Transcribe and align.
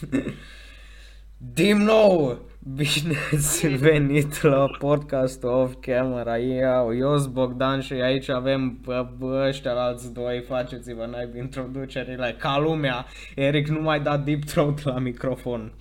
Din 1.54 1.76
nou, 1.76 2.40
bine 2.74 3.16
ați 3.32 3.66
venit 3.66 4.42
la 4.42 4.66
podcastul 4.78 5.48
Off 5.48 5.74
Camera. 5.80 6.38
Eu, 6.38 6.96
eu 6.96 7.18
sunt 7.18 7.32
Bogdan 7.32 7.80
și 7.80 7.92
aici 7.92 8.28
avem 8.28 8.76
pe 8.76 9.06
ăștia 9.20 9.72
alți 9.72 10.12
doi, 10.12 10.40
faceți-vă 10.40 11.06
n 11.06 11.36
introducerile 11.36 12.36
ca 12.38 12.58
lumea. 12.58 13.06
Eric 13.34 13.66
nu 13.66 13.80
mai 13.80 14.00
da 14.00 14.16
deep 14.16 14.44
throat 14.44 14.82
la 14.82 14.98
microfon. 14.98 15.72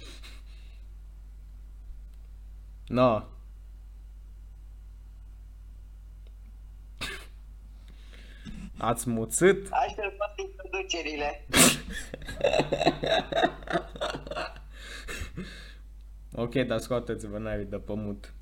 No. 2.87 3.21
Ați 8.77 9.09
muțit? 9.09 9.67
Aștept 9.71 10.15
introducerile. 10.35 11.45
ok, 16.35 16.53
dar 16.53 16.79
scoateți-vă 16.79 17.37
naivii 17.37 17.65
de 17.65 17.77
pământ. 17.77 18.33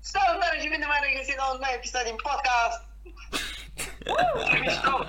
Salutare 0.00 0.58
și 0.60 0.68
bine 0.68 0.86
m-am 0.86 1.04
regăsit 1.12 1.36
la 1.36 1.50
un 1.52 1.58
nou 1.60 1.72
episod 1.76 2.00
din 2.04 2.16
podcast. 2.28 2.80
Ce 4.50 4.58
mișto! 4.64 5.04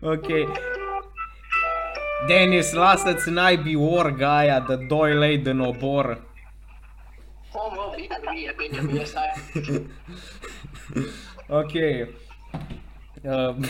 Ok. 0.00 0.26
Denis, 2.26 2.72
lasă-ți 2.72 3.30
naibii 3.30 3.76
orga 3.76 4.36
aia 4.36 4.60
de 4.60 4.76
2 4.76 5.14
lei 5.14 5.38
din 5.38 5.60
obor. 5.60 6.22
Oh, 7.52 7.72
mă, 7.74 7.92
bine, 7.96 8.18
bine, 8.30 8.54
bine, 8.56 8.86
bine, 8.86 9.04
stai. 9.04 9.32
Ok. 11.48 11.72
Um, 13.26 13.62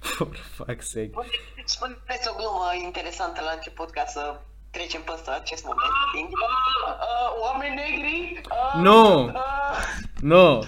for 0.00 0.26
fuck's 0.56 0.88
sake. 0.88 1.10
Spuneți 1.64 2.28
o 2.28 2.34
glumă 2.36 2.70
interesantă 2.84 3.40
la 3.40 3.50
început 3.50 3.90
ca 3.90 4.04
să 4.06 4.40
trecem 4.70 5.02
peste 5.02 5.30
acest 5.30 5.64
moment. 5.64 5.82
Uh, 6.14 6.92
uh, 6.92 7.40
oameni 7.40 7.74
negri? 7.74 8.40
Uh, 8.50 8.80
Nu! 8.82 9.24
uh, 9.24 9.32
Nu! 10.20 10.64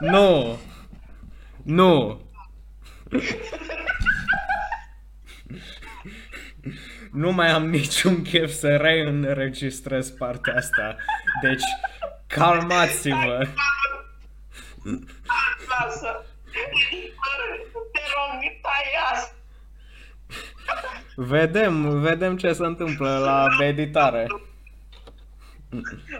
Nu! 0.00 0.58
Nu! 1.62 2.20
Nu 7.12 7.32
mai 7.32 7.50
am 7.50 7.66
niciun 7.70 8.22
chef 8.22 8.50
să 8.52 8.76
reînregistrez 8.76 10.10
partea 10.10 10.54
asta. 10.54 10.96
Deci, 11.42 11.62
calmați-vă. 12.26 13.46
Lasă! 15.68 16.24
Te 17.92 18.00
rog, 18.14 18.40
tai 18.62 18.84
asta! 19.12 19.34
Vedem, 21.16 22.00
vedem 22.00 22.36
ce 22.36 22.52
se 22.52 22.64
întâmplă 22.64 23.18
la 23.18 23.64
editare. 23.64 24.26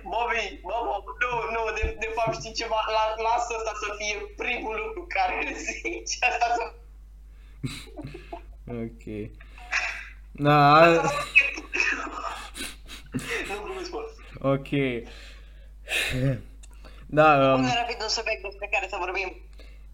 Bobby, 0.03 0.61
Bobo, 0.63 1.05
nu, 1.21 1.51
nu, 1.51 1.75
de, 1.75 1.97
de 2.01 2.11
fapt 2.15 2.35
știi 2.37 2.53
ceva, 2.53 2.85
la, 2.87 3.23
lasă 3.23 3.55
asta 3.57 3.73
să 3.81 3.95
fie 3.99 4.17
primul 4.37 4.83
lucru 4.87 5.07
care 5.09 5.47
îl 5.49 5.55
zici, 5.57 6.19
asta 6.21 6.55
să... 6.57 6.73
Ok. 8.67 9.31
Da, 10.33 10.87
Nu, 13.49 13.75
nu 13.75 13.83
spun. 13.83 14.05
ok. 14.41 14.69
Da, 17.13 17.53
um, 17.55 17.61
Pune 17.61 17.73
rapid 17.81 17.97
un 18.03 18.09
subiect 18.09 18.43
despre 18.43 18.69
care 18.71 18.87
să 18.91 18.97
vorbim. 18.99 19.37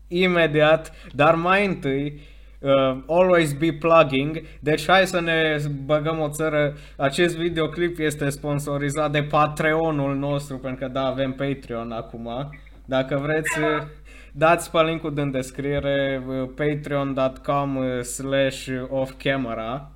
imediat, 0.09 0.93
dar 1.13 1.35
mai 1.35 1.67
întâi, 1.67 2.21
uh, 2.61 2.97
always 3.09 3.53
be 3.53 3.73
plugging, 3.73 4.43
deci 4.61 4.87
hai 4.87 5.07
să 5.07 5.21
ne 5.21 5.57
băgăm 5.85 6.19
o 6.19 6.29
țără, 6.29 6.77
acest 6.97 7.37
videoclip 7.37 7.99
este 7.99 8.29
sponsorizat 8.29 9.11
de 9.11 9.23
Patreonul 9.23 10.17
nostru, 10.17 10.59
pentru 10.59 10.87
că 10.87 10.93
da, 10.93 11.07
avem 11.07 11.33
Patreon 11.33 11.93
acum, 11.93 12.51
dacă 12.85 13.17
vreți, 13.17 13.59
uh, 13.59 13.83
dați 14.33 14.71
pe 14.71 14.83
linkul 14.83 15.15
din 15.15 15.31
descriere, 15.31 16.23
uh, 16.27 16.49
patreon.com 16.57 17.77
uh, 17.77 18.03
slash 18.03 18.69
offcamera, 18.89 19.91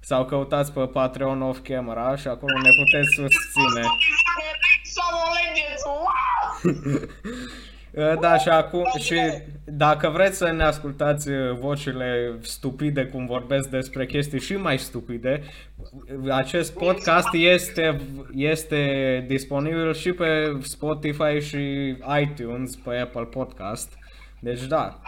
sau 0.00 0.24
căutați 0.24 0.72
pe 0.72 0.80
Patreon 0.80 1.42
off 1.42 1.60
camera 1.62 2.16
și 2.16 2.28
acolo 2.28 2.58
ne 2.62 2.70
puteți 2.82 3.14
susține. 3.14 3.82
Să 5.00 5.06
mă 5.12 5.24
legeți, 5.38 5.84
wow! 5.86 7.08
Uh, 7.94 8.18
Da, 8.20 8.38
și 8.38 8.48
acum, 8.48 8.84
și 8.98 9.20
dacă 9.64 10.08
vreți 10.08 10.36
să 10.36 10.50
ne 10.50 10.62
ascultați 10.62 11.28
uh, 11.28 11.58
vocile 11.58 12.38
stupide 12.42 13.04
cum 13.04 13.26
vorbesc 13.26 13.68
despre 13.68 14.06
chestii 14.06 14.40
și 14.40 14.56
mai 14.56 14.78
stupide, 14.78 15.42
uh, 16.24 16.32
acest 16.32 16.72
podcast 16.72 17.28
este, 17.32 18.00
este 18.34 19.24
disponibil 19.28 19.94
și 19.94 20.12
pe 20.12 20.58
Spotify 20.62 21.40
și 21.40 21.96
iTunes, 22.20 22.76
pe 22.76 22.96
Apple 22.96 23.24
Podcast. 23.24 23.92
Deci 24.40 24.62
da, 24.62 25.00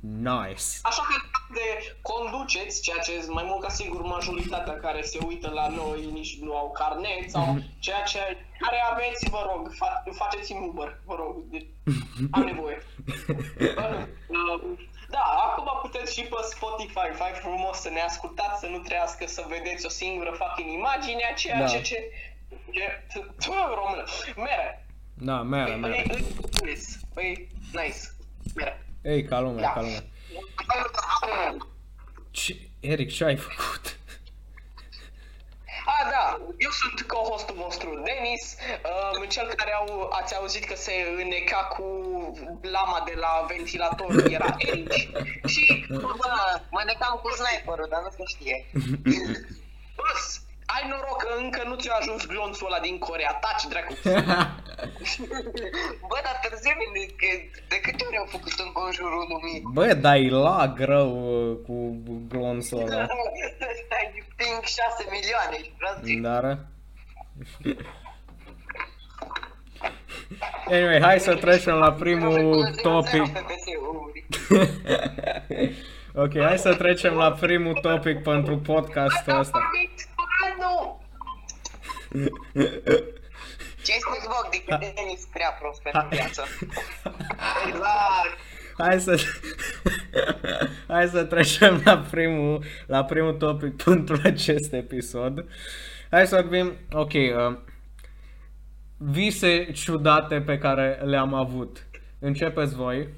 nice. 0.00 0.64
Așa 0.82 1.02
că 1.08 1.35
de 1.54 1.96
conduceți, 2.02 2.82
ceea 2.82 2.98
ce 2.98 3.24
mai 3.28 3.44
mult 3.46 3.62
ca 3.62 3.68
sigur 3.68 4.02
majoritatea 4.02 4.76
care 4.76 5.02
se 5.02 5.18
uită 5.26 5.50
la 5.50 5.68
noi 5.68 6.08
nici 6.12 6.38
nu 6.40 6.56
au 6.56 6.70
carnet 6.70 7.30
sau 7.30 7.58
ceea 7.78 8.02
ce 8.02 8.18
care 8.58 8.76
aveți, 8.92 9.30
vă 9.30 9.46
rog, 9.52 9.72
fa- 9.74 10.02
faceți-mi 10.12 10.66
Uber, 10.68 11.00
vă 11.04 11.14
rog, 11.14 11.36
de- 11.50 11.66
am 12.30 12.42
nevoie. 12.42 12.82
Uh, 14.28 14.78
da, 15.10 15.18
acum 15.18 15.68
puteți 15.82 16.14
și 16.14 16.22
pe 16.22 16.36
Spotify, 16.50 17.08
fai 17.14 17.30
frumos 17.34 17.76
să 17.80 17.88
ne 17.88 18.00
ascultați, 18.00 18.60
să 18.60 18.66
nu 18.66 18.78
trească 18.78 19.26
să 19.26 19.44
vedeți 19.48 19.86
o 19.86 19.88
singură 19.88 20.30
fucking 20.30 20.72
imagine 20.72 21.22
a 21.30 21.34
ceea 21.34 21.58
Da. 21.58 21.66
ce, 21.66 21.80
ce, 21.80 22.10
ce, 22.70 23.00
tu, 23.44 23.52
română, 23.74 24.04
mere, 24.36 24.86
Da, 25.14 25.42
mere, 25.42 25.70
e, 25.70 25.74
mere. 25.74 25.96
e, 25.96 26.16
e, 27.20 27.26
e, 27.26 27.46
nice, 27.72 27.98
mere. 28.54 28.86
Ei, 29.02 29.24
ca 29.24 29.40
lumea, 29.40 29.62
Da. 29.62 29.72
ca 29.72 29.80
lumea. 29.80 30.02
Ce, 32.30 32.56
Eric, 32.80 33.12
ce 33.12 33.24
ai 33.24 33.36
făcut? 33.36 33.96
A, 35.86 36.10
da, 36.10 36.40
eu 36.56 36.70
sunt 36.70 37.06
co-hostul 37.10 37.56
vostru, 37.56 38.02
Denis, 38.04 38.56
uh, 39.20 39.28
cel 39.28 39.52
care 39.56 39.72
au, 39.72 40.10
ați 40.12 40.34
auzit 40.34 40.64
că 40.64 40.76
se 40.76 40.92
înneca 41.22 41.56
cu 41.56 41.84
lama 42.62 43.02
de 43.06 43.14
la 43.16 43.46
ventilator, 43.48 44.24
era 44.30 44.54
Eric. 44.58 44.92
Și, 45.46 45.86
bă, 45.88 46.60
mă 46.70 46.82
necam 46.86 47.20
cu 47.22 47.30
sniperul, 47.30 47.86
dar 47.90 48.02
nu 48.02 48.10
se 48.10 48.22
știe. 48.26 48.66
Băs, 49.98 50.40
ai 50.66 50.88
noroc 50.88 51.22
că 51.22 51.34
încă 51.38 51.62
nu 51.62 51.74
ți-a 51.74 51.94
ajuns 51.94 52.26
glonțul 52.26 52.66
ăla 52.66 52.80
din 52.80 52.98
Corea, 52.98 53.32
taci, 53.32 53.64
dracu. 53.68 53.94
Bă, 56.10 56.18
dar 56.26 56.36
târziu 56.42 56.72
vine, 56.80 57.04
că 57.20 57.28
de 57.68 57.80
câte 57.80 58.04
ori 58.06 58.16
au 58.16 58.24
făcut 58.24 58.52
în 58.64 58.72
conjurul 58.72 59.26
lumii? 59.32 59.62
Bă, 59.72 59.94
dar 59.94 60.16
e 60.16 60.28
lag 60.28 60.78
rău 60.78 61.10
uh, 61.50 61.56
cu 61.66 61.96
glonțul 62.28 62.78
ăla. 62.78 63.06
Stai, 63.84 64.24
ping 64.36 64.62
6 64.62 65.04
milioane 65.10 65.56
și 65.64 65.70
vreau 65.78 65.94
să 65.94 66.00
zic, 66.04 66.20
Dar... 66.20 66.58
Anyway, 70.66 71.00
hai 71.00 71.20
să 71.20 71.34
trecem 71.34 71.74
la 71.74 71.92
primul 71.92 72.74
topic. 72.82 73.22
ok, 76.24 76.40
hai 76.40 76.58
să 76.58 76.74
trecem 76.74 77.14
la 77.14 77.32
primul 77.32 77.74
topic 77.74 78.22
pentru 78.22 78.58
podcastul 78.58 79.38
ăsta. 79.38 79.70
Nu! 80.58 81.00
Ce-ai 83.86 83.98
spus, 84.00 84.22
Bogdi, 84.34 84.58
că 84.66 84.76
Denis 84.78 85.24
prea 85.32 85.50
prost 85.60 85.82
pentru 85.82 86.06
viață? 86.10 86.42
Exact! 87.66 88.36
Hai 88.78 89.00
să 89.00 89.20
Hai 90.92 91.08
să 91.08 91.24
trecem 91.24 91.80
la 91.84 91.98
primul 91.98 92.64
la 92.86 93.04
primul 93.04 93.32
topic 93.32 93.82
pentru 93.82 94.20
acest 94.24 94.72
episod. 94.72 95.44
Hai 96.10 96.26
să 96.26 96.34
vorbim, 96.34 96.72
ok, 96.92 97.12
uh, 97.12 97.58
vise 98.96 99.72
ciudate 99.72 100.40
pe 100.40 100.58
care 100.58 101.00
le-am 101.04 101.34
avut. 101.34 101.86
Începeți 102.18 102.74
voi. 102.74 103.08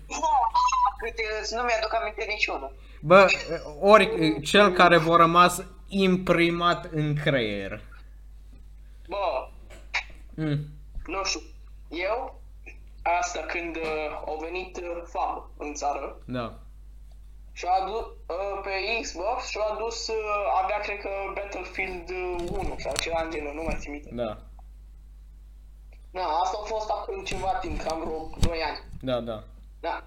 Câte, 0.99 1.23
nu 1.50 1.62
mi-aduc 1.62 1.94
aminte 2.00 2.26
niciunul. 2.29 2.76
Bă, 3.00 3.26
ori 3.81 4.41
cel 4.41 4.73
care 4.73 4.97
v-a 4.97 5.17
rămas 5.17 5.64
imprimat 5.88 6.88
în 6.93 7.14
creier. 7.14 7.81
Bă, 9.09 9.49
Mm. 10.40 10.58
nu 11.06 11.25
știu, 11.25 11.40
eu, 11.88 12.40
asta 13.02 13.40
când 13.40 13.76
uh, 13.76 14.23
au 14.26 14.37
venit 14.40 14.76
uh, 14.76 15.02
FAB 15.05 15.50
în 15.56 15.75
țară, 15.75 16.17
Da. 16.26 16.55
și 17.52 17.64
a 17.67 17.82
adus 17.82 18.00
uh, 18.05 18.61
pe 18.62 19.00
Xbox 19.00 19.46
și 19.49 19.58
a 19.61 19.73
adus, 19.75 20.08
uh, 20.08 20.14
avea 20.62 20.79
cred 20.79 21.00
că 21.00 21.11
Battlefield 21.35 22.08
uh, 22.11 22.49
1 22.50 22.75
sau 22.79 22.93
ceva 23.00 23.23
în 23.23 23.31
genul, 23.31 23.55
nu 23.55 23.62
mai 23.62 23.76
țin 23.79 23.93
minte. 23.93 24.11
Da. 24.12 24.38
Da, 26.11 26.25
asta 26.43 26.58
a 26.62 26.67
fost 26.67 26.90
acum 26.90 27.25
ceva 27.25 27.52
timp, 27.55 27.81
cam 27.82 27.99
vreo 28.00 28.31
2 28.40 28.62
ani. 28.62 28.79
Da, 29.00 29.20
da. 29.20 29.43
Da. 29.81 30.02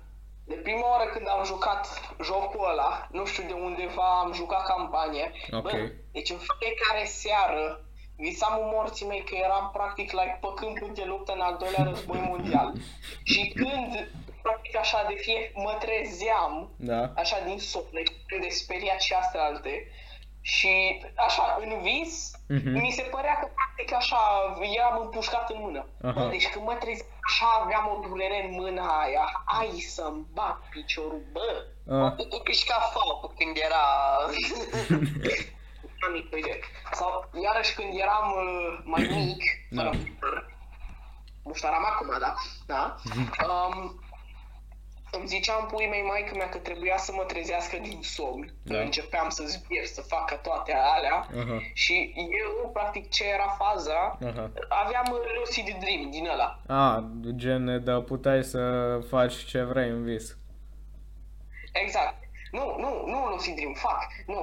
De 0.45 0.55
prima 0.55 0.89
oară 0.89 1.09
când 1.09 1.27
am 1.29 1.43
jucat 1.45 1.87
jocul 2.23 2.69
ăla, 2.71 3.07
nu 3.11 3.25
știu 3.25 3.43
de 3.47 3.53
undeva 3.53 4.19
am 4.19 4.33
jucat 4.33 4.65
campanie, 4.65 5.31
Ok. 5.51 5.61
bă, 5.61 5.91
deci 6.11 6.29
în 6.29 6.37
fiecare 6.59 7.05
seară 7.05 7.85
visam 8.25 8.53
în 8.61 8.69
morții 8.73 9.07
mei 9.07 9.23
că 9.23 9.35
eram 9.35 9.69
practic 9.73 10.11
like, 10.11 10.37
pe 10.41 10.47
câmpul 10.55 10.91
de 10.93 11.03
luptă 11.11 11.31
în 11.33 11.39
al 11.47 11.55
doilea 11.59 11.83
război 11.83 12.19
mondial. 12.31 12.73
Și 13.23 13.41
când 13.55 13.91
practic 14.41 14.77
așa 14.77 15.05
de 15.07 15.13
fie 15.23 15.51
mă 15.55 15.73
trezeam, 15.79 16.53
Da. 16.77 17.01
așa 17.15 17.37
din 17.45 17.59
somn, 17.59 17.95
extrem 18.03 18.41
de 18.41 18.49
speriat 18.49 19.01
și 19.01 19.13
astea 19.13 19.43
alte. 19.43 19.73
Și 20.43 21.01
așa, 21.15 21.57
în 21.61 21.81
vis, 21.81 22.31
Mhm. 22.47 22.69
mi 22.79 22.91
se 22.91 23.01
părea 23.01 23.35
că 23.39 23.47
practic 23.59 23.95
așa, 23.95 24.19
eram 24.77 24.99
împușcat 25.01 25.49
în 25.49 25.57
mână. 25.59 25.87
Aha. 26.01 26.11
Bă, 26.23 26.27
deci 26.29 26.49
când 26.49 26.65
mă 26.65 26.73
trezeam 26.73 27.07
așa, 27.27 27.45
aveam 27.63 27.85
o 27.95 28.07
durere 28.07 28.45
în 28.45 28.51
mâna 28.61 28.99
aia, 29.01 29.43
ai 29.59 29.79
să-mi 29.79 30.25
bag 30.33 30.57
piciorul, 30.69 31.21
bă. 31.31 31.49
Ah. 31.95 32.27
Tu 32.29 32.37
pișca 32.43 32.73
fapul 32.93 33.33
când 33.37 33.55
era... 33.67 33.85
Am 36.05 36.11
nicio 36.13 36.37
idee. 36.37 36.59
Sau, 36.91 37.29
iarăși 37.43 37.75
când 37.75 37.89
eram 38.05 38.27
uh, 38.43 38.79
mai 38.83 39.01
mic, 39.15 39.41
Da. 39.69 39.89
fără 40.19 40.45
muștaram 41.43 41.85
acum, 41.85 42.07
da? 42.19 42.33
da? 42.65 42.95
Um, 43.51 43.99
îmi 45.17 45.27
ziceam 45.27 45.67
pui 45.71 45.87
mei 45.87 46.01
maică 46.01 46.35
mea 46.35 46.49
că 46.49 46.57
trebuia 46.57 46.97
să 46.97 47.11
mă 47.15 47.23
trezească 47.23 47.77
din 47.77 47.99
somn. 48.01 48.53
Da. 48.63 48.75
Da. 48.75 48.81
Începeam 48.81 49.29
să 49.29 49.43
zbier, 49.43 49.85
să 49.85 50.01
facă 50.01 50.35
toate 50.35 50.73
alea. 50.73 51.15
Aha. 51.41 51.59
Și 51.73 52.13
eu, 52.15 52.69
practic, 52.73 53.09
ce 53.09 53.23
era 53.27 53.47
faza, 53.47 54.17
Aha. 54.27 54.51
aveam 54.69 55.05
uh, 55.11 55.19
lucid 55.39 55.65
dream 55.79 56.09
din 56.11 56.27
ăla. 56.27 56.59
A, 56.67 57.09
gen, 57.35 57.83
da, 57.83 58.01
puteai 58.01 58.43
să 58.43 58.59
faci 59.09 59.33
ce 59.33 59.61
vrei 59.63 59.89
în 59.89 60.03
vis. 60.03 60.37
Exact. 61.71 62.15
Nu, 62.51 62.75
nu, 62.79 63.03
nu 63.11 63.27
lucid 63.29 63.55
dream, 63.55 63.73
fac. 63.73 64.07
Nu, 64.25 64.39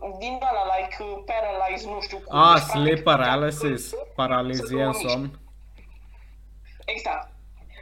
uh, 0.00 0.14
din 0.18 0.32
ăla, 0.50 0.64
like, 0.76 0.96
uh, 1.02 1.22
paralyzed, 1.26 1.88
nu 1.90 2.00
știu 2.00 2.18
cum. 2.24 2.38
A, 2.38 2.52
Deci, 2.54 2.62
sleep 2.62 3.02
practic, 3.02 3.04
paralysis, 3.04 3.88
să- 3.88 3.96
paralizie 4.14 4.82
în 4.82 4.92
să- 4.92 5.08
somn. 5.08 5.38
Exact. 6.84 7.30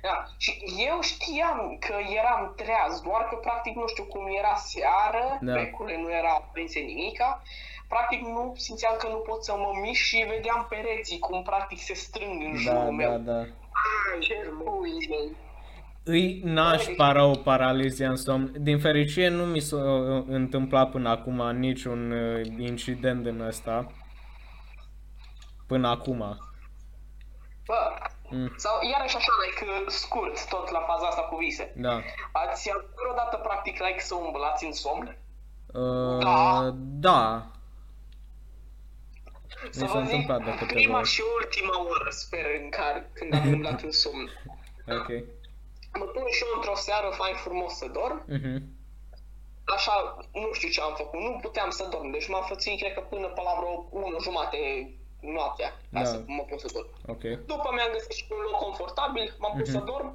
Da. 0.03 0.25
Și 0.39 0.63
eu 0.89 1.01
știam 1.01 1.77
că 1.81 1.95
eram 2.21 2.53
treaz, 2.57 3.01
doar 3.01 3.23
că 3.29 3.35
practic 3.37 3.75
nu 3.77 3.87
știu 3.87 4.05
cum 4.05 4.27
era 4.39 4.55
seară, 4.55 5.39
Da. 5.41 5.53
da. 5.53 5.59
becurile 5.59 5.99
nu 5.99 6.13
era 6.13 6.29
aprinse 6.31 6.79
nimica, 6.81 7.43
practic 7.89 8.21
nu 8.21 8.55
simțeam 8.57 8.95
că 8.99 9.07
nu 9.09 9.17
pot 9.17 9.45
să 9.45 9.53
mă 9.57 9.71
mișc 9.81 10.03
și 10.03 10.27
vedeam 10.29 10.67
pereții 10.69 11.19
cum 11.19 11.43
practic 11.43 11.79
se 11.81 11.95
strâng 11.95 12.43
în 12.43 12.53
Da, 12.53 12.59
jurul 12.59 12.85
da, 12.85 12.91
meu. 12.91 13.19
da. 13.19 13.39
Ai, 13.39 14.19
ce 14.21 14.35
pui 14.65 15.07
mei. 15.09 15.37
Îi 16.05 16.41
nașpa 16.45 17.13
rău 17.13 17.37
paralizia 17.39 18.09
în 18.11 18.17
somn. 18.17 18.53
Din 18.63 18.79
fericire 18.79 19.29
nu 19.29 19.45
mi 19.45 19.61
s-a 19.61 19.77
uh, 19.77 20.25
întâmplat 20.29 20.91
până 20.91 21.09
acum 21.09 21.51
niciun 21.57 22.11
uh, 22.11 22.47
incident 22.59 23.23
din 23.23 23.41
ăsta. 23.41 23.87
Până 25.67 25.89
acum. 25.89 26.19
Bă, 27.67 27.75
Mm. 28.33 28.53
sau 28.57 28.73
iarăși 28.93 29.17
așa, 29.17 29.33
like, 29.45 29.85
scurt, 29.91 30.49
tot 30.49 30.71
la 30.71 30.81
faza 30.81 31.07
asta 31.07 31.21
cu 31.23 31.37
vise. 31.37 31.73
Da. 31.77 32.01
Ați 32.33 32.71
avut 32.75 32.91
vreodată 33.03 33.37
practic 33.37 33.81
like 33.87 34.01
să 34.01 34.15
umblați 34.15 34.65
în 34.65 34.73
somn? 34.73 35.17
Uh, 35.67 36.19
Da. 36.23 36.71
da. 36.75 37.51
Să 39.71 39.83
Mi 39.83 39.89
s-a 39.89 39.99
vă 39.99 40.05
zic, 40.05 40.13
întâmplat 40.13 40.45
de 40.45 40.51
câteva 40.51 40.73
prima 40.81 40.99
ori. 40.99 41.09
și 41.09 41.23
ultima 41.43 41.81
oră, 41.81 42.11
sper, 42.11 42.45
în 42.63 42.71
care, 42.71 43.11
când 43.13 43.35
am 43.35 43.53
umblat 43.53 43.83
în 43.83 43.91
somn. 43.91 44.29
Ok. 44.99 45.09
Mă 45.99 46.05
pun 46.05 46.27
și 46.31 46.43
eu 46.47 46.53
într-o 46.59 46.75
seară 46.87 47.09
fain 47.21 47.35
frumos 47.35 47.73
să 47.81 47.87
dorm, 47.99 48.19
Mhm. 48.37 48.63
așa, 49.77 49.95
nu 50.33 50.49
știu 50.53 50.69
ce 50.69 50.81
am 50.81 50.95
făcut, 50.95 51.21
nu 51.21 51.39
puteam 51.43 51.71
să 51.71 51.89
dorm, 51.91 52.11
deci 52.11 52.29
m-am 52.29 52.45
fățuit, 52.53 52.81
cred 52.81 52.95
că 52.95 53.01
până 53.01 53.27
pe 53.27 53.41
la 53.49 53.55
vreo 53.59 53.87
1 53.91 54.17
jumate 54.27 54.59
noaptea, 55.21 55.69
ca 55.93 56.01
Da. 56.03 56.05
să 56.05 56.23
mă 56.27 56.43
pot 56.49 56.61
să 56.61 56.69
dorm. 56.73 56.91
Ok. 57.15 57.23
După 57.53 57.69
mi-am 57.75 57.93
găsit 57.93 58.13
și 58.13 58.25
un 58.31 58.43
loc 58.51 58.57
confortabil, 58.67 59.27
m-am 59.39 59.53
pus 59.59 59.69
Mhm. 59.69 59.77
să 59.79 59.85
dorm, 59.93 60.09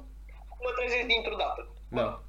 mă 0.64 0.70
trezesc 0.76 1.06
dintr-o 1.06 1.36
dată. 1.44 1.68
Da. 1.88 2.20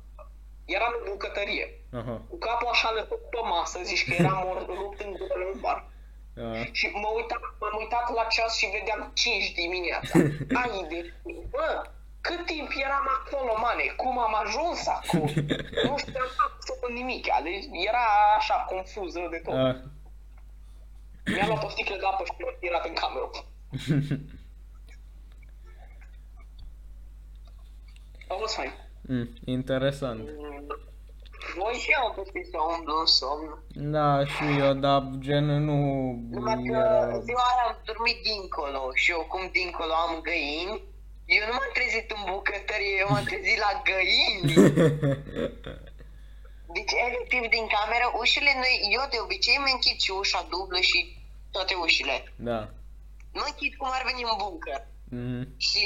Eram 0.65 0.93
în 0.99 1.05
bucătărie, 1.11 1.65
Aha. 1.99 2.21
cu 2.29 2.37
capul 2.37 2.67
așa 2.67 2.91
lăsat 2.91 3.19
pe 3.33 3.39
masă, 3.53 3.79
zici 3.83 4.05
că 4.07 4.13
eram 4.21 4.47
or- 4.49 4.65
rupt 4.81 4.99
în 5.01 5.11
două 5.17 5.51
în 5.53 5.59
bar. 5.59 5.79
Da. 6.33 6.51
Și 6.71 6.85
mă 7.01 7.09
uitam, 7.15 7.41
m-am 7.59 7.75
uitat 7.77 8.13
la 8.13 8.23
ceas 8.23 8.55
și 8.57 8.65
vedeam 8.75 9.11
5 9.13 9.51
dimineața. 9.51 10.13
Ai 10.61 10.85
de 10.89 11.13
bă, 11.53 11.81
cât 12.27 12.41
timp 12.45 12.69
eram 12.85 13.05
acolo, 13.17 13.53
mane? 13.65 13.85
Cum 14.01 14.15
am 14.19 14.33
ajuns 14.43 14.81
acolo? 14.97 15.25
Nu 15.87 15.97
știam 16.03 16.29
absolut 16.45 16.91
nimic. 16.99 17.25
Deci 17.47 17.65
era 17.89 18.05
așa 18.37 18.57
confuză 18.71 19.21
de 19.33 19.39
tot. 19.45 19.53
Ah. 19.53 19.75
Mi-am 21.33 21.47
luat 21.47 21.63
o 21.63 21.69
sticlă 21.69 21.95
de 21.99 22.05
apă 22.05 22.23
și 22.25 22.33
m-am 22.39 22.55
tirat 22.59 22.85
în 22.85 22.95
cameră. 23.01 23.29
A 28.31 28.33
fost 28.39 28.55
fain. 28.55 28.71
Mm, 29.01 29.29
interesant. 29.45 30.21
Voi 31.57 31.73
și 31.73 31.91
eu 31.95 32.05
am 32.05 32.13
putut 32.15 32.45
să 32.51 32.57
umblu 32.73 32.99
în 32.99 33.05
somn. 33.05 33.49
Da, 33.95 34.25
și 34.25 34.45
eu, 34.59 34.73
dar 34.73 35.01
gen 35.19 35.45
nu 35.45 35.79
Numai 36.29 36.53
că 36.53 36.75
era... 36.75 37.19
ziua 37.19 37.45
aia 37.51 37.63
am 37.67 37.77
dormit 37.85 38.17
dincolo 38.29 38.81
și 38.93 39.11
eu 39.11 39.25
cum 39.29 39.49
dincolo 39.51 39.93
am 39.93 40.21
găini, 40.21 40.81
eu 41.35 41.45
nu 41.47 41.53
m-am 41.53 41.69
trezit 41.73 42.11
în 42.11 42.21
bucătărie, 42.31 42.95
eu 42.99 43.07
m-am 43.09 43.23
trezit 43.23 43.57
la 43.65 43.81
găini. 43.89 44.53
Deci, 46.75 46.93
efectiv, 47.07 47.41
din 47.55 47.65
cameră, 47.75 48.07
ușile 48.21 48.51
noi, 48.55 48.75
eu 48.95 49.03
de 49.11 49.17
obicei 49.25 49.55
îmi 49.59 49.71
închid 49.73 49.99
și 49.99 50.11
ușa 50.11 50.47
dublă 50.49 50.79
și 50.89 50.99
toate 51.51 51.73
ușile. 51.73 52.33
da. 52.35 52.59
Nu 53.37 53.43
închid 53.45 53.75
cum 53.75 53.87
ar 53.91 54.03
veni 54.09 54.21
în 54.23 54.35
bunker. 54.43 54.81
Mhm. 55.09 55.47
Și, 55.57 55.81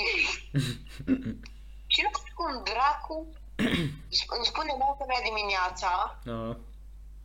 și 1.93 1.99
nu 2.03 2.09
știu 2.19 2.33
cum 2.39 2.63
dracu 2.71 3.17
sp- 4.17 4.31
îmi 4.37 4.45
spune 4.51 4.71
mama 4.79 5.05
mea 5.07 5.21
dimineața, 5.29 5.91
Ah. 6.35 6.55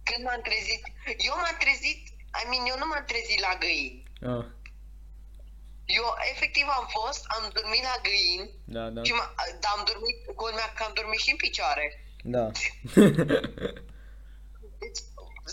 când 0.08 0.20
m-am 0.24 0.40
trezit, 0.48 0.82
eu 1.28 1.34
m-am 1.36 1.56
trezit, 1.64 2.00
I 2.40 2.42
mean, 2.50 2.64
eu 2.70 2.78
nu 2.78 2.86
m-am 2.86 3.04
trezit 3.06 3.40
la 3.46 3.52
găini. 3.64 4.02
Ah. 4.32 4.44
Eu 5.86 6.04
efectiv 6.32 6.66
am 6.68 6.86
fost, 6.90 7.24
am 7.28 7.50
dormit 7.52 7.82
la 7.82 7.96
găini 8.02 8.50
Da, 8.64 8.88
da. 8.88 9.02
și 9.02 9.12
m- 9.12 9.34
dar 9.60 9.72
am 9.76 9.84
dormit, 9.90 10.16
culmea 10.36 10.72
că 10.76 10.82
am 10.84 10.92
dormit 10.94 11.18
și 11.20 11.30
în 11.30 11.36
picioare. 11.36 11.86
Da. 12.22 12.44
Deci, 14.80 15.00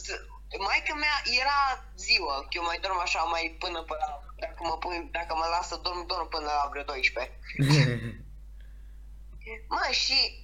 z- 0.04 0.26
maica 0.60 0.94
mea 0.94 1.18
era 1.42 1.86
ziua, 1.96 2.36
că 2.40 2.48
eu 2.52 2.64
mai 2.64 2.80
dorm 2.82 3.00
așa 3.00 3.22
mai 3.24 3.56
până 3.60 3.84
pe 3.84 3.94
la, 4.00 4.24
dacă 4.40 4.60
mă, 4.60 4.78
pun, 4.78 5.10
dacă 5.12 5.36
mă 5.36 5.46
las 5.50 5.68
să 5.68 5.80
dorm, 5.84 6.06
dorm 6.08 6.30
până 6.30 6.46
la 6.46 6.68
vreo 6.72 6.84
12. 6.84 7.32
Mă, 9.68 9.88
și 9.92 10.43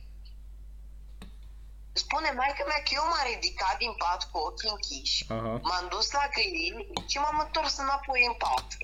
spune 2.03 2.29
maica 2.39 2.63
mea 2.69 2.81
că 2.85 2.91
eu 2.99 3.05
m-am 3.09 3.25
ridicat 3.31 3.75
din 3.83 3.93
pat 4.01 4.21
cu 4.31 4.37
ochii 4.47 4.71
închiși, 4.73 5.19
Aha. 5.35 5.53
m-am 5.69 5.85
dus 5.93 6.07
la 6.17 6.25
găini 6.35 6.81
și 7.09 7.17
m-am 7.21 7.37
întors 7.45 7.75
înapoi 7.83 8.21
în 8.31 8.35
pat. 8.43 8.67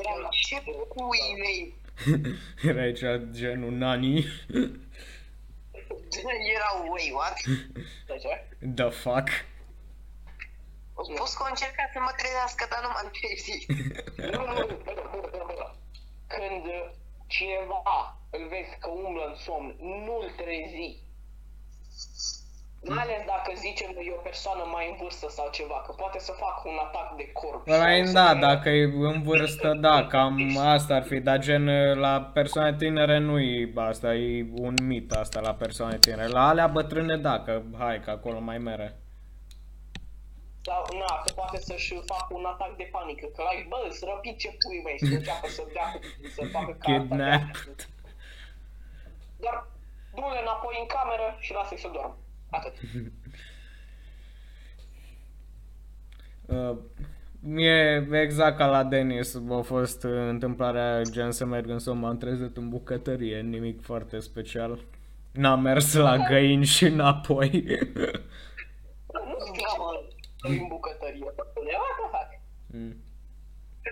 Era 0.00 0.14
ce 0.46 0.56
pui 0.92 1.24
mei, 1.42 1.60
Era 2.68 2.80
aici 2.80 3.04
genul 3.30 3.72
nani. 3.72 4.16
era 6.54 6.70
wait, 6.90 7.12
what? 7.12 7.36
The 8.74 8.90
fuck? 8.90 9.28
Au 10.94 11.04
spus 11.04 11.34
că 11.34 11.42
au 11.42 11.48
încercat 11.48 11.90
să 11.92 11.98
mă 12.00 12.12
trezească, 12.16 12.66
dar 12.70 12.80
nu 12.82 12.88
m-am 12.88 13.10
trezit. 13.16 13.66
Nu, 14.16 14.46
nu, 14.46 14.52
nu, 14.52 14.66
nu, 14.84 14.92
nu, 15.12 15.20
nu, 15.32 15.44
nu. 15.60 15.68
Când 16.26 16.64
uh, 16.64 16.90
cineva 17.26 18.16
îl 18.38 18.44
vezi 18.54 18.72
că 18.82 18.88
umblă 19.04 19.24
în 19.30 19.36
somn, 19.46 19.68
nu-l 20.06 20.26
trezi. 20.40 21.04
Mai 22.94 23.02
ales 23.02 23.22
dacă 23.26 23.50
zicem 23.66 23.90
că 23.92 24.00
e 24.02 24.18
o 24.20 24.26
persoană 24.30 24.64
mai 24.74 24.84
în 24.90 24.96
vârstă 25.02 25.26
sau 25.30 25.48
ceva, 25.50 25.82
că 25.86 25.92
poate 25.92 26.18
să 26.18 26.32
facă 26.44 26.62
un 26.72 26.78
atac 26.86 27.16
de 27.16 27.26
corp. 27.32 27.66
Ăla 27.68 27.78
sau 27.82 27.90
e, 27.90 28.04
să 28.06 28.12
da, 28.12 28.28
fie- 28.30 28.40
dacă 28.40 28.68
e 28.68 28.82
în 29.12 29.22
vârstă, 29.22 29.68
da, 29.80 30.06
cam 30.06 30.56
asta 30.58 30.94
ar 30.94 31.04
fi, 31.04 31.20
dar 31.20 31.38
gen 31.38 31.64
la 31.98 32.30
persoane 32.34 32.76
tinere 32.76 33.18
nu 33.18 33.40
e 33.40 33.72
asta, 33.74 34.14
e 34.14 34.46
un 34.54 34.74
mit 34.82 35.12
asta 35.12 35.40
la 35.40 35.54
persoane 35.54 35.98
tinere. 35.98 36.26
La 36.26 36.48
alea 36.48 36.66
bătrâne, 36.66 37.16
da, 37.16 37.40
că 37.40 37.62
hai, 37.78 38.00
că 38.00 38.10
acolo 38.10 38.40
mai 38.40 38.58
mere. 38.58 39.00
Sau, 40.62 40.84
na, 40.98 41.22
că 41.24 41.32
poate 41.34 41.58
să-și 41.60 41.94
facă 42.04 42.26
un 42.30 42.44
atac 42.44 42.76
de 42.76 42.88
panică, 42.92 43.26
că 43.36 43.42
ai, 43.50 43.66
bă, 43.68 43.76
să 43.90 44.04
răpit 44.08 44.38
ce 44.38 44.48
pui 44.48 44.82
mei, 44.84 44.98
să 45.08 45.14
înceapă 45.14 45.48
să 45.48 45.62
dea, 45.72 45.92
cu- 45.92 46.28
să 46.36 46.42
facă 46.52 46.76
ca 46.80 46.92
Kidnapped. 46.92 47.88
Doar 49.36 49.66
du-le 50.14 50.40
înapoi 50.40 50.76
în 50.80 50.86
cameră 50.86 51.36
și 51.38 51.52
lasă-i 51.52 51.78
să 51.78 51.88
doarmă. 51.92 52.16
Atât. 52.50 52.74
Uh, 56.46 56.76
mie, 57.40 58.08
exact 58.12 58.56
ca 58.56 58.66
la 58.66 58.84
Denis, 58.84 59.34
a 59.50 59.60
fost 59.62 60.04
uh, 60.04 60.10
întâmplarea 60.12 61.02
gen 61.02 61.30
să 61.30 61.44
merg 61.44 61.68
în 61.68 61.78
somn, 61.78 62.00
m-am 62.00 62.18
trezit 62.18 62.56
în 62.56 62.68
bucătărie, 62.68 63.40
nimic 63.40 63.82
foarte 63.82 64.18
special. 64.18 64.84
N-a 65.32 65.56
mers 65.56 65.94
la 65.94 66.16
găini 66.16 66.64
și 66.64 66.84
înapoi. 66.84 67.64
Nu 69.12 69.36
știu, 69.44 69.64
mă, 69.78 70.02
în 70.42 70.66
bucătărie. 70.68 71.32
Spune, 71.50 71.70
what 71.70 71.94
the 71.98 72.08
fuck? 72.10 72.40
Mm. 72.66 72.96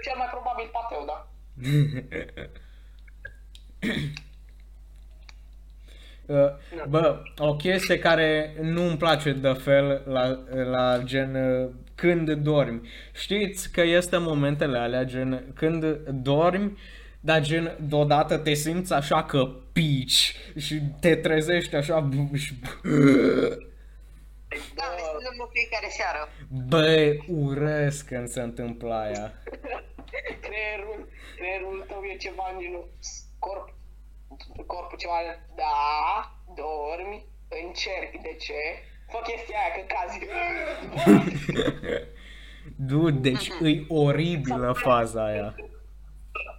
Cel 0.02 0.16
mai 0.16 0.28
probabil 0.30 0.70
pateu, 0.72 1.04
da? 1.06 1.28
Uh, 6.26 6.36
Bă, 6.88 7.22
o 7.38 7.56
chestie 7.56 7.98
care 7.98 8.54
nu 8.60 8.86
îmi 8.86 8.96
place 8.96 9.32
de 9.32 9.52
fel 9.52 10.02
la, 10.06 10.38
la 10.70 10.98
gen 11.02 11.34
uh, 11.34 11.70
când 11.94 12.30
dormi. 12.32 12.88
Știți 13.14 13.72
că 13.72 13.82
este 13.82 14.16
momentele 14.16 14.78
alea 14.78 15.04
gen 15.04 15.44
când 15.54 15.84
dormi, 16.22 16.78
dar 17.20 17.40
gen 17.40 17.76
deodată 17.80 18.38
te 18.38 18.54
simți 18.54 18.92
așa 18.92 19.24
că 19.24 19.50
pici 19.72 20.36
și 20.56 20.80
te 21.00 21.14
trezești 21.14 21.74
așa 21.76 22.08
b- 22.08 22.38
și 22.38 22.54
Da, 24.74 24.84
mi 24.94 25.00
se 25.00 25.10
întâmplă 25.18 25.50
fiecare 25.52 25.88
seară. 25.90 26.28
Bă, 26.68 27.14
urăsc 27.44 28.06
când 28.06 28.28
se 28.28 28.40
întâmplă 28.40 28.94
aia. 28.94 29.32
Creierul, 30.46 31.08
creierul 31.36 31.84
tău 31.88 32.02
e 32.12 32.16
ceva 32.16 32.50
în 32.52 32.60
genul 32.60 32.88
corp, 33.38 33.74
corpul 34.66 34.98
ceva, 34.98 35.14
da, 35.54 36.32
dormi, 36.54 37.24
încerc, 37.48 38.22
de 38.22 38.36
ce? 38.40 38.60
Fă 39.08 39.18
chestia 39.22 39.56
aia 39.58 39.72
că 39.74 39.94
cazi. 39.94 40.18
Dude, 42.88 43.30
deci 43.30 43.48
e 43.48 43.84
oribilă 43.88 44.72
faza 44.72 45.24
aia. 45.24 45.54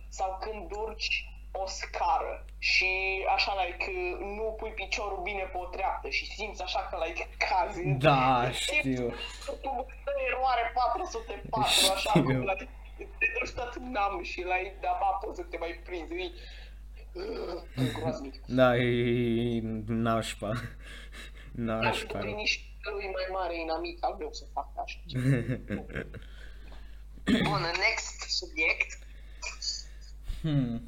Sau 0.10 0.38
când 0.42 0.72
urci 0.72 1.30
o 1.52 1.68
scară 1.68 2.46
și 2.58 2.88
așa, 3.36 3.54
like, 3.66 3.92
nu 4.20 4.54
pui 4.58 4.70
piciorul 4.70 5.20
bine 5.24 5.50
pe 5.52 5.58
o 5.58 5.66
treaptă 5.66 6.10
și 6.10 6.26
simți 6.26 6.62
așa 6.62 6.88
că, 6.90 7.04
like, 7.06 7.28
cazi. 7.38 7.84
Da, 7.84 8.50
Simți 8.54 8.80
știu. 8.80 9.14
cum 9.62 9.86
eroare 10.28 10.72
404, 10.74 11.62
așa, 11.62 11.96
Știu. 11.96 12.24
cum 12.24 12.44
la 12.44 12.54
te 12.54 12.68
te 12.98 13.06
duci 13.40 13.52
tot 13.52 13.76
nam 13.78 14.24
și 14.24 14.42
la 14.44 14.56
de-abia 14.80 15.18
poți 15.22 15.38
să 15.40 15.44
te 15.44 15.58
mai 15.58 15.82
prinzi. 15.84 16.32
E, 17.16 17.82
uh, 17.82 17.92
groaznic. 17.94 18.46
Da, 18.48 18.78
e 18.78 19.62
nașpa. 19.88 20.54
Dar 21.52 21.84
Nașpa. 21.84 22.20
prin 22.20 22.36
niște 22.36 22.64
lui 22.94 23.04
mai 23.04 23.28
mare 23.32 23.60
inamic 23.60 23.98
al 24.06 24.16
meu 24.20 24.30
să 24.32 24.46
fac 24.54 24.68
așa. 24.84 25.00
Bun, 27.44 27.62
next 27.62 28.38
subiect. 28.38 29.00
Hmm. 30.42 30.82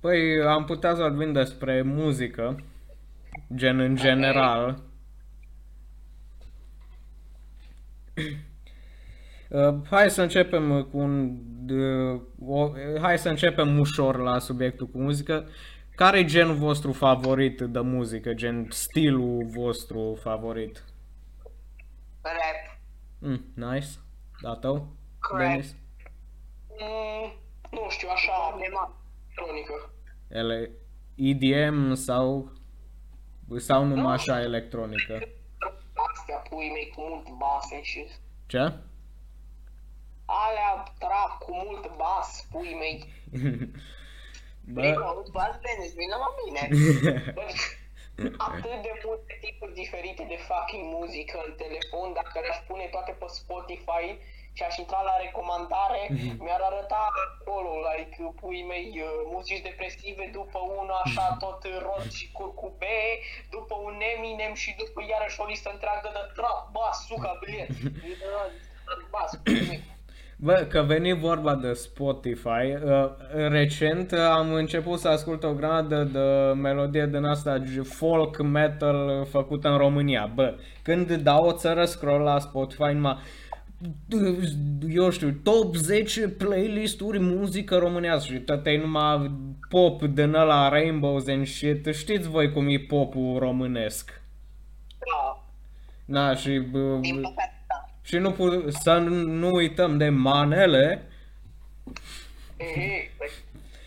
Păi 0.00 0.42
am 0.42 0.64
putea 0.64 0.94
să 0.94 1.02
vorbim 1.02 1.32
despre 1.32 1.82
muzică, 1.82 2.64
gen 3.54 3.78
în 3.78 3.96
general. 3.96 4.82
Uh, 9.48 9.74
hai 9.90 10.10
să 10.10 10.22
începem 10.22 10.82
cu 10.82 10.98
un... 10.98 11.38
Uh, 11.70 12.20
o, 12.46 12.70
hai 13.00 13.18
să 13.18 13.28
începem 13.28 13.78
ușor 13.78 14.16
la 14.16 14.38
subiectul 14.38 14.86
cu 14.86 14.98
muzică. 14.98 15.48
Care 15.94 16.18
e 16.18 16.24
genul 16.24 16.54
vostru 16.54 16.92
favorit 16.92 17.60
de 17.60 17.80
muzică, 17.80 18.34
gen 18.34 18.66
stilul 18.70 19.44
vostru 19.44 20.18
favorit? 20.20 20.84
Rap. 22.22 22.78
Mm, 23.18 23.44
nice. 23.54 23.88
Da, 24.42 24.54
tău? 24.56 24.96
Correct. 25.20 25.50
Denis? 25.50 25.76
Mm, 26.68 27.32
nu 27.70 27.86
știu, 27.88 28.08
așa, 28.12 28.32
Problema. 28.48 28.96
electronică. 29.36 29.92
Ele 30.28 30.70
EDM 31.14 31.94
sau 31.94 32.52
sau 33.56 33.84
numai 33.84 34.12
așa 34.12 34.40
electronică? 34.40 35.12
Astea, 36.12 36.36
pui 36.50 36.70
mei, 36.72 36.92
cu 36.94 37.02
mult 37.08 37.38
bas 37.38 37.72
and 37.72 37.84
shit. 37.84 38.20
Ce? 38.46 38.72
Alea 40.30 40.72
trap 40.98 41.32
cu 41.44 41.52
mult 41.64 41.96
bas, 41.96 42.46
pui 42.50 42.74
mei. 42.82 42.98
Bă, 44.74 44.92
Bă, 44.94 45.24
bați 45.32 45.60
Dennis, 45.64 45.92
vină 45.94 46.16
la 46.24 46.30
mine. 46.40 46.62
Bă, 47.36 47.44
atât 48.48 48.76
de 48.86 48.92
multe 49.04 49.38
tipuri 49.40 49.74
diferite 49.82 50.24
de 50.32 50.38
fucking 50.48 50.84
muzică 50.96 51.36
în 51.46 51.52
telefon, 51.62 52.12
dacă 52.12 52.36
le-aș 52.40 52.60
pune 52.68 52.86
toate 52.94 53.12
pe 53.20 53.26
Spotify 53.28 54.06
și 54.56 54.62
aș 54.62 54.76
intra 54.76 55.00
la 55.10 55.16
recomandare, 55.24 56.02
mi-ar 56.38 56.60
arăta 56.60 57.02
acolo, 57.24 57.70
like, 57.86 58.16
pui 58.40 58.62
mei, 58.70 58.90
uh, 59.00 59.10
muzici 59.32 59.66
depresive, 59.68 60.30
după 60.32 60.58
una 60.80 60.96
așa 61.04 61.36
tot 61.40 61.62
rock 61.86 62.10
și 62.18 62.32
curcube, 62.32 62.98
după 63.50 63.74
un 63.74 63.96
Eminem 64.14 64.54
și 64.54 64.70
după 64.78 65.00
iarăși 65.08 65.40
o 65.40 65.44
listă 65.44 65.70
întreagă 65.72 66.08
de 66.12 66.32
trap, 66.36 66.70
bas, 66.70 67.06
suca, 67.06 67.38
bliet, 67.40 67.70
bas, 69.14 69.30
pui 69.42 69.66
mei. 69.68 69.82
Bă, 70.40 70.66
că 70.68 70.82
veni 70.86 71.12
vorba 71.18 71.54
de 71.54 71.72
Spotify, 71.72 72.48
uh, 72.84 73.10
recent 73.48 74.10
uh, 74.12 74.18
am 74.18 74.52
început 74.52 74.98
să 74.98 75.08
ascult 75.08 75.44
o 75.44 75.52
grămadă 75.54 76.08
de 76.12 76.60
melodie 76.60 77.06
din 77.12 77.24
asta 77.24 77.58
g- 77.58 77.82
folk 77.84 78.42
metal 78.42 79.26
făcută 79.30 79.68
în 79.68 79.76
România. 79.76 80.30
Bă, 80.34 80.54
când 80.82 81.12
dau 81.14 81.44
o 81.46 81.52
țără 81.52 81.84
scroll 81.84 82.22
la 82.22 82.38
Spotify, 82.38 82.92
numai 82.92 83.16
eu 84.88 85.10
știu, 85.10 85.30
top 85.42 85.74
10 85.76 86.28
playlisturi 86.28 87.20
muzică 87.20 87.76
românească 87.76 88.32
și 88.32 88.40
tot 88.40 88.66
e 88.66 88.76
numai 88.78 89.30
pop 89.68 90.02
din 90.02 90.34
ăla 90.34 90.68
Rainbows 90.68 91.28
and 91.28 91.46
shit. 91.46 91.86
Știți 91.94 92.28
voi 92.28 92.52
cum 92.52 92.68
e 92.68 92.78
popul 92.78 93.38
românesc. 93.38 94.20
Da, 94.98 95.42
Na, 96.04 96.34
și, 96.34 96.58
bă, 96.58 96.98
Din 97.00 97.14
păcate, 97.14 97.34
da. 97.36 97.57
Și 98.08 98.16
nu 98.16 98.32
pu- 98.32 98.70
să 98.82 98.92
nu 99.40 99.52
uităm 99.54 99.96
de 99.96 100.08
manele, 100.08 101.08
ehe, 102.56 103.10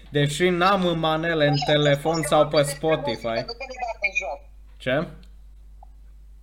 deși 0.09 0.49
n-am 0.49 0.99
manele 0.99 1.47
în 1.47 1.55
telefon 1.65 2.21
sau 2.23 2.47
pe 2.47 2.61
Spotify. 2.61 3.25
Nu 3.25 3.31
că 3.31 3.65
ne 3.69 3.77
bate 3.83 4.07
în 4.09 4.15
joc. 4.23 4.39
Ce? 4.77 4.91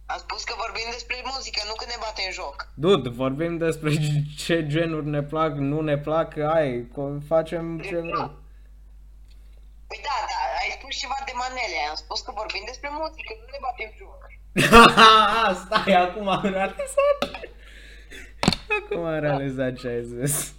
Am 0.06 0.18
spus 0.18 0.44
că 0.44 0.54
vorbim 0.64 0.88
despre 0.90 1.16
muzică, 1.24 1.60
nu 1.66 1.74
că 1.74 1.84
ne 1.88 1.96
bate 2.00 2.22
în 2.26 2.32
joc. 2.32 2.56
Dude, 2.74 3.08
vorbim 3.08 3.56
despre 3.56 3.90
ce 4.44 4.66
genuri 4.66 5.06
ne 5.06 5.22
plac, 5.22 5.52
nu 5.54 5.80
ne 5.80 5.98
plac, 5.98 6.36
ai, 6.36 6.88
co- 6.94 7.26
facem 7.28 7.78
ce 7.80 7.88
vrem. 7.96 8.32
Păi 9.88 10.00
da, 10.08 10.16
da, 10.30 10.38
ai 10.62 10.70
spus 10.78 10.94
ceva 11.02 11.18
de 11.26 11.32
manele, 11.42 11.78
am 11.90 11.94
spus 11.94 12.20
că 12.20 12.30
vorbim 12.34 12.62
despre 12.66 12.88
muzică, 12.92 13.32
nu 13.40 13.46
ne 13.54 13.58
batem 13.66 13.90
joc. 14.00 14.20
Stai, 15.64 15.94
acum 16.04 16.28
am 16.28 16.72
realizat. 18.78 18.92
Acum 18.92 19.04
am 19.04 19.20
realizat 19.20 19.74
ce 19.74 19.88
ai 19.88 20.02
zis. 20.04 20.54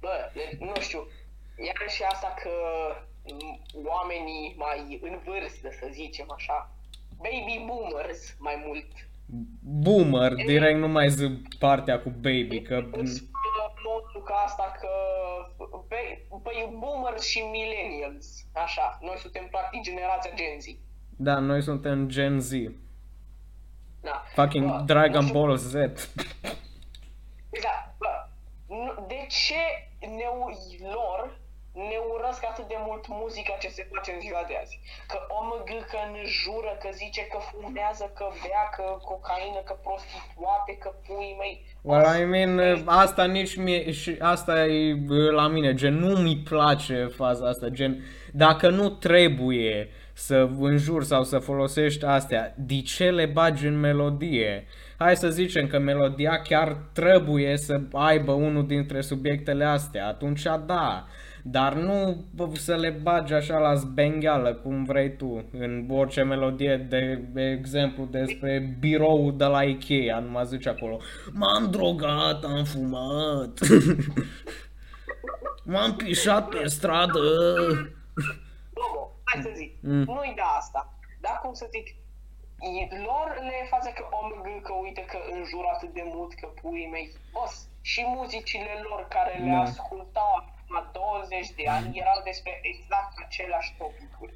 Bă, 0.00 0.30
ne- 0.34 0.66
nu 0.66 0.72
știu, 0.80 1.06
iar 1.66 1.88
și 1.90 2.02
asta 2.02 2.34
că 2.42 2.50
m, 3.32 3.60
oamenii 3.86 4.54
mai 4.58 4.98
în 5.02 5.18
vârstă, 5.24 5.68
să 5.80 5.86
zicem 5.92 6.26
așa, 6.36 6.70
baby 7.16 7.64
boomers 7.66 8.34
mai 8.38 8.62
mult, 8.66 8.86
Boomer, 9.60 10.34
direct 10.34 10.78
nu 10.78 10.88
mai 10.88 11.08
zic 11.10 11.54
partea 11.58 12.00
cu 12.00 12.08
baby, 12.08 12.60
că... 12.62 12.74
îți 12.92 13.14
spun 13.14 13.30
modul 13.84 14.22
ca 14.24 14.34
asta 14.34 14.74
că, 14.80 14.88
pe- 15.88 16.22
păi 16.42 16.74
boomers 16.78 17.22
și 17.26 17.38
millennials, 17.40 18.26
așa, 18.52 18.98
noi 19.02 19.16
suntem 19.18 19.46
practic 19.50 19.82
generația 19.82 20.30
Gen 20.34 20.60
Z. 20.60 20.64
Da, 21.16 21.38
noi 21.38 21.62
suntem 21.62 22.08
Gen 22.08 22.40
Z. 22.40 22.50
Da. 24.00 24.22
Fucking 24.34 24.66
Bă, 24.70 24.82
Dragon 24.86 25.20
nu 25.20 25.26
știu- 25.26 25.38
Ball 25.40 25.56
Z. 25.56 25.74
Da, 27.64 27.76
bă, 27.98 28.14
nu- 28.66 29.04
de 29.08 29.20
ce 29.28 29.62
ne, 30.18 30.28
lor 30.96 31.20
ne 31.72 31.98
urăsc 32.12 32.42
atât 32.44 32.66
de 32.68 32.78
mult 32.86 33.04
muzica 33.08 33.56
ce 33.60 33.68
se 33.68 33.88
face 33.92 34.12
în 34.12 34.20
ziua 34.20 34.44
de 34.48 34.54
azi? 34.62 34.80
Că 35.10 35.18
OMG 35.36 35.68
că 35.90 35.98
înjură, 36.12 36.72
că 36.82 36.88
zice 36.92 37.22
că 37.32 37.38
fumează, 37.50 38.04
că 38.14 38.26
bea, 38.42 38.64
că 38.76 38.84
cocaină, 39.10 39.60
că 39.64 39.74
prostituate, 39.86 40.72
că 40.82 40.90
pui 41.06 41.36
mei. 41.38 41.64
Well, 41.82 42.20
I 42.20 42.24
mean, 42.24 42.82
asta 42.86 43.24
nici 43.24 43.56
mie, 43.56 43.90
și 43.92 44.16
asta 44.20 44.64
e 44.66 44.94
bă, 44.94 45.30
la 45.30 45.48
mine, 45.48 45.74
gen, 45.74 45.94
nu 45.94 46.20
mi 46.20 46.36
place 46.36 47.06
faza 47.16 47.48
asta, 47.48 47.68
gen, 47.68 48.04
dacă 48.32 48.68
nu 48.68 48.88
trebuie 48.88 49.88
să 50.12 50.48
înjuri 50.60 51.04
sau 51.06 51.22
să 51.22 51.38
folosești 51.38 52.04
astea, 52.04 52.54
de 52.56 52.80
ce 52.82 53.10
le 53.10 53.26
bagi 53.26 53.66
în 53.66 53.80
melodie? 53.80 54.66
Hai 54.98 55.16
să 55.16 55.30
zicem 55.30 55.66
că 55.66 55.78
melodia 55.78 56.40
chiar 56.42 56.76
trebuie 56.92 57.56
să 57.56 57.80
aibă 57.92 58.32
unul 58.32 58.66
dintre 58.66 59.00
subiectele 59.00 59.64
astea, 59.64 60.06
atunci 60.06 60.42
da, 60.66 61.06
dar 61.42 61.74
nu 61.74 62.24
bă, 62.34 62.48
să 62.52 62.74
le 62.76 62.90
bagi 63.02 63.32
așa 63.32 63.58
la 63.58 63.74
zbengheală, 63.74 64.54
cum 64.54 64.84
vrei 64.84 65.16
tu, 65.16 65.44
în 65.52 65.86
orice 65.90 66.22
melodie, 66.22 66.86
de, 66.88 67.22
de 67.32 67.42
exemplu, 67.58 68.04
despre 68.04 68.76
biroul 68.80 69.36
de 69.36 69.44
la 69.44 69.62
Ikea, 69.62 70.18
nu 70.18 70.30
mă 70.30 70.42
zice 70.42 70.68
acolo, 70.68 70.98
m-am 71.32 71.70
drogat, 71.70 72.44
am 72.44 72.64
fumat, 72.64 73.58
m-am 75.72 75.94
pișat 75.96 76.48
pe 76.48 76.66
stradă. 76.68 77.20
Bobo, 78.74 79.20
hai 79.24 79.42
să 79.42 79.50
zic, 79.56 79.76
Mm. 79.82 79.92
nu-i 80.04 80.32
de 80.34 80.42
asta. 80.58 80.98
da, 81.20 81.28
cum 81.42 81.52
să 81.52 81.66
zic, 81.70 81.86
e- 81.88 81.96
lor 83.06 83.38
le 83.48 83.66
face 83.70 83.92
că 83.92 84.06
OMG, 84.10 84.62
că 84.62 84.72
uite 84.72 85.00
că 85.04 85.18
înjură 85.32 85.68
atât 85.72 85.92
de 85.92 86.02
mult, 86.04 86.34
că 86.34 86.46
puii 86.46 86.88
mei, 86.88 87.12
boss, 87.32 87.68
și 87.82 88.04
muzicile 88.06 88.74
lor 88.88 89.06
care 89.08 89.38
le 89.38 89.50
Da. 89.50 89.60
ascultau 89.60 90.30
acum 90.34 90.90
20 90.92 91.50
de 91.50 91.68
ani 91.68 91.98
erau 91.98 92.20
despre 92.24 92.60
exact 92.62 93.12
aceleași 93.24 93.74
topicuri. 93.78 94.32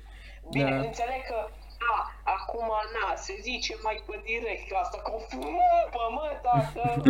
Bine, 0.50 0.70
Da. 0.70 0.76
înțeleg 0.76 1.22
că 1.26 1.48
da, 1.88 2.10
acum, 2.36 2.68
na, 2.94 3.14
se 3.14 3.34
zice 3.40 3.74
mai 3.82 4.02
pe 4.06 4.20
direct 4.24 4.68
că 4.68 4.76
asta 4.76 4.98
că 4.98 5.10
mă, 5.36 5.88
bă, 5.92 6.04
mă, 6.10 6.40
dacă, 6.42 6.82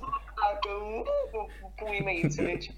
mă, 0.00 0.18
dacă, 0.42 0.68
mă, 1.32 1.46
puii 1.76 2.02
mei, 2.02 2.20
înțelegi? 2.22 2.70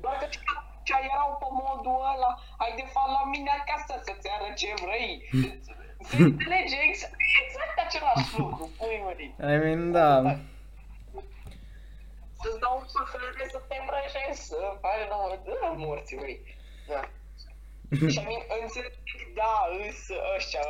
Doar 0.00 0.16
că 0.20 0.26
cea, 0.34 0.64
cea 0.82 0.98
erau 1.12 1.30
pe 1.40 1.46
modul 1.62 1.98
ăla, 2.14 2.30
hai 2.58 2.72
de 2.76 2.86
fapt 2.92 3.10
la 3.18 3.24
mine 3.34 3.50
acasă 3.50 3.92
să-ți 4.06 4.28
arăt 4.34 4.54
ce 4.56 4.74
vrei. 4.84 5.28
Se 5.42 5.48
înțelege 6.12 6.76
exact, 6.88 7.14
exact 7.44 7.76
același 7.86 8.38
lucru, 8.38 8.70
pui 8.78 9.00
mării. 9.04 9.34
I 9.38 9.56
mean, 9.62 9.92
da. 9.92 10.38
Să-ți 12.42 12.60
dau 12.60 12.78
un 12.80 12.86
suflet 12.86 13.50
să 13.50 13.60
te 13.68 13.76
îmbrăjezi, 13.80 14.46
să 14.48 14.58
faci 14.80 15.08
nouă, 15.10 15.36
da, 15.44 15.68
morți, 15.68 16.14
măi. 16.14 16.40
Da. 16.88 17.00
Și 18.12 18.18
I 18.18 18.26
mean, 18.28 18.42
înțeleg, 18.62 18.92
da, 19.34 19.54
îs 19.88 20.00
ăștia, 20.36 20.64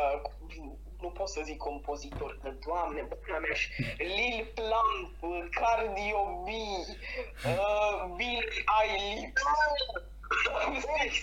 nu 1.01 1.09
pot 1.09 1.29
să 1.29 1.41
zic 1.45 1.57
compozitor, 1.57 2.39
că 2.43 2.51
doamne, 2.67 3.01
băna 3.09 3.39
mea, 3.39 3.55
și 3.55 3.69
Lil 3.99 4.53
Pump, 4.55 5.51
Cardio 5.51 6.23
B, 6.45 6.49
uh, 6.49 8.15
Bill 8.17 8.49
Eilish. 8.81 9.33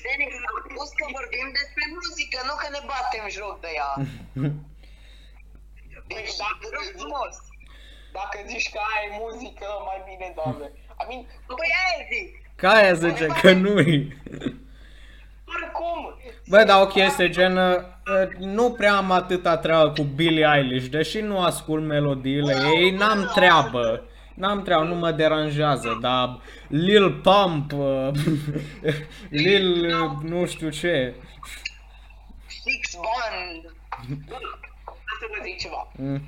Felix, 0.06 0.32
am 0.50 0.58
spus 0.68 0.90
că 1.00 1.06
vorbim 1.18 1.48
despre 1.60 1.84
muzică, 1.96 2.38
nu 2.48 2.56
că 2.62 2.68
ne 2.76 2.82
batem 2.90 3.26
joc 3.38 3.56
de 3.66 3.72
ea. 3.80 3.92
Deci, 6.14 6.36
da, 6.42 6.50
te 6.60 6.68
rog 6.76 6.88
frumos. 6.98 7.36
Dacă 8.18 8.38
zici 8.52 8.70
că 8.74 8.80
ai 8.96 9.08
muzică, 9.22 9.68
mai 9.90 10.00
bine, 10.10 10.28
doamne. 10.40 10.68
I 11.02 11.04
mean, 11.08 11.22
Păi 11.60 11.72
aia 11.82 12.02
zic. 12.12 12.30
Ca 12.62 12.70
aia 12.70 12.94
zice 12.94 13.26
că 13.42 13.52
nu-i. 13.52 13.98
oricum. 15.56 16.00
Bă, 16.48 16.64
dar 16.64 16.82
o 16.82 16.86
chestie 16.86 17.30
gen, 17.30 17.58
uh, 17.58 17.78
nu 18.38 18.72
prea 18.72 18.96
am 18.96 19.12
atâta 19.12 19.58
treabă 19.58 19.92
cu 19.92 20.04
Billie 20.04 20.50
Eilish, 20.56 20.88
deși 20.88 21.20
nu 21.20 21.44
ascult 21.44 21.84
melodiile 21.84 22.56
ei, 22.76 22.92
n-am 22.92 23.32
treabă. 23.36 24.06
N-am 24.42 24.64
treabă, 24.64 24.84
nu 24.84 24.96
mă 24.96 25.12
deranjează, 25.12 25.98
dar 26.02 26.40
Lil 26.68 27.22
Pump, 27.26 27.72
uh, 27.72 28.10
Lil 29.46 29.68
uh, 29.86 30.12
nu 30.32 30.46
știu 30.46 30.70
ce. 30.70 31.16
Six 32.48 32.84
Band. 33.06 33.62
Să 35.20 35.26
vă 35.32 35.38
zic 35.44 35.58
ceva. 35.60 35.82
Mm. 35.96 36.22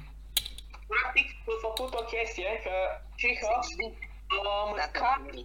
Practic, 0.87 1.27
a 1.51 1.53
făcut 1.67 1.93
o 2.01 2.03
chestie 2.13 2.49
că, 2.63 2.75
și 3.15 3.29
că, 3.39 3.47
um, 4.39 4.71
Cardi 4.99 5.41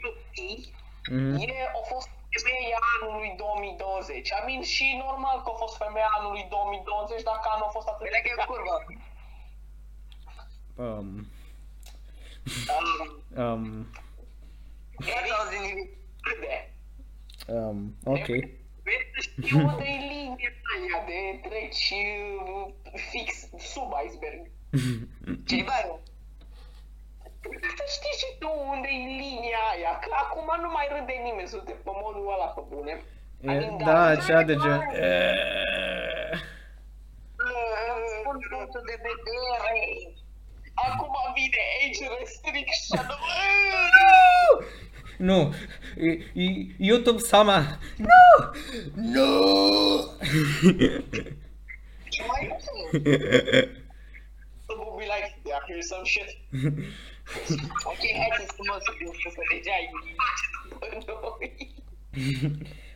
Mhm. 1.11 1.35
E, 1.41 1.53
a 1.81 1.83
fost 1.93 2.09
femeia 2.47 2.81
anului 2.95 3.35
2020. 3.37 4.29
I 4.29 4.41
mean, 4.47 4.63
și 4.63 4.87
normal 5.05 5.37
că 5.43 5.51
a 5.55 5.57
fost 5.65 5.77
femeia 5.85 6.11
anului 6.19 6.47
2020 6.51 7.23
dacă 7.23 7.47
anul 7.55 7.69
a 7.69 7.75
fost 7.77 7.89
atât 7.89 8.05
Vedea 8.07 8.21
că 8.23 8.29
e 8.31 8.43
o 8.43 8.51
curvă. 8.53 8.77
Um, 10.85 11.09
Um, 13.37 13.43
um, 13.45 13.63
Nu 14.99 15.07
ați 15.21 15.33
auzit 15.39 15.61
nimic. 15.61 15.91
Câde? 16.21 16.75
um, 17.47 17.95
ok. 18.05 18.27
Vezi 18.87 19.07
să 19.15 19.21
știu 19.21 19.59
unde 19.67 19.85
e 19.85 19.99
linia 20.13 20.51
aia 20.75 20.99
de 21.07 21.49
treci 21.49 21.93
uh, 21.93 22.73
fix 23.11 23.29
sub 23.73 23.91
iceberg. 24.07 24.41
Ce-i 25.49 25.63
băi? 25.63 25.99
Să 27.77 27.85
știi 27.97 28.17
și 28.23 28.39
tu 28.39 28.51
unde 28.73 28.89
e 28.89 29.07
linia 29.25 29.61
aia, 29.73 29.99
că 29.99 30.09
acum 30.25 30.49
nu 30.63 30.71
mai 30.71 30.87
râde 30.91 31.13
nimeni, 31.23 31.49
suntem 31.49 31.77
pe 31.85 31.91
modul 32.03 32.33
ăla 32.35 32.47
pe 32.47 32.63
bune. 32.69 33.03
I 33.41 33.47
E, 33.47 33.51
mean, 33.59 33.77
da, 33.79 34.17
cea 34.17 34.43
de 34.43 34.55
gen... 34.55 34.81
eh, 34.93 36.39
Spun 38.21 38.37
punctul 38.51 38.83
de 38.91 38.97
vedere. 39.07 39.75
Acum 40.87 41.15
vine 41.35 41.63
age 41.83 42.05
restriction. 42.21 43.07
Nu! 45.19 45.55
E- 45.97 46.41
e- 46.43 46.67
YouTube 46.79 47.19
sama! 47.19 47.79
Nu! 47.97 48.53
Nu! 48.95 49.19
Ce 52.09 52.23
mai 52.27 52.57
So 54.67 54.75
we'll 54.77 54.97
be 54.99 55.05
like, 55.05 55.35
yeah, 55.47 55.61
here's 55.69 55.89
some 55.89 56.05
shit. 56.05 56.29
Ok, 57.85 58.03
hai 58.17 58.29
să 58.37 58.45
frumos 58.55 58.83
să 58.83 58.93
fiu 58.97 59.13
spus 59.19 59.35
că 59.35 59.41
deja 59.55 59.73
ai 59.73 59.91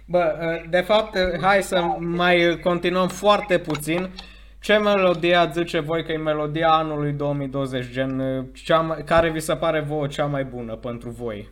Bă, 0.07 0.63
de 0.69 0.81
fapt, 0.81 1.17
hai 1.41 1.63
să 1.63 1.81
mai 1.99 2.61
continuăm 2.63 3.09
foarte 3.09 3.59
puțin. 3.59 4.11
Ce 4.63 4.77
melodie 4.77 5.35
ați 5.35 5.59
zice 5.59 5.79
voi 5.79 6.05
că 6.05 6.13
e 6.13 6.17
melodia 6.17 6.73
anului 6.73 7.13
2020, 7.13 7.87
gen, 7.91 8.47
cea 8.53 8.81
mai, 8.81 9.05
care 9.05 9.31
vi 9.31 9.41
se 9.41 9.57
pare 9.57 9.81
vouă 9.81 10.07
cea 10.07 10.27
mai 10.27 10.45
bună 10.45 10.77
pentru 10.77 11.11
voi? 11.11 11.49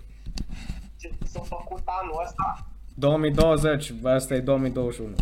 Ce 1.00 1.10
s-a 1.24 1.40
făcut 1.40 1.82
anul 1.84 2.20
ăsta? 2.24 2.66
2020, 2.94 3.92
asta 4.02 4.34
e 4.34 4.40
2021. 4.40 5.14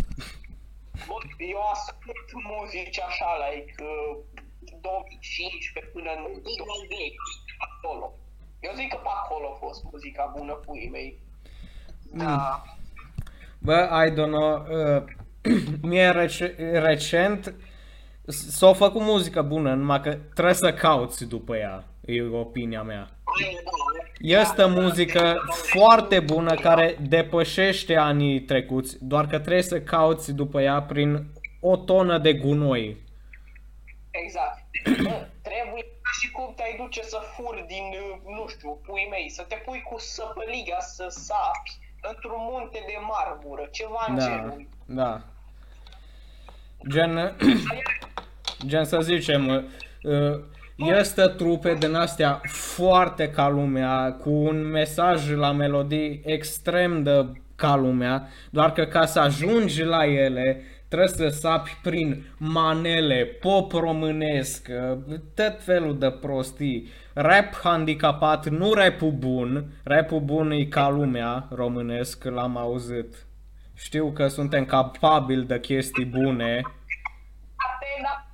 Bă, 1.07 1.15
eu 1.39 1.61
ascult 1.73 2.29
muzici 2.51 3.01
așa, 3.01 3.27
like, 3.45 3.75
uh, 3.83 4.19
2015 4.81 5.93
până 5.93 6.11
în 6.17 6.23
2010, 6.25 7.15
acolo. 7.69 8.15
Eu 8.61 8.73
zic 8.75 8.89
că 8.89 8.97
pe 8.97 9.13
acolo 9.23 9.47
a 9.55 9.57
fost 9.67 9.85
muzica 9.93 10.35
bună 10.37 10.53
puii 10.53 10.91
mei. 10.91 11.21
Da. 12.13 12.63
Bă, 13.59 13.77
I 14.07 14.11
don't 14.11 14.35
know, 14.37 14.53
uh, 14.79 15.03
mie 15.91 16.11
rece- 16.11 16.81
recent 16.89 17.55
s- 18.29 18.57
s-a 18.57 18.73
făcut 18.73 19.01
muzică 19.03 19.43
bună, 19.43 19.75
numai 19.75 20.01
că 20.01 20.17
trebuie 20.35 20.55
să 20.55 20.73
cauți 20.73 21.25
după 21.25 21.57
ea, 21.57 21.85
e 22.05 22.23
opinia 22.23 22.83
mea. 22.83 23.11
Aia, 23.41 23.59
da. 23.65 23.71
Este 24.41 24.65
muzică 24.65 25.37
foarte 25.51 26.21
bună 26.21 26.55
care 26.55 26.97
depășește 27.09 27.97
anii 27.97 28.41
trecuți, 28.41 28.97
doar 29.05 29.27
că 29.27 29.39
trebuie 29.39 29.63
să 29.63 29.81
cauți 29.81 30.33
după 30.33 30.61
ea 30.61 30.83
prin 30.83 31.27
o 31.61 31.77
tonă 31.77 32.19
de 32.19 32.33
gunoi. 32.35 32.97
Exact. 34.11 34.59
Bă, 35.03 35.27
trebuie 35.43 35.83
ca 35.83 36.11
și 36.21 36.31
cum 36.31 36.53
te-ai 36.57 36.75
duce 36.83 37.03
să 37.03 37.19
furi 37.35 37.65
din, 37.69 37.85
uh, 37.85 38.35
nu 38.37 38.49
știu, 38.49 38.81
puii 38.87 39.09
mei, 39.11 39.29
să 39.31 39.45
te 39.49 39.55
pui 39.65 39.83
cu 39.91 39.99
săpăliga 39.99 40.79
să 40.81 41.07
sapi 41.09 41.71
într-un 42.11 42.43
munte 42.51 42.79
de 42.87 42.97
marmură, 43.13 43.69
ceva 43.71 44.05
în 44.09 44.15
Da, 44.19 44.25
genul. 44.25 44.69
da. 44.87 45.23
Gen, 46.87 47.37
gen 48.67 48.85
să 48.85 48.99
zicem, 49.03 49.49
uh, 50.03 50.41
este 50.77 51.23
trupe 51.23 51.75
din 51.79 51.95
astea 51.95 52.41
foarte 52.45 53.31
ca 53.31 53.49
lumea, 53.49 54.13
cu 54.13 54.31
un 54.31 54.67
mesaj 54.71 55.31
la 55.35 55.53
melodii 55.53 56.23
extrem 56.25 57.03
de 57.03 57.27
ca 57.57 57.77
lumea, 57.77 58.29
doar 58.51 58.73
că 58.73 58.85
ca 58.85 59.07
să 59.07 59.21
ajungi 59.21 59.83
la 59.83 60.07
ele, 60.07 60.63
trebuie 60.89 61.09
să 61.09 61.29
sapi 61.29 61.77
prin 61.83 62.25
manele, 62.39 63.25
pop 63.41 63.73
românesc, 63.73 64.69
uh, 64.71 64.99
tot 65.35 65.57
felul 65.59 65.99
de 65.99 66.11
prostii, 66.11 66.89
rap 67.15 67.55
handicapat, 67.63 68.49
nu 68.49 68.73
rapul 68.73 69.11
bun, 69.11 69.65
rapul 69.85 70.21
bun 70.21 70.51
e 70.51 70.65
ca 70.65 70.91
lumea 70.91 71.49
românesc, 71.51 72.25
l-am 72.25 72.57
auzit. 72.57 73.28
Știu 73.79 74.13
că 74.13 74.29
suntem 74.29 74.65
capabili 74.65 75.47
de 75.47 75.61
chestii 75.61 76.05
bune, 76.05 76.61
Atena, 77.57 78.27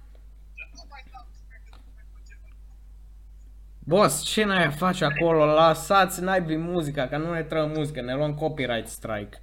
Boss, 3.79 4.23
ce 4.25 4.45
n-ai 4.45 4.71
face 4.73 5.05
acolo? 5.05 5.45
Lăsați 5.45 6.21
naibii 6.23 6.57
muzica, 6.57 7.09
că 7.09 7.17
nu 7.17 7.33
ne 7.33 7.43
trebuie 7.43 7.77
muzică, 7.77 8.01
ne 8.01 8.15
luăm 8.15 8.35
copyright 8.35 8.89
strike. 8.89 9.43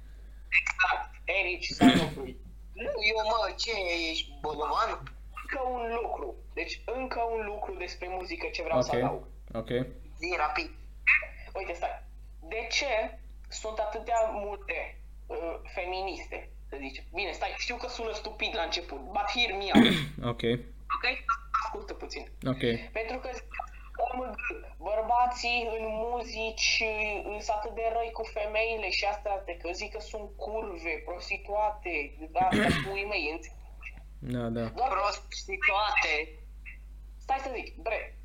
exact, 0.60 1.10
Erici, 1.24 1.66
să 1.66 1.84
nu 1.84 2.06
pui. 2.14 2.36
Nu, 2.72 2.90
eu 3.10 3.18
mă, 3.30 3.54
ce, 3.56 3.70
ești 4.10 4.32
bolovan? 4.40 4.90
Încă 5.42 5.60
un 5.70 5.82
lucru, 6.02 6.34
deci 6.54 6.80
încă 6.98 7.20
un 7.38 7.46
lucru 7.46 7.74
despre 7.78 8.06
muzică 8.10 8.46
ce 8.52 8.62
vreau 8.62 8.82
să 8.82 8.90
Ok, 8.96 9.02
adaug. 9.02 9.26
ok. 9.52 9.68
Zi 10.18 10.34
rapid. 10.36 10.70
Uite, 11.54 11.72
stai. 11.72 12.02
De 12.48 12.66
ce 12.70 13.18
sunt 13.48 13.78
atâtea 13.78 14.18
multe 14.32 15.01
uh, 15.32 15.54
feministe, 15.74 16.38
să 16.68 16.76
zicem? 16.80 17.04
Bine, 17.14 17.30
stai, 17.32 17.54
știu 17.58 17.76
că 17.76 17.88
sună 17.88 18.12
stupid 18.12 18.52
la 18.54 18.62
început, 18.62 18.98
but 19.16 19.26
hear 19.34 19.50
me 19.58 19.68
out, 19.74 19.94
Ok, 20.32 20.42
ok? 20.96 21.06
Ascultă 21.64 21.94
puțin. 21.94 22.24
ok. 22.46 22.62
Pentru 22.98 23.16
că 23.22 23.30
OMG, 23.96 24.36
bărbații 24.78 25.68
în 25.78 25.84
muzici 26.06 26.82
uh, 26.84 27.36
sunt 27.40 27.56
atât 27.56 27.74
de 27.74 27.86
răi 27.92 28.10
cu 28.12 28.22
femeile 28.22 28.90
și 28.90 29.04
astea, 29.04 29.32
astea, 29.32 29.56
că 29.56 29.68
zic 29.72 29.92
că 29.92 30.00
sunt 30.00 30.30
curve, 30.36 31.02
prostituate, 31.04 31.92
astea 32.34 32.68
puii 32.86 33.06
mei, 33.12 33.30
înțelegi? 33.32 33.60
Da, 34.18 34.44
da. 34.58 34.64
Doar 34.78 34.88
Prost 34.88 35.22
și 35.32 35.58
toate. 35.70 36.12
Stai 37.24 37.38
să 37.38 37.50
zic, 37.54 37.76
bre, 37.76 38.18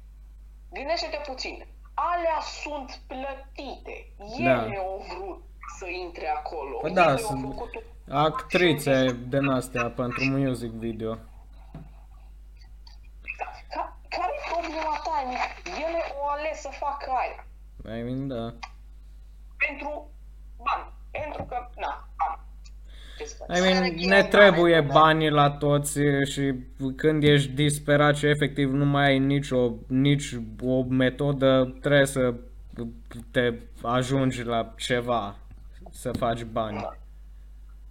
gândește-te 0.71 1.19
puțin. 1.25 1.65
Alea 1.93 2.39
sunt 2.63 3.01
plătite. 3.07 3.95
Ele 4.39 4.73
Da. 4.73 4.79
au 4.81 5.05
vrut 5.09 5.43
să 5.79 5.85
intre 6.05 6.27
acolo. 6.27 6.77
Păi 6.77 6.93
da, 6.93 7.01
Ele 7.01 7.11
au 7.11 7.17
sunt 7.17 7.41
făcut 7.41 7.69
actrițe 8.09 9.19
din 9.27 9.47
astea 9.47 9.89
pentru 9.89 10.23
music 10.23 10.71
video. 10.71 11.13
Ca, 13.69 13.97
care 14.09 14.31
e 14.37 14.51
problema 14.51 15.01
ta? 15.03 15.15
Ele 15.65 16.01
au 16.15 16.27
ales 16.27 16.61
să 16.61 16.69
facă 16.71 17.11
aia. 17.11 17.45
I 17.99 18.01
mean, 18.03 18.27
da. 18.27 18.53
Pentru 19.67 20.09
bani. 20.63 20.91
Pentru 21.11 21.43
că, 21.43 21.69
na, 21.75 22.07
bani. 22.17 22.41
Ce 23.17 23.25
să 23.25 23.35
faci? 23.37 23.57
I 23.57 23.61
mean, 23.61 23.93
ne 23.95 24.23
trebuie 24.23 24.81
banii 24.81 25.29
la 25.29 25.49
toți 25.49 25.99
și 26.31 26.53
când 26.95 27.23
ești 27.23 27.51
disperat 27.51 28.15
și 28.15 28.25
efectiv 28.25 28.71
nu 28.71 28.85
mai 28.85 29.05
ai 29.05 29.19
nicio, 29.19 29.71
nici 29.87 30.35
o 30.63 30.83
metodă, 30.83 31.77
trebuie 31.81 32.05
să 32.05 32.33
te 33.31 33.53
ajungi 33.81 34.43
la 34.43 34.73
ceva, 34.77 35.35
să 36.01 36.11
faci 36.11 36.43
bani. 36.43 36.79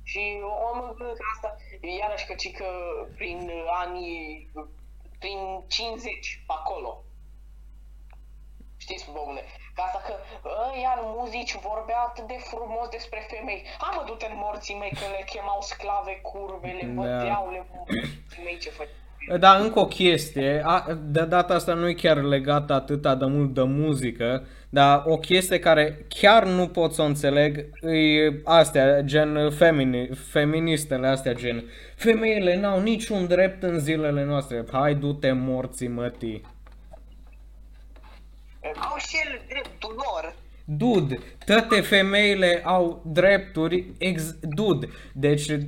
Și 0.02 0.22
omul 0.70 0.94
că 0.98 1.06
asta, 1.32 1.56
iarăși 2.00 2.26
că, 2.26 2.34
ci 2.42 2.50
că 2.58 2.68
prin 3.16 3.50
anii, 3.84 4.50
prin 5.18 5.38
50 5.66 6.44
pe 6.46 6.54
acolo. 6.60 7.04
Știți, 8.76 9.04
pe 9.04 9.10
bune, 9.14 9.42
că 9.74 9.80
asta 9.86 10.00
că 10.06 10.14
ăia 10.72 10.92
în 11.02 11.08
muzici 11.18 11.54
vorbea 11.68 12.00
atât 12.08 12.26
de 12.26 12.38
frumos 12.50 12.88
despre 12.96 13.20
femei. 13.30 13.64
Ha 13.78 13.88
mă, 13.94 14.02
du-te 14.06 14.26
în 14.30 14.36
morții 14.44 14.80
mei 14.82 14.94
că 15.00 15.06
le 15.16 15.22
chemau 15.32 15.60
sclave 15.60 16.14
curve, 16.30 16.70
le 16.78 16.86
Da. 16.86 16.92
băteau, 17.00 17.44
le 17.54 17.60
mei 18.44 18.58
ce 18.58 18.70
făceau. 18.70 19.04
Da, 19.38 19.56
încă 19.56 19.78
o 19.78 19.86
chestie, 19.86 20.62
a, 20.64 20.94
de 21.00 21.24
data 21.24 21.54
asta 21.54 21.74
nu 21.74 21.88
e 21.88 21.94
chiar 21.94 22.16
legată 22.16 22.72
atât 22.72 23.02
de 23.02 23.26
mult 23.26 23.54
de 23.54 23.62
muzică, 23.62 24.46
dar 24.76 25.02
o 25.06 25.16
chestie 25.16 25.58
care 25.58 26.06
chiar 26.08 26.44
nu 26.44 26.68
pot 26.68 26.92
să 26.92 27.02
o 27.02 27.04
înțeleg 27.04 27.68
e 27.82 28.40
astea, 28.44 29.00
gen 29.00 29.50
femini, 29.50 30.08
feministele 30.30 31.06
astea, 31.06 31.32
gen 31.32 31.64
femeile 31.94 32.60
n-au 32.60 32.80
niciun 32.80 33.26
drept 33.26 33.62
în 33.62 33.78
zilele 33.78 34.24
noastre, 34.24 34.64
hai 34.72 34.94
du-te 34.94 35.32
morții 35.32 35.88
mătii. 35.88 36.42
Au 38.62 38.96
și 38.98 39.16
el 39.24 39.40
dreptul 39.48 39.94
lor. 39.96 40.34
Dude, 40.68 41.18
toate 41.44 41.80
femeile 41.80 42.62
au 42.64 43.02
drepturi, 43.04 43.86
ex, 43.98 44.34
dude, 44.40 44.88
deci 45.12 45.48
uh, 45.48 45.58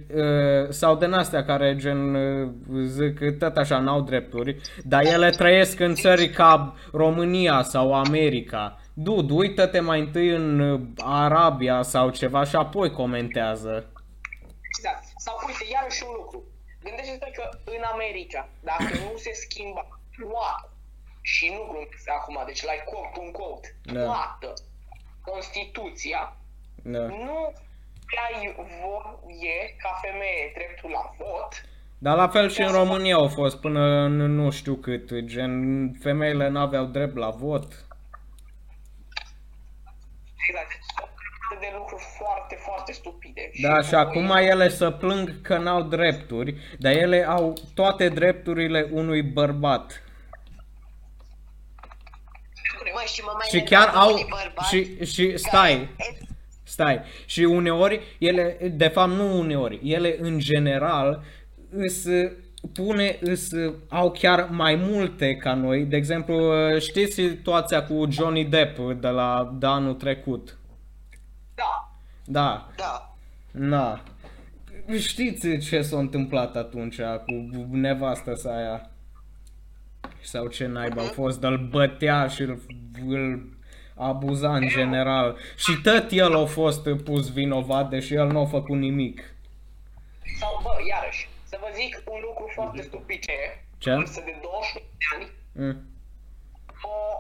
sau 0.69 0.97
din 0.97 1.13
astea 1.13 1.45
care 1.45 1.77
gen 1.77 2.15
uh, 2.15 2.49
zic 2.85 3.19
că 3.19 3.33
tot 3.33 3.57
așa 3.57 3.79
n-au 3.79 4.01
drepturi, 4.01 4.57
dar 4.85 5.05
ele 5.05 5.31
trăiesc 5.31 5.81
în 5.81 5.95
țări 5.95 6.29
ca 6.29 6.75
România 6.93 7.63
sau 7.63 7.95
America. 7.95 8.81
Dude, 9.05 9.33
uită-te 9.33 9.81
mai 9.81 10.01
întâi 10.01 10.29
în 10.29 10.61
uh, 10.61 10.81
Arabia 10.99 11.83
sau 11.83 12.11
ceva 12.11 12.45
și 12.45 12.57
apoi 12.57 12.91
comentează. 12.91 13.73
Exact. 14.69 15.05
Sau 15.17 15.35
uite, 15.47 15.65
iarăși 15.73 16.03
un 16.07 16.15
lucru. 16.17 16.45
Gândește-te 16.83 17.31
că 17.31 17.49
în 17.65 17.83
America, 17.93 18.49
dacă 18.61 18.83
nu 18.83 19.17
se 19.17 19.31
schimba 19.33 19.85
toată, 20.17 20.73
și 21.23 21.47
nu 21.55 21.63
glumesc 21.71 22.09
acum, 22.19 22.37
deci 22.47 22.63
like 22.63 22.85
quote 22.91 23.19
un 23.25 23.31
quote, 23.31 23.69
Da. 23.83 24.03
toată 24.05 24.53
Constituția, 25.25 26.37
Da. 26.83 26.99
nu 26.99 27.53
ai 28.27 28.55
voie 28.83 29.57
ca 29.83 29.91
femeie 30.03 30.53
dreptul 30.55 30.91
la 30.91 31.15
vot, 31.19 31.51
Dar 31.99 32.17
la 32.17 32.29
fel 32.29 32.49
și 32.49 32.61
în 32.63 32.73
România 32.73 33.15
au 33.15 33.29
fost 33.29 33.57
până 33.61 33.81
în 33.81 34.17
nu 34.17 34.51
știu 34.51 34.75
cât, 34.75 35.15
gen 35.21 35.53
femeile 36.03 36.49
n-aveau 36.49 36.85
drept 36.85 37.17
la 37.17 37.31
vot. 37.31 37.88
Exact, 40.49 40.71
atât 41.51 41.61
de 41.61 41.73
lucruri 41.79 42.03
foarte, 42.19 42.55
foarte 42.65 42.93
stupide. 42.93 43.51
Da, 43.63 43.81
și 43.83 43.91
voi- 43.91 44.01
acum 44.01 44.31
ele 44.31 44.69
să 44.69 44.91
plâng 44.91 45.41
că 45.41 45.57
n-au 45.59 45.83
drepturi, 45.83 46.55
dar 46.79 46.93
ele 46.93 47.25
au 47.29 47.53
toate 47.75 48.09
drepturile 48.09 48.89
unui 48.93 49.23
bărbat. 49.23 50.03
Mă, 52.95 53.05
și 53.07 53.21
mă 53.25 53.31
mai 53.35 53.47
Și 53.51 53.57
enervează 53.57 53.85
chiar 53.91 54.03
au 54.03 54.13
unii 54.13 54.27
bărbați 54.31 54.69
și 54.75 55.05
și 55.13 55.23
care- 55.27 55.37
stai, 55.37 55.89
stai. 56.63 57.01
Și 57.27 57.41
uneori 57.41 58.17
ele 58.19 58.57
de 58.73 58.89
fapt 58.89 59.11
nu 59.11 59.39
uneori, 59.39 59.81
ele 59.83 60.17
în 60.21 60.39
general 60.39 61.23
îs 61.71 62.05
pune 62.73 63.19
îs, 63.21 63.51
au 63.89 64.11
chiar 64.11 64.49
mai 64.51 64.75
multe 64.75 65.37
ca 65.37 65.55
noi. 65.55 65.85
De 65.85 65.97
exemplu, 65.97 66.53
știți 66.79 67.13
situația 67.13 67.85
cu 67.85 68.07
Johnny 68.11 68.45
Depp 68.45 69.01
de 69.01 69.09
la 69.09 69.55
de 69.59 69.67
anul 69.67 69.95
trecut? 69.95 70.59
Da, 71.55 71.93
Da. 72.25 72.69
Da. 72.77 73.17
Na. 73.51 74.01
Știți 74.99 75.59
ce 75.59 75.83
s-a 75.83 75.99
întâmplat 75.99 76.57
atunci 76.57 76.97
cu 76.97 77.67
nevastă 77.71 78.35
sa 78.35 78.57
aia? 78.57 78.91
Sau 80.23 80.47
ce 80.47 80.67
naiba 80.67 81.03
a 81.03 81.05
fost, 81.05 81.43
îl 81.43 81.69
bătea 81.71 82.27
și 82.27 82.43
îl, 82.43 82.61
îl 83.09 83.57
abuza 83.95 84.55
în 84.55 84.69
general. 84.69 85.37
Și 85.57 85.73
tot 85.83 86.07
el 86.11 86.37
a 86.37 86.45
fost 86.45 86.89
pus 87.05 87.33
vinovat, 87.33 87.89
deși 87.89 88.15
el 88.15 88.27
nu 88.27 88.41
a 88.41 88.45
făcut 88.45 88.77
nimic. 88.79 89.21
sau 90.41 90.61
bă, 90.63 90.71
iarăși, 90.89 91.29
să 91.49 91.57
vă 91.61 91.69
zic 91.75 91.93
un 92.15 92.21
lucru 92.21 92.51
foarte 92.55 92.83
stupid 92.83 93.21
ce 93.25 93.33
e. 93.33 93.65
Ce? 93.79 93.95
Vârstă 93.95 94.21
de 94.21 94.39
21 94.43 94.85
de 94.99 95.05
ani, 95.15 95.27
Mm. 95.53 95.77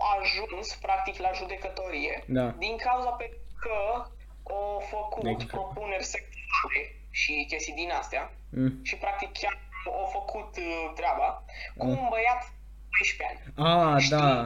a 0.01 0.19
ajuns 0.21 0.75
practic 0.75 1.17
la 1.19 1.31
judecătorie 1.33 2.25
Da. 2.27 2.47
din 2.65 2.77
cauza 2.77 3.11
pe 3.11 3.37
că 3.61 4.05
au 4.51 4.83
făcut 4.91 5.23
Deci- 5.25 5.47
propuneri 5.47 6.05
sexuale 6.05 6.81
și 7.11 7.45
chestii 7.49 7.75
din 7.75 7.91
astea 7.91 8.33
Mm. 8.51 8.79
și 8.83 8.97
practic 8.97 9.33
chiar 9.33 9.59
au 9.87 10.09
făcut 10.13 10.57
uh, 10.57 10.93
treaba 10.95 11.45
cu 11.77 11.87
Mm. 11.87 11.91
un 11.99 12.07
băiat 12.09 12.53
12 12.99 13.27
ani. 13.29 13.41
Ah, 13.69 14.07
da. 14.11 14.41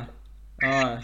Ah. 0.69 1.03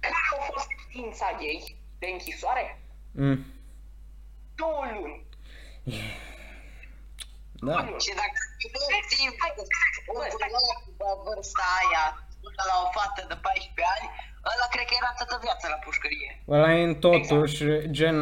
Care 0.00 0.14
a 0.38 0.42
fost 0.42 0.66
sentința 0.68 1.36
ei 1.40 1.76
de 1.98 2.06
închisoare? 2.06 2.78
Mm. 3.12 3.44
Două 4.54 4.84
luni. 4.94 5.24
Da. 7.64 7.72
Două 7.72 7.82
luni. 7.88 8.04
Și 8.06 8.12
dacă 8.22 8.38
nu 8.74 8.80
ții 9.08 9.28
un 9.30 9.36
băiat 9.40 10.34
de 10.38 10.46
vârsta 11.24 11.66
aia 11.80 12.04
până 12.42 12.62
la 12.70 12.76
o 12.84 12.86
fată 12.94 13.22
de 13.30 13.36
14 13.42 13.92
ani, 13.94 14.06
ăla 14.50 14.66
cred 14.74 14.86
că 14.88 14.94
era 15.00 15.10
toată 15.18 15.36
viața 15.46 15.66
la 15.74 15.78
pușcărie. 15.84 16.30
Ăla 16.54 16.70
e 16.78 16.82
în 16.90 16.94
totuși, 17.06 17.64
gen, 17.98 18.16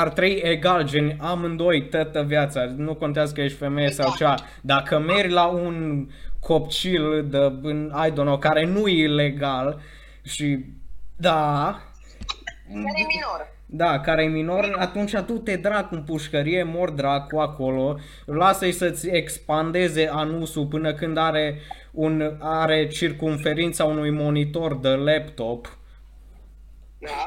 ar 0.00 0.08
trăi 0.16 0.34
egal, 0.52 0.82
gen, 0.90 1.06
amândoi 1.20 1.88
toată 1.88 2.22
viața, 2.22 2.60
nu 2.76 2.94
contează 2.94 3.32
că 3.32 3.40
ești 3.40 3.58
femeie 3.58 3.90
sau 3.90 4.14
cea. 4.20 4.34
Dacă 4.60 4.98
mergi 4.98 5.34
la 5.40 5.46
un 5.46 5.76
copcil 6.40 7.28
de, 7.28 7.38
în, 7.62 7.78
I 8.06 8.10
don't 8.10 8.28
know, 8.28 8.38
care 8.38 8.64
nu 8.64 8.88
e 8.88 9.06
legal 9.06 9.80
și, 10.22 10.64
da, 11.16 11.80
Care 12.68 13.00
e 13.00 13.06
minor. 13.06 13.55
Da, 13.68 14.00
care 14.00 14.22
e 14.22 14.26
minor, 14.26 14.76
atunci 14.78 15.12
du-te 15.12 15.56
dracu 15.56 15.94
în 15.94 16.04
pușcărie, 16.04 16.62
mor 16.62 16.90
dracu 16.90 17.38
acolo, 17.38 17.98
lasă-i 18.24 18.72
să-ți 18.72 19.08
expandeze 19.08 20.08
anusul 20.08 20.66
până 20.66 20.94
când 20.94 21.16
are, 21.16 21.60
un, 21.92 22.36
are 22.40 22.88
circumferința 22.88 23.84
unui 23.84 24.10
monitor 24.10 24.76
de 24.76 24.88
laptop. 24.88 25.78
Da? 26.98 27.26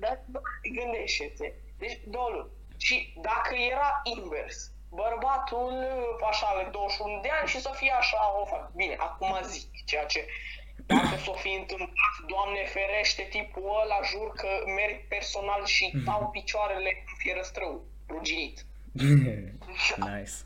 Dar 0.00 0.24
bă, 0.30 0.40
gândește-te. 0.62 1.52
Deci 1.78 1.98
două 2.06 2.28
luni. 2.32 2.50
Și 2.76 3.14
dacă 3.22 3.54
era 3.70 4.00
invers, 4.16 4.72
bărbatul 4.90 5.74
așa 6.30 6.46
are 6.46 6.68
21 6.72 7.20
de 7.22 7.28
ani 7.38 7.48
și 7.48 7.60
să 7.60 7.70
fie 7.74 7.92
așa 7.98 8.18
o 8.40 8.44
fac. 8.44 8.72
Bine, 8.74 8.96
acum 8.98 9.32
zic 9.42 9.70
ceea 9.84 10.04
ce 10.04 10.26
dacă 10.86 11.16
s-o 11.24 11.32
fi 11.32 11.52
întâmplat, 11.60 12.14
Doamne 12.26 12.64
ferește, 12.64 13.22
tipul 13.30 13.80
ăla, 13.82 13.98
jur 14.10 14.32
că 14.32 14.48
merg 14.78 14.96
personal 15.08 15.66
și 15.66 15.92
dau 16.04 16.28
picioarele 16.30 17.04
în 17.08 17.14
fierăstrău, 17.18 17.84
ruginit. 18.08 18.64
nice. 20.10 20.36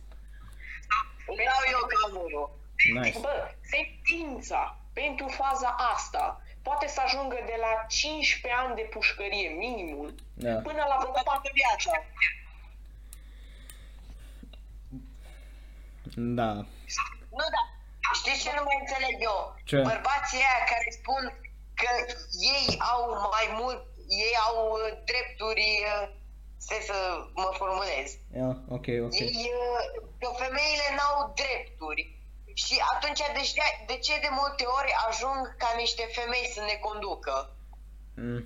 Îmi 1.31 1.45
dau 1.51 1.63
eu 1.75 1.83
camurul. 1.95 2.59
Nice. 3.03 3.19
Bă, 3.19 3.55
sentința 3.61 4.79
pentru 4.93 5.27
faza 5.27 5.77
asta 5.95 6.43
poate 6.63 6.87
să 6.87 7.01
ajungă 7.05 7.39
de 7.47 7.57
la 7.61 7.87
15 7.89 8.61
ani 8.63 8.75
de 8.75 8.87
pușcărie 8.91 9.49
minimul 9.49 10.15
Da. 10.35 10.55
până 10.55 10.85
la 10.89 10.97
vreo 10.99 11.11
Pe 11.11 11.21
4 11.25 11.31
toată 11.31 11.51
viața. 11.61 11.93
Da. 16.15 16.53
Nu, 17.39 17.47
da. 17.57 17.63
Știți 18.19 18.43
ce 18.45 18.51
nu 18.59 18.63
mai 18.69 18.79
înțeleg 18.83 19.17
eu? 19.31 19.39
Ce? 19.71 19.79
Bărbații 19.93 20.47
aia 20.49 20.63
care 20.73 20.87
spun 21.01 21.23
că 21.81 21.91
ei 22.57 22.67
au 22.93 23.03
mai 23.37 23.47
mult, 23.61 23.81
ei 24.27 24.35
au 24.47 24.57
uh, 24.77 24.89
drepturi 25.09 25.69
uh, 25.93 26.05
Stai 26.65 26.83
să 26.91 26.99
mă 27.35 27.51
formulez. 27.61 28.09
Yeah, 28.41 28.57
ok, 28.77 28.87
ok. 29.07 29.19
Ei, 29.21 29.45
uh, 29.65 29.83
că 30.21 30.29
femeile 30.43 30.89
n-au 30.97 31.19
drepturi. 31.41 32.03
Și 32.63 32.75
atunci 32.93 33.23
de 33.39 33.45
ce, 33.51 33.63
de 33.87 33.97
ce 34.07 34.15
de 34.25 34.31
multe 34.41 34.65
ori 34.79 34.93
ajung 35.09 35.43
ca 35.63 35.71
niște 35.77 36.05
femei 36.17 36.47
să 36.55 36.61
ne 36.61 36.77
conducă? 36.87 37.35
Mm. 38.15 38.45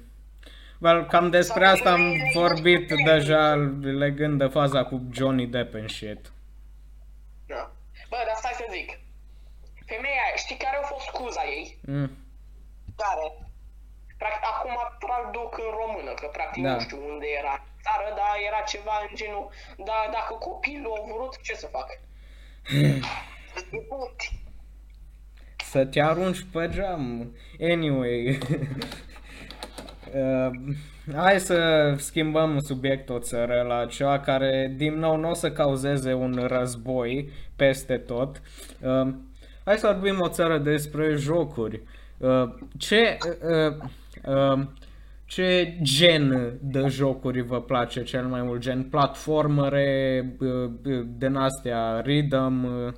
Well, 0.83 1.07
cam 1.07 1.31
despre 1.31 1.65
Sau 1.65 1.75
asta 1.75 1.91
am 1.91 2.05
femeile 2.05 2.31
vorbit 2.35 2.91
nu 2.91 2.97
știu 2.97 3.13
deja 3.13 3.55
legând 4.05 4.39
de 4.39 4.47
faza 4.47 4.85
cu 4.85 5.03
Johnny 5.13 5.47
Depp 5.47 5.75
and 5.75 5.91
shit. 5.91 6.33
Da. 7.47 7.71
Bă, 8.11 8.19
dar 8.27 8.37
stai 8.37 8.57
să 8.57 8.67
zic. 8.71 8.99
Femeia 9.91 10.23
aia, 10.25 10.37
știi 10.43 10.57
care 10.65 10.77
a 10.77 10.87
fost 10.93 11.05
scuza 11.11 11.45
ei? 11.59 11.79
Mm. 11.87 12.11
Care? 13.03 13.27
Practic, 14.19 14.45
acum 14.53 14.77
traduc 15.05 15.53
în 15.67 15.71
română, 15.81 16.13
că 16.21 16.27
practic 16.37 16.63
Da. 16.63 16.73
nu 16.75 16.81
știu 16.81 16.99
unde 17.13 17.27
era 17.41 17.55
în 17.63 17.81
țară, 17.85 18.09
dar 18.21 18.33
era 18.49 18.61
ceva 18.73 18.97
în 19.09 19.17
genul, 19.21 19.47
da, 19.89 19.99
dacă 20.17 20.33
copilul 20.49 20.95
a 20.99 21.13
vrut, 21.13 21.35
ce 21.47 21.55
să 21.55 21.67
fac? 21.67 21.89
Să 23.55 23.61
te 23.71 23.77
puti. 23.77 24.43
Să 25.65 25.85
te 25.85 26.01
arunci 26.01 26.47
pe 26.53 26.69
geam. 26.73 27.37
Anyway. 27.61 28.27
uh, 30.21 30.51
hai 31.15 31.41
să 31.41 31.59
schimbăm 31.99 32.59
subiectul 32.59 33.21
țără 33.21 33.63
la 33.63 33.87
ceva 33.87 34.21
care 34.21 34.73
din 34.77 34.99
nou 34.99 35.17
nu 35.17 35.31
o 35.31 35.35
să 35.35 35.53
cauzeze 35.53 36.13
un 36.13 36.47
război 36.47 37.31
peste 37.57 37.99
tot. 37.99 38.43
Uh, 38.81 39.15
hai 39.65 39.77
să 39.79 39.87
vorbim 39.93 40.21
o 40.21 40.29
țară 40.29 40.59
despre 40.59 41.15
jocuri. 41.17 41.83
Uh, 42.19 42.55
ce, 42.79 43.19
uh, 43.25 43.77
uh, 44.35 44.67
ce 45.25 45.79
gen 45.83 46.59
de 46.63 46.87
jocuri 46.89 47.41
vă 47.41 47.61
place 47.63 48.03
cel 48.03 48.27
mai 48.27 48.43
mult? 48.43 48.61
Gen 48.61 48.83
platformere, 48.89 50.23
uh, 50.41 50.71
uh, 50.85 51.07
din 51.17 51.35
astea, 51.37 52.01
rhythm, 52.01 52.65
uh, 52.65 52.93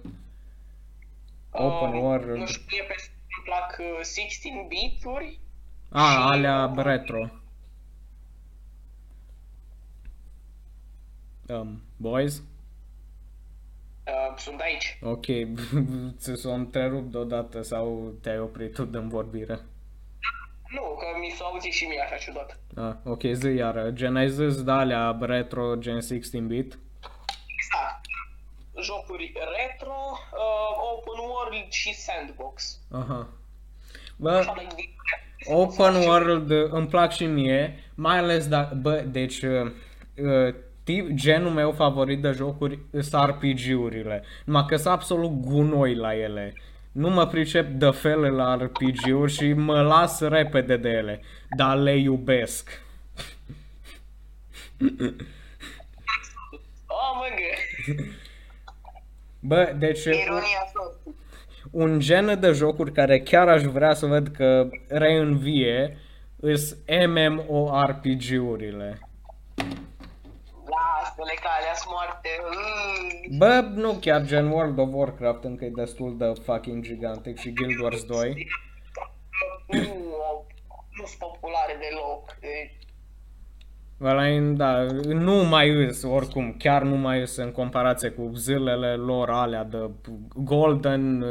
open 1.51 1.93
Um, 1.99 2.03
world? 2.05 2.37
Nu 2.39 2.47
știu, 2.47 2.63
mie 2.71 2.83
pe 2.89 2.95
îmi 2.99 3.45
plac 3.45 3.77
uh, 3.79 4.05
16 4.05 4.67
bit-uri. 4.69 5.39
A, 5.91 6.11
Și- 6.11 6.17
alea 6.21 6.73
retro. 6.77 7.31
Um, 11.49 11.83
boys? 11.97 12.43
Uh, 14.07 14.37
sunt 14.39 14.61
aici. 14.61 14.99
Ok, 15.03 15.25
ți 16.19 16.35
s-o 16.35 16.51
întrerupt 16.51 17.11
deodată 17.11 17.63
sau 17.63 18.15
te-ai 18.23 18.39
oprit 18.39 18.75
tu 18.75 18.85
din 18.85 19.09
vorbire? 19.09 19.61
Nu, 20.69 20.81
că 20.83 21.07
mi 21.21 21.33
s-a 21.37 21.45
auzit 21.45 21.73
și 21.73 21.85
mie 21.85 22.01
așa 22.01 22.17
ciudat. 22.17 22.59
Ah, 22.77 22.95
ok, 23.05 23.23
zi 23.33 23.47
iară. 23.55 23.91
Gen, 23.91 24.17
ai 24.17 24.31
zis 24.31 24.63
de 24.63 24.71
alea 24.71 25.17
retro, 25.21 25.75
gen 25.79 25.99
16-bit? 26.01 26.79
Exact. 27.57 28.01
Jocuri 28.83 29.33
retro, 29.57 29.95
uh, 30.33 30.93
open 30.93 31.19
world 31.29 31.71
și 31.71 31.95
sandbox. 31.95 32.79
Aha. 32.91 33.29
Bă, 34.17 34.31
Așa 34.31 34.55
de 34.57 34.67
din- 34.77 34.95
Open 35.55 35.95
world 35.95 36.51
uh, 36.51 36.71
îmi 36.71 36.87
plac 36.87 37.13
și 37.13 37.27
mie, 37.27 37.79
mai 37.95 38.19
ales 38.19 38.49
dacă, 38.49 38.75
bă, 38.75 39.01
deci 39.01 39.43
uh, 39.43 39.73
uh, 40.89 40.95
tip, 40.95 41.11
genul 41.11 41.51
meu 41.51 41.73
favorit 41.73 42.23
de 42.23 42.31
jocuri 42.31 42.79
sunt 43.01 43.29
RPG-urile, 43.29 44.23
numai 44.45 44.65
că 44.69 44.77
sunt 44.77 44.93
absolut 44.93 45.31
gunoi 45.31 45.95
la 45.95 46.15
ele. 46.15 46.55
Nu 46.93 47.11
mă 47.11 47.27
pricep 47.27 47.69
de 47.69 47.91
fel 47.91 48.21
la 48.21 48.55
RPG-uri 48.55 49.33
și 49.33 49.53
mă 49.53 49.83
las 49.83 50.21
repede 50.21 50.77
de 50.77 50.89
ele, 50.89 51.21
dar 51.57 51.77
le 51.77 51.97
iubesc. 51.97 52.83
Oh, 56.87 57.13
măgă! 57.19 57.55
Bă, 59.41 59.75
deci 59.79 60.05
uh, 60.05 60.23
Ironia 60.25 60.71
sorții. 60.73 61.15
un 61.71 61.99
gen 61.99 62.41
de 62.41 62.53
jocuri 62.53 62.93
care 62.93 63.21
chiar 63.21 63.49
aș 63.49 63.63
vrea 63.63 63.95
să 63.95 64.07
văd 64.07 64.29
că 64.29 64.69
reînvie 64.89 65.99
îs 66.37 66.77
MMORPG-urile. 67.07 69.06
Lasă-le 71.07 71.35
că 71.41 71.49
alea 71.59 71.75
sunt 71.75 71.93
moarte. 71.95 72.29
Mm. 72.43 73.39
Bă, 73.39 73.81
nu 73.81 73.93
chiar 73.93 74.23
gen 74.23 74.51
World 74.51 74.79
of 74.79 74.89
Warcraft 74.93 75.45
încă 75.45 75.65
e 75.65 75.69
destul 75.69 76.17
de 76.19 76.33
fucking 76.45 76.85
gigantic 76.85 77.39
și 77.39 77.53
Guild 77.53 77.81
Wars 77.81 78.05
2. 78.05 78.49
Nu, 79.67 79.81
nu 80.91 81.05
sunt 81.07 81.19
populare 81.19 81.77
deloc. 81.81 82.37
Deci, 82.41 82.77
Ăla, 84.01 84.23
da, 84.41 84.83
nu 85.07 85.35
mai 85.35 85.69
îs 85.69 86.03
oricum, 86.03 86.57
chiar 86.59 86.83
nu 86.83 86.97
mai 86.97 87.21
îs 87.21 87.37
în 87.37 87.53
comparație 87.53 88.11
cu 88.11 88.31
zilele 88.35 88.95
lor 88.95 89.31
alea 89.31 89.65
de 89.65 89.91
Golden 90.35 91.25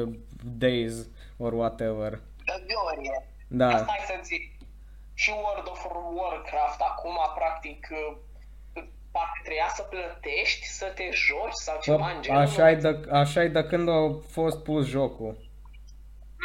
Days 0.43 1.09
or 1.38 1.53
whatever. 1.53 2.09
De 2.45 2.65
glorie. 2.67 3.27
Da, 3.47 3.69
Stai 3.69 4.03
să 4.07 4.19
zic. 4.23 4.51
Și 5.13 5.29
World 5.29 5.67
of 5.67 5.85
Warcraft 6.13 6.81
acum, 6.81 7.17
practic, 7.35 7.88
uh, 7.91 8.17
parcă 9.15 9.39
trebuia 9.43 9.69
să 9.78 9.84
plătești 9.93 10.65
să 10.80 10.88
te 10.97 11.08
joci 11.23 11.60
sau 11.65 11.75
ceva 11.82 12.10
în 12.15 12.21
genul. 12.21 12.41
așa 12.41 12.71
e 12.71 12.75
de, 12.75 12.91
așa 13.21 13.43
e 13.43 13.47
de 13.47 13.63
când 13.71 13.89
a 13.89 14.01
fost 14.38 14.58
pus 14.67 14.84
jocul. 14.95 15.34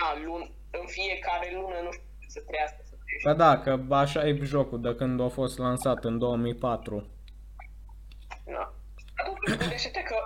Da, 0.01 0.09
lun, 0.27 0.43
în 0.81 0.87
fiecare 0.97 1.49
lună, 1.59 1.77
nu 1.87 1.91
știu, 1.97 2.09
să 2.35 2.39
trebuia 2.47 2.67
să 2.69 2.75
te 2.89 2.97
joci. 3.11 3.23
Că 3.27 3.33
da, 3.45 3.53
că 3.65 3.73
așa 4.05 4.21
e 4.27 4.33
jocul 4.55 4.81
de 4.81 4.95
când 4.95 5.21
a 5.21 5.29
fost 5.29 5.59
lansat 5.59 6.05
în 6.05 6.19
2004. 6.19 7.07
Da. 8.45 8.65
Dar 9.17 9.27
totuși, 9.29 9.57
gândește-te 9.57 10.03
că 10.11 10.17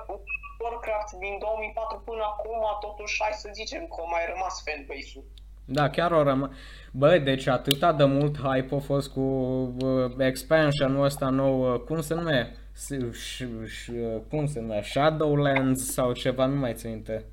Warcraft 0.63 1.13
din 1.25 1.35
2004 1.39 1.99
până 2.09 2.25
acum, 2.33 2.63
totuși, 2.87 3.23
hai 3.23 3.35
să 3.45 3.49
zicem 3.61 3.83
că 3.93 3.97
a 4.05 4.09
mai 4.15 4.25
rămas 4.33 4.55
fanbase-ul. 4.65 5.25
Da, 5.65 5.91
chiar 5.91 6.13
o 6.13 6.23
rămă... 6.23 6.51
Bă, 6.93 7.19
deci 7.19 7.47
atâta 7.47 7.93
de 7.93 8.05
mult 8.05 8.37
hype 8.39 8.75
a 8.75 8.79
fost 8.79 9.11
cu 9.13 9.21
uh, 9.21 10.15
expansionul 10.19 11.05
ăsta 11.05 11.29
nou, 11.29 11.75
uh, 11.75 11.81
cum 11.81 12.01
se 12.01 12.15
numește? 12.15 12.57
S- 12.73 12.93
sh- 12.95 13.67
sh- 13.67 14.15
uh, 14.15 14.21
cum 14.29 14.47
se 14.47 14.61
numește? 14.61 14.89
Shadowlands 14.99 15.93
sau 15.93 16.13
ceva, 16.13 16.47
nu 16.47 16.57
mai 16.57 16.75
țin 16.75 16.91
minte. 16.91 17.25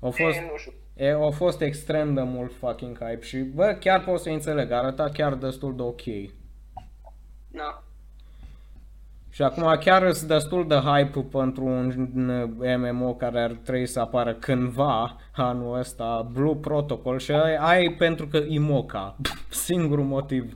A 0.00 0.08
fost, 0.08 0.36
E, 0.36 0.48
nu 0.50 0.56
știu. 0.56 0.72
e, 0.94 1.10
a 1.26 1.30
fost 1.30 1.60
extrem 1.60 2.14
de 2.14 2.22
mult 2.22 2.52
fucking 2.52 2.98
hype 2.98 3.20
și, 3.20 3.38
bă, 3.38 3.76
chiar 3.80 4.04
pot 4.04 4.20
să 4.20 4.28
înțeleg, 4.28 4.70
arăta 4.70 5.08
chiar 5.12 5.34
destul 5.34 5.76
de 5.76 5.82
ok. 5.82 6.02
Da. 7.48 7.82
Și 9.36 9.42
acum 9.42 9.76
chiar 9.80 10.12
sunt 10.12 10.28
destul 10.28 10.68
de 10.68 10.74
hype 10.74 11.20
pentru 11.20 11.64
un 11.64 11.92
MMO 12.76 13.14
care 13.14 13.40
ar 13.40 13.50
trebui 13.50 13.86
să 13.86 14.00
apară 14.00 14.34
cândva 14.34 15.16
anul 15.32 15.78
ăsta, 15.78 16.28
Blue 16.32 16.54
Protocol 16.54 17.18
și 17.18 17.30
aia 17.30 17.62
aia 17.62 17.80
e 17.80 17.90
pentru 17.90 18.26
că 18.26 18.36
Imoca, 18.46 19.16
singurul 19.66 20.04
motiv. 20.04 20.52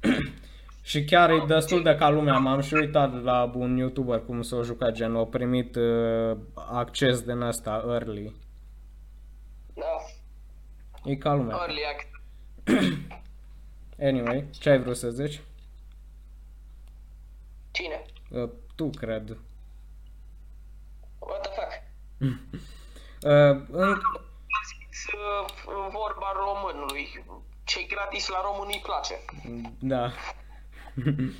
și 0.90 1.04
chiar 1.04 1.30
e 1.30 1.44
destul 1.46 1.82
de 1.82 1.94
ca 1.94 2.10
lumea, 2.10 2.38
m-am 2.38 2.60
și 2.60 2.74
uitat 2.74 3.22
la 3.22 3.52
un 3.54 3.76
YouTuber 3.76 4.24
cum 4.24 4.42
s-a 4.42 4.62
jucat 4.62 4.92
gen, 4.92 5.16
a 5.16 5.24
primit 5.24 5.76
uh, 5.76 6.36
acces 6.54 7.20
din 7.20 7.40
asta 7.40 7.84
early. 7.88 8.34
Da. 9.74 9.96
E 11.04 11.14
ca 11.14 11.34
lumea. 11.34 11.56
Early 11.56 11.80
access. 11.92 12.96
Anyway, 14.00 14.44
ce 14.58 14.70
ai 14.70 14.78
vrut 14.78 14.96
să 14.96 15.10
zici? 15.10 15.40
Cine? 17.78 18.02
Uh, 18.30 18.48
tu, 18.74 18.90
cred. 18.90 19.36
What 21.18 21.40
the 21.42 21.50
fuck? 21.50 21.72
Uh, 23.22 23.30
în, 23.70 24.00
Să 24.90 25.16
vorba 25.66 26.32
românului. 26.36 27.24
ce 27.64 27.82
gratis 27.88 28.28
la 28.28 28.40
român 28.44 28.66
îi 28.70 28.82
place. 28.82 29.14
Da. 29.78 30.10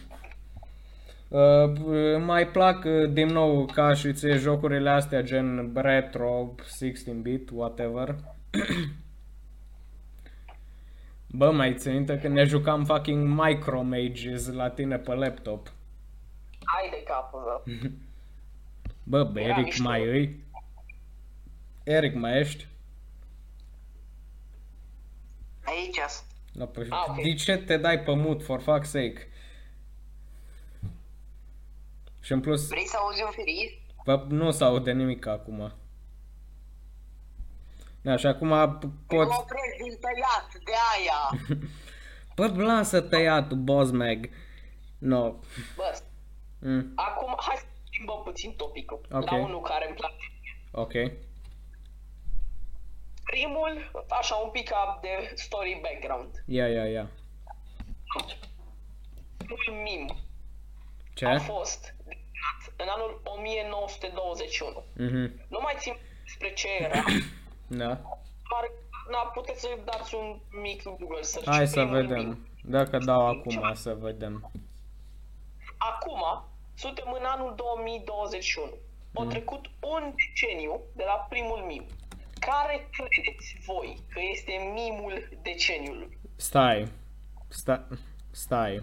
Uh, 1.29 1.73
îmi 1.87 2.25
mai 2.25 2.49
plac 2.49 2.85
uh, 2.85 3.11
din 3.13 3.27
nou 3.27 3.67
ca 3.67 3.95
și 3.95 4.13
ție 4.13 4.37
jocurile 4.37 4.91
astea 4.91 5.23
gen 5.23 5.73
retro, 5.75 6.55
16-bit, 6.63 7.49
whatever. 7.53 8.15
Bă, 11.39 11.51
mai 11.51 11.75
țin 11.75 11.93
minte 11.93 12.19
când 12.19 12.35
ne 12.35 12.45
jucam 12.45 12.85
fucking 12.85 13.41
Micro 13.41 13.83
Mages 13.83 14.53
la 14.53 14.71
tine 14.71 14.97
pe 14.97 15.15
laptop. 15.15 15.73
Hai 16.73 16.89
de 16.91 17.03
capul 17.03 17.41
meu. 17.41 17.91
Bă, 19.11 19.31
Era 19.41 19.49
Eric 19.53 19.65
mișto. 19.65 19.83
mai 19.83 20.05
îi? 20.05 20.45
Eric 21.85 22.15
mai 22.15 22.39
ești? 22.39 22.67
Aici 25.65 25.97
Da, 26.53 26.65
păi, 26.67 26.87
Ah, 26.91 27.05
ok. 27.09 27.23
De 27.23 27.35
ce 27.35 27.57
te 27.57 27.77
dai 27.77 28.01
pe 28.01 28.15
mut, 28.15 28.43
for 28.43 28.61
fuck's 28.61 28.83
sake? 28.91 29.29
Și 32.21 32.33
în 32.33 32.41
plus, 32.41 32.69
Vrei 32.69 32.87
să 32.87 32.97
auzi 33.01 33.23
un 33.23 33.31
feriz? 33.31 33.71
Bă, 34.05 34.25
nu 34.29 34.51
se 34.51 34.65
aude 34.65 34.93
nimic 34.93 35.27
acum. 35.27 35.73
Da, 38.01 38.17
și 38.17 38.27
acum 38.27 38.49
p- 38.49 38.83
Mă 38.83 38.91
poți, 39.07 39.39
opresc 39.41 39.77
din 39.83 39.99
tăiat 40.01 40.49
de 40.65 40.73
aia. 40.93 41.45
Bă, 42.37 42.63
lasă 42.63 43.01
tăiatul, 43.01 43.57
Bosmag. 43.57 44.29
No. 44.99 45.31
Bă, 45.77 46.01
Mm. 46.61 46.93
acum 46.95 47.35
hai 47.47 47.57
să 47.57 47.65
schimbăm 47.91 48.21
puțin 48.25 48.55
topicul. 48.57 49.01
Ok. 49.13 49.31
La 49.31 49.37
unul 49.37 49.61
care 49.61 49.87
îmi 49.87 49.97
place. 49.97 50.15
Ok. 50.73 50.93
Primul, 53.25 53.91
așa 54.09 54.35
un 54.35 54.51
pic 54.51 54.71
up 54.71 55.01
de 55.03 55.33
story 55.35 55.81
background. 55.83 56.43
Ia, 56.47 56.69
ia, 56.69 56.85
ia. 56.89 57.11
Primul 59.37 59.83
meme 59.85 60.21
Ce? 61.15 61.25
a 61.27 61.39
fost 61.39 61.95
desenat 62.05 62.61
în 62.77 62.87
anul 62.89 63.21
1921. 63.25 64.85
Mhm. 64.97 65.47
Nu 65.49 65.59
mai 65.63 65.75
țin 65.79 65.97
despre 66.25 66.53
ce 66.53 66.69
era, 66.81 67.05
Da. 67.83 67.87
dar 68.51 68.65
na, 69.11 69.19
puteți 69.35 69.61
să 69.61 69.69
dați 69.85 70.15
un 70.15 70.39
mic 70.61 70.83
Google 70.83 71.21
search. 71.23 71.49
Hai 71.51 71.67
să 71.67 71.73
primul 71.73 71.93
meme. 71.95 72.07
vedem. 72.07 72.49
Dacă 72.63 72.99
dau 72.99 73.27
acum 73.27 73.71
să 73.75 73.95
vedem. 73.95 74.51
Acum, 75.79 76.23
suntem 76.75 77.13
în 77.19 77.25
anul 77.25 77.55
2021. 77.57 78.67
A 79.15 79.23
Mm. 79.23 79.29
trecut 79.29 79.67
un 79.81 80.15
deceniu 80.17 80.81
de 80.97 81.03
la 81.07 81.27
primul 81.29 81.59
mim. 81.67 81.85
Care 82.39 82.89
credeți 82.91 83.57
voi 83.67 84.03
că 84.13 84.21
este 84.33 84.53
mimul 84.75 85.29
deceniului? 85.43 86.19
Stai. 86.37 86.89
Stai. 87.49 87.85
Stai. 88.31 88.83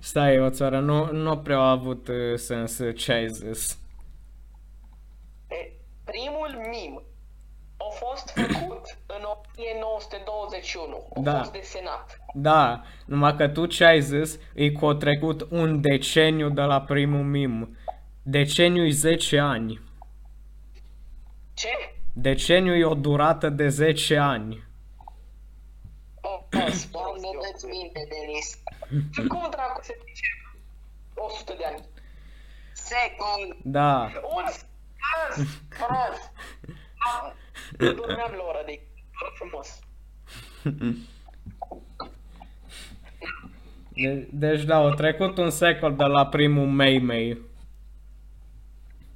Stai, 0.00 0.40
o 0.40 0.50
țară, 0.50 0.80
nu, 0.80 1.12
nu 1.12 1.38
prea 1.38 1.58
a 1.58 1.70
avut 1.70 2.08
uh, 2.08 2.38
sens 2.38 2.78
uh, 2.78 2.96
ce 2.96 3.12
ai 3.12 3.28
zis. 3.30 3.78
E, 5.48 5.72
primul 6.04 6.66
mim 6.70 7.02
a 7.76 7.84
fost 8.04 8.30
făcut 8.30 8.98
în 9.16 9.22
1921. 9.24 11.08
A 11.16 11.20
Da. 11.20 11.38
fost 11.38 11.52
desenat. 11.52 12.18
Da, 12.34 12.82
numai 13.06 13.36
că 13.36 13.48
tu 13.48 13.66
ce 13.66 13.84
ai 13.84 14.00
zis, 14.00 14.38
e 14.54 14.70
că 14.72 14.86
a 14.86 14.94
trecut 14.94 15.46
un 15.50 15.80
deceniu 15.80 16.48
de 16.50 16.60
la 16.62 16.80
primul 16.82 17.22
mim. 17.24 17.76
Deceniu 18.22 18.88
10 18.90 19.38
ani. 19.38 19.80
Ce? 21.54 21.68
Deceniu 22.12 22.74
e 22.74 22.84
o 22.84 22.94
durată 22.94 23.48
de 23.48 23.68
10 23.68 24.16
ani. 24.16 24.64
O, 26.20 26.28
o, 26.28 26.36
prost, 26.48 26.90
Doamne, 26.90 27.28
eu. 27.34 27.40
dă-ți 27.40 27.66
minte, 27.66 28.08
Denis. 28.08 28.58
Și 29.12 29.26
cum 29.26 29.46
dracu 29.50 29.82
se 29.82 29.98
zice 30.04 30.26
100 31.14 31.54
de 31.58 31.64
ani? 31.64 31.84
Second. 32.72 33.54
Da. 33.62 34.00
Un 34.36 34.42
prost, 34.44 34.66
prost. 35.68 36.30
Am- 37.80 37.94
Dormeam 37.94 38.32
la 38.36 38.44
ora 38.48 38.62
de 38.66 38.80
frumos. 39.38 39.78
De- 43.94 44.28
deci 44.32 44.62
da, 44.64 44.76
a 44.76 44.90
trecut 44.94 45.38
un 45.38 45.50
secol 45.50 45.94
de 45.96 46.04
la 46.04 46.26
primul 46.26 46.66
Mei 46.66 46.98
Mei. 46.98 47.38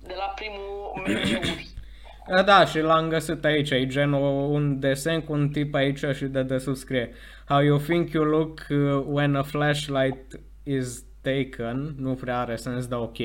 De 0.03 0.15
la 0.17 0.33
primul 0.35 1.03
meniuri. 1.07 1.69
Da, 2.29 2.43
da, 2.53 2.65
și 2.65 2.79
l-am 2.81 3.09
găsit 3.09 3.45
aici, 3.45 3.71
e 3.71 3.87
gen 3.87 4.13
o- 4.13 4.19
un 4.29 4.81
desen 4.81 5.21
cu 5.21 5.33
un 5.33 5.49
tip 5.49 5.75
aici 5.75 6.05
și 6.15 6.25
de 6.25 6.43
desus 6.43 6.79
scrie 6.79 7.13
How 7.49 7.61
you 7.61 7.79
think 7.79 8.11
you 8.11 8.25
look 8.25 8.67
uh, 8.71 9.03
when 9.07 9.35
a 9.35 9.43
flashlight 9.43 10.41
is 10.63 11.05
taken, 11.21 11.95
nu 11.99 12.15
prea 12.15 12.39
are 12.39 12.57
sens, 12.57 12.87
dar 12.87 12.99
ok. 13.01 13.17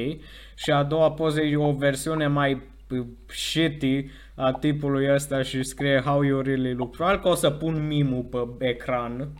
Și 0.55 0.71
a 0.73 0.83
doua 0.83 1.11
poză 1.11 1.41
e 1.41 1.55
o 1.55 1.71
versiune 1.71 2.27
mai 2.27 2.61
uh, 2.89 3.05
shitty 3.27 4.09
a 4.35 4.51
tipului 4.51 5.13
ăsta 5.13 5.41
și 5.41 5.63
scrie 5.63 5.99
How 6.05 6.21
you 6.21 6.41
really 6.41 6.73
look. 6.73 6.91
Probabil 6.91 7.19
că 7.21 7.27
o 7.27 7.35
să 7.35 7.51
pun 7.51 7.87
mimul 7.87 8.23
pe 8.23 8.67
ecran. 8.67 9.33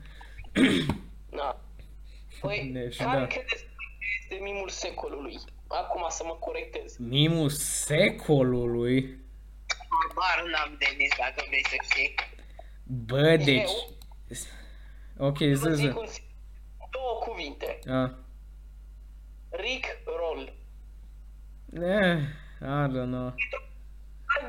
Da. 1.30 1.62
Păi, 2.42 2.70
Deci, 2.74 2.98
care 2.98 3.20
da. 3.20 3.26
credeți 3.26 3.64
că 3.64 3.70
este 4.20 4.44
mimul 4.44 4.70
secolului? 4.70 5.38
Acum 5.68 6.06
să 6.10 6.24
mă 6.26 6.36
corectez. 6.40 6.98
Mimul 6.98 7.50
secolului? 7.50 9.24
Bar 10.16 10.44
n-am, 10.52 10.78
Denis, 10.80 11.12
dacă 11.18 11.44
vrei 11.48 11.66
să 11.70 11.76
știi. 11.90 12.16
Bă, 12.84 13.36
deci... 13.36 13.70
Eu? 15.18 15.28
Ok, 15.28 15.38
Vă 15.38 15.70
zi, 15.70 15.76
zi. 15.76 15.82
zic 15.82 15.98
un, 15.98 16.06
două 16.92 17.20
cuvinte. 17.26 17.80
Ah. 17.88 18.10
Rick 19.50 19.86
Roll. 20.06 20.54
Eh, 21.74 22.18
I 22.62 22.88
don't 22.88 23.10
know. 23.10 23.34
Dar 23.52 23.70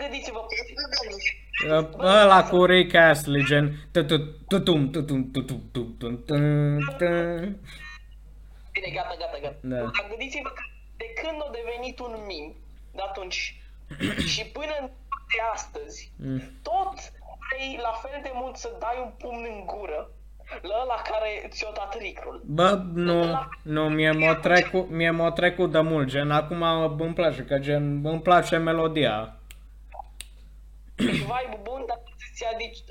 gândiți-vă 0.00 0.38
puțin. 0.38 0.74
Denis. 1.02 1.24
Uh, 1.70 2.22
Ăla 2.22 2.44
cu 2.48 2.64
Rick 2.64 2.94
Astley, 2.94 3.44
gen 3.44 3.88
tutum, 3.92 4.20
tutum, 4.48 4.90
tutum, 4.90 5.30
tutum, 5.30 5.62
tutum, 5.72 6.22
tum, 6.26 6.78
tum. 6.98 7.60
Bine, 8.74 8.88
gata, 8.94 9.14
gata, 9.22 9.38
gata. 9.42 9.56
Da. 9.60 9.76
Dar 9.76 10.06
gândiți-vă 10.08 10.48
că 10.48 10.62
de 10.96 11.04
când 11.20 11.38
a 11.46 11.50
devenit 11.58 11.98
un 11.98 12.14
mim, 12.26 12.54
de 12.94 13.02
atunci, 13.08 13.60
și 14.32 14.44
până 14.56 14.74
în 14.80 14.86
de 15.34 15.40
astăzi, 15.52 16.12
Mm. 16.18 16.42
tot 16.62 16.94
vrei 17.48 17.78
la 17.82 17.92
fel 18.02 18.20
de 18.22 18.30
mult 18.34 18.56
să 18.56 18.76
dai 18.78 18.96
un 19.04 19.10
pumn 19.18 19.44
în 19.48 19.66
gură 19.66 20.10
la 20.62 20.74
ăla 20.82 20.94
care 21.10 21.48
ți-o 21.48 21.70
dat 21.74 21.98
Rick-ul. 21.98 22.42
Bă, 22.44 22.82
nu, 22.94 23.38
nu, 23.62 23.88
mie 23.88 24.10
m-a 24.10 24.34
trecut, 24.34 24.90
mie 24.90 25.10
m-a 25.10 25.30
trecut 25.30 25.70
de 25.72 25.80
mult, 25.80 26.08
gen, 26.08 26.30
acum 26.30 26.62
îmi 26.98 27.14
place, 27.14 27.42
că 27.42 27.58
gen, 27.58 28.04
îmi 28.04 28.20
place 28.20 28.56
melodia. 28.56 29.35
Deci 30.96 31.16
vibe 31.30 31.58
bun, 31.62 31.84
dar 31.88 32.02
îți 32.32 32.44
aduce, 32.52 32.82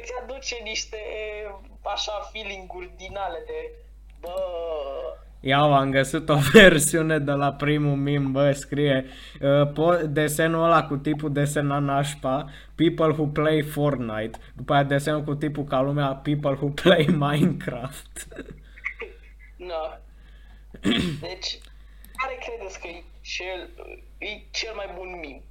îți 0.00 0.12
aduce 0.22 0.56
niște 0.62 0.98
așa 1.82 2.12
feeling-uri 2.32 2.90
din 2.96 3.16
ale 3.16 3.42
de 3.46 3.74
bă, 4.20 4.34
Iau, 5.42 5.74
am 5.74 5.90
găsit 5.90 6.28
o 6.28 6.36
versiune 6.52 7.18
de 7.18 7.32
la 7.32 7.52
primul 7.52 7.96
mim, 7.96 8.32
bă, 8.32 8.52
scrie 8.52 9.06
uh, 9.40 9.68
po- 9.72 10.04
desenul 10.06 10.64
ăla 10.64 10.86
cu 10.86 10.96
tipul 10.96 11.32
desena 11.32 11.78
nașpa, 11.78 12.50
people 12.74 13.06
who 13.06 13.24
play 13.26 13.62
Fortnite, 13.62 14.38
după 14.56 14.72
aia 14.72 14.82
desenul 14.82 15.22
cu 15.22 15.34
tipul 15.34 15.64
ca 15.64 15.80
lumea, 15.80 16.06
people 16.06 16.50
who 16.50 16.68
play 16.68 17.06
Minecraft. 17.26 18.26
na. 19.68 20.00
Deci, 21.28 21.58
care 22.16 22.38
credeți 22.40 22.80
că 22.80 22.86
e 22.86 23.04
cel, 23.22 23.70
e 24.20 24.40
cel 24.50 24.74
mai 24.74 24.90
bun 24.94 25.18
mim? 25.20 25.42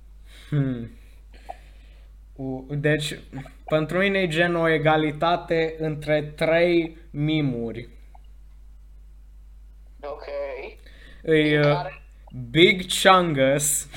Hmm. 0.50 0.90
U- 2.36 2.66
Deci, 2.76 3.20
pentru 3.66 3.98
mine 3.98 4.20
e 4.20 4.28
gen 4.28 4.56
o 4.56 4.68
egalitate 4.70 5.76
între 5.80 6.22
trei 6.36 6.98
mimuri. 7.12 7.90
Ok. 10.02 10.26
E 11.24 11.60
uh, 11.60 11.64
Care? 11.64 12.02
Big 12.50 12.86
Chungus. 13.04 13.88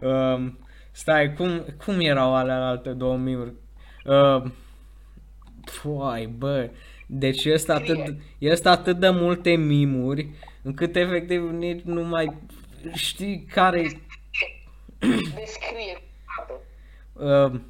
um, 0.00 0.58
stai, 0.92 1.34
cum, 1.34 1.64
cum 1.84 2.00
erau 2.00 2.34
alea 2.34 2.66
alte 2.66 2.90
două 2.90 3.16
mimuri? 3.16 3.52
Uh, 4.04 4.42
Păi, 5.82 6.26
bă, 6.38 6.70
deci 7.06 7.44
este 7.44 7.72
atât, 7.72 8.14
este 8.38 8.68
atât 8.68 8.98
de 8.98 9.08
multe 9.10 9.50
mimuri, 9.56 10.28
încât 10.62 10.96
efectiv 10.96 11.50
nici 11.50 11.80
nu 11.82 12.02
mai 12.04 12.32
știi 12.94 13.44
care 13.44 13.80
Descrie. 15.34 16.02
Uh, 17.12 17.60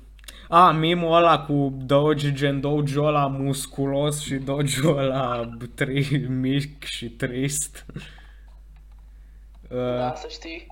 a, 0.49 0.71
mimul 0.71 1.15
ăla 1.17 1.45
cu 1.45 1.75
Doge, 1.85 2.33
gen 2.33 2.61
Doge 2.61 3.01
ăla 3.01 3.27
musculos 3.27 4.21
și 4.21 4.35
Doge 4.35 4.81
ăla 4.85 5.51
tri, 5.75 6.27
mic 6.29 6.85
și 6.85 7.11
trist. 7.11 7.87
Uh, 9.69 9.97
Da, 9.97 10.15
să 10.15 10.27
știi. 10.31 10.67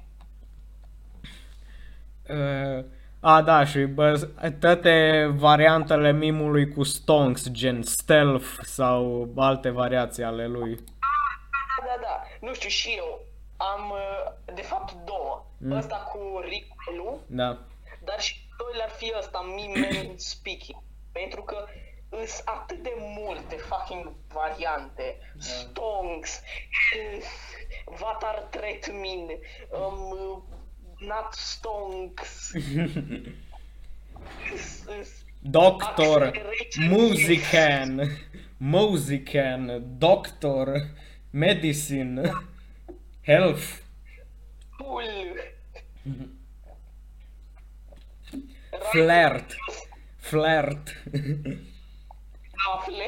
uh, 2.28 2.84
a, 3.20 3.42
da, 3.42 3.64
și 3.64 3.78
bă, 3.84 4.28
toate 4.61 5.26
variantele 5.36 6.12
mimului 6.12 6.68
cu 6.68 6.82
stonks, 6.82 7.51
gen 7.51 7.82
stealth 7.82 8.47
sau 8.62 9.32
alte 9.36 9.70
variații 9.70 10.22
ale 10.22 10.47
lui. 10.47 10.78
Da, 11.79 11.85
da, 11.87 11.97
da. 12.01 12.22
Nu 12.41 12.55
știu, 12.55 12.68
și 12.68 12.95
eu 12.97 13.24
am, 13.57 13.91
uh, 13.91 14.55
de 14.55 14.62
fapt, 14.62 14.93
două. 15.05 15.47
Mm. 15.59 15.72
Ăsta 15.72 15.97
cu 15.97 16.41
Rick 16.45 16.66
Da. 17.26 17.59
dar 18.05 18.20
și 18.20 18.35
doilea 18.59 18.85
ar 18.85 18.91
fi 18.91 19.12
ăsta, 19.18 19.41
meme 19.41 20.12
speaking. 20.16 20.83
Pentru 21.12 21.43
că 21.43 21.66
sunt 22.11 22.43
atât 22.45 22.83
de 22.83 22.93
multe 22.97 23.57
fucking 23.57 24.12
variante. 24.29 25.18
Stonks, 25.39 26.43
health, 26.91 27.26
what 28.01 28.22
are 28.22 28.47
threat 28.51 28.93
mean, 28.93 29.29
um, 29.70 30.43
not 30.99 31.33
stonks. 31.33 32.53
Doctor, 35.41 36.22
Acceleration. 36.22 36.89
Musican, 36.89 38.11
Musican, 38.57 39.85
Doctor, 39.99 40.68
Medicine, 41.31 42.33
Health. 43.26 43.81
Full. 44.76 45.37
Flirt. 48.91 49.57
Flirt. 50.16 51.03
Afle. 52.74 53.05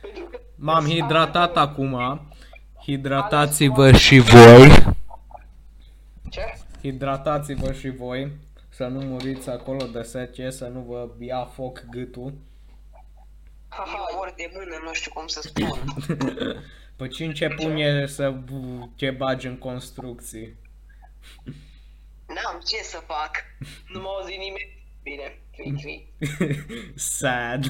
Pentru 0.00 0.24
că 0.30 0.40
M-am 0.56 0.84
hidratat 0.84 1.56
acum. 1.56 2.20
Hidratați-vă 2.82 3.92
și 3.92 4.18
voi. 4.18 4.68
ce? 6.30 6.40
Hidratați-vă 6.82 7.72
și 7.72 7.90
voi. 7.90 8.32
Să 8.68 8.86
nu 8.86 9.00
muriți 9.00 9.50
acolo 9.50 9.86
de 9.92 10.02
sece, 10.02 10.50
să 10.50 10.66
nu 10.66 10.80
vă 10.80 11.08
ia 11.18 11.44
foc 11.44 11.84
gâtul. 11.90 12.34
Haha, 13.76 14.04
Eu 14.12 14.18
ori 14.18 14.36
de 14.36 14.50
mână, 14.54 14.80
nu 14.84 14.92
știu 14.92 15.10
cum 15.10 15.26
să 15.26 15.40
spun. 15.40 15.80
Păi 16.96 17.08
cine 17.08 17.32
ce 17.32 17.48
pune 17.48 18.06
să 18.06 18.34
te 18.96 19.10
bagi 19.10 19.46
în 19.46 19.58
construcții? 19.58 20.56
N-am 22.26 22.60
ce 22.66 22.76
să 22.82 23.02
fac. 23.06 23.30
nu 23.88 24.00
m-a 24.00 24.08
auzit 24.08 24.38
nimeni. 24.38 24.84
Bine, 25.02 25.38
cri, 25.52 25.74
cri. 25.80 26.12
Sad. 27.18 27.64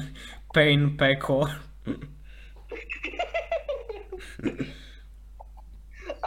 Pain 0.51 0.95
pe 0.95 1.17
cor. 1.17 1.61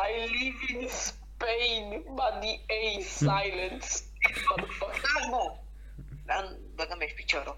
I 0.08 0.12
live 0.26 0.80
in 0.80 0.88
Spain, 0.88 2.02
but 2.06 2.40
the 2.40 2.60
A 2.68 2.98
is 2.98 3.06
silent. 3.06 4.02
Motherfucker. 4.48 5.00
Da, 5.14 5.28
nu. 5.30 5.64
Dar 6.26 6.56
băgăm 6.74 6.98
și 7.08 7.14
piciorul. 7.14 7.54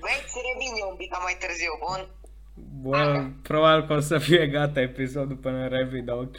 Vrei 0.00 0.20
să 0.32 0.38
revin 0.48 0.72
eu 0.80 0.88
un 0.90 0.96
pic 0.96 1.12
mai 1.22 1.36
târziu, 1.40 1.72
bun? 1.86 2.08
Bă, 2.82 3.26
probabil 3.42 3.86
că 3.86 3.92
o 3.92 4.00
să 4.00 4.18
fie 4.18 4.46
gata 4.46 4.80
episodul 4.80 5.36
până 5.36 5.68
revii, 5.68 6.02
dar 6.02 6.16
ok. 6.16 6.38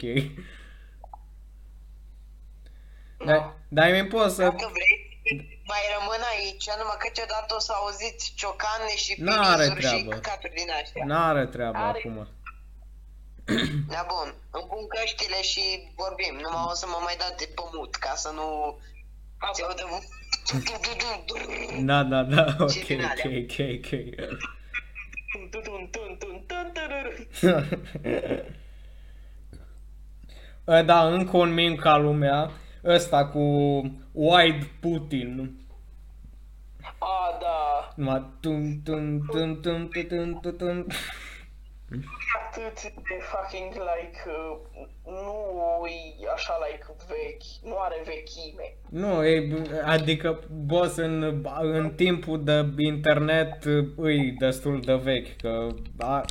Dar, 3.26 3.56
dar 3.68 3.90
mi 3.90 4.06
poți 4.06 4.34
să... 4.34 4.42
Dacă 4.42 4.70
vrei, 4.76 4.94
mai 5.72 5.82
rămân 5.96 6.22
aici, 6.34 6.66
numai 6.78 6.96
că 6.98 7.06
câteodată 7.06 7.54
o 7.54 7.58
să 7.66 7.72
auziți 7.80 8.32
ciocane 8.40 8.94
și 9.04 9.12
N-are 9.18 9.62
filizuri 9.64 9.80
și 9.86 9.88
treabă. 9.88 10.10
căcaturi 10.14 10.54
din 10.60 10.70
astea. 10.82 11.02
N-are 11.10 11.46
treabă 11.46 11.78
Are- 11.78 11.98
acum. 11.98 12.28
Da, 13.94 14.02
bun. 14.14 14.28
Îmi 14.56 14.66
pun 14.70 14.82
căștile 14.94 15.40
și 15.42 15.64
vorbim. 16.02 16.34
Numai 16.44 16.64
o 16.72 16.74
să 16.80 16.86
mă 16.92 16.98
mai 17.06 17.16
dau 17.22 17.32
de 17.38 17.46
pămut 17.58 17.92
ca 18.04 18.12
să 18.24 18.30
nu 18.38 18.46
se 19.52 19.62
audă... 19.62 19.84
Da, 21.84 22.02
da, 22.02 22.22
da, 22.22 22.56
ok, 22.58 22.70
Și 22.70 22.84
din 22.86 23.00
ok, 23.00 23.10
alea. 23.10 23.38
ok, 23.40 23.56
ok. 23.76 23.88
Tun, 25.32 25.48
tun, 25.50 25.88
tun, 25.90 26.16
tun, 26.18 26.44
tun, 26.46 26.72
tururu. 26.74 27.12
Ă, 30.68 30.82
da, 30.82 31.06
încă 31.06 31.36
un 31.36 31.52
meme 31.54 31.74
ca 31.74 31.96
lumea. 31.96 32.50
Ăsta 32.84 33.26
cu 33.26 33.40
Wide 34.12 34.70
Putin. 34.80 35.58
A, 36.98 37.38
da. 37.40 37.92
Numai 37.96 38.26
tum 38.40 38.82
tum 38.82 39.26
tum 39.30 39.60
tum 39.60 39.88
tum 39.90 40.04
tum 40.08 40.40
tum 40.40 40.56
tum. 40.56 40.86
Atât 42.44 42.82
de 42.82 43.18
fucking 43.20 43.72
like... 43.72 44.22
Uh, 44.26 44.58
nu 45.04 45.86
e 45.86 46.30
așa 46.34 46.58
like 46.66 46.86
vechi. 47.08 47.70
Nu 47.70 47.78
are 47.78 48.02
vechime. 48.04 48.76
Nu, 48.88 49.24
e, 49.24 49.62
adică 49.84 50.40
boss 50.50 50.96
în, 50.96 51.44
în 51.60 51.94
timpul 51.94 52.44
de 52.44 52.64
internet 52.76 53.64
îi 53.96 54.30
destul 54.30 54.80
de 54.80 54.94
vechi, 54.94 55.36
că 55.36 55.66
a, 55.98 56.24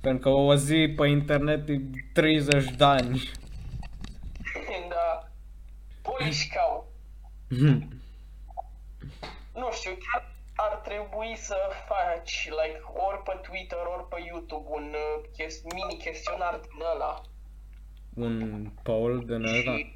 pentru 0.00 0.30
că 0.30 0.36
o 0.36 0.54
zi 0.54 0.92
pe 0.96 1.08
internet 1.08 1.68
e 1.68 1.80
30 2.12 2.64
de 2.64 2.84
ani. 2.84 3.30
da. 4.88 5.28
Polish 6.02 6.46
cow. 6.54 6.92
Nu 9.54 9.68
știu, 9.72 9.90
chiar 9.90 10.35
ar 10.56 10.74
trebui 10.76 11.36
să 11.36 11.56
faci 11.88 12.48
like 12.48 12.82
ori 13.08 13.22
pe 13.22 13.38
Twitter, 13.48 13.78
ori 13.94 14.08
pe 14.08 14.22
YouTube 14.26 14.66
un 14.68 14.94
uh, 14.94 15.24
ches- 15.36 15.62
mini 15.74 15.98
chestionar 15.98 16.54
din 16.62 16.80
ăla. 16.94 17.20
Un 18.14 18.70
poll 18.82 19.22
din 19.26 19.44
ăla. 19.44 19.76
Și 19.76 19.94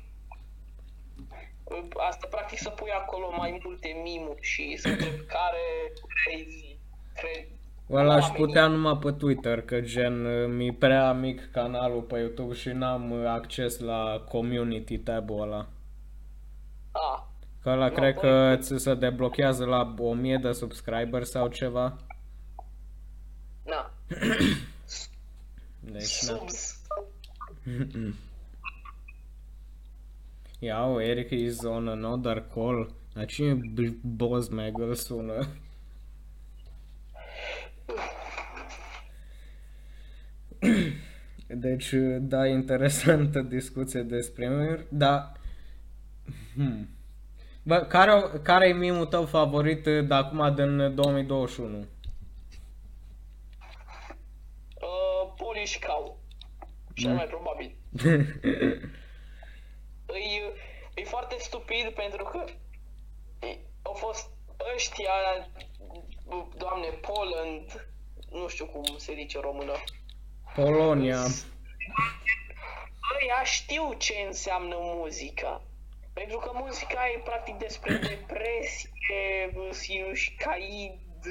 uh, 1.65 1.85
asta 2.11 2.27
practic 2.31 2.59
să 2.59 2.71
pui 2.71 2.91
acolo 2.91 3.33
mai 3.37 3.61
multe 3.65 4.01
mimuri 4.03 4.43
și 4.43 4.77
să 4.77 4.89
întrebi 4.93 5.25
care 5.25 5.93
crazy 6.25 6.79
cred. 7.15 7.47
Ăla 7.91 8.15
aș 8.15 8.23
oamenii. 8.23 8.47
putea 8.47 8.67
numai 8.67 8.99
pe 9.03 9.13
Twitter, 9.13 9.63
că 9.63 9.81
gen 9.81 10.17
mi 10.57 10.73
prea 10.73 11.13
mic 11.13 11.51
canalul 11.51 12.03
pe 12.03 12.19
YouTube 12.19 12.55
și 12.55 12.69
n-am 12.69 13.27
acces 13.27 13.79
la 13.79 14.25
community 14.29 14.99
tab-ul 14.99 15.41
ăla. 15.41 15.69
A, 16.93 17.30
Că 17.63 17.69
ăla 17.71 17.89
Nu, 17.89 17.95
cred 17.95 18.15
păi- 18.15 18.21
că 18.21 18.57
ți 18.61 18.79
se 18.79 18.95
deblochează 18.95 19.65
la 19.65 19.95
1000 19.99 20.37
de 20.37 20.53
subscriberi 20.53 21.27
sau 21.27 21.49
ceva. 21.49 21.97
na. 23.65 23.93
Deci, 25.93 26.23
na. 26.29 26.37
Subs. 26.37 26.81
Iau, 30.59 31.01
Eric 31.01 31.31
is 31.31 31.63
on 31.63 31.89
another 31.89 32.45
call. 32.55 32.93
Dar 33.15 33.25
cine 33.27 33.55
b- 33.55 33.97
boss 34.03 34.49
meg 34.49 34.79
îl 34.79 34.95
sună? 34.95 35.47
Deci, 41.47 41.95
da, 42.21 42.47
interesantă 42.47 43.41
discuție 43.41 44.03
despre 44.03 44.49
meme 44.49 44.87
dar... 44.89 45.33
Hmm. 46.55 46.89
Bă, 47.63 47.79
care, 47.79 48.23
care 48.43 48.69
e 48.69 48.73
mimul 48.73 49.07
tău 49.07 49.25
favorit 49.25 49.83
de 49.83 50.15
acum 50.15 50.55
din 50.55 50.95
2021? 50.95 51.79
Uh, 51.79 51.87
Polish 55.37 55.79
cow. 55.87 56.19
Cel 56.95 57.15
mai 57.15 57.27
probabil. 57.27 57.77
E, 60.13 61.01
e 61.01 61.05
foarte 61.05 61.37
stupid 61.39 61.89
pentru 61.95 62.25
că 62.25 62.45
e, 63.47 63.59
au 63.83 63.93
fost 63.93 64.31
ăștia, 64.75 65.11
doamne, 66.57 66.87
Poland, 66.87 67.89
nu 68.31 68.49
știu 68.49 68.67
cum 68.67 68.85
se 68.97 69.15
zice 69.15 69.37
în 69.37 69.43
română. 69.43 69.73
Polonia. 70.55 71.21
Ăia 73.21 73.43
știu 73.45 73.95
ce 73.99 74.15
înseamnă 74.27 74.77
muzica. 74.79 75.63
Pentru 76.13 76.39
că 76.39 76.51
muzica 76.55 77.01
e 77.15 77.21
practic 77.25 77.55
despre 77.55 77.93
depresie, 78.13 79.51
sinușcaid 79.71 80.99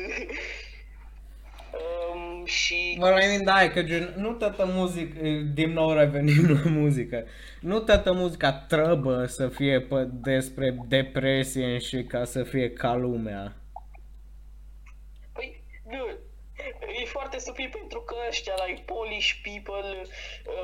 um, 2.13 2.45
și... 2.45 2.95
Mă 2.99 3.09
la 3.09 3.15
mine, 3.15 3.43
da, 3.43 3.63
e 3.63 3.69
că 3.69 3.83
gen, 3.83 4.13
nu 4.17 4.31
toată 4.31 4.65
muzică, 4.65 5.19
din 5.53 5.73
nou 5.73 5.93
revenim 5.93 6.59
la 6.63 6.69
muzică, 6.69 7.25
nu 7.61 7.79
toată 7.79 8.13
muzica 8.13 8.51
trebuie 8.51 9.27
să 9.27 9.47
fie 9.47 9.81
pe, 9.81 10.07
despre 10.11 10.77
depresie 10.87 11.77
și 11.77 12.03
ca 12.03 12.23
să 12.23 12.43
fie 12.43 12.71
ca 12.71 12.95
lumea. 12.95 13.55
Păi, 15.33 15.63
dude, 15.83 16.17
e 17.01 17.05
foarte 17.05 17.37
stupid 17.37 17.71
pentru 17.71 17.99
că 18.01 18.15
ăștia, 18.27 18.53
like, 18.67 18.81
Polish 18.85 19.31
people... 19.43 20.01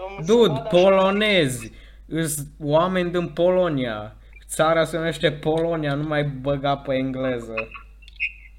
Um, 0.07 0.23
se 0.23 0.33
Dude, 0.33 0.47
vad 0.47 0.65
așa- 0.65 0.69
polonezi, 0.69 1.71
îs 2.07 2.37
oameni 2.59 3.11
din 3.11 3.27
Polonia, 3.27 4.15
țara 4.47 4.83
se 4.83 4.97
numește 4.97 5.31
Polonia, 5.31 5.93
nu 5.93 6.07
mai 6.07 6.23
băga 6.23 6.77
pe 6.77 6.93
engleză. 6.93 7.55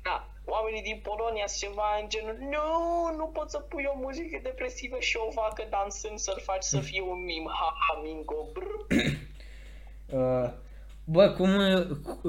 Da, 0.03 0.29
oamenii 0.45 0.83
din 0.83 1.01
Polonia 1.03 1.47
sunt 1.47 1.71
ceva 1.71 1.89
în 2.01 2.09
genul 2.09 2.37
Nu, 2.41 3.17
nu 3.17 3.27
pot 3.27 3.51
să 3.51 3.59
pui 3.59 3.85
o 3.95 3.99
muzică 4.03 4.41
depresivă 4.43 4.97
și 4.99 5.17
o 5.17 5.33
vacă 5.35 5.67
dansând 5.71 6.19
să-l 6.19 6.41
faci 6.43 6.63
să 6.63 6.79
fie 6.79 7.03
un 7.03 7.25
mim 7.25 7.51
Ha, 7.59 7.75
ha, 7.85 8.01
mingo, 8.03 8.49
brr 8.53 8.75
Uh, 10.13 10.51
bă, 11.05 11.31
cum, 11.31 11.51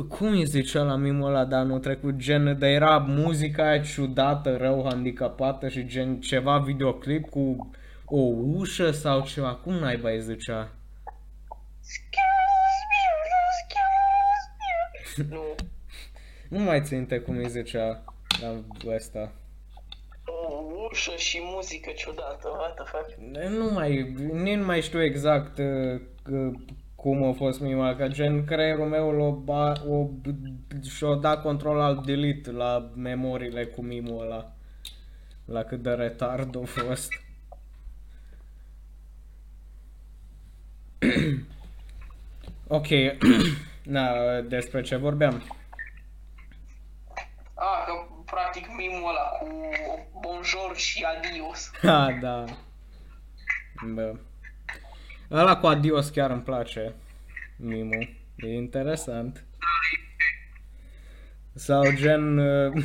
cum 0.07 0.28
îi 0.28 0.45
zicea 0.45 0.84
la 0.84 0.95
mimul 0.95 1.28
ăla 1.28 1.45
de 1.45 1.55
anul 1.55 1.80
trecut, 1.80 2.15
gen, 2.15 2.59
de 2.59 2.68
era 2.68 2.97
muzica 2.97 3.63
aia 3.63 3.82
ciudată, 3.82 4.57
rău, 4.57 4.86
handicapată 4.89 5.68
și 5.68 5.86
gen 5.86 6.20
ceva 6.20 6.57
videoclip 6.57 7.30
cu 7.30 7.72
o 8.05 8.20
ușă 8.55 8.91
sau 8.91 9.22
ceva, 9.22 9.55
cum 9.55 9.74
naiba 9.74 10.09
îi 10.09 10.22
zicea? 10.22 10.72
Nu, 15.30 15.55
Nu 16.57 16.59
mai 16.59 16.82
ținte 16.82 17.20
cum 17.20 17.38
îi 17.38 17.49
zicea 17.49 18.03
la 18.41 18.63
ăsta. 18.95 19.32
o 20.26 20.63
ușă 20.89 21.15
și 21.15 21.39
muzică 21.41 21.91
ciudată, 21.95 22.47
what 22.47 22.74
the 22.76 22.84
fuck 22.86 23.13
Nu 23.57 23.74
mai, 23.74 24.15
nici 24.34 24.55
nu 24.55 24.65
mai 24.65 24.82
știu 24.82 25.03
exact 25.03 25.57
uh, 25.57 26.01
uh, 26.32 26.53
cum 26.95 27.24
a 27.24 27.32
fost 27.32 27.59
mima, 27.59 27.95
că 27.95 28.07
gen 28.07 28.43
creierul 28.43 28.88
meu 28.88 29.11
l-o, 29.11 29.32
ba, 29.32 29.74
o, 29.88 30.09
și-o 30.89 31.15
dat 31.15 31.41
control 31.41 31.80
al 31.80 32.01
delete 32.05 32.51
la 32.51 32.91
memoriile 32.95 33.65
cu 33.65 33.82
mimul 33.82 34.22
ăla. 34.22 34.51
La 35.45 35.63
cât 35.63 35.82
de 35.82 35.89
retard 35.89 36.55
a 36.55 36.65
fost. 36.65 37.09
Ok, 42.70 42.88
na, 43.88 44.40
despre 44.42 44.82
ce 44.82 44.96
vorbeam? 44.96 45.44
Ah, 47.54 47.84
că 47.86 47.94
practic 48.26 48.68
mimul 48.78 49.10
ăla 49.10 49.28
cu 49.40 49.48
bonjour 50.20 50.76
și 50.76 51.06
adios. 51.18 51.72
Ha, 51.82 52.18
da. 52.22 52.46
Bă. 53.94 54.16
Ăla 55.32 55.58
cu 55.58 55.68
adios 55.68 56.10
chiar 56.10 56.30
îmi 56.30 56.42
place. 56.42 56.94
Mimul. 57.58 58.16
E 58.36 58.54
interesant. 58.54 59.44
Sau 61.54 61.82
gen... 61.94 62.38
uh, 62.38 62.74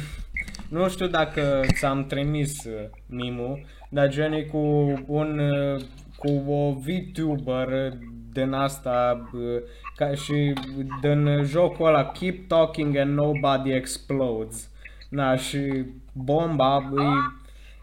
Nu 0.69 0.89
știu 0.89 1.07
dacă 1.07 1.61
ți-am 1.73 2.07
trimis 2.07 2.65
uh, 2.65 2.89
mimul, 3.07 3.67
dar 3.89 4.09
gen 4.09 4.33
e 4.33 4.43
cu 4.43 4.59
un... 5.07 5.39
uh, 5.39 5.83
cu 6.17 6.51
o 6.51 6.73
VTuber 6.73 7.69
uh, 7.69 7.99
din 8.33 8.53
asta 8.53 9.29
uh, 9.33 9.63
ca 9.97 10.15
și 10.15 10.53
din 11.01 11.43
jocul 11.45 11.87
ăla 11.87 12.05
Keep 12.07 12.49
Talking 12.49 12.97
and 12.97 13.15
Nobody 13.15 13.73
Explodes. 13.73 14.71
Na, 15.09 15.37
și 15.37 15.85
bomba 16.13 16.93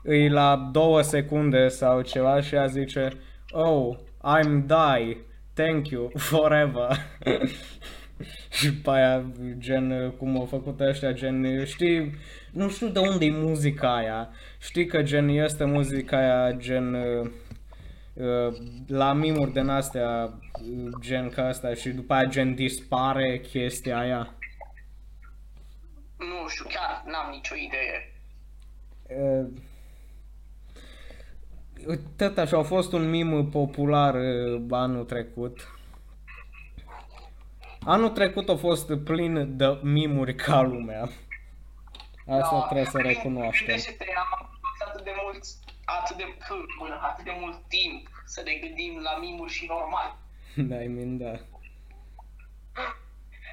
e, 0.04 0.16
e 0.16 0.30
la 0.30 0.70
două 0.72 1.02
secunde 1.02 1.68
sau 1.68 2.02
ceva 2.02 2.42
și 2.42 2.56
ea 2.56 2.66
zice 2.66 3.14
Oh, 3.52 3.98
I'm 4.24 4.66
die, 4.66 5.18
thank 5.54 5.88
you, 5.88 6.12
forever. 6.30 6.98
și 8.52 8.70
după 8.70 8.92
aia, 8.92 9.24
gen, 9.58 10.14
cum 10.18 10.38
au 10.38 10.46
făcut 10.46 10.80
ăștia, 10.80 11.12
gen, 11.12 11.66
știi, 11.66 12.16
nu 12.52 12.70
știu 12.70 12.88
de 12.88 13.00
unde 13.00 13.26
e 13.26 13.32
muzica 13.32 13.96
aia. 13.96 14.30
Știi 14.62 14.86
că 14.86 15.02
gen 15.02 15.28
este 15.28 15.64
muzica 15.64 16.18
aia, 16.18 16.52
gen, 16.52 16.94
uh, 16.94 17.22
uh, 17.22 17.32
la 18.88 19.14
mimuri 19.14 19.52
din 19.52 19.68
astea, 19.70 20.34
uh, 20.54 20.90
gen 21.00 21.30
ca 21.30 21.48
asta 21.48 21.74
și 21.74 21.90
după 21.90 22.14
aia 22.14 22.26
gen 22.26 22.56
dispare 22.56 23.40
chestia 23.40 23.98
aia. 24.00 24.34
Nu 26.18 26.48
știu, 26.48 26.66
chiar 26.70 27.04
n-am 27.06 27.30
nicio 27.32 27.56
idee. 27.56 28.14
Uh, 29.20 29.48
tot 32.18 32.38
așa, 32.38 32.58
a 32.58 32.62
fost 32.64 32.94
un 32.94 33.10
mim 33.10 33.50
popular 33.50 34.16
uh, 34.16 34.62
anul 34.70 35.04
trecut. 35.06 35.74
Anul 37.86 38.10
trecut 38.10 38.50
a 38.50 38.56
fost 38.56 38.94
plin 39.04 39.58
de 39.58 39.80
mimuri 39.82 40.36
ca 40.36 40.62
lumea. 40.62 41.02
Asta 42.28 42.50
Da, 42.60 42.66
trebuie 42.66 42.86
să 42.86 42.98
prin- 42.98 43.08
recunoaștem. 43.12 43.66
gândește-te, 43.68 44.06
am 44.18 44.28
avut 44.40 44.88
atât 44.88 45.04
de 45.04 45.12
mult, 45.24 45.44
atât 45.98 46.18
de, 46.18 46.36
până, 46.80 47.00
atât 47.02 47.24
de 47.24 47.38
mult 47.40 47.68
timp 47.68 48.08
să 48.26 48.42
ne 48.46 48.54
gândim 48.54 49.00
la 49.02 49.18
mimuri 49.20 49.52
și 49.52 49.66
normal. 49.66 50.18
Da, 50.56 50.82
I 50.82 50.88
mean, 50.88 51.18
da. 51.18 51.32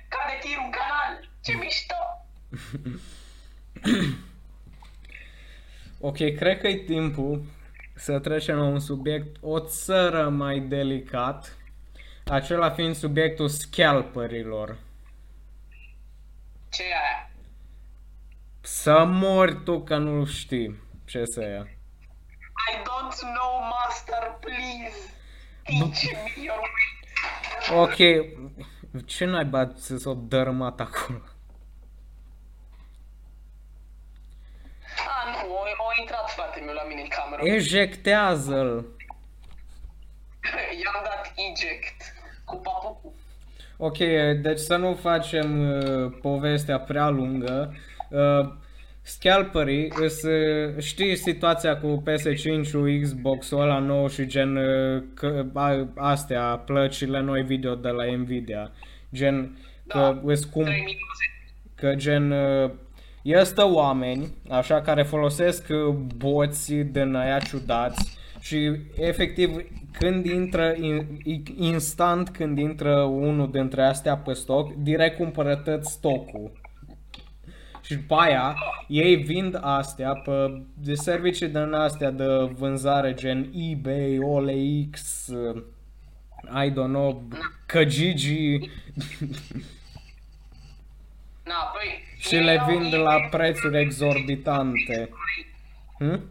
Cade 0.09 0.39
tirul 0.41 0.65
în 0.65 0.71
canal, 0.71 1.29
ce 1.45 1.53
mișto! 1.53 1.95
Ok, 6.01 6.17
cred 6.17 6.61
că 6.61 6.69
e 6.69 6.77
timpul 6.77 7.43
să 7.95 8.19
trecem 8.19 8.57
la 8.57 8.65
un 8.65 8.81
subiect 8.81 9.37
o 9.41 9.61
țără 9.61 10.29
mai 10.29 10.61
delicat, 10.61 11.57
acela 12.25 12.71
fiind 12.71 12.95
subiectul 12.95 13.49
scalperilor. 13.49 14.79
Ce 16.71 16.83
e 16.83 16.87
aia? 16.87 17.31
Să 18.61 19.05
mori 19.05 19.63
tu 19.63 19.83
că 19.83 19.97
nu 19.97 20.25
știi 20.25 20.83
ce 21.05 21.25
să 21.25 21.43
ia. 21.43 21.76
I 22.69 22.75
don't 22.85 23.17
know, 23.35 23.53
master, 23.75 24.23
please! 24.41 24.99
Teach 25.67 26.13
me 26.13 26.45
your 26.45 26.59
way. 26.59 26.87
Ok, 27.83 27.97
ce 29.07 29.25
naiba 29.25 29.73
să 29.77 29.97
s-o 29.97 30.15
dărâmat 30.15 30.81
acolo? 30.81 31.23
Ah, 35.07 35.43
nu, 35.43 35.53
o, 35.53 35.59
o 35.59 36.01
intrat 36.01 36.31
frate 36.31 36.61
meu 36.61 36.75
la 36.75 36.85
mine 36.89 37.01
în 37.01 37.09
cameră. 37.09 37.43
Ejectează-l! 37.45 38.85
I-am 40.83 41.03
dat 41.05 41.33
eject 41.51 42.15
cu 42.45 42.57
papucul. 42.57 43.13
Ok, 43.77 43.99
deci 44.41 44.59
să 44.59 44.77
nu 44.77 44.95
facem 44.95 45.69
uh, 45.69 46.13
povestea 46.23 46.81
prea 46.81 47.09
lungă. 47.09 47.75
Uh, 48.11 48.53
scalperii, 49.07 49.93
îs, 50.01 50.23
uh, 50.23 50.75
știi 50.79 51.17
situația 51.17 51.77
cu 51.77 52.03
PS5-ul, 52.07 53.01
Xbox-ul 53.03 53.61
ăla 53.61 53.79
nou 53.79 54.09
și 54.09 54.27
gen 54.27 54.57
uh, 54.57 55.03
că, 55.15 55.47
a, 55.53 55.89
astea, 55.95 56.43
plăcile 56.43 57.21
noi 57.21 57.43
video 57.43 57.75
de 57.75 57.89
la 57.89 58.05
Nvidia. 58.17 58.71
Gen, 59.15 59.59
că 59.87 59.99
Da, 59.99 60.21
îs 60.25 60.45
cum, 60.45 60.63
3020. 60.63 60.97
că 61.75 61.95
gen 61.95 62.31
uh, 62.31 62.71
este 63.23 63.61
oameni, 63.61 64.29
așa, 64.49 64.81
care 64.81 65.03
folosesc 65.03 65.67
uh, 65.69 65.95
boți 66.17 66.75
din 66.75 67.15
aia 67.15 67.39
ciudați 67.39 68.19
și 68.41 68.77
efectiv 68.99 69.51
când 69.99 70.25
intră, 70.25 70.75
in, 70.81 71.07
instant 71.57 72.29
când 72.29 72.59
intră 72.59 73.01
unul 73.01 73.51
dintre 73.51 73.83
astea 73.83 74.17
pe 74.17 74.33
stoc, 74.33 74.75
direct 74.75 75.17
cumpără 75.17 75.57
tot 75.57 75.85
stocul. 75.85 76.51
Și 77.87 77.95
după 77.95 78.15
aia, 78.15 78.57
ei 78.89 79.17
vind 79.17 79.59
astea 79.61 80.15
pe 80.15 80.63
de 80.75 80.95
servicii 80.95 81.49
din 81.49 81.73
astea 81.73 82.11
de 82.11 82.25
vânzare 82.53 83.15
gen 83.15 83.51
eBay, 83.55 84.19
OLX, 84.19 85.27
uh, 85.27 85.63
I 86.65 86.71
don't 86.71 86.93
know, 86.93 87.23
Kijiji 87.67 88.71
Na, 91.43 91.73
păi... 91.75 92.05
și 92.19 92.35
ei 92.35 92.45
le 92.45 92.59
au 92.59 92.71
vind 92.71 92.93
eBay, 92.93 93.03
la 93.03 93.29
prețuri 93.31 93.81
exorbitante. 93.81 95.11
Hm? 95.99 96.29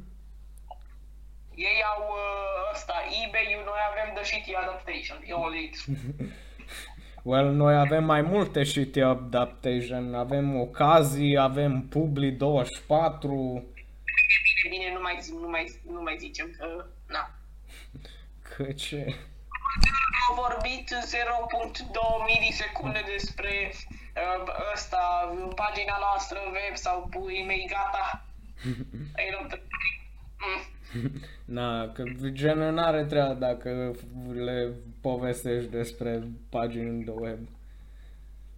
Ei 1.55 1.83
au 1.95 2.07
uh, 2.09 2.71
ăsta, 2.73 2.93
eBay-ul, 3.25 3.63
noi 3.65 3.79
avem 3.91 4.13
The 4.15 4.23
Shitty 4.23 4.53
Adaptation, 4.53 5.17
e 5.25 5.33
OLX. 5.33 5.85
Well, 7.25 7.51
noi 7.53 7.75
avem 7.75 8.03
mai 8.03 8.21
multe 8.21 8.63
shitty 8.63 9.01
adaptation, 9.01 10.13
avem 10.15 10.55
ocazii, 10.59 11.37
avem 11.37 11.81
Publi 11.89 12.31
24, 12.31 13.63
Bine, 14.69 14.93
nu 14.93 15.01
mai, 15.01 15.17
zi- 15.21 15.33
nu 15.41 15.47
mai, 15.49 15.79
nu 15.91 16.01
mai 16.01 16.15
zicem 16.19 16.55
că... 16.57 16.85
Na. 17.07 17.29
că 18.55 18.63
ce... 18.63 19.15
Am 20.29 20.35
vorbit 20.35 20.89
0.2 20.89 21.87
milisecunde 22.25 23.01
despre 23.13 23.71
uh, 23.73 24.53
ăsta, 24.73 25.33
pagina 25.55 25.97
noastră 25.99 26.39
web 26.45 26.75
sau 26.75 27.07
pui 27.09 27.43
mei 27.47 27.67
gata. 27.69 28.25
Ei, 29.17 29.37
nu 29.41 29.47
te- 29.47 29.61
Mm. 30.93 31.21
Na, 31.45 31.91
că 31.91 32.03
gen 32.31 32.57
n-are 32.73 33.03
treabă 33.05 33.33
dacă 33.33 33.91
le 34.33 34.73
povestești 35.09 35.69
despre 35.69 36.23
pagini 36.49 37.03
de 37.03 37.11
web. 37.11 37.39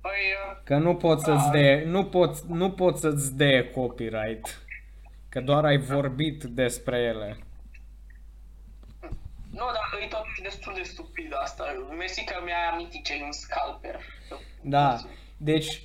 Păi, 0.02 0.22
uh, 0.52 0.58
Că 0.64 0.78
nu 0.78 0.96
pot 0.96 1.20
să-ți 1.22 1.50
de, 1.52 1.84
nu 1.86 2.06
pot, 2.06 2.40
nu 2.42 2.72
pot 2.72 2.98
să-ți 2.98 3.36
de 3.36 3.72
copyright. 3.76 4.62
Că 5.30 5.42
doar 5.42 5.66
ai 5.66 5.78
vorbit 5.78 6.44
despre 6.44 6.98
ele. 6.98 7.38
nu, 9.52 9.66
dar 9.76 10.02
e 10.04 10.08
tot 10.08 10.26
destul 10.44 10.74
de 10.76 10.82
stupid 10.84 11.32
asta. 11.42 11.64
Mersi 11.98 12.24
că 12.24 12.36
mi-ai 12.44 12.70
amintit 12.72 13.04
ce 13.06 13.14
e 13.14 13.24
un 13.24 13.32
scalper. 13.32 14.00
Da, 14.62 14.98
deci... 15.38 15.82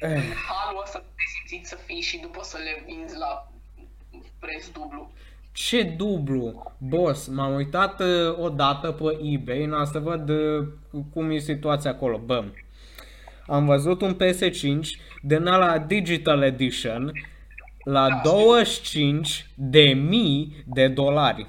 eh, 0.00 0.22
Halul 0.48 0.82
ăsta 0.82 0.98
te 0.98 1.22
simțit 1.36 1.66
să 1.66 1.76
fii 1.76 2.00
și 2.00 2.18
după 2.18 2.42
să 2.42 2.58
le 2.58 2.82
vinzi 2.86 3.16
la 3.16 3.52
preț 4.38 4.68
dublu. 4.68 5.12
Ce 5.56 5.82
dublu? 5.82 6.74
Boss, 6.78 7.26
m-am 7.26 7.54
uitat 7.54 8.00
uh, 8.00 8.38
odată 8.38 8.92
pe 8.92 9.18
eBay, 9.22 9.66
na, 9.66 9.84
să 9.84 9.98
văd 9.98 10.28
uh, 10.28 10.66
cum 11.12 11.30
e 11.30 11.38
situația 11.38 11.90
acolo. 11.90 12.18
Bă, 12.18 12.44
am 13.46 13.66
văzut 13.66 14.00
un 14.00 14.16
PS5 14.16 14.78
din 15.22 15.46
ala 15.46 15.78
Digital 15.78 16.42
Edition 16.42 17.12
la 17.84 18.20
25 18.22 19.46
de 19.54 19.82
mii 19.82 20.64
de 20.66 20.88
dolari. 20.88 21.46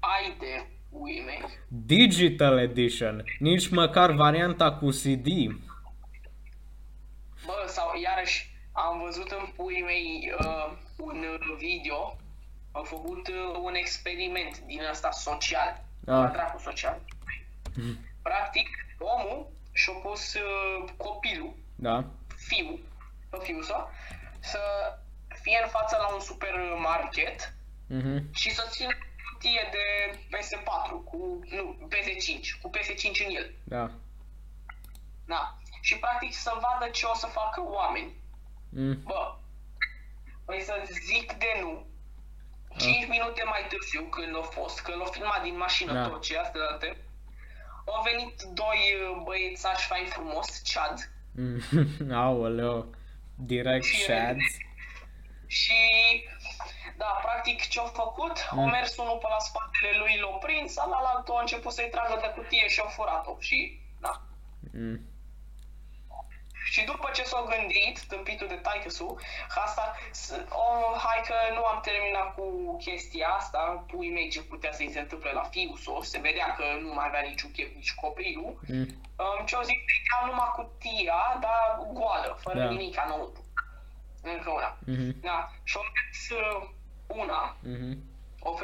Ai 0.00 0.36
de 0.38 0.66
ui 0.90 1.22
mei. 1.26 1.44
Digital 1.68 2.58
Edition, 2.58 3.24
nici 3.38 3.68
măcar 3.68 4.10
varianta 4.10 4.72
cu 4.72 4.88
CD. 4.88 5.26
Bă, 7.46 7.64
sau 7.66 7.88
iarăși 8.02 8.56
am 8.72 9.02
văzut 9.04 9.30
în 9.30 9.52
puii 9.56 9.82
mei 9.82 10.32
uh, 10.40 10.72
un 10.96 11.16
uh, 11.16 11.56
video, 11.58 12.16
au 12.78 12.84
făcut 12.84 13.28
uh, 13.28 13.58
un 13.62 13.74
experiment 13.74 14.58
din 14.58 14.82
asta 14.84 15.10
social, 15.10 15.84
Ah. 16.06 16.14
ah. 16.14 16.30
dracu 16.32 16.58
social. 16.58 16.98
Practic, 18.22 18.68
omul 18.98 19.46
și-a 19.72 19.92
pus 19.92 20.34
uh, 20.34 20.88
copilul, 20.96 21.54
Da? 21.74 22.04
fiul, 22.36 22.78
pe 23.30 23.38
fiul 23.42 23.62
său, 23.62 23.90
să 24.40 24.60
fie 25.42 25.58
în 25.62 25.68
fața 25.68 25.96
la 25.98 26.08
un 26.14 26.20
supermarket 26.20 27.52
Mhm. 27.88 28.32
și 28.34 28.50
să 28.50 28.66
țină 28.70 28.92
cutie 29.32 29.68
de 29.76 29.84
PS4 30.30 30.96
cu, 31.04 31.40
nu, 31.56 31.88
PS5, 31.90 32.60
cu 32.62 32.70
PS5 32.70 33.26
în 33.26 33.34
el. 33.34 33.54
Da. 33.64 33.90
Da. 35.26 35.56
Și 35.80 35.98
practic 35.98 36.34
să 36.34 36.52
vadă 36.54 36.90
ce 36.90 37.06
o 37.06 37.14
să 37.14 37.26
facă 37.26 37.62
oameni. 37.62 38.12
Mm. 38.70 39.02
Bă, 39.02 39.34
păi 40.44 40.60
să 40.62 40.74
zic 41.06 41.32
de 41.32 41.58
nu. 41.60 41.86
5 42.76 43.06
minute 43.08 43.42
mai 43.44 43.66
târziu, 43.68 44.02
când 44.02 44.36
a 44.36 44.40
fost, 44.40 44.80
când 44.80 44.96
l-a 44.98 45.04
filmat 45.04 45.42
din 45.42 45.56
mașină 45.56 45.92
Da. 45.92 46.08
tot 46.08 46.22
ce 46.22 46.38
astea 46.38 46.60
date, 46.70 46.96
au 47.86 48.02
venit 48.02 48.42
doi 48.42 48.80
uh, 49.00 49.22
băiețași 49.24 49.86
fain 49.86 50.06
frumos, 50.06 50.62
Chad, 50.72 51.10
Mm. 51.34 51.60
Aoleo. 52.22 52.86
Direct 53.34 53.84
Și- 53.84 54.00
shads. 54.02 54.44
și 55.46 55.80
da, 56.96 57.18
practic 57.22 57.68
ce 57.68 57.78
au 57.78 57.86
făcut, 57.86 58.48
Mm. 58.50 58.58
au 58.58 58.66
mers 58.66 58.96
unul 58.96 59.18
pe 59.18 59.26
la 59.30 59.38
spatele 59.38 59.98
lui, 59.98 60.18
l-a 60.20 60.28
prins, 60.28 60.76
altul 60.76 61.34
a 61.36 61.40
început 61.40 61.72
să-i 61.72 61.88
tragă 61.90 62.18
de 62.20 62.32
cutie 62.40 62.68
și 62.68 62.80
au 62.80 62.86
furat-o. 62.88 63.36
Și, 63.38 63.80
da. 64.00 64.22
Mm. 64.72 65.00
Și 66.70 66.84
după 66.84 67.10
ce 67.14 67.22
s-au 67.24 67.44
gândit, 67.52 68.00
tâmpitul 68.08 68.48
de 68.48 68.54
taică 68.54 68.88
asta, 69.64 69.94
s- 70.10 70.44
oh, 70.50 71.00
hai 71.04 71.20
că 71.26 71.34
nu 71.54 71.64
am 71.64 71.80
terminat 71.80 72.34
cu 72.34 72.76
chestia 72.84 73.28
asta, 73.28 73.84
pui 73.90 74.10
mei 74.10 74.28
ce 74.28 74.42
putea 74.42 74.72
să-i 74.72 74.90
se 74.92 75.00
întâmple 75.00 75.32
la 75.32 75.42
fiul 75.42 75.76
său, 75.76 76.02
se 76.02 76.18
vedea 76.18 76.54
că 76.54 76.64
nu 76.80 76.92
mai 76.94 77.06
avea 77.06 77.20
niciun 77.20 77.50
chef 77.50 77.74
nici 77.74 77.94
copilul. 77.94 78.58
Mm. 78.68 78.86
Um, 79.22 79.44
ce 79.46 79.54
au 79.56 79.62
zis, 79.62 79.76
am 80.20 80.28
numai 80.28 80.52
cutia, 80.56 81.38
dar 81.40 81.78
goală, 81.92 82.38
fără 82.40 82.58
Da. 82.58 82.64
da. 82.64 82.70
nimic 82.70 83.00
înăuntru. 83.04 83.44
Încă 84.22 84.50
una. 84.50 84.78
Mhm. 84.86 85.20
Da. 85.20 85.50
Și 85.64 85.76
au 85.76 85.82
mers 85.94 86.30
uh, 86.40 86.68
una, 87.06 87.56
Mhm. 87.62 87.98
O 88.40 88.54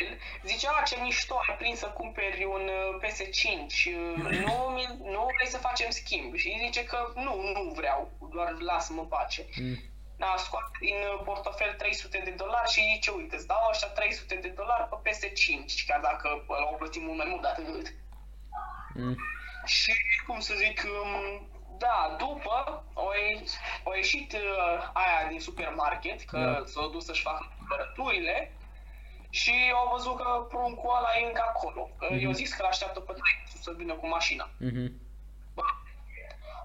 el, 0.00 0.18
zicea, 0.44 0.70
"A, 0.78 0.82
ce 0.82 0.96
mișto, 1.00 1.40
ai 1.48 1.56
prins 1.56 1.78
să 1.78 1.86
cumperi 1.86 2.44
un 2.44 2.68
uh, 2.68 2.98
PS5, 3.02 3.84
uh, 3.86 4.16
nu, 4.44 4.52
mi- 4.74 4.98
nu 5.14 5.28
vrei 5.36 5.48
să 5.48 5.58
facem 5.58 5.90
schimb? 5.90 6.34
Și 6.36 6.48
îi 6.48 6.62
zice 6.64 6.84
că 6.84 7.12
nu, 7.14 7.42
nu 7.52 7.72
vreau, 7.76 8.10
doar 8.32 8.54
lasă-mă 8.58 9.00
în 9.00 9.06
pace. 9.06 9.46
Mm. 9.60 9.78
Da, 10.16 10.34
scoate 10.38 10.70
din 10.80 10.94
uh, 10.94 11.20
portofel 11.24 11.72
300 11.74 12.18
de 12.24 12.30
dolari 12.30 12.70
și 12.70 12.90
zice, 12.94 13.10
uite, 13.10 13.36
îți 13.36 13.46
dau 13.46 13.66
ăștia 13.70 13.88
300 13.88 14.34
de 14.34 14.48
dolari 14.48 14.88
pe 14.88 15.10
PS5, 15.10 15.84
chiar 15.86 16.00
dacă 16.00 16.44
ăla 16.48 16.64
au 16.66 16.74
plătit 16.78 17.02
mult 17.02 17.16
mai 17.16 17.26
mult 17.28 17.42
de 17.42 17.48
atât. 17.48 17.94
Mm. 18.94 19.16
Și, 19.64 19.92
cum 20.26 20.40
să 20.40 20.54
zic, 20.54 20.82
um, 21.02 21.48
da, 21.78 22.16
după 22.18 22.84
au, 22.94 23.12
ieșit, 23.28 23.50
au 23.84 23.92
ieșit 23.94 24.32
uh, 24.32 24.90
aia 24.92 25.28
din 25.28 25.40
supermarket, 25.40 26.22
că 26.22 26.38
Da. 26.38 26.64
s-au 26.66 26.88
dus 26.88 27.04
să-și 27.04 27.22
facă 27.22 27.52
cumpărăturile 27.56 28.52
și 29.30 29.54
au 29.74 29.88
văzut 29.92 30.16
că 30.16 30.46
pruncul 30.48 30.94
ăla 30.96 31.08
e 31.20 31.26
încă 31.26 31.44
acolo. 31.48 31.90
Că 31.98 32.06
Mhm. 32.10 32.18
i-au 32.22 32.32
zis 32.32 32.52
că 32.54 32.62
l-așteaptă 32.62 33.00
pe 33.00 33.12
taică 33.12 33.58
să 33.62 33.72
vină 33.76 33.94
cu 33.94 34.06
mașina. 34.06 34.50
Mhm. 34.58 34.92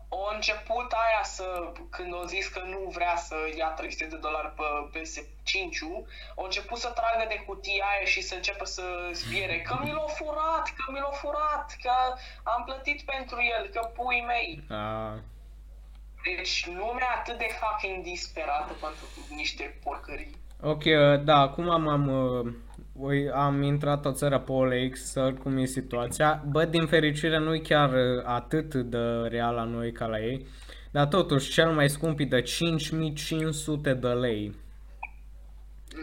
Au 0.09 0.29
început 0.35 0.91
aia 0.91 1.23
să, 1.23 1.71
când 1.89 2.13
au 2.13 2.23
zis 2.23 2.47
că 2.47 2.59
nu 2.59 2.89
vrea 2.89 3.15
să 3.15 3.35
ia 3.57 3.67
300 3.67 4.05
de 4.05 4.15
dolari 4.17 4.47
pe 4.55 4.63
PS5-ul, 4.99 6.07
au 6.37 6.43
început 6.43 6.77
să 6.77 6.89
tragă 6.89 7.25
de 7.27 7.43
cutia 7.47 7.85
aia 7.85 8.05
și 8.05 8.21
să 8.21 8.35
înceapă 8.35 8.65
să 8.65 9.09
zbiere 9.11 9.61
că 9.61 9.77
mi 9.83 9.91
l-au 9.91 10.07
furat, 10.07 10.65
că 10.75 10.91
mi 10.91 10.99
l-au 10.99 11.11
furat, 11.11 11.75
că 11.81 11.91
am 12.43 12.63
plătit 12.63 13.01
pentru 13.01 13.37
el, 13.57 13.67
că 13.67 13.79
pui 13.93 14.21
mei. 14.27 14.63
A, 14.69 15.19
Deci 16.23 16.65
lumea 16.67 17.09
atât 17.19 17.37
de 17.37 17.47
fucking 17.59 18.03
disperată 18.03 18.73
pentru 18.73 19.05
niște 19.29 19.79
porcării. 19.83 20.37
Ok, 20.65 20.83
uh, 20.85 21.23
da, 21.23 21.37
acum 21.37 21.69
am, 21.69 21.87
am, 21.87 22.07
uh, 22.07 22.53
ui, 22.93 23.29
am 23.29 23.61
intrat 23.61 24.05
o 24.05 24.11
țară 24.11 24.39
pe 24.39 24.51
OLX 24.51 24.99
să 24.99 25.19
văd 25.19 25.37
cum 25.37 25.57
e 25.57 25.65
situația. 25.65 26.43
Bă, 26.49 26.65
din 26.65 26.85
fericire 26.85 27.39
nu 27.39 27.53
e 27.53 27.59
chiar 27.59 27.89
uh, 27.89 28.23
atât 28.25 28.73
de 28.75 28.97
real 29.29 29.55
la 29.55 29.63
noi 29.63 29.91
ca 29.91 30.05
la 30.05 30.19
ei. 30.19 30.45
Dar 30.91 31.07
totuși, 31.07 31.51
cel 31.51 31.71
mai 31.71 31.89
scump 31.89 32.19
e 32.19 32.23
de 32.23 32.41
5500 32.41 33.93
de 33.93 34.07
lei. 34.07 34.55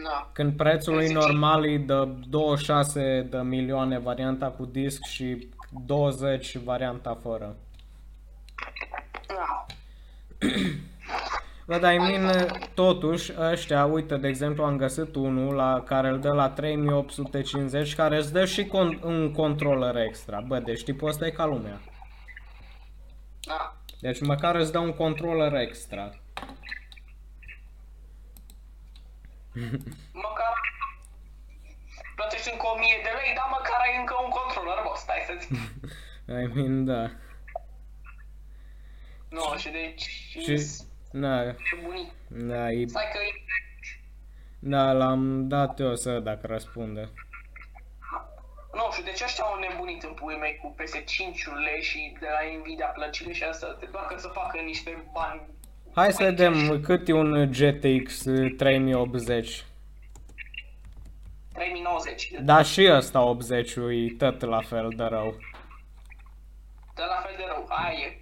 Da. 0.03 0.29
Când 0.33 0.53
prețul 0.53 1.01
e 1.01 1.05
Zice- 1.05 1.17
normal 1.17 1.65
e 1.65 1.77
de 1.77 2.07
26 2.29 3.27
de 3.29 3.37
milioane 3.37 3.99
varianta 3.99 4.47
cu 4.47 4.65
disc 4.65 5.05
și 5.05 5.49
20 5.85 6.57
varianta 6.57 7.19
fără. 7.21 7.55
Da. 9.27 9.65
Bă, 11.71 11.77
dar 11.77 11.93
I 11.93 11.97
mean, 11.97 12.47
totuși, 12.73 13.33
ăștia, 13.39 13.85
uite, 13.85 14.17
de 14.17 14.27
exemplu, 14.27 14.63
am 14.63 14.77
găsit 14.77 15.15
unul 15.15 15.55
la 15.55 15.83
care 15.83 16.07
îl 16.07 16.19
dă 16.19 16.33
la 16.33 16.49
3850 16.49 17.95
care 17.95 18.17
îți 18.17 18.33
dă 18.33 18.45
și 18.45 18.65
con- 18.65 19.01
un 19.03 19.31
controller 19.31 19.95
extra. 19.95 20.39
Bă, 20.39 20.59
deci 20.59 20.83
tipul 20.83 21.07
ăsta 21.07 21.25
e 21.25 21.29
ca 21.29 21.45
lumea. 21.45 21.81
Da. 23.41 23.75
Deci 23.99 24.21
măcar 24.21 24.55
îți 24.55 24.71
dă 24.71 24.79
un 24.79 24.93
controller 24.93 25.53
extra. 25.53 26.03
Măcar 30.27 30.53
plătești 32.15 32.51
încă 32.51 32.67
1000 32.75 32.99
de 33.03 33.09
lei, 33.09 33.35
dar 33.35 33.47
măcar 33.49 33.79
ai 33.81 33.97
încă 33.99 34.15
un 34.23 34.29
controller, 34.29 34.77
bă, 34.83 34.91
stai 34.95 35.23
să 35.27 35.33
zic. 35.39 35.51
I 36.43 36.47
mean, 36.53 36.85
da. 36.85 37.11
Nu, 39.29 39.57
și 39.57 39.69
deci... 39.69 40.01
Și, 40.01 40.57
na, 41.11 41.41
Nebunit. 41.43 42.11
da, 42.27 42.71
e, 42.71 42.85
Stai 42.87 43.09
că 43.11 43.17
e... 43.17 43.55
da, 44.59 44.91
l-am 44.91 45.47
dat 45.47 45.79
eu 45.79 45.95
să 45.95 46.19
dacă 46.19 46.47
răspunde. 46.47 47.09
Nu 48.73 48.91
știu, 48.91 49.03
deci 49.03 49.21
ăștia 49.21 49.43
au 49.43 49.59
nebunit 49.59 50.03
în 50.03 50.13
puii 50.13 50.37
mei 50.37 50.59
cu 50.61 50.75
PS5-urile 50.79 51.81
și 51.81 52.15
de 52.19 52.27
la 52.31 52.57
Nvidia 52.59 52.85
plăcile 52.85 53.33
și 53.33 53.43
asta, 53.43 53.77
doar 53.91 54.05
că 54.05 54.17
să 54.17 54.27
facă 54.27 54.59
niște 54.59 55.03
bani. 55.13 55.41
Hai 55.95 56.11
să 56.11 56.23
vedem 56.23 56.81
cât 56.81 57.07
e 57.07 57.13
un 57.13 57.51
GTX 57.51 58.23
3080. 58.57 59.65
3090. 61.53 62.31
Da, 62.41 62.61
și 62.61 62.89
ăsta 62.91 63.21
80 63.21 63.75
e 63.75 64.15
tot 64.17 64.41
la 64.41 64.61
fel 64.61 64.87
de 64.95 65.03
rău. 65.03 65.35
De 66.95 67.03
la 67.07 67.21
fel 67.25 67.33
de 67.37 67.43
rău, 67.47 67.65
aia 67.69 67.97
e. 67.97 68.19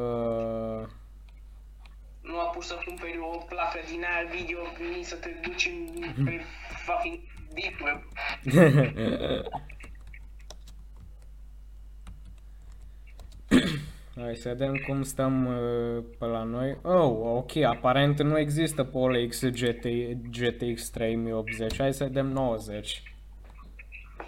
Uh, 0.00 0.88
Nu 2.22 2.38
a 2.40 2.44
pus 2.44 2.66
să 2.66 2.78
cumperi 2.86 3.18
o 3.18 3.36
placă 3.36 3.78
din 3.90 4.04
aia 4.04 4.28
video, 4.36 4.58
veni 4.78 5.02
să 5.02 5.16
te 5.16 5.30
duci 5.42 5.66
în, 5.66 6.24
pe 6.24 6.40
fucking 6.86 7.18
deep 7.54 7.80
web. 7.80 8.00
Hai 14.16 14.36
să 14.36 14.48
vedem 14.48 14.74
cum 14.86 15.02
stăm 15.02 15.46
uh, 15.46 16.04
pe 16.18 16.24
la 16.24 16.42
noi. 16.42 16.78
Oh, 16.82 17.36
ok, 17.36 17.56
aparent 17.56 18.22
nu 18.22 18.38
există 18.38 18.84
pe 18.84 18.96
OLX 18.98 19.44
GT, 19.44 19.86
GTX 20.30 20.90
3080. 20.90 21.78
Hai 21.78 21.92
să 21.92 22.04
vedem 22.04 22.26
90. 22.26 23.02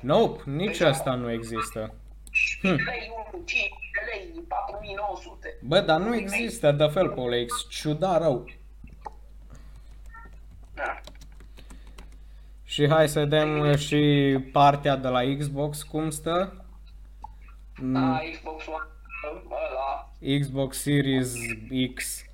Nope, 0.01 0.42
nici 0.45 0.80
asta 0.80 1.14
nu 1.14 1.30
există. 1.30 1.95
Hm. 2.61 2.76
Lei 4.12 4.30
1, 4.34 4.34
5 4.34 4.34
de 4.34 4.34
lei, 4.34 4.44
4900. 4.48 5.59
Bă, 5.62 5.80
dar 5.80 6.00
nu 6.00 6.14
există 6.14 6.72
de 6.72 6.86
fel 6.86 7.09
pe 7.11 7.20
OLX. 7.20 7.68
Ciudat 7.68 8.20
rău. 8.20 8.44
Da. 10.74 11.00
Și 12.64 12.88
hai 12.88 13.09
să 13.09 13.18
vedem 13.18 13.59
uh, 13.59 13.76
și 13.76 14.38
partea 14.52 14.96
de 14.96 15.09
la 15.09 15.20
Xbox 15.38 15.82
cum 15.82 16.11
stă. 16.11 16.64
Mm, 17.80 17.92
Da, 17.92 18.18
Xbox 18.32 18.66
One, 18.66 18.88
ăla, 19.46 20.12
Xbox 20.40 20.80
Series 20.82 21.34
X. 21.94 22.24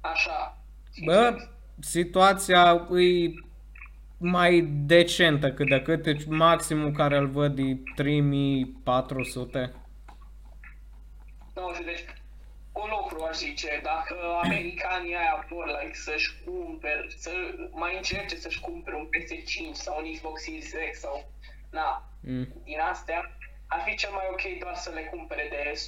așa. 0.00 0.58
Bă, 1.04 1.36
situația 1.80 2.86
e 2.90 3.34
mai 4.18 4.60
decentă 4.60 5.52
cât 5.52 5.68
de 5.68 5.82
cât, 5.82 6.02
deci 6.02 6.24
maximul 6.26 6.90
care 6.90 7.16
îl 7.16 7.26
văd 7.26 7.58
e 7.58 7.78
3400. 7.94 9.72
Nu 11.54 11.72
știu, 11.72 11.84
deci 11.84 12.04
un 12.72 12.88
lucru 12.90 13.22
aș 13.24 13.36
zice, 13.36 13.80
dacă 13.82 14.14
americanii 14.42 15.14
aia 15.16 15.46
vor 15.50 15.66
like, 15.66 15.94
să-și 15.96 16.42
cumpere, 16.44 17.06
să 17.16 17.30
mai 17.70 17.96
încerce 17.96 18.36
să-și 18.36 18.60
cumpere 18.60 18.96
un 18.96 19.08
PS5 19.08 19.72
sau 19.72 19.98
un 20.04 20.12
Xbox 20.12 20.42
Series 20.42 20.72
X 20.92 20.98
sau, 20.98 21.30
na, 21.70 22.06
Mm. 22.24 22.48
din 22.64 22.78
astea, 22.80 23.36
ar 23.66 23.82
fi 23.86 23.96
cel 23.96 24.10
mai 24.10 24.24
ok 24.30 24.58
doar 24.58 24.74
să 24.74 24.90
le 24.90 25.00
cumpere 25.02 25.46
de, 25.50 25.80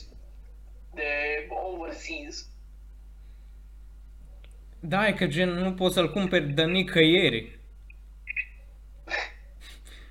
de 0.95 1.09
overseas. 1.49 2.49
Da, 4.81 5.07
e 5.09 5.12
că 5.12 5.27
gen 5.27 5.49
nu 5.49 5.75
poți 5.75 5.95
să-l 5.95 6.12
cumperi 6.12 6.49
de 6.53 6.65
nicăieri. 6.65 7.59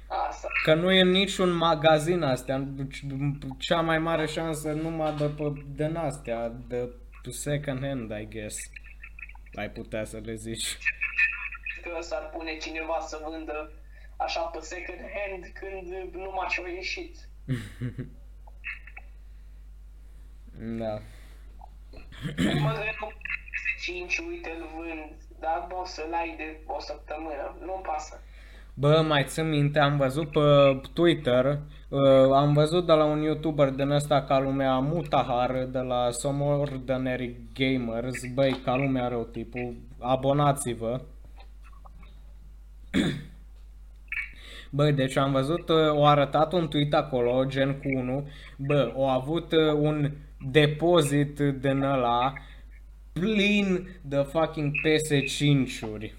Asta. 0.07 0.47
Că 0.63 0.73
nu 0.73 0.91
e 0.91 1.01
în 1.01 1.09
niciun 1.09 1.51
magazin 1.51 2.21
astea. 2.21 2.67
Cea 3.57 3.81
mai 3.81 3.99
mare 3.99 4.25
șansă 4.25 4.71
numai 4.71 5.15
de 5.15 5.25
pe 5.25 5.43
din 5.75 5.95
astea, 5.95 6.49
de 6.67 6.89
second 7.29 7.79
hand, 7.81 8.11
I 8.11 8.27
guess. 8.29 8.57
Ai 9.55 9.69
putea 9.69 10.03
să 10.03 10.17
le 10.17 10.33
zici. 10.33 10.77
Că 11.81 12.01
s-ar 12.01 12.29
pune 12.29 12.57
cineva 12.57 12.99
să 12.99 13.21
vândă 13.29 13.71
așa 14.17 14.41
pe 14.41 14.59
second 14.59 14.99
hand 14.99 15.45
când 15.53 16.13
numai 16.13 16.47
ce-au 16.49 16.67
ieșit. 16.67 17.17
Da. 20.55 20.99
Mă 22.37 22.71
gândesc 22.71 22.97
5, 23.81 24.17
uite, 24.17 24.49
îl 24.49 24.67
vând, 24.75 25.15
dar 25.39 25.65
bă, 25.69 25.75
o 25.75 25.85
să-l 25.85 26.13
ai 26.13 26.33
de 26.37 26.59
o 26.65 26.79
săptămână, 26.79 27.57
nu-mi 27.59 27.81
pasă. 27.83 28.23
Bă, 28.75 29.03
mai 29.07 29.23
țin 29.23 29.49
minte, 29.49 29.79
am 29.79 29.97
văzut 29.97 30.31
pe 30.31 30.39
Twitter, 30.93 31.59
uh, 31.89 32.31
am 32.31 32.53
văzut 32.53 32.85
de 32.85 32.91
la 32.91 33.03
un 33.03 33.21
YouTuber 33.21 33.69
din 33.69 33.89
ăsta 33.89 34.23
ca 34.23 34.39
lumea 34.39 34.79
Mutahar, 34.79 35.65
de 35.71 35.79
la 35.79 36.11
Some 36.11 36.43
Ordinary 36.43 37.35
Gamers, 37.53 38.25
băi, 38.33 38.51
ca 38.63 38.75
lumea 38.75 39.07
rău 39.07 39.23
tipul, 39.23 39.75
abonați-vă. 39.99 41.01
Bă, 44.69 44.91
deci 44.91 45.17
am 45.17 45.31
văzut, 45.31 45.69
uh, 45.69 45.91
o 45.91 46.05
arătat 46.05 46.53
un 46.53 46.67
tweet 46.67 46.93
acolo, 46.93 47.45
gen 47.45 47.73
cu 47.73 47.87
unul, 47.99 48.23
bă, 48.57 48.91
au 48.95 49.09
avut 49.09 49.51
uh, 49.51 49.73
un 49.73 50.11
depozit 50.51 51.39
din 51.39 51.81
ăla 51.81 52.33
plin 53.13 53.87
de 54.01 54.17
fucking 54.17 54.71
PS5-uri. 54.71 56.13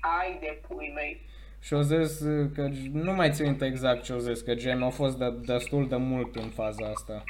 Ai 0.00 0.38
de 0.40 0.60
pui 0.68 0.92
mei. 0.94 1.20
Și 1.64 1.72
o 1.72 1.80
zis 1.80 2.20
uh, 2.20 2.50
că 2.54 2.68
nu 2.92 3.12
mai 3.12 3.30
țin 3.32 3.44
minte 3.46 3.64
exact 3.64 4.02
ce 4.02 4.12
o 4.12 4.18
zis, 4.18 4.40
că 4.40 4.54
gen 4.54 4.82
a 4.82 4.88
fost 4.90 5.18
de, 5.18 5.30
destul 5.30 5.88
de 5.88 5.96
mult 5.96 6.36
în 6.36 6.48
faza 6.48 6.86
asta. 6.86 7.24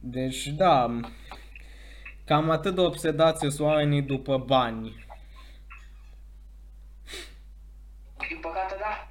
Deci 0.00 0.46
da, 0.46 1.00
cam 2.24 2.50
atât 2.50 2.74
de 2.74 2.80
obsedați 2.80 3.38
sunt 3.38 3.58
oamenii 3.68 4.02
după 4.02 4.38
bani. 4.38 5.06
Din 8.28 8.38
păcate, 8.40 8.74
da. 8.80 9.08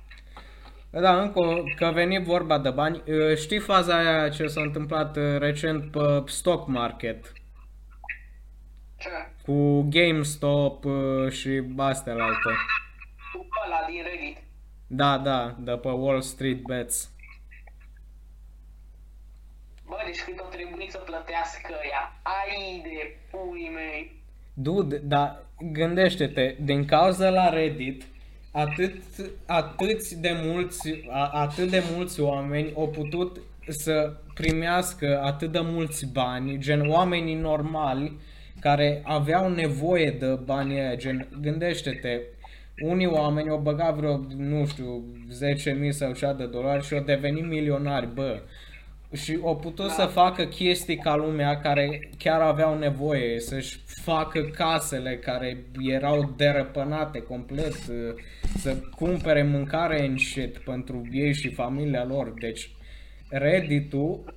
Da, 1.00 1.22
încă 1.22 1.40
o- 1.40 1.64
că 1.76 1.86
a 1.86 1.92
venit 1.92 2.24
vorba 2.24 2.60
de 2.60 2.70
bani, 2.70 3.04
uh, 3.08 3.36
știi 3.38 3.60
faza 3.60 3.98
aia 3.98 4.30
ce 4.30 4.48
s-a 4.48 4.62
întâmplat 4.62 5.18
uh, 5.18 5.38
recent 5.38 5.92
pe 5.92 6.24
stock 6.26 6.68
market? 6.68 7.32
Ce? 8.98 9.10
Cu 9.46 9.82
GameStop 9.90 10.86
uh, 10.86 11.30
și 11.32 11.64
astea 11.78 12.14
la 12.14 12.24
alte. 12.24 12.50
Cu 13.34 13.48
ăla 13.66 13.86
din 13.90 14.04
Reddit. 14.04 14.38
Da, 14.88 15.18
da, 15.18 15.56
de 15.60 15.72
pe 15.72 15.88
Wall 15.90 16.22
Street 16.22 16.62
Bets. 16.62 17.12
Bă, 19.88 19.98
deci 20.06 20.22
cât 20.22 20.40
o 20.40 20.48
trebuit 20.50 20.92
să 20.92 20.98
plătească 20.98 21.74
ea. 21.92 22.20
Ai 22.24 22.82
de 22.84 23.18
pui 23.32 23.70
mei. 23.74 24.22
Dude, 24.54 24.98
dar 24.98 25.46
gândește-te, 25.72 26.56
din 26.60 26.86
cauza 26.86 27.30
la 27.30 27.50
Reddit, 27.50 28.04
atât, 28.52 28.94
atâți 29.46 30.22
de 30.22 30.32
mulți, 30.44 31.04
a, 31.10 31.28
atât 31.28 31.70
de 31.70 31.84
mulți 31.96 32.22
oameni 32.22 32.74
au 32.76 32.90
putut 32.90 33.42
să 33.68 34.14
primească 34.34 35.22
atât 35.24 35.52
de 35.52 35.60
mulți 35.60 36.12
bani, 36.12 36.58
gen 36.58 36.90
oamenii 36.90 37.36
normali 37.36 38.20
care 38.60 39.02
aveau 39.06 39.50
nevoie 39.50 40.12
de 40.12 40.26
banii 40.26 40.80
aia, 40.80 40.96
gen, 40.96 41.28
gândește-te, 41.42 42.22
unii 42.82 43.06
oameni 43.08 43.50
au 43.50 43.58
băgat 43.58 43.96
vreo, 43.96 44.26
nu 44.38 44.66
știu, 44.66 45.04
10.000 45.84 45.90
sau 45.90 46.12
cea 46.12 46.34
de 46.34 46.46
dolari 46.46 46.86
și 46.86 46.94
au 46.94 47.04
devenit 47.04 47.48
milionari, 47.48 48.14
bă. 48.14 48.42
Și 49.14 49.40
au 49.44 49.58
putut 49.58 49.90
să 49.90 50.06
facă 50.06 50.44
chestii 50.44 50.98
ca 50.98 51.16
lumea 51.16 51.60
care 51.60 52.10
chiar 52.18 52.42
aveau 52.42 52.78
nevoie, 52.78 53.40
să-și 53.40 53.80
facă 53.86 54.42
casele 54.42 55.18
care 55.18 55.66
erau 55.80 56.34
derăpânate 56.38 57.22
complet, 57.22 57.74
uh, 57.90 58.14
să 58.58 58.76
cumpere 58.96 59.44
mâncare 59.44 60.06
în 60.06 60.18
shit 60.18 60.58
pentru 60.58 61.04
ei 61.12 61.34
și 61.34 61.50
familia 61.54 62.06
lor. 62.06 62.34
Deci 62.40 62.72
Reddit-ul 63.32 64.34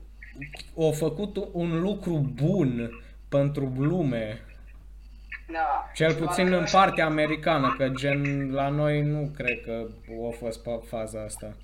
a 0.78 0.90
făcut 0.90 1.48
un 1.52 1.80
lucru 1.80 2.32
bun 2.34 2.90
pentru 3.28 3.72
lume, 3.76 4.40
Da. 5.52 5.90
cel 5.94 6.10
Și 6.10 6.16
puțin 6.16 6.46
doar 6.48 6.58
în 6.58 6.64
că 6.64 6.70
partea 6.72 7.06
americană, 7.06 7.74
că 7.78 7.88
gen 7.88 8.50
la 8.52 8.68
noi 8.68 9.02
nu 9.02 9.30
cred 9.36 9.60
că 9.64 9.86
a 10.28 10.34
fost 10.38 10.62
pe 10.62 10.70
faza 10.88 11.22
asta. 11.22 11.56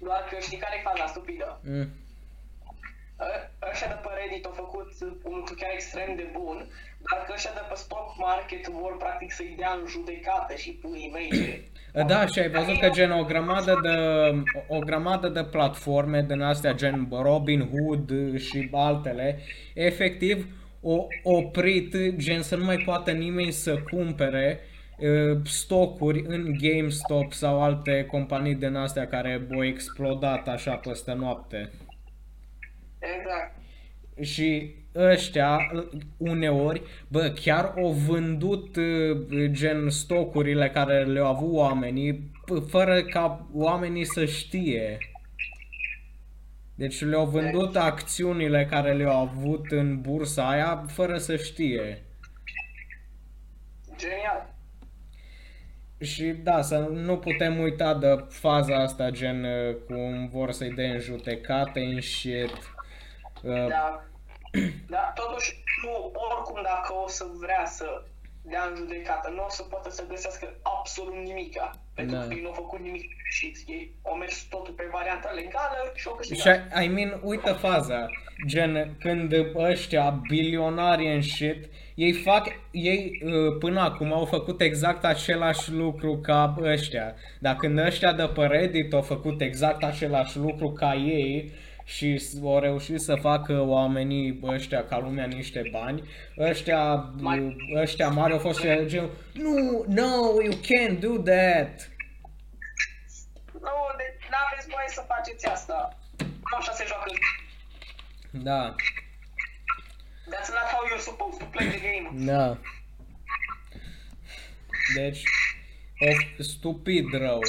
Doar 0.00 0.20
că 0.30 0.36
știi 0.40 0.58
care 0.58 0.74
e 0.78 0.88
faza 0.90 1.06
stupidă? 1.06 1.60
Mm. 1.64 1.88
Ă- 3.20 3.50
Ăștia 3.70 3.88
de 3.88 3.98
pe 4.02 4.08
Reddit 4.20 4.44
au 4.44 4.52
făcut 4.52 4.88
un 5.22 5.34
lucru 5.36 5.54
chiar 5.54 5.70
extrem 5.72 6.16
de 6.16 6.30
bun, 6.32 6.56
dar 7.10 7.24
că 7.26 7.32
ăștia 7.34 7.50
de 7.54 7.62
pe 7.68 7.74
stock 7.74 8.18
market 8.18 8.66
vor 8.68 8.96
practic 8.96 9.32
să-i 9.32 9.54
dea 9.58 9.72
în 9.80 9.86
judecată 9.88 10.54
și 10.54 10.70
puii 10.70 11.10
mei 11.12 11.28
ce... 11.30 11.60
Da, 12.06 12.26
și 12.26 12.38
ai 12.38 12.48
văzut 12.50 12.78
că 12.78 12.88
gen 12.88 13.10
o 13.10 13.24
grămadă 13.24 13.80
de, 13.82 13.96
o 14.68 14.78
grămadă 14.78 15.28
de 15.28 15.44
platforme 15.44 16.22
din 16.28 16.40
astea 16.40 16.72
gen 16.72 17.08
Robinhood 17.10 18.38
și 18.38 18.68
altele, 18.72 19.38
efectiv 19.74 20.46
o 20.82 21.06
oprit 21.22 21.96
gen 22.16 22.42
să 22.42 22.56
nu 22.56 22.64
mai 22.64 22.78
poată 22.78 23.10
nimeni 23.12 23.52
să 23.52 23.78
cumpere 23.78 24.60
uh, 24.98 25.38
stocuri 25.44 26.24
în 26.26 26.56
GameStop 26.60 27.32
sau 27.32 27.62
alte 27.62 28.04
companii 28.10 28.54
din 28.54 28.74
astea 28.74 29.06
care 29.08 29.48
au 29.54 29.64
explodat 29.64 30.48
așa 30.48 30.74
peste 30.76 31.12
noapte. 31.12 31.70
Exact. 32.98 33.56
Și 34.20 34.74
ăștia, 34.94 35.58
uneori, 36.16 36.82
bă, 37.08 37.32
chiar 37.40 37.72
au 37.76 37.90
vândut 37.92 38.76
uh, 38.76 39.46
gen 39.50 39.90
stocurile 39.90 40.70
care 40.70 41.04
le-au 41.04 41.26
avut 41.26 41.52
oamenii, 41.54 42.14
p- 42.14 42.68
fără 42.68 43.02
ca 43.02 43.48
oamenii 43.52 44.04
să 44.04 44.24
știe. 44.24 44.98
Deci 46.74 47.04
le-au 47.04 47.26
vândut 47.26 47.76
acțiunile 47.76 48.66
care 48.70 48.92
le-au 48.92 49.20
avut 49.20 49.70
în 49.70 50.00
bursa 50.00 50.48
aia, 50.48 50.84
fără 50.88 51.18
să 51.18 51.36
știe. 51.36 52.02
Genial. 53.96 54.54
Și 56.00 56.24
da, 56.24 56.62
să 56.62 56.78
nu 56.78 57.18
putem 57.18 57.58
uita 57.58 57.94
de 57.94 58.24
faza 58.28 58.76
asta, 58.76 59.10
gen 59.10 59.44
uh, 59.44 59.76
cum 59.86 60.28
vor 60.28 60.50
să-i 60.52 60.74
dea 60.74 60.92
în 60.92 60.98
judecate, 60.98 61.80
în 61.80 62.00
shit. 62.00 62.74
Uh, 63.42 63.68
Da. 63.68 64.04
Dar 64.88 65.12
totuși, 65.14 65.62
nu, 65.82 66.12
oricum 66.14 66.62
dacă 66.62 66.94
o 67.04 67.08
să 67.08 67.24
vrea 67.40 67.64
să 67.64 68.04
dea 68.42 68.64
în 68.64 68.76
judecată, 68.76 69.30
nu 69.30 69.44
o 69.44 69.48
să 69.48 69.62
poată 69.62 69.90
să 69.90 70.06
găsească 70.08 70.54
absolut 70.62 71.14
nimica. 71.14 71.70
Pentru 71.94 72.16
Da. 72.16 72.22
că 72.26 72.34
ei 72.34 72.40
nu 72.42 72.48
au 72.48 72.54
făcut 72.54 72.80
nimic 72.80 73.10
greșit. 73.22 73.56
Ei 73.68 73.92
au 74.02 74.16
mers 74.16 74.42
totul 74.50 74.74
pe 74.74 74.84
varianta 74.92 75.30
legală 75.34 75.92
și 75.94 76.08
au 76.08 76.18
Și, 76.22 76.28
câștigat. 76.28 76.82
I 76.84 76.88
mean, 76.88 77.20
uite 77.22 77.50
faza, 77.50 78.06
gen, 78.46 78.96
când 79.00 79.32
ăștia 79.54 80.20
bilionari 80.28 81.14
în 81.14 81.22
shit, 81.22 81.68
ei 81.94 82.12
fac, 82.12 82.48
ei 82.70 83.22
uh, 83.24 83.32
până 83.58 83.80
acum 83.80 84.12
au 84.12 84.24
făcut 84.24 84.60
exact 84.60 85.04
același 85.04 85.72
lucru 85.72 86.18
ca 86.18 86.54
ăștia. 86.62 87.14
Dar 87.38 87.56
când 87.56 87.78
ăștia 87.78 88.12
de 88.12 88.30
pe 88.34 88.46
Reddit 88.46 88.92
au 88.92 89.02
făcut 89.02 89.40
exact 89.40 89.84
același 89.84 90.38
lucru 90.38 90.70
ca 90.72 90.94
ei 90.94 91.52
și 91.96 92.18
s- 92.18 92.34
au 92.42 92.58
reușit 92.58 93.00
să 93.00 93.14
facă 93.14 93.60
oamenii 93.60 94.38
ăștia 94.42 94.84
ca 94.86 94.98
lumea 94.98 95.26
niște 95.26 95.68
bani, 95.72 96.02
ăștia, 96.38 97.12
uh, 97.22 97.54
ăștia 97.76 98.08
mari 98.08 98.32
au 98.32 98.38
fost 98.38 98.60
și 98.60 98.86
gen, 98.86 99.08
nu, 99.32 99.84
no, 99.88 100.10
you 100.42 100.52
can't 100.54 100.98
do 101.00 101.08
that. 101.22 101.90
Nu, 103.52 103.76
deci 103.96 104.28
n-aveți 104.30 104.68
voie 104.68 104.86
să 104.88 105.04
faceți 105.08 105.46
asta. 105.46 105.98
Nu 106.18 106.56
așa 106.58 106.72
se 106.72 106.84
joacă. 106.86 107.10
Da, 108.30 108.74
That's 110.32 110.48
not 110.48 110.66
how 110.72 110.80
you're 110.88 111.02
supposed 111.02 111.38
to 111.38 111.44
play 111.44 111.66
the 111.68 111.78
game. 111.80 112.24
da. 112.32 112.56
Deci, 114.94 115.22
o 116.38 116.42
stupid 116.42 117.12
rău. 117.12 117.40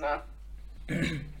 Da. 0.00 0.26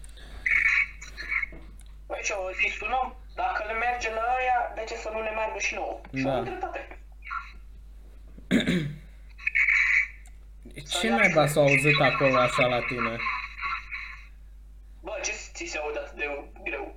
Păi 2.08 2.20
ce, 2.24 2.32
o 2.32 2.50
zici 2.60 2.78
tu 2.78 2.86
nu? 2.88 3.02
Dacă 3.34 3.64
le 3.66 3.72
merge 3.72 4.08
la 4.10 4.24
ăia, 4.40 4.58
de 4.74 4.84
ce 4.88 4.96
să 4.96 5.08
nu 5.12 5.20
ne 5.22 5.30
meargă 5.30 5.58
și 5.58 5.74
nouă? 5.74 6.00
Și 6.16 6.22
Da. 6.22 6.34
au 6.36 6.42
dreptate. 6.42 6.98
Ce 10.90 11.08
naiba 11.08 11.46
s-a 11.46 11.60
auzit 11.60 12.00
acolo 12.00 12.36
așa 12.38 12.66
la 12.66 12.80
tine? 12.80 13.16
Bă, 15.00 15.18
ce 15.24 15.32
ți 15.54 15.64
se 15.66 15.78
aude 15.78 15.98
atât 15.98 16.16
de 16.16 16.26
greu? 16.62 16.96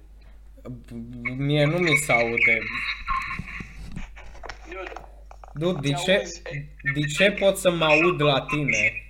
B- 0.62 1.38
Mie 1.38 1.66
nu 1.66 1.78
mi 1.78 1.96
se 1.98 2.12
aude. 2.12 2.58
Dude, 4.70 4.92
Du, 5.54 5.72
de 5.74 5.92
ce, 5.94 6.42
de 6.94 7.02
ce 7.18 7.32
pot 7.32 7.58
să 7.58 7.72
mă 7.72 7.86
aud 7.86 8.22
la 8.22 8.42
tine? 8.42 9.06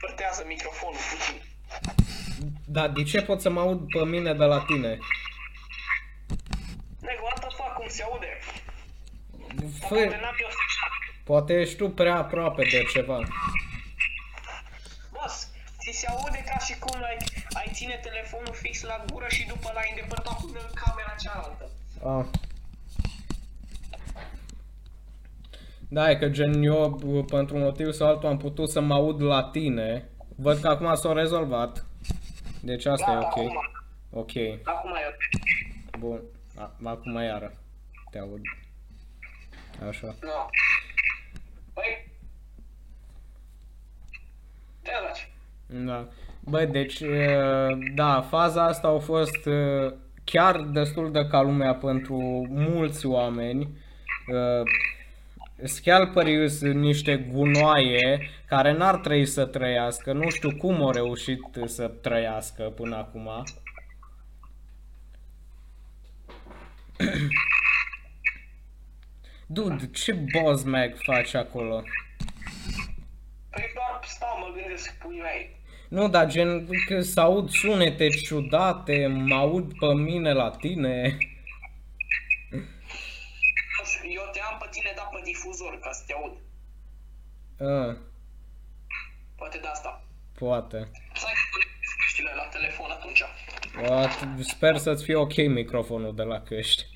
îndepărtează 0.00 0.44
microfonul 0.46 0.94
puțin. 1.10 1.41
Da, 2.72 2.88
de 2.88 3.02
ce 3.02 3.22
pot 3.22 3.40
să 3.40 3.50
mă 3.50 3.60
aud 3.60 3.86
pe 3.86 4.04
mine 4.04 4.34
de 4.34 4.44
la 4.44 4.60
tine? 4.60 4.98
Nego, 7.00 7.22
what 7.22 7.38
the 7.40 7.48
fuck, 7.48 7.72
cum 7.76 7.88
se 7.88 8.02
aude? 8.02 8.38
Fă, 9.80 9.94
Poate 9.94 10.18
n-am 10.22 10.36
eu 10.40 10.48
să 10.50 10.56
Poate 11.24 11.60
ești 11.60 11.76
tu 11.76 11.90
prea 11.90 12.16
aproape 12.16 12.62
de 12.62 12.82
ceva. 12.92 13.18
Boss, 15.12 15.48
ți 15.78 15.90
se 15.98 16.06
aude 16.06 16.44
ca 16.46 16.58
și 16.58 16.78
cum 16.78 17.02
ai, 17.02 17.16
ai 17.52 17.70
ține 17.72 18.00
telefonul 18.02 18.54
fix 18.54 18.82
la 18.82 19.04
gură 19.12 19.26
și 19.28 19.46
după 19.46 19.70
l-ai 19.74 19.94
îndepărtat 19.94 20.40
până 20.40 20.58
în 20.68 20.74
camera 20.74 21.14
cealaltă. 21.22 21.70
Ah. 22.04 22.26
Da, 25.88 26.10
e 26.10 26.16
că 26.16 26.28
gen 26.28 26.62
eu, 26.62 27.00
pentru 27.26 27.56
un 27.56 27.62
motiv 27.62 27.92
sau 27.92 28.08
altul, 28.08 28.28
am 28.28 28.36
putut 28.36 28.70
să 28.70 28.80
mă 28.80 28.94
aud 28.94 29.22
la 29.22 29.42
tine. 29.42 30.10
Văd 30.36 30.58
că 30.60 30.68
acum 30.68 30.94
s-a 30.94 31.12
rezolvat. 31.12 31.86
Deci 32.62 32.84
asta 32.86 33.10
e 33.10 33.14
Gata, 33.14 33.26
ok. 33.26 33.36
acum. 33.38 33.52
Ok, 34.10 34.30
Acum 34.62 34.90
e 34.90 35.00
ok. 35.08 35.98
bun. 35.98 36.20
A, 36.56 36.72
acum 36.84 37.14
iară. 37.14 37.52
Te 38.10 38.18
aud. 38.18 38.40
Așa. 39.88 40.06
No. 40.06 40.48
Păi... 41.74 42.10
Te 44.82 44.90
lași. 45.08 45.28
Da. 45.66 46.08
Bă, 46.40 46.64
deci, 46.64 47.00
e, 47.00 47.38
da, 47.94 48.20
faza 48.20 48.64
asta 48.64 48.88
a 48.88 48.98
fost 48.98 49.46
e, 49.46 49.94
chiar 50.24 50.60
destul 50.60 51.12
de 51.12 51.26
ca 51.26 51.40
lumea 51.40 51.74
pentru 51.74 52.16
mulți 52.48 53.06
oameni. 53.06 53.76
E, 55.62 55.66
Scalperii 55.66 56.50
sunt 56.50 56.74
niște 56.74 57.16
gunoaie 57.16 58.30
care 58.46 58.72
n-ar 58.72 58.96
trebui 58.96 59.26
să 59.26 59.44
trăiască. 59.44 60.12
Nu 60.12 60.30
știu 60.30 60.56
cum 60.56 60.82
au 60.82 60.90
reușit 60.90 61.40
să 61.64 61.88
trăiască 61.88 62.62
până 62.62 62.96
acum. 62.96 63.28
Dude, 69.46 69.90
ce 69.90 70.12
boss 70.12 70.62
mag 70.62 70.94
faci 70.96 71.34
acolo? 71.34 71.82
Păi 73.50 73.70
doar 73.74 74.00
stau, 74.02 74.38
mă 74.38 74.46
gândesc, 74.60 74.98
pui 74.98 75.20
mei. 75.22 75.60
Nu, 75.88 76.08
dar 76.08 76.26
gen, 76.26 76.68
că 76.86 77.00
să 77.00 77.20
aud 77.20 77.50
sunete 77.50 78.08
ciudate, 78.08 79.06
mă 79.06 79.34
aud 79.34 79.78
pe 79.78 79.94
mine 79.94 80.32
la 80.32 80.50
tine. 80.50 81.16
Ca 85.92 85.98
să 85.98 86.04
te 86.06 86.12
aud. 86.12 86.32
Ah, 87.70 87.96
Poate 89.36 89.58
de 89.58 89.66
asta. 89.66 90.04
poate. 90.38 90.90
Stai 91.14 91.32
că 91.52 91.58
știle 92.08 92.32
la 92.34 92.42
telefon 92.44 92.90
atunci. 92.90 93.22
At- 93.90 94.40
Sper 94.40 94.76
să-ți 94.78 95.04
fie 95.04 95.14
ok 95.16 95.36
microfonul 95.36 96.14
de 96.14 96.22
la 96.22 96.40
căști. 96.42 96.86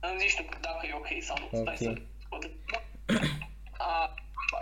Îmi 0.00 0.20
zici 0.20 0.36
tu 0.36 0.44
dacă 0.60 0.86
e 0.86 0.94
ok 0.94 1.08
sau 1.22 1.36
nu. 1.38 1.46
Stai 1.60 1.74
Ok. 1.74 1.78
să... 1.78 2.02
Poate... 2.28 2.50
A, 3.78 4.14
ba. 4.52 4.60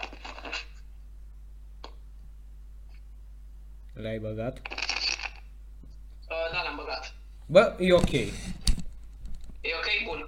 Le-ai 3.92 4.18
băgat? 4.18 4.56
Uh, 4.58 6.52
da, 6.52 6.62
l-am 6.62 6.76
băgat. 6.76 7.14
Bă, 7.46 7.76
e 7.80 7.92
ok. 7.92 8.12
E 8.12 8.30
ok? 9.78 9.88
Bun. 10.04 10.26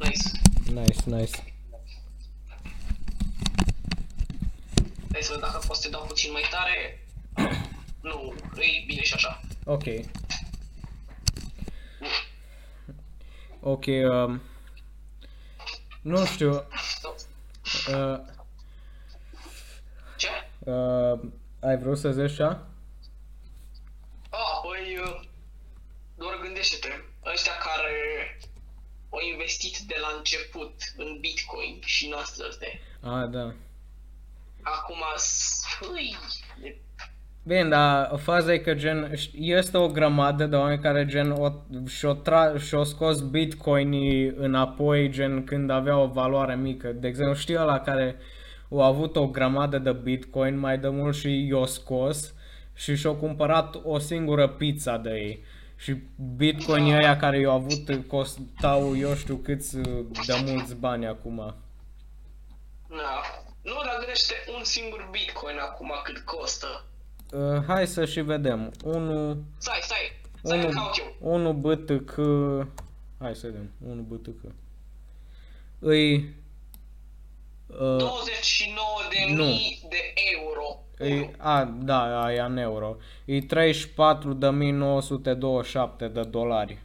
Nice. 0.00 0.28
Nice, 0.74 1.02
nice. 1.04 1.54
Hai 5.12 5.22
să 5.22 5.32
văd 5.32 5.40
dacă 5.40 5.62
pot 5.66 5.76
să 5.76 5.82
te 5.82 5.88
dau 5.88 6.04
puțin 6.06 6.32
mai 6.32 6.42
tare. 6.50 7.06
Nu, 8.00 8.34
e 8.56 8.84
bine 8.86 9.02
și 9.02 9.14
așa. 9.14 9.40
Ok. 9.64 9.82
Ok, 13.60 13.84
um, 13.86 14.40
nu 16.02 16.26
știu, 16.26 16.50
uh, 17.88 18.20
Ce? 20.16 20.28
uh, 20.58 21.20
ai 21.60 21.78
vrut 21.78 21.98
să 21.98 22.10
zici 22.10 22.34
ceva? 22.34 22.66
Ah, 24.30 24.60
păi, 24.62 24.98
uh, 24.98 25.20
doar 26.14 26.38
gândește-te. 26.40 26.88
Ăștia 27.32 27.52
care 27.52 27.92
au 29.14 29.20
investit 29.32 29.78
de 29.78 29.94
la 30.00 30.08
început 30.18 30.74
în 30.96 31.10
Bitcoin 31.20 31.80
și 31.84 32.06
în 32.06 32.12
astea 32.22 32.46
astea. 32.48 32.68
Ah, 33.00 33.28
da. 33.30 33.54
Acum, 34.62 35.02
s- 35.16 35.64
ui, 35.92 36.16
e- 36.68 36.76
Bine, 37.46 37.64
dar 37.68 38.18
faza 38.22 38.52
e 38.52 38.58
că 38.58 38.74
gen, 38.74 39.12
ș- 39.16 39.30
este 39.34 39.76
o 39.76 39.88
grămadă 39.88 40.46
de 40.46 40.56
oameni 40.56 40.82
care 40.82 41.06
gen 41.06 41.30
o, 41.30 41.52
și-o, 41.88 42.14
tra- 42.16 42.60
și-o 42.66 42.82
scos 42.82 43.20
bitcoinii 43.20 44.26
înapoi 44.36 45.08
gen 45.10 45.44
când 45.44 45.70
avea 45.70 45.98
o 45.98 46.06
valoare 46.06 46.56
mică. 46.56 46.88
De 46.92 47.08
exemplu, 47.08 47.34
știi 47.34 47.56
ăla 47.58 47.80
care 47.80 48.16
au 48.70 48.82
avut 48.82 49.16
o 49.16 49.26
grămadă 49.26 49.78
de 49.78 49.92
bitcoin 49.92 50.58
mai 50.58 50.78
de 50.78 50.88
mult 50.88 51.16
și 51.16 51.46
i-o 51.46 51.64
scos 51.64 52.34
și 52.74 52.96
și-au 52.96 53.14
cumpărat 53.14 53.74
o 53.82 53.98
singură 53.98 54.48
pizza 54.48 54.96
de 54.96 55.10
ei. 55.10 55.44
Și 55.84 55.96
bitcoinii 56.36 56.94
ăia 56.94 57.16
care 57.16 57.38
i-au 57.38 57.54
avut 57.54 58.06
costau 58.06 58.96
eu 58.96 59.14
știu 59.14 59.36
câți 59.36 59.76
de 60.26 60.42
mulți 60.46 60.74
bani 60.74 61.06
acum. 61.06 61.36
na. 62.88 63.22
Nu, 63.62 63.72
dar 63.84 63.96
gândește 63.98 64.34
un 64.56 64.64
singur 64.64 65.08
Bitcoin 65.10 65.58
acum 65.58 65.92
cât 66.04 66.18
costă. 66.18 66.84
Uh, 67.32 67.64
hai 67.66 67.86
să 67.86 68.04
și 68.04 68.20
vedem. 68.20 68.72
1 68.84 69.44
Stai, 69.58 69.78
stai, 69.82 70.20
stai 70.42 70.60
că 70.60 70.66
1, 70.66 70.74
caut 70.74 70.96
eu. 70.98 71.32
1 71.32 71.52
BTC 71.52 72.14
Hai 73.18 73.34
să 73.34 73.46
vedem, 73.46 73.70
1 73.86 74.02
BTC 74.02 74.52
Îi 75.78 76.34
uh, 77.80 77.96
29 77.96 78.86
de 79.10 79.24
nu. 79.32 79.44
mii 79.44 79.80
de 79.88 80.12
euro. 80.34 80.78
îi, 80.98 81.30
a, 81.38 81.64
da, 81.64 82.24
aia 82.24 82.44
în 82.44 82.56
euro 82.56 82.96
E 83.24 83.38
34.927 83.38 83.46
de 85.98 86.22
dolari 86.22 86.78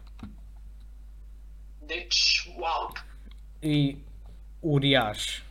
Deci, 1.79 2.49
wow, 2.57 2.91
E 3.59 3.95
uriaș 4.59 5.41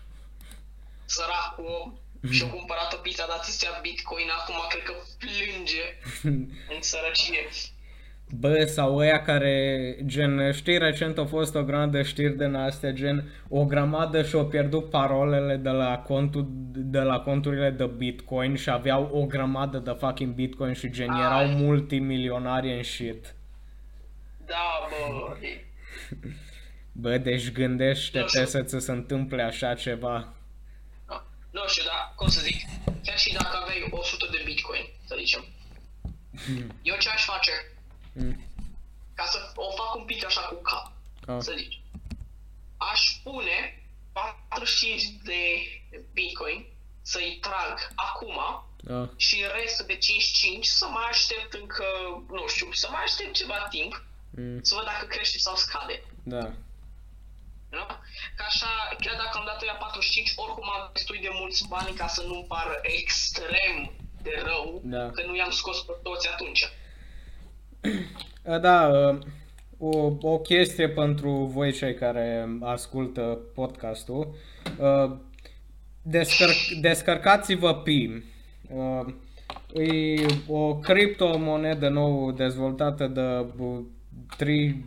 săracul 1.08 1.64
om 1.82 1.92
și-a 2.32 2.50
cumpărat 2.50 2.92
o 2.92 2.96
pizza, 2.96 3.26
dat 3.26 3.38
atâția 3.38 3.78
Bitcoin, 3.82 4.28
acum 4.38 4.54
cred 4.68 4.82
că 4.82 4.94
plânge 5.18 5.86
în 6.74 6.82
sărăcie. 6.82 7.48
Bă, 8.30 8.64
sau 8.64 8.96
ăia 8.96 9.22
care, 9.22 9.96
gen, 10.06 10.52
știi, 10.52 10.78
recent 10.78 11.18
a 11.18 11.24
fost 11.24 11.54
o 11.54 11.64
grămadă 11.64 11.96
de 11.96 12.02
știri 12.02 12.36
din 12.36 12.54
astea, 12.54 12.90
gen, 12.90 13.32
o 13.48 13.64
grămadă 13.64 14.22
și-au 14.22 14.46
pierdut 14.46 14.90
parolele 14.90 15.56
de 15.56 15.68
la, 15.68 15.98
contul, 15.98 16.46
de 16.74 16.98
la 16.98 17.20
conturile 17.20 17.70
de 17.70 17.84
Bitcoin 17.86 18.56
și 18.56 18.70
aveau 18.70 19.02
o 19.12 19.26
grămadă 19.26 19.78
de 19.78 19.96
fucking 19.98 20.34
Bitcoin 20.34 20.72
și 20.72 20.90
gen, 20.90 21.10
Ai. 21.10 21.20
erau 21.20 21.46
multimilionari 21.48 22.76
în 22.76 22.82
shit. 22.82 23.34
Da, 24.46 24.88
bă, 24.90 25.36
e- 25.46 25.64
Bă, 26.92 27.18
deci 27.18 27.52
gândește-te 27.52 28.18
Nu 28.22 28.26
știu. 28.28 28.44
să 28.44 28.62
ți 28.62 28.84
se 28.84 28.92
întâmple 28.92 29.42
așa 29.42 29.74
ceva. 29.74 30.32
da. 31.08 31.26
nu 31.50 31.60
știu, 31.66 31.82
dar, 31.86 32.12
cum 32.16 32.28
să 32.28 32.40
zic, 32.40 32.56
chiar 33.04 33.18
și 33.18 33.32
dacă 33.32 33.58
aveai 33.62 33.88
100 33.90 34.26
de 34.30 34.42
Bitcoin, 34.44 34.82
să 35.06 35.14
zicem, 35.18 35.44
eu 36.82 36.96
ce 36.98 37.08
aș 37.08 37.24
face, 37.24 37.50
Mm. 38.18 38.44
ca 39.14 39.24
să 39.24 39.38
o 39.54 39.70
fac 39.70 39.94
un 39.94 40.04
pic 40.04 40.24
așa 40.24 40.40
cu 40.40 40.54
cap, 40.54 40.92
Ah. 41.26 41.36
să 41.42 41.54
zici, 41.56 41.80
aș 42.76 43.02
pune 43.22 43.82
45 44.12 45.02
de 45.24 45.40
Bitcoin 46.12 46.66
să-i 47.02 47.38
trag 47.40 47.92
acum 47.94 48.38
Ah. 48.88 49.08
și 49.16 49.44
restul 49.54 49.86
de 49.86 49.96
55 49.96 50.66
să 50.66 50.86
mai 50.86 51.04
aștept 51.08 51.52
încă, 51.54 51.84
nu 52.30 52.46
știu, 52.48 52.72
să 52.72 52.88
mai 52.90 53.02
aștept 53.02 53.32
ceva 53.34 53.66
timp 53.70 54.02
Mm. 54.30 54.62
să 54.62 54.74
văd 54.74 54.84
dacă 54.84 55.06
crește 55.06 55.38
sau 55.38 55.56
scade. 55.56 56.02
Da. 56.22 56.44
Nu? 57.70 57.84
Ca 58.36 58.44
așa, 58.46 58.66
chiar 59.00 59.16
dacă 59.16 59.38
am 59.38 59.44
dat 59.44 59.62
ăia 59.62 59.74
45, 59.74 60.32
oricum 60.36 60.70
am 60.70 60.90
destui 60.92 61.18
de 61.18 61.28
mulți 61.32 61.68
bani 61.68 61.94
ca 61.96 62.06
să 62.06 62.22
nu-mi 62.22 62.44
pară 62.48 62.78
extrem 62.82 63.92
de 64.22 64.42
rău 64.44 64.80
Da. 64.84 65.10
că 65.10 65.22
nu 65.26 65.36
i-am 65.36 65.50
scos 65.50 65.82
pe 65.82 65.92
toți 66.02 66.28
atunci. 66.28 66.68
A, 68.44 68.58
Da, 68.66 68.88
uh, 68.88 69.18
o, 69.78 70.12
o 70.20 70.38
chestie 70.38 70.88
pentru 70.88 71.30
voi 71.30 71.72
cei 71.72 71.94
care 71.94 72.48
ascultă 72.60 73.38
podcastul. 73.54 74.34
Uh, 74.78 75.16
Descăr- 76.02 76.80
descărcați-vă 76.80 77.74
Pi. 77.74 78.22
Uh, 78.74 79.06
E 79.74 80.26
o 80.48 80.76
criptomonedă 80.76 81.88
nouă 81.88 82.32
dezvoltată 82.32 83.06
de 83.06 83.62
uh, 83.64 83.78
trei 84.36 84.84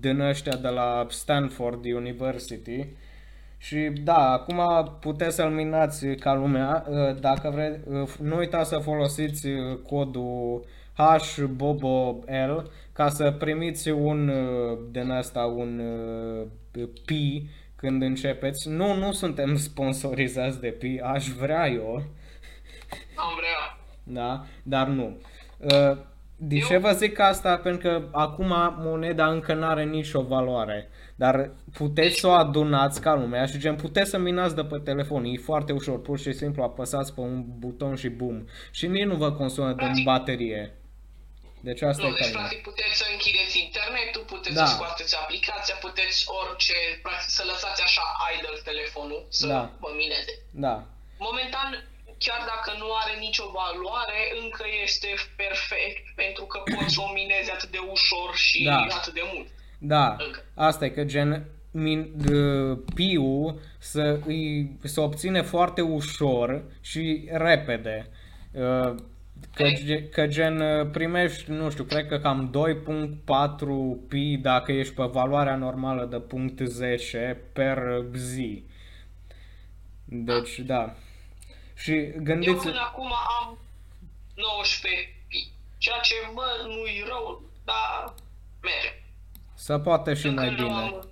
din 0.00 0.20
ăștia 0.20 0.56
de 0.56 0.68
la 0.68 1.06
Stanford 1.10 1.84
University. 1.84 2.86
Și 3.58 3.76
da, 3.76 4.30
acum 4.30 4.60
puteți 5.00 5.34
să-l 5.34 5.50
minați 5.50 6.06
ca 6.06 6.34
lumea. 6.34 6.86
Uh, 6.88 7.20
Dacă 7.20 7.50
vreți, 7.50 7.88
uh, 7.88 8.14
nu 8.20 8.36
uitați 8.36 8.68
să 8.68 8.78
folosiți 8.78 9.46
uh, 10.98 11.04
codul 11.04 11.46
HBOBOL 11.46 12.70
ca 12.92 13.08
să 13.08 13.30
primiți 13.30 13.88
un 13.90 14.28
uh, 14.28 14.78
din 14.90 15.10
asta, 15.10 15.40
un 15.44 15.78
uh, 16.76 16.86
P, 17.04 17.10
când 17.76 18.02
începeți. 18.02 18.68
Nu, 18.68 18.94
nu 18.96 19.12
suntem 19.12 19.56
sponsorizați 19.68 20.60
de 20.60 20.68
Pi, 20.68 21.00
aș 21.02 21.26
vrea 21.28 21.68
eu, 21.68 21.94
Am 23.16 23.32
vrea. 23.36 23.78
da, 24.02 24.44
dar 24.62 24.86
nu. 24.86 25.16
Uh, 25.58 25.96
De 26.36 26.58
ce 26.58 26.72
Eu- 26.74 26.80
vă 26.80 26.90
zic 26.90 27.18
asta? 27.18 27.56
Pentru 27.56 27.88
că 27.88 28.02
acum 28.12 28.52
moneda 28.78 29.26
încă 29.26 29.54
nu 29.54 29.64
are 29.66 29.84
nicio 29.84 30.22
valoare. 30.22 30.88
Dar 31.16 31.50
puteți 31.72 32.18
să 32.20 32.26
o 32.26 32.30
adunați 32.30 33.00
ca 33.00 33.14
lumea 33.14 33.46
și 33.46 33.58
gen 33.58 33.74
puteți 33.74 34.10
să 34.10 34.18
minați 34.18 34.54
de 34.54 34.64
pe 34.64 34.78
telefon. 34.84 35.24
E 35.24 35.36
foarte 35.36 35.72
ușor, 35.72 36.00
pur 36.00 36.18
și 36.18 36.32
simplu 36.32 36.62
apăsați 36.62 37.14
pe 37.14 37.20
un 37.20 37.44
buton 37.58 37.94
și 37.94 38.08
bum. 38.08 38.46
Și 38.70 38.86
nici 38.86 39.04
nu 39.04 39.14
vă 39.14 39.32
consumă 39.32 39.66
de 39.68 39.74
Practic- 39.74 40.04
baterie. 40.04 40.72
Deci 41.68 41.82
asta 41.90 42.02
Nu, 42.02 42.08
e 42.08 42.12
deci 42.12 42.20
care. 42.20 42.36
practic 42.38 42.60
puteți 42.70 42.94
să 43.00 43.06
închideți 43.14 43.54
internetul, 43.66 44.22
puteți 44.34 44.56
Da. 44.58 44.64
să 44.66 44.72
scoateți 44.76 45.12
aplicația, 45.22 45.76
puteți 45.86 46.18
orice, 46.40 46.78
practic 47.06 47.30
să 47.38 47.42
lăsați 47.50 47.80
așa 47.88 48.04
idle 48.32 48.56
telefonul 48.70 49.20
să 49.38 49.46
Da. 49.54 49.60
vă 49.84 49.90
mineze. 50.02 50.32
Da. 50.66 50.74
Momentan, 51.28 51.68
chiar 52.24 52.40
dacă 52.52 52.70
nu 52.82 52.88
are 53.02 53.14
nicio 53.26 53.46
valoare, 53.60 54.18
încă 54.42 54.64
este 54.86 55.10
perfect 55.42 56.02
pentru 56.22 56.44
că 56.50 56.58
poți 56.74 56.94
să 56.94 57.00
o 57.06 57.10
minezi 57.20 57.50
atât 57.56 57.70
de 57.76 57.82
ușor 57.96 58.30
și 58.46 58.60
Da. 58.64 58.78
atât 59.00 59.14
de 59.20 59.24
mult. 59.32 59.48
Da, 59.78 60.06
Încă. 60.26 60.40
asta 60.54 60.84
e 60.84 60.88
că 60.98 61.04
gen 61.04 61.30
min, 61.70 62.00
uh, 62.34 62.78
piu 62.94 63.60
să, 63.78 64.18
îi, 64.26 64.70
să 64.84 65.00
obține 65.00 65.42
foarte 65.42 65.80
ușor 65.80 66.62
și 66.80 67.28
repede. 67.32 68.10
Uh, 68.52 68.94
Că, 69.54 69.68
ge- 69.70 70.08
că 70.08 70.26
gen 70.26 70.60
uh, 70.60 70.90
primești, 70.92 71.50
nu 71.50 71.70
știu, 71.70 71.84
cred 71.84 72.06
că 72.06 72.18
cam 72.18 72.50
2.4 74.04 74.08
pi 74.08 74.36
dacă 74.36 74.72
ești 74.72 74.94
pe 74.94 75.02
valoarea 75.04 75.56
normală 75.56 76.04
de 76.04 76.18
punct 76.20 76.60
10 76.60 77.40
per 77.52 77.78
zi. 78.14 78.64
Deci, 80.04 80.58
da. 80.58 80.94
Și 81.74 81.92
Eu 81.92 82.12
gândiți 82.22 82.62
până 82.62 82.80
acum 82.80 83.12
am 83.40 83.58
19 84.34 85.14
pi, 85.28 85.50
ceea 85.78 85.98
ce, 86.02 86.14
bă, 86.34 86.42
nu-i 86.66 87.04
rău, 87.08 87.42
dar 87.64 88.14
merge. 88.62 89.02
să 89.54 89.78
poate 89.78 90.14
și 90.14 90.26
Încă 90.26 90.40
mai 90.40 90.50
nu 90.50 90.56
bine. 90.56 90.74
Am, 90.74 91.08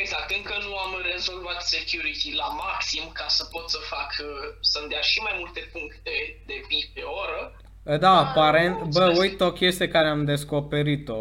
exact, 0.00 0.28
încă 0.36 0.54
nu 0.66 0.72
am 0.84 0.92
rezolvat 1.12 1.60
security 1.62 2.30
la 2.42 2.48
maxim 2.64 3.04
ca 3.12 3.26
să 3.28 3.44
pot 3.44 3.70
să 3.70 3.78
fac, 3.92 4.10
uh, 4.20 4.56
să-mi 4.60 4.88
dea 4.88 5.00
și 5.00 5.18
mai 5.20 5.34
multe 5.38 5.60
puncte 5.72 6.14
de 6.46 6.56
pi 6.68 6.90
pe 6.94 7.02
oră. 7.22 7.42
Da, 7.98 8.18
aparent, 8.18 8.78
nu, 8.78 8.84
bă, 8.84 9.12
stai. 9.12 9.18
uite 9.18 9.44
o 9.44 9.52
chestie 9.52 9.88
care 9.88 10.08
am 10.08 10.24
descoperit-o. 10.24 11.20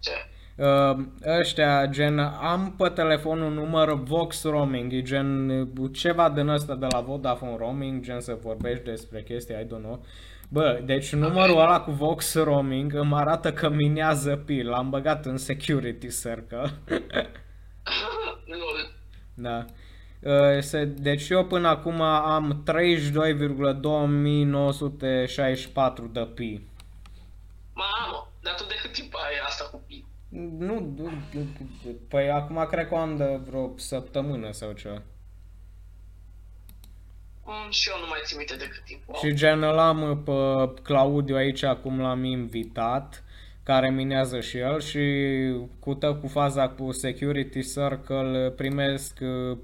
Ce? 0.00 0.26
Uh, 0.56 0.96
ăștia, 1.38 1.86
gen, 1.86 2.18
am 2.18 2.74
pe 2.78 2.88
telefon 2.88 3.40
un 3.40 3.52
număr 3.52 4.02
Vox 4.02 4.42
Roaming, 4.42 4.92
e 4.92 5.02
gen 5.02 5.48
uh, 5.48 5.90
ceva 5.92 6.30
din 6.30 6.48
ăsta 6.48 6.74
de 6.74 6.86
la 6.90 7.00
Vodafone 7.00 7.56
Roaming, 7.56 8.02
gen 8.02 8.20
să 8.20 8.38
vorbești 8.42 8.84
despre 8.84 9.22
chestii, 9.22 9.54
I 9.54 9.64
don't 9.64 9.82
know. 9.82 10.04
Bă, 10.52 10.80
deci 10.84 11.12
numărul 11.12 11.58
ăla 11.58 11.80
cu 11.80 11.90
Vox 11.90 12.34
Roaming 12.34 12.94
îmi 12.94 13.14
arată 13.14 13.52
că 13.52 13.68
minează 13.68 14.36
pil, 14.36 14.68
l-am 14.68 14.90
băgat 14.90 15.26
în 15.26 15.36
security 15.36 16.08
circle. 16.08 16.70
Lol. 18.44 18.94
da. 19.34 19.64
Uh, 20.20 20.60
se, 20.60 20.84
deci 20.84 21.28
eu 21.28 21.44
până 21.44 21.68
acum 21.68 22.00
am 22.00 22.64
32,2964 22.66 22.74
de 26.12 26.28
pi. 26.34 26.60
Mamă, 27.74 28.32
dar 28.42 28.54
tu 28.54 28.64
de 28.64 28.74
cât 28.82 28.92
timp 28.92 29.14
ai 29.14 29.38
asta 29.46 29.64
cu 29.64 29.82
pi? 29.86 30.04
Nu, 30.58 30.96
păi 32.08 32.30
acum 32.30 32.66
cred 32.70 32.88
că 32.88 32.94
o 32.94 32.98
am 32.98 33.16
de 33.16 33.40
vreo 33.46 33.72
săptămână 33.76 34.52
sau 34.52 34.72
ceva. 34.72 35.02
Mm, 37.44 37.70
și 37.70 37.88
eu 37.88 38.00
nu 38.00 38.06
mai 38.06 38.20
țin 38.24 38.36
minte 38.36 38.56
de 38.56 38.68
cât 38.68 38.84
timp. 38.84 39.02
Wow. 39.06 39.18
Și 39.18 39.34
gen 39.34 39.62
îl 39.62 39.78
am 39.78 40.22
pe 40.24 40.82
Claudiu 40.82 41.36
aici, 41.36 41.62
acum 41.62 42.00
l-am 42.00 42.24
invitat, 42.24 43.24
care 43.62 43.90
minează 43.90 44.40
și 44.40 44.56
el 44.56 44.80
și 44.80 45.00
cu 45.78 45.94
tă 45.94 46.14
cu 46.14 46.28
faza 46.28 46.68
cu 46.68 46.92
Security 46.92 47.62
Circle 47.72 48.50
primesc 48.56 49.18
uh, 49.20 49.58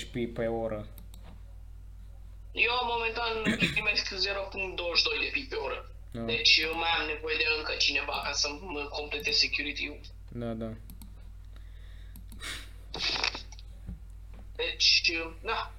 0.25 0.00 0.10
pi 0.12 0.26
pe 0.26 0.46
oră. 0.46 0.86
Eu 2.52 2.72
momentan 2.82 3.58
primesc 3.72 4.14
0.22 4.14 4.18
de 5.20 5.30
pi 5.32 5.46
pe 5.48 5.54
oră. 5.54 5.90
Da. 6.12 6.20
Deci 6.20 6.60
eu 6.62 6.74
mai 6.74 6.90
am 6.98 7.06
nevoie 7.06 7.36
de 7.38 7.44
încă 7.58 7.72
cineva 7.78 8.20
ca 8.24 8.32
să 8.32 8.48
mă 8.60 8.88
complete 8.90 9.30
security-ul. 9.30 10.00
Da, 10.28 10.46
da. 10.46 10.70
Deci, 14.56 15.12
da, 15.42 15.72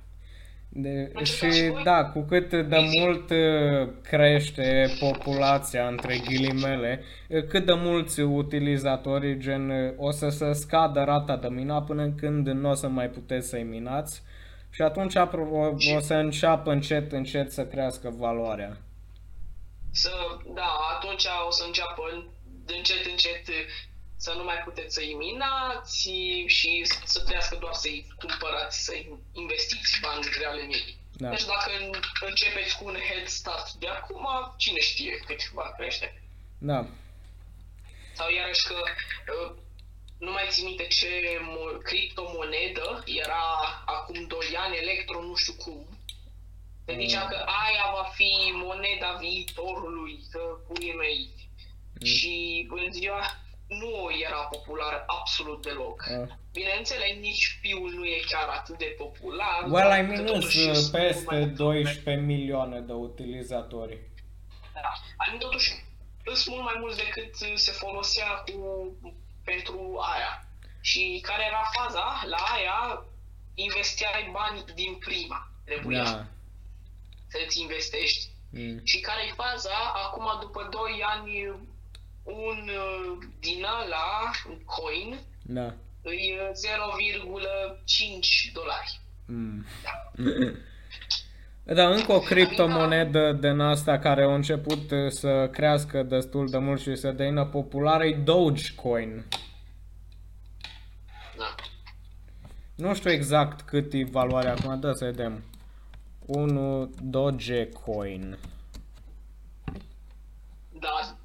De, 0.73 0.89
Încercați 1.13 1.31
și 1.31 1.51
și 1.63 1.69
voi? 1.69 1.83
da, 1.83 2.05
cu 2.05 2.21
cât 2.21 2.49
de 2.49 2.75
Easy. 2.75 2.99
mult 2.99 3.29
uh, 3.29 3.89
crește 4.03 4.87
populația, 4.99 5.87
între 5.87 6.17
ghilimele, 6.25 7.03
uh, 7.29 7.43
cât 7.47 7.65
de 7.65 7.73
mulți 7.73 8.19
utilizatori, 8.21 9.37
gen, 9.39 9.69
uh, 9.69 9.93
o 9.97 10.11
să 10.11 10.29
se 10.29 10.51
scadă 10.53 11.01
rata 11.03 11.37
de 11.37 11.47
mina 11.47 11.81
până 11.81 12.09
când 12.09 12.47
nu 12.47 12.69
o 12.69 12.73
să 12.73 12.87
mai 12.87 13.09
puteți 13.09 13.47
să-i 13.49 13.63
minați 13.63 14.21
și 14.69 14.81
atunci 14.81 15.17
apro- 15.17 15.51
o, 15.51 15.95
o 15.95 15.99
să 15.99 16.13
înceapă 16.13 16.71
încet, 16.71 17.11
încet 17.11 17.51
să 17.51 17.65
crească 17.65 18.13
valoarea. 18.17 18.77
să, 19.91 20.11
da, 20.53 20.69
atunci 20.95 21.25
o 21.47 21.51
să 21.51 21.63
înceapă 21.65 22.01
în- 22.13 22.27
încet, 22.77 23.05
încet 23.11 23.41
să 24.23 24.33
nu 24.37 24.43
mai 24.43 24.57
puteți 24.67 24.93
să-i 24.93 25.13
minați 25.13 26.09
și 26.47 26.85
să 27.03 27.19
trească 27.23 27.55
doar 27.55 27.73
să-i 27.73 28.05
cumpărați, 28.19 28.83
să-i 28.83 29.19
investiți 29.33 29.99
bani 30.01 30.25
reale 30.39 30.61
în 30.61 30.69
ei. 30.71 30.97
Da. 31.13 31.29
Deci 31.29 31.45
dacă 31.45 31.69
în- 31.79 31.99
începeți 32.29 32.77
cu 32.77 32.85
un 32.85 32.97
head 33.09 33.27
start 33.27 33.71
de 33.71 33.87
acum, 33.87 34.25
cine 34.57 34.79
știe 34.79 35.17
cât 35.27 35.49
va 35.51 35.73
crește. 35.77 36.21
Da. 36.57 36.85
Sau 38.13 38.29
iarăși 38.29 38.67
că 38.67 38.75
uh, 38.83 39.51
nu 40.17 40.31
mai 40.31 40.45
țin 40.49 40.65
minte 40.65 40.87
ce 40.87 41.07
mo- 41.51 41.81
criptomonedă 41.83 43.03
era 43.05 43.43
acum 43.85 44.27
2 44.27 44.39
ani, 44.57 44.77
Electro, 44.77 45.21
nu 45.21 45.35
știu 45.35 45.53
cum. 45.53 45.97
Se 46.85 46.95
zicea 46.99 47.25
că 47.27 47.35
aia 47.35 47.91
va 47.93 48.03
fi 48.13 48.51
moneda 48.53 49.11
viitorului, 49.19 50.19
că 50.31 50.39
puii 50.67 50.93
mei. 50.95 51.29
Și 52.03 52.67
în 52.69 52.91
ziua 52.91 53.21
nu 53.79 54.09
era 54.25 54.41
populară 54.41 55.03
absolut 55.07 55.61
deloc. 55.61 56.05
Uh. 56.19 56.27
Bineînțeles, 56.51 57.17
nici 57.19 57.59
piul 57.61 57.91
nu 57.93 58.05
e 58.05 58.19
chiar 58.31 58.47
atât 58.47 58.77
de 58.77 58.95
popular. 58.97 59.61
Well, 59.63 59.73
dar 59.73 59.91
ai 59.91 60.05
că 60.05 60.11
minus 60.11 60.31
totuși 60.31 60.67
uh, 60.67 60.73
sunt 60.73 60.91
peste 60.91 61.23
mai 61.25 61.39
multe 61.39 61.53
12 61.53 62.23
milioane 62.25 62.79
de 62.79 62.93
utilizatori. 62.93 63.99
Da. 64.73 64.91
Adică 65.17 65.37
totuși 65.37 65.69
sunt 66.33 66.55
mult 66.55 66.63
mai 66.63 66.77
mulți 66.79 66.97
decât 66.97 67.35
se 67.55 67.71
folosea 67.71 68.27
cu, 68.27 68.91
pentru 69.43 69.97
aia. 70.13 70.45
Și 70.81 71.19
care 71.21 71.43
era 71.45 71.63
faza? 71.73 72.23
La 72.25 72.37
aia 72.55 73.05
investeai 73.55 74.29
bani 74.31 74.63
din 74.75 74.95
prima. 74.95 75.49
Trebuia 75.65 76.03
Da. 76.03 76.25
să-ți 77.27 77.61
investești. 77.61 78.29
Mm. 78.49 78.81
Și 78.83 78.99
care 78.99 79.21
e 79.27 79.33
faza? 79.33 79.77
Acum, 80.05 80.25
după 80.39 80.67
2 80.71 81.03
ani, 81.05 81.53
un 82.35 82.69
uh, 82.69 83.17
din 83.39 83.63
ăla, 83.83 84.31
un 84.49 84.57
coin, 84.65 85.19
Da. 85.41 85.73
îi 86.01 86.37
uh, 86.39 86.49
0,5 88.47 88.53
dolari. 88.53 88.99
Mm. 89.25 89.65
Da, 91.63 91.87
încă 91.95 92.11
o 92.11 92.19
criptomonedă 92.19 93.31
din 93.31 93.59
asta 93.59 93.99
care 93.99 94.23
a 94.23 94.33
început 94.33 94.91
uh, 94.91 95.09
să 95.11 95.49
crească 95.51 96.03
destul 96.03 96.49
de 96.49 96.57
mult 96.57 96.81
și 96.81 96.95
să 96.95 97.11
devină 97.11 97.45
populară 97.45 98.05
e 98.05 98.13
Dogecoin. 98.15 99.25
Da. 101.37 101.55
Nu 102.75 102.93
știu 102.95 103.11
exact 103.11 103.61
cât 103.61 103.93
e 103.93 104.03
valoarea 104.03 104.51
acum, 104.51 104.79
dă 104.79 104.91
să 104.91 105.05
vedem. 105.05 105.43
1 106.25 106.91
Dogecoin. 107.01 108.37
Da, 110.79 110.89
d- 111.01 111.03
stai. 111.03 111.20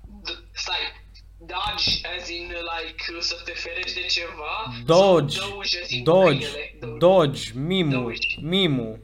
Dodge, 1.46 2.06
as 2.18 2.28
in, 2.28 2.46
like, 2.48 3.02
să 3.20 3.40
te 3.44 3.52
ferești 3.52 4.00
de 4.00 4.06
ceva? 4.06 4.72
Doge, 4.84 5.38
Sau 5.38 5.48
Doge, 5.50 5.80
as 5.82 5.90
in 5.90 6.02
Doge, 6.04 6.28
câinele? 6.28 6.74
Doge. 6.80 6.96
Doge, 6.98 7.52
Mimu, 7.54 7.90
Doge. 8.02 8.18
Mimu. 8.40 8.82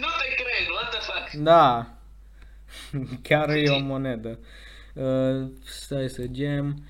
nu 0.00 0.06
te 0.18 0.34
cred, 0.34 0.68
what 0.70 0.90
the 0.90 1.00
fuck? 1.00 1.30
Da. 1.42 1.92
Chiar 3.28 3.50
e 3.50 3.70
o 3.70 3.78
monedă. 3.78 4.38
Uh, 4.94 5.46
stai 5.64 6.08
să 6.08 6.26
gem. 6.26 6.82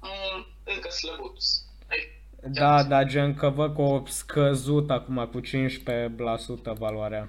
Mm, 0.00 0.46
încă 0.64 0.90
slăbuț. 0.90 1.63
Hai, 2.44 2.52
Da, 2.52 2.82
da, 2.82 3.04
gen 3.04 3.34
că 3.34 3.48
văd 3.48 3.74
că 3.74 3.80
o 3.82 4.02
scăzut 4.06 4.90
acum 4.90 5.28
cu 5.32 5.40
15% 5.40 5.44
valoarea. 6.78 7.28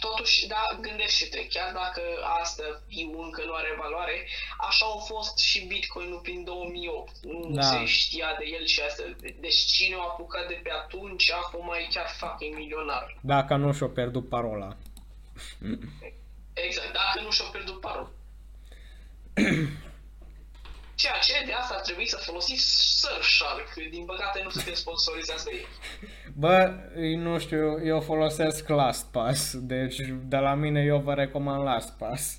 Totuși, 0.00 0.40
Deci, 0.40 0.48
da, 0.48 0.78
gândește-te, 0.80 1.46
chiar 1.46 1.72
dacă 1.72 2.00
asta 2.42 2.62
viu 2.88 3.10
încă 3.22 3.42
nu 3.46 3.52
are 3.52 3.72
valoare, 3.78 4.26
așa 4.68 4.84
au 4.86 4.98
fost 4.98 5.38
și 5.38 5.66
Bitcoin-ul 5.66 6.20
prin 6.22 6.44
2008. 6.44 7.10
Nu 7.22 7.50
Da. 7.54 7.62
se 7.62 7.84
știa 7.84 8.26
de 8.38 8.44
el 8.58 8.64
și 8.66 8.80
asta. 8.88 9.02
Deci 9.40 9.60
cine 9.74 9.94
a 9.98 10.02
apucat 10.02 10.48
de 10.48 10.60
pe 10.62 10.70
atunci, 10.84 11.30
acum 11.32 11.70
e 11.78 11.86
chiar 11.94 12.06
fucking 12.18 12.54
milionar. 12.56 13.18
Dacă 13.20 13.56
nu 13.56 13.72
și-o 13.72 13.86
pierdut 13.86 14.28
parola. 14.28 14.76
Exact, 16.52 16.92
dacă 16.92 17.20
nu 17.24 17.30
și-a 17.30 17.44
pierdut 17.52 17.80
parul. 17.80 18.10
Ceea 21.00 21.18
ce 21.18 21.44
de 21.46 21.52
asta 21.52 21.74
ar 21.74 21.80
trebui 21.80 22.08
să 22.08 22.16
folosiți 22.16 22.98
Surfshark. 23.00 23.74
Din 23.90 24.04
păcate 24.04 24.42
nu 24.42 24.50
suntem 24.50 24.74
sponsorizați 24.74 25.44
de 25.44 25.50
ei. 25.54 25.66
Bă, 26.34 26.74
nu 27.16 27.38
știu, 27.38 27.86
eu 27.86 28.00
folosesc 28.00 28.68
LastPass, 28.68 29.56
deci 29.58 29.96
de 30.22 30.36
la 30.36 30.54
mine 30.54 30.82
eu 30.82 30.98
vă 30.98 31.14
recomand 31.14 31.62
LastPass. 31.62 32.38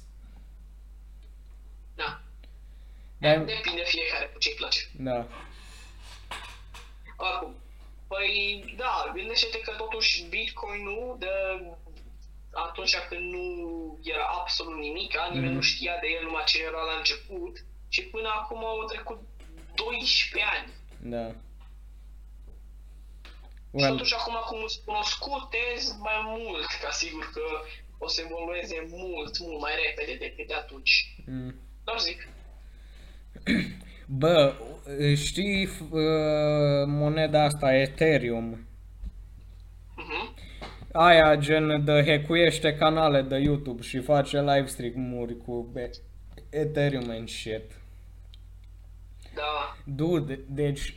Da. 1.96 2.22
Dar, 3.18 3.38
Depinde 3.38 3.84
fiecare 3.86 4.26
cu 4.34 4.40
ce-i 4.40 4.54
place. 4.58 4.80
da. 4.92 5.28
Acum, 7.18 7.56
păi 8.08 8.74
da, 8.78 9.12
gândește-te 9.16 9.60
că 9.60 9.72
totuși 9.78 10.24
Bitcoin-ul 10.30 11.16
de 11.20 11.28
atunci 12.54 12.96
când 13.10 13.34
nu 13.34 13.44
era 14.04 14.26
absolut 14.40 14.78
nimic, 14.80 15.14
nimeni 15.30 15.46
Mhm. 15.46 15.56
nu 15.56 15.62
știa 15.62 15.98
de 16.02 16.08
el 16.08 16.24
numai 16.26 16.44
ce 16.46 16.64
era 16.64 16.82
la 16.82 16.98
început 16.98 17.66
și 17.94 18.02
până 18.14 18.30
acum 18.40 18.62
au 18.66 18.84
trecut 18.92 19.20
12 19.76 20.50
ani. 20.58 20.72
Da. 21.14 21.28
Și 21.30 21.36
Well, 23.72 23.92
totuși 23.92 24.14
acum 24.16 24.34
cum 24.50 24.68
sunt 24.68 24.86
cunoscute 24.86 25.58
sunt 25.78 26.00
mai 26.00 26.20
mult, 26.26 26.66
ca 26.84 26.92
sigur 26.92 27.30
că 27.34 27.42
o 27.98 28.08
să 28.08 28.22
evolueze 28.26 28.88
mult, 28.90 29.40
mult 29.40 29.60
mai 29.62 29.72
repede 29.86 30.18
decât 30.26 30.48
de 30.48 30.54
atunci. 30.54 31.16
mm. 31.26 31.56
Doar 31.84 32.00
zic. 32.00 32.28
Bă, 34.08 34.54
știi 35.16 35.68
f- 35.68 35.80
uh, 35.92 36.84
moneda 36.86 37.44
asta 37.44 37.74
Ethereum? 37.74 38.68
Mhm. 39.96 40.36
Aia 40.92 41.36
gen 41.36 41.86
de 41.86 42.04
hackuiește 42.08 42.76
canale 42.76 43.22
de 43.22 43.36
YouTube 43.38 43.82
și 43.82 44.00
face 44.00 44.38
live 44.40 44.66
stream-uri 44.66 45.38
cu 45.38 45.72
e- 45.76 45.90
Ethereum 46.50 47.10
and 47.10 47.30
shit. 47.30 47.81
Da. 49.42 49.76
Dude, 49.96 50.40
deci 50.50 50.96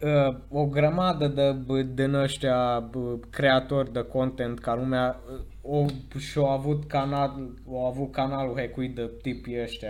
uh, 0.00 0.36
o 0.48 0.66
grămadă 0.66 1.28
de 1.28 1.56
b- 1.64 1.94
din 1.94 2.14
ăștia 2.14 2.90
b- 2.90 3.30
creatori 3.30 3.92
de 3.92 4.02
content 4.02 4.58
ca 4.58 4.74
lumea 4.74 5.20
uh, 5.32 5.40
o, 5.62 5.86
și-au 6.18 6.50
avut 6.50 6.84
canal, 6.84 7.48
au 7.68 7.86
avut 7.86 8.12
canalul 8.12 8.58
hackuit 8.58 8.94
de 8.94 9.10
tipii 9.22 9.62
ăștia. 9.62 9.88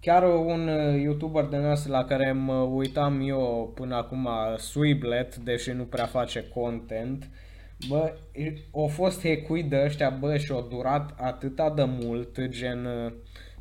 Chiar 0.00 0.22
un 0.22 0.68
uh, 0.68 1.02
youtuber 1.02 1.44
de 1.44 1.56
ăsta 1.70 1.90
la 1.90 2.04
care 2.04 2.32
mă 2.32 2.54
uitam 2.54 3.20
eu 3.28 3.72
până 3.74 3.96
acum, 3.96 4.28
Swiblet, 4.56 5.36
deși 5.36 5.70
nu 5.70 5.84
prea 5.84 6.06
face 6.06 6.48
content, 6.54 7.28
bă, 7.88 8.12
au 8.72 8.86
fost 8.86 9.22
hackuit 9.22 9.68
de 9.68 9.82
ăștia, 9.84 10.10
bă, 10.10 10.36
și 10.36 10.52
au 10.52 10.66
durat 10.70 11.14
atâta 11.20 11.70
de 11.70 11.84
mult, 11.84 12.40
gen 12.40 12.84
uh, 12.84 13.12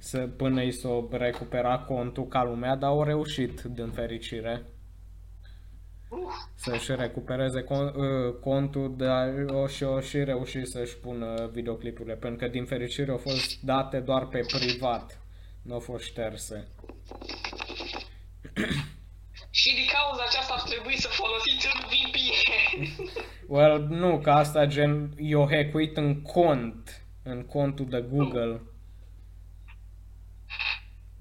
să, 0.06 0.18
până 0.18 0.62
i 0.62 0.72
s-o 0.72 1.08
recupera 1.12 1.80
contul 1.80 2.28
ca 2.28 2.44
lumea, 2.44 2.76
dar 2.76 2.90
au 2.90 3.04
reușit, 3.04 3.62
din 3.62 3.92
fericire, 3.92 4.66
Uf. 6.10 6.34
să-și 6.56 6.96
recupereze 6.96 7.62
con, 7.62 7.86
uh, 7.86 8.34
contul, 8.40 8.94
dar 8.98 9.46
o 9.48 9.68
și 9.68 9.84
o 9.84 10.00
și 10.00 10.24
reușit 10.24 10.68
să-și 10.68 10.98
pună 10.98 11.50
videoclipurile, 11.54 12.16
pentru 12.16 12.46
că 12.46 12.52
din 12.52 12.66
fericire 12.66 13.12
au 13.12 13.18
fost 13.18 13.62
date 13.62 14.00
doar 14.00 14.28
pe 14.28 14.40
privat, 14.48 15.22
nu 15.62 15.74
au 15.74 15.80
fost 15.80 16.04
șterse. 16.04 16.68
Și 19.50 19.74
din 19.74 19.88
cauza 19.94 20.24
aceasta 20.28 20.54
ar 20.54 20.62
trebui 20.70 20.98
să 21.00 21.08
folosiți 21.08 21.68
un 21.74 21.82
VPN. 21.92 23.04
Well, 23.56 23.88
nu, 23.90 24.20
că 24.20 24.32
asta 24.32 24.66
gen, 24.66 25.14
eu 25.18 25.48
hackuit 25.50 25.98
în 25.98 26.22
cont, 26.22 27.06
în 27.24 27.46
contul 27.46 27.86
de 27.90 28.06
Google. 28.10 28.62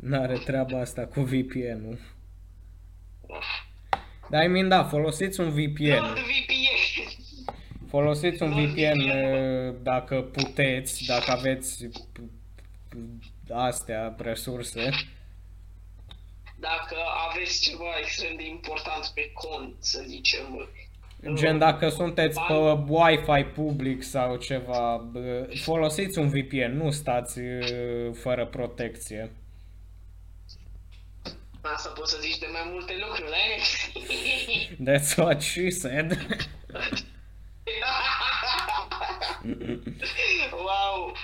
N-are 0.05 0.34
treaba 0.38 0.80
asta 0.80 1.07
cu 1.07 1.20
VPN-ul. 1.20 1.98
Dar 4.30 4.44
I 4.44 4.46
mean, 4.48 4.68
da, 4.68 4.84
folosiți 4.84 5.40
un 5.40 5.46
Not 5.46 5.55
VPN. 5.55 5.92
VPN. 6.14 7.88
Folosiți 7.88 8.42
un 8.42 8.48
Not 8.48 8.59
VPN 8.59 8.98
VPN. 9.00 9.00
uh, 9.00 9.74
dacă 9.82 10.20
puteți, 10.22 11.05
dacă 11.07 11.30
aveți 11.30 11.86
p- 11.86 12.20
p- 12.20 13.50
astea, 13.52 14.14
resurse. 14.18 14.90
Dacă 16.59 16.96
aveți 17.30 17.61
ceva 17.61 17.98
extrem 18.00 18.36
de 18.36 18.46
important 18.46 19.07
pe 19.14 19.30
cont, 19.34 19.74
să 19.78 20.02
zicem. 20.07 20.68
Gen, 21.34 21.59
dacă 21.59 21.88
sunteți 21.88 22.40
pe 22.48 22.52
Wi-Fi 22.88 23.42
public 23.55 24.02
sau 24.02 24.36
ceva, 24.36 24.96
bă, 25.12 25.48
folosiți 25.62 26.18
un 26.18 26.28
VPN, 26.28 26.76
nu 26.76 26.90
stați 26.90 27.38
uh, 27.38 27.62
fără 28.14 28.46
protecție. 28.46 29.30
Asta 31.73 31.89
poți 31.89 32.12
să 32.12 32.19
zici 32.21 32.39
de 32.39 32.49
mai 32.53 32.62
multe 32.73 32.97
lucruri, 32.97 33.31
da? 33.31 33.37
That's 34.93 35.17
what 35.17 35.43
she 35.43 35.71
said. 35.71 36.09
wow! 40.53 41.15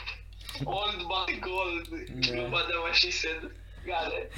Old 0.64 1.03
but 1.12 1.41
gold. 1.41 1.88
Da. 1.88 2.30
Gluma 2.32 2.64
de 2.66 2.74
what 2.82 2.95
she 2.95 3.11
said. 3.11 3.51
Gale. 3.84 4.28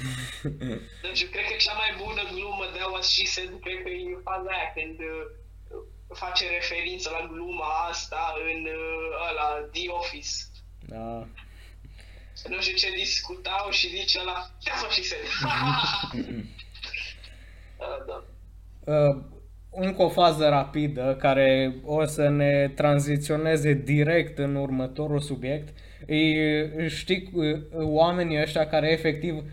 Deci, 1.01 1.29
cred 1.29 1.45
că 1.45 1.55
cea 1.57 1.73
mai 1.73 1.91
bună 2.03 2.23
glumă 2.31 2.65
de 2.73 2.79
what 2.91 3.03
she 3.03 3.25
said, 3.25 3.59
cred 3.61 3.81
că 3.83 3.89
e 3.89 4.17
faza 4.23 4.49
aia 4.49 4.71
când 4.75 4.99
uh, 4.99 5.25
face 6.13 6.49
referință 6.49 7.09
la 7.09 7.27
gluma 7.27 7.87
asta 7.89 8.33
în 8.51 8.65
uh, 8.65 9.29
ăla, 9.29 9.67
The 9.71 9.89
Office. 9.89 10.33
Da. 10.79 11.27
Nu 12.49 12.61
știu 12.61 12.75
ce 12.75 12.89
discutau 12.97 13.69
și 13.69 13.87
zice 13.87 14.19
ăla, 14.21 14.49
that's 14.59 14.81
what 14.81 14.91
she 14.91 15.01
said. 15.01 15.21
Uh, 17.79 18.05
da. 18.07 18.23
Uh, 18.93 19.15
încă 19.71 20.01
o 20.01 20.09
fază 20.09 20.47
rapidă 20.49 21.15
care 21.19 21.75
o 21.83 22.05
să 22.05 22.29
ne 22.29 22.71
tranziționeze 22.75 23.73
direct 23.73 24.37
în 24.37 24.55
următorul 24.55 25.19
subiect. 25.19 25.77
E, 26.07 26.87
știi, 26.87 27.29
uh, 27.33 27.59
oamenii 27.73 28.41
ăștia 28.41 28.67
care 28.67 28.91
efectiv 28.91 29.43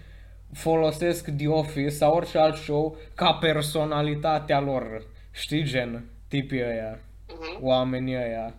folosesc 0.53 1.31
The 1.37 1.49
Office 1.49 1.89
sau 1.89 2.15
orice 2.15 2.39
alt 2.39 2.57
show 2.57 2.97
ca 3.15 3.33
personalitatea 3.33 4.61
lor. 4.61 5.07
Știi, 5.33 5.63
gen, 5.63 6.05
tipii 6.29 6.63
ăia, 6.63 6.99
Mhm. 7.29 7.59
oamenii 7.65 8.17
ăia. 8.17 8.55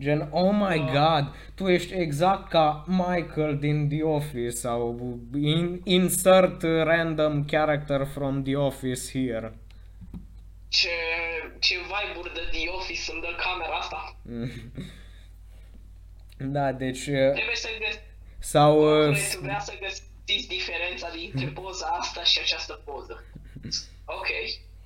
Gen, 0.00 0.28
oh 0.30 0.50
my 0.52 0.78
god, 0.92 1.34
tu 1.54 1.68
ești 1.68 1.92
exact 1.94 2.48
ca 2.48 2.84
Michael 2.86 3.58
din 3.58 3.88
The 3.88 4.02
Office 4.02 4.50
sau 4.50 5.18
in, 5.34 5.80
insert 5.84 6.62
random 6.62 7.44
character 7.44 8.06
from 8.06 8.42
The 8.42 8.56
Office 8.56 9.10
here. 9.18 9.54
Ce, 10.68 10.88
ce 11.58 11.74
vibe-uri 11.74 12.34
de 12.34 12.40
The 12.50 12.68
Office 12.68 13.12
îmi 13.12 13.20
dă 13.20 13.28
camera 13.38 13.76
asta. 13.76 14.16
Da, 16.42 16.72
deci 16.72 17.06
uh, 17.06 17.32
Trebuie 17.32 17.56
să 17.56 17.68
găs- 17.78 18.00
sau 18.38 19.00
uh, 19.00 19.08
Vreți 19.08 19.38
vrea 19.38 19.58
să 19.58 19.72
găsiți 19.80 20.48
diferența 20.48 21.08
dintre 21.16 21.46
poza 21.60 21.86
asta 21.86 22.22
și 22.24 22.38
această 22.42 22.72
poză. 22.84 23.24
Ok, 24.04 24.26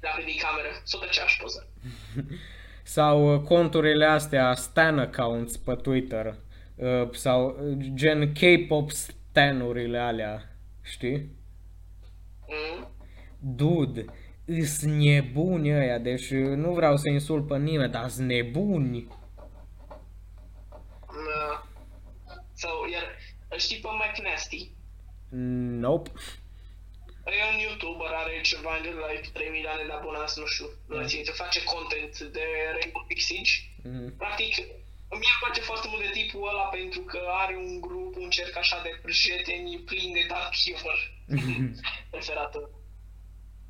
dacă 0.01 0.23
din 0.25 0.37
cameră, 0.39 0.69
sunt 0.85 1.03
aceeași 1.03 1.41
poză. 1.41 1.67
sau 2.87 3.35
uh, 3.35 3.41
conturile 3.41 4.05
astea 4.05 4.55
stan 4.55 4.99
accounts 4.99 5.57
pe 5.57 5.75
Twitter 5.75 6.37
uh, 6.75 7.11
sau 7.11 7.47
uh, 7.47 7.77
gen 7.95 8.33
K-pop 8.33 8.91
stanurile 8.91 9.99
alea, 9.99 10.57
știi? 10.83 11.31
Mm? 12.49 12.89
Dude, 13.39 14.05
îs 14.45 14.83
nebuni 14.83 15.75
ăia, 15.75 15.99
deci 15.99 16.31
uh, 16.31 16.57
nu 16.57 16.73
vreau 16.73 16.97
să 16.97 17.09
insult 17.09 17.47
pe 17.47 17.57
nimeni, 17.59 17.93
dar 17.93 18.09
sunt 18.09 18.27
nebuni. 18.27 19.09
Uh, 21.09 21.63
sau, 22.53 22.87
iar, 22.93 23.03
îl 23.49 23.59
știi 23.59 23.81
pe 23.81 23.89
McNasty? 23.89 24.71
Nope. 25.81 26.11
E 27.39 27.43
un 27.53 27.59
YouTuber, 27.67 28.11
are 28.23 28.33
ceva 28.51 28.73
în 28.77 28.83
jur 28.85 28.97
la 29.05 29.09
3 29.33 29.49
milioane 29.57 29.85
de 29.89 29.95
abonați, 29.99 30.39
nu 30.43 30.47
știu, 30.53 30.69
nu 30.91 30.97
mm. 30.97 31.07
țin, 31.11 31.23
face 31.43 31.61
content 31.73 32.15
de 32.37 32.45
Rainbow 32.77 33.05
Six 33.09 33.21
Siege. 33.29 33.55
Mhm. 33.89 34.07
Practic, 34.23 34.53
mie 35.21 35.33
îmi 35.33 35.43
place 35.43 35.61
foarte 35.71 35.87
mult 35.91 36.03
de 36.07 36.13
tipul 36.19 36.49
ăla 36.53 36.67
pentru 36.79 37.01
că 37.11 37.21
are 37.43 37.55
un 37.67 37.75
grup, 37.87 38.13
un 38.25 38.31
cerc 38.37 38.55
așa 38.63 38.79
de 38.87 38.93
prieteni 39.07 39.83
plin 39.89 40.09
de 40.17 40.25
dark 40.33 40.53
humor. 40.65 40.99
Preferată. 42.15 42.61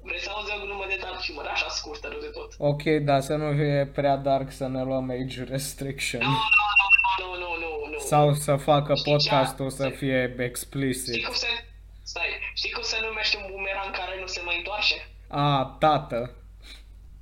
Vreți 0.09 0.25
să 0.25 0.31
auzi 0.31 0.53
o 0.57 0.65
glumă 0.65 0.85
de 0.89 0.99
dark 1.05 1.21
humor, 1.27 1.47
așa 1.47 1.69
scurtă, 1.69 2.09
rău 2.09 2.21
de 2.21 2.33
tot. 2.39 2.51
Ok, 2.59 2.83
dar 3.09 3.21
să 3.29 3.35
nu 3.35 3.49
fie 3.61 3.91
prea 3.99 4.17
dark 4.17 4.49
să 4.53 4.67
ne 4.75 4.83
luăm 4.89 5.11
age 5.11 5.43
restriction. 5.55 6.21
Nu, 6.21 7.31
nu, 7.43 7.51
nu, 7.63 7.71
nu, 7.93 7.99
Sau 7.99 8.35
să 8.35 8.57
facă 8.57 8.95
Știi 8.95 9.05
ce 9.05 9.11
podcastul 9.11 9.67
a- 9.67 9.69
să 9.81 9.89
fie 9.89 10.29
Știi 10.33 10.45
explicit. 10.45 11.25
cum 11.25 11.35
se... 11.35 11.47
Stai, 12.15 12.31
știi 12.55 12.71
cum 12.71 12.83
se 12.83 12.97
numește 13.07 13.37
un 13.37 13.47
bumerang 13.51 13.91
care 13.97 14.21
nu 14.21 14.27
se 14.27 14.41
mai 14.45 14.57
întoarce? 14.57 14.95
A, 15.29 15.77
tată. 15.81 16.35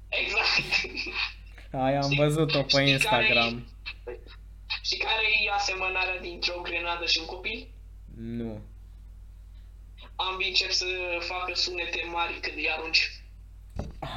Exact. 0.09 0.65
Aia 1.85 1.97
am 2.01 2.11
Știi- 2.11 2.17
văzut-o 2.17 2.59
pe 2.63 2.69
știi 2.69 2.79
care 2.79 2.89
Instagram. 2.91 3.67
e- 4.07 4.19
Știi 4.83 4.99
care 4.99 5.27
e 5.47 5.51
asemănarea 5.55 6.19
dintre 6.21 6.53
o 6.57 6.61
grenadă 6.61 7.07
și 7.07 7.19
un 7.21 7.27
copil? 7.27 7.69
Nu. 8.17 8.61
Ambii 10.17 10.49
încep 10.49 10.71
să 10.71 10.87
facă 11.21 11.55
sunete 11.55 12.03
mari 12.13 12.39
când 12.41 12.57
îi 12.57 12.71
arunci. 12.71 13.11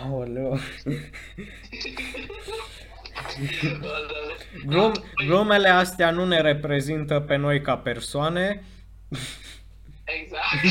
Aoleu. 0.03 0.59
Da, 3.81 3.89
da. 4.11 4.21
Glum, 4.65 4.91
glumele 5.25 5.67
astea 5.69 6.11
nu 6.11 6.25
ne 6.25 6.41
reprezintă 6.41 7.19
pe 7.19 7.35
noi 7.35 7.61
ca 7.61 7.77
persoane. 7.77 8.63
Exact. 10.05 10.61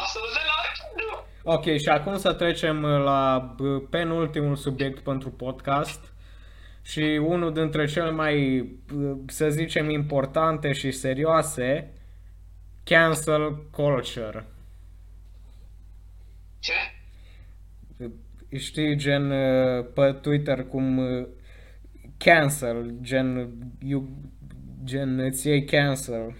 Absolut 0.00 0.32
deloc. 0.32 0.72
Nu. 0.96 1.52
Ok, 1.52 1.64
și 1.64 1.88
acum 1.88 2.18
să 2.18 2.32
trecem 2.32 2.84
la 2.84 3.54
bă, 3.56 3.80
penultimul 3.80 4.56
subiect 4.56 4.98
pentru 4.98 5.30
podcast 5.30 6.12
și 6.82 7.20
unul 7.22 7.52
dintre 7.52 7.86
cele 7.86 8.10
mai, 8.10 8.64
bă, 8.92 9.16
să 9.26 9.48
zicem, 9.50 9.90
importante 9.90 10.72
și 10.72 10.90
serioase, 10.90 11.92
cancel 12.84 13.66
culture. 13.70 14.46
Ce? 16.58 16.72
Știi, 18.58 18.96
gen 18.96 19.30
uh, 19.30 19.86
pe 19.94 20.12
Twitter 20.12 20.64
cum 20.64 20.98
uh, 20.98 21.26
cancel, 22.16 22.94
gen, 23.00 23.52
you, 23.78 24.08
gen 24.84 25.18
îți 25.18 25.46
iei 25.48 25.64
cancel, 25.64 26.34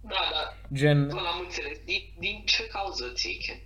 Da, 0.00 0.08
da. 0.08 0.56
gen 0.72 0.98
Nu 0.98 1.14
l-am 1.14 1.40
înțeles. 1.42 1.78
Din, 1.84 2.02
din 2.18 2.42
ce 2.44 2.66
cauză 2.66 3.12
ți 3.14 3.62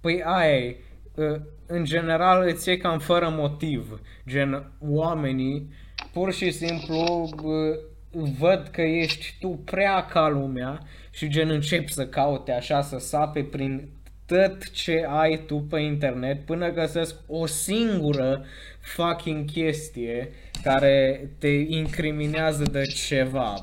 Păi 0.00 0.22
aia 0.22 0.56
e. 0.56 0.76
Uh, 1.14 1.40
În 1.66 1.84
general 1.84 2.46
îți 2.46 2.70
e 2.70 2.76
cam 2.76 2.98
fără 2.98 3.28
motiv. 3.28 4.00
Gen, 4.28 4.72
oamenii 4.80 5.72
pur 6.12 6.32
și 6.32 6.50
simplu 6.50 7.28
uh, 7.42 8.30
văd 8.38 8.68
că 8.68 8.80
ești 8.80 9.36
tu 9.40 9.48
prea 9.48 10.06
ca 10.06 10.28
lumea 10.28 10.86
și 11.10 11.28
gen 11.28 11.50
începi 11.50 11.92
să 11.92 12.06
caute 12.06 12.52
așa, 12.52 12.82
să 12.82 12.98
sape 12.98 13.44
prin 13.44 13.88
tot 14.26 14.70
ce 14.70 15.04
ai 15.08 15.44
tu 15.46 15.56
pe 15.56 15.80
internet 15.80 16.44
până 16.44 16.70
găsesc 16.70 17.16
o 17.26 17.46
singură 17.46 18.44
fucking 18.82 19.50
chestie 19.50 20.32
care 20.62 21.28
te 21.38 21.48
incriminează 21.48 22.64
de 22.64 22.82
ceva. 22.82 23.54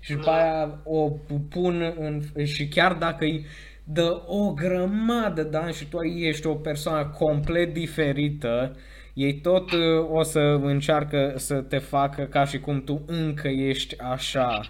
Și 0.00 0.12
după 0.12 0.30
aia 0.30 0.80
o 0.84 1.10
pun 1.50 1.94
în, 1.98 2.44
și 2.44 2.68
chiar 2.68 2.92
dacă 2.92 3.24
îi 3.24 3.46
dă 3.84 4.22
o 4.26 4.52
grămadă 4.52 5.42
de 5.42 5.56
ani 5.56 5.72
și 5.72 5.86
tu 5.86 6.02
ești 6.02 6.46
o 6.46 6.54
persoană 6.54 7.06
complet 7.18 7.72
diferită, 7.72 8.76
ei 9.14 9.40
tot 9.40 9.72
uh, 9.72 10.08
o 10.10 10.22
să 10.22 10.38
încearcă 10.62 11.32
să 11.36 11.60
te 11.60 11.78
facă 11.78 12.24
ca 12.24 12.44
și 12.44 12.58
cum 12.60 12.84
tu 12.84 13.02
încă 13.06 13.48
ești 13.48 13.98
așa 13.98 14.60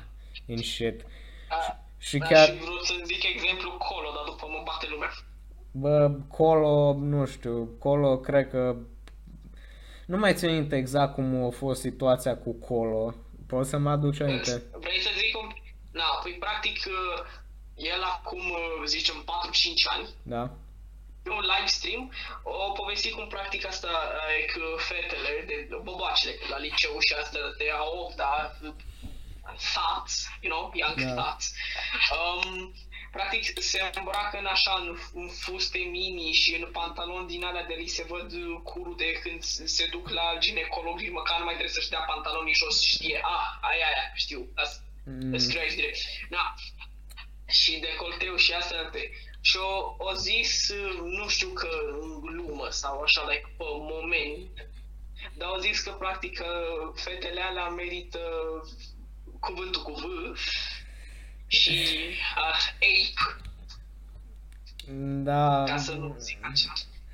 în 0.46 0.56
shit. 0.56 1.04
A, 1.48 1.84
Și 1.98 2.18
da, 2.18 2.26
chiar, 2.26 2.46
și 2.46 2.52
vrut 2.52 2.84
să 2.84 2.94
zic 3.04 3.22
exemplu 3.34 3.70
Colo, 3.70 4.08
dar 4.14 4.24
după 4.26 4.46
mă 4.48 4.62
bate 4.64 4.86
lumea. 4.90 5.10
bă, 5.72 6.18
Colo, 6.28 6.94
nu 6.98 7.26
știu, 7.26 7.68
Colo 7.78 8.16
cred 8.18 8.48
că... 8.48 8.76
Nu 10.06 10.16
mai 10.16 10.34
țin 10.34 10.50
minte 10.50 10.76
exact 10.76 11.14
cum 11.14 11.44
a 11.44 11.50
fost 11.50 11.80
situația 11.80 12.36
cu 12.36 12.52
Colo. 12.52 13.14
Poți 13.46 13.70
să 13.70 13.76
mă 13.78 13.90
aduci 13.90 14.20
aminte? 14.20 14.62
Vrei 14.80 15.00
să 15.00 15.10
zic 15.16 15.38
un... 15.42 15.48
Na, 15.92 16.08
păi 16.22 16.32
practic 16.32 16.78
uh, 16.86 17.24
el 17.74 18.02
acum, 18.02 18.50
uh, 18.50 18.86
zicem, 18.86 19.24
4-5 19.24 19.26
ani, 19.96 20.08
Da? 20.22 20.50
pe 21.22 21.30
un 21.32 21.40
live 21.54 21.66
stream, 21.78 22.12
o 22.42 22.70
povesti 22.72 23.10
cum 23.10 23.26
practic 23.28 23.66
asta 23.66 23.88
e 24.38 24.44
că 24.52 24.64
fetele, 24.88 25.44
de 25.46 25.68
boboacele 25.82 26.34
la 26.50 26.58
liceu 26.58 26.94
și 27.06 27.14
astea 27.22 27.40
de 27.58 27.68
a 27.78 27.82
8 28.04 28.16
da, 28.16 28.52
thoughts, 29.74 30.14
you 30.44 30.50
know, 30.52 30.64
young 30.82 30.96
Da. 31.00 31.14
thoughts. 31.22 31.46
Um, 32.16 32.74
practic 33.12 33.62
se 33.62 33.90
îmbracă 33.94 34.38
în 34.38 34.46
așa, 34.46 34.74
în, 34.80 34.96
în 35.14 35.28
fuste 35.28 35.78
mini 35.78 36.32
și 36.32 36.54
în 36.54 36.68
pantaloni 36.72 37.26
din 37.26 37.44
alea 37.44 37.64
de 37.64 37.74
li 37.74 37.86
se 37.86 38.04
văd 38.08 38.32
curul 38.62 38.96
de 38.96 39.12
când 39.12 39.42
se 39.42 39.86
duc 39.86 40.08
la 40.08 40.36
ginecolog 40.38 41.00
și 41.00 41.10
măcar 41.10 41.38
nu 41.38 41.44
mai 41.44 41.54
trebuie 41.54 41.74
să-și 41.74 41.88
dea 41.88 42.00
pantalonii 42.00 42.54
jos 42.54 42.80
și 42.80 42.90
știe, 42.90 43.20
ah, 43.22 43.68
aia, 43.70 43.86
aia, 43.86 44.12
știu, 44.14 44.48
asta, 44.54 44.80
Mm. 45.08 45.32
îți 45.32 45.44
scrie 45.44 45.60
aici 45.60 45.74
direct. 45.74 45.98
Da. 46.30 46.54
Și 47.48 47.78
decolteu 47.78 48.36
și 48.36 48.52
astea 48.52 48.90
de... 48.90 49.10
Și 49.40 49.56
o, 49.56 49.94
o 49.98 50.12
zis, 50.14 50.72
nu 51.02 51.28
știu 51.28 51.48
că 51.48 51.68
în 52.00 52.20
glumă 52.20 52.68
sau 52.70 53.00
așa, 53.00 53.26
like, 53.28 53.54
pe 53.56 53.64
moment, 53.66 54.50
dar 55.34 55.48
au 55.48 55.58
zis 55.58 55.80
că 55.80 55.90
practic 55.90 56.36
că 56.36 56.48
fetele 56.94 57.40
alea 57.40 57.68
merită 57.68 58.20
cuvântul 59.40 59.82
cu 59.82 59.92
V 59.92 60.04
și 61.46 61.70
uh, 61.70 62.14
ape, 62.36 62.86
Da. 65.22 65.62
ca 65.66 65.76
să 65.76 65.92
nu 65.92 66.16
zic 66.18 66.38
așa. 66.52 66.72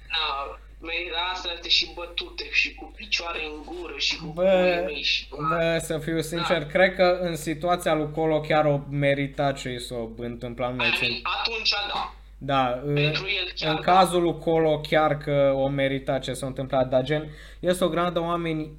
Da, 0.08 0.58
merită 0.80 1.16
asta 1.32 1.50
este 1.54 1.68
și 1.68 1.90
bătute 1.94 2.44
și 2.52 2.74
cu 2.74 2.92
picioare 2.96 3.38
în 3.44 3.62
gură 3.64 3.94
și 3.98 4.16
cu 4.16 4.26
Bă, 4.26 4.82
puii 4.84 4.94
mici. 4.96 5.04
și 5.06 5.28
cu- 5.28 5.36
bă, 5.48 5.78
să 5.82 5.98
fiu 5.98 6.20
sincer, 6.20 6.58
Da. 6.62 6.66
cred 6.66 6.94
că 6.94 7.18
în 7.20 7.36
situația 7.36 7.94
lui 7.94 8.10
Colo 8.10 8.40
chiar 8.40 8.64
o 8.64 8.80
merita 8.90 9.52
ce 9.52 9.68
i 9.72 9.78
s-o 9.80 10.08
întâmpla 10.16 10.68
nu 10.68 10.74
mai 10.76 10.88
I 10.88 10.92
țin. 10.96 11.08
mean, 11.08 11.20
atunci 11.40 11.70
da. 11.92 12.14
Da, 12.38 12.80
în, 12.84 12.94
Pentru 12.94 13.26
el 13.28 13.52
chiar 13.54 13.70
în 13.70 13.80
da. 13.84 13.92
cazul 13.92 14.22
lui 14.22 14.38
Colo 14.38 14.80
chiar 14.80 15.18
că 15.18 15.52
o 15.56 15.68
merita 15.68 16.18
ce 16.18 16.32
s-a 16.32 16.46
întâmplat, 16.46 16.88
dar 16.88 17.02
gen, 17.02 17.30
este 17.60 17.84
o 17.84 17.88
grămadă 17.88 18.12
de 18.12 18.18
oameni 18.18 18.70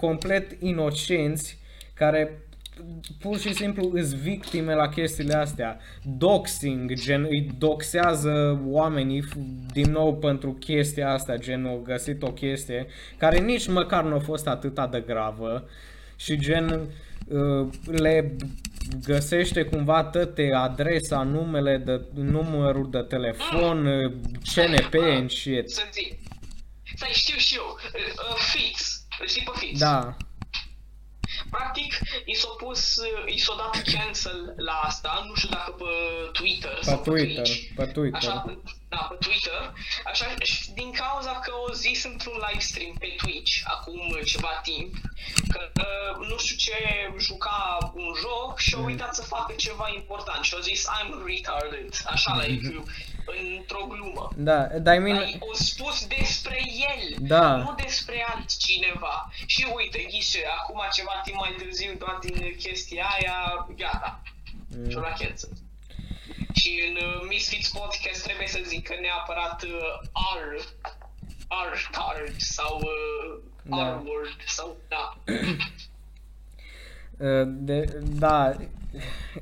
complet 0.00 0.62
inocenți 0.62 1.58
care 1.94 2.40
pur 3.20 3.38
și 3.38 3.52
simplu 3.54 3.90
îs 3.94 4.14
victime 4.14 4.74
la 4.74 4.88
chestiile 4.88 5.34
astea. 5.34 5.78
Doxing, 6.02 6.92
gen 6.92 7.26
îi 7.30 7.50
doxează 7.58 8.60
oamenii 8.64 9.22
f- 9.22 9.72
din 9.72 9.90
nou 9.90 10.16
pentru 10.16 10.52
chestia 10.52 11.10
asta, 11.12 11.36
gen 11.36 11.66
au 11.66 11.82
găsit 11.84 12.22
o 12.22 12.32
chestie 12.32 12.86
care 13.18 13.38
nici 13.38 13.68
măcar 13.68 14.04
nu 14.04 14.14
a 14.14 14.18
fost 14.18 14.46
atât 14.46 14.90
de 14.90 15.00
gravă 15.06 15.68
și 16.16 16.38
gen 16.38 16.88
uh, 17.28 17.68
le 17.86 18.36
găsește 19.04 19.62
cumva 19.62 20.04
toate 20.04 20.50
adresa, 20.54 21.22
numele 21.22 21.76
de, 21.76 22.00
numărul 22.14 22.90
de 22.90 22.98
telefon, 23.08 23.86
uh, 23.86 24.12
CNP 24.54 24.94
and 24.94 25.30
shit. 25.30 25.70
Să 25.70 25.82
zic. 25.92 26.18
Stai, 26.96 27.10
știu 27.12 27.36
și 27.38 27.54
eu. 27.56 27.76
Uh, 27.94 28.36
Fitz. 28.52 29.06
Îl 29.20 29.26
știi 29.26 29.42
pe 29.44 29.50
Fitz? 29.54 29.78
Da, 29.80 30.16
Practic, 31.50 31.92
i 32.24 32.34
s-a 32.34 32.48
pus, 32.58 32.96
uh, 32.96 33.34
i 33.34 33.38
s-a 33.38 33.54
dat 33.56 33.82
cancel 33.92 34.54
la 34.56 34.72
asta, 34.72 35.24
nu 35.28 35.34
știu 35.34 35.48
dacă 35.48 35.70
pe 35.70 35.84
Twitter 36.32 36.74
pe 36.74 36.82
sau 36.82 36.98
pe 36.98 37.10
Twitter, 37.10 37.44
Twitch. 37.44 37.74
pe 37.74 37.84
Twitter. 37.84 38.18
Așa, 38.30 38.44
da, 38.88 38.96
pe 38.96 39.16
Twitter. 39.20 39.72
Așa, 40.04 40.34
și 40.42 40.72
din 40.72 40.90
cauza 40.92 41.30
că 41.30 41.52
o 41.68 41.72
zis 41.72 42.04
într-un 42.04 42.36
live 42.46 42.62
stream 42.62 42.94
pe 42.98 43.14
Twitch, 43.16 43.52
acum 43.64 44.00
ceva 44.24 44.60
timp, 44.62 44.94
că 45.48 45.70
uh, 45.80 46.26
nu 46.28 46.38
știu 46.38 46.56
ce 46.56 46.76
juca 47.18 47.78
un 47.94 48.12
joc 48.20 48.58
și 48.58 48.74
a 48.74 48.78
uitat 48.78 49.14
să 49.14 49.22
facă 49.22 49.52
ceva 49.56 49.86
important 49.94 50.44
și 50.44 50.54
a 50.56 50.60
zis 50.60 50.86
I'm 50.96 51.26
retarded, 51.26 51.94
așa, 52.06 52.42
like, 52.42 52.82
într-o 53.58 53.86
glumă. 53.88 54.28
Da, 54.36 54.58
dar 54.62 54.94
I 54.94 54.98
mean, 54.98 55.16
Dar 55.16 55.28
o 55.40 55.54
spus 55.54 56.06
despre 56.06 56.60
el, 56.94 57.16
Da. 57.18 57.56
nu 57.56 57.74
despre 57.82 58.26
altcineva. 58.34 59.30
Și 59.46 59.66
uite, 59.74 60.06
ghișe, 60.10 60.44
acum 60.60 60.80
ceva 60.92 61.20
timp 61.24 61.36
mai 61.36 61.54
târziu, 61.58 61.94
doar 61.98 62.18
din 62.20 62.56
chestia 62.58 63.06
aia, 63.18 63.66
gata. 63.76 64.22
Mm. 64.68 64.90
Și-o 64.90 65.00
la 65.00 65.12
cancel. 65.12 65.48
Și 66.58 66.70
în 66.88 66.96
uh, 66.96 67.26
Misfits 67.28 67.68
Podcast 67.68 68.22
trebuie 68.22 68.46
să 68.46 68.60
zic 68.64 68.88
că 68.88 68.94
neapărat 69.00 69.62
uh, 69.62 69.70
R, 70.48 70.54
R 71.70 71.74
card 71.92 72.34
sau 72.38 72.80
uh, 72.82 73.42
Da. 73.62 73.88
R 73.88 74.06
word 74.06 74.40
sau 74.46 74.76
da. 74.88 75.14
Uh, 77.18 77.48
de, 77.48 78.00
da, 78.18 78.52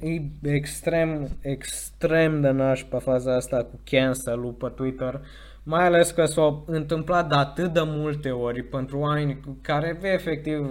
e 0.01 0.23
extrem, 0.43 1.39
extrem 1.41 2.41
de 2.41 2.51
nașpa 2.51 2.99
faza 2.99 3.35
asta 3.35 3.57
cu 3.57 3.81
cancel-ul 3.85 4.53
pe 4.53 4.69
Twitter, 4.69 5.21
mai 5.63 5.85
ales 5.85 6.11
că 6.11 6.25
s-a 6.25 6.63
întâmplat 6.67 7.29
de 7.29 7.35
atât 7.35 7.73
de 7.73 7.83
multe 7.83 8.31
ori 8.31 8.63
pentru 8.63 8.99
oameni 8.99 9.41
care 9.61 9.99
efectiv 10.03 10.67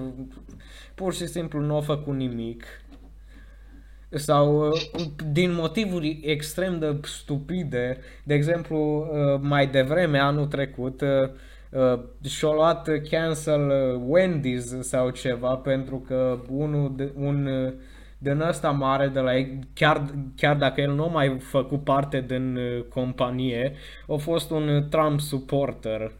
pur 0.96 1.14
și 1.14 1.28
simplu 1.28 1.60
nu 1.60 1.76
au 1.76 1.82
făcut 1.82 2.16
nimic 2.16 2.66
sau 4.16 4.68
uh, 4.68 4.82
din 5.32 5.54
motivuri 5.54 6.20
extrem 6.24 6.80
de 6.80 6.96
stupide, 7.02 7.98
de 8.24 8.34
exemplu, 8.34 8.78
uh, 8.78 9.40
mai 9.42 9.68
devreme, 9.68 10.18
anul 10.18 10.46
trecut, 10.46 11.02
uh, 11.02 11.30
uh, 11.70 12.00
și-a 12.30 12.52
luat 12.52 12.90
cancel 13.10 13.70
uh, 13.70 14.18
Wendy's 14.18 14.80
sau 14.80 15.10
ceva 15.10 15.56
pentru 15.56 16.04
că 16.08 16.40
unul 16.50 16.94
de, 16.96 17.12
un 17.16 17.46
uh, 17.46 17.74
din 18.24 18.42
ăsta 18.42 18.72
mare 18.72 19.08
de 19.08 19.20
la 19.20 19.36
ei, 19.36 19.60
chiar, 19.74 20.06
chiar 20.36 20.56
dacă 20.56 20.82
el 20.82 20.94
nu 20.94 21.04
a 21.04 21.08
mai 21.08 21.40
făcut 21.40 21.84
parte 21.84 22.22
din 22.22 22.56
uh, 22.56 22.84
companie, 22.90 23.76
a 24.08 24.16
fost 24.16 24.52
un 24.52 24.68
uh, 24.68 24.84
Trump 24.90 25.20
supporter. 25.20 26.12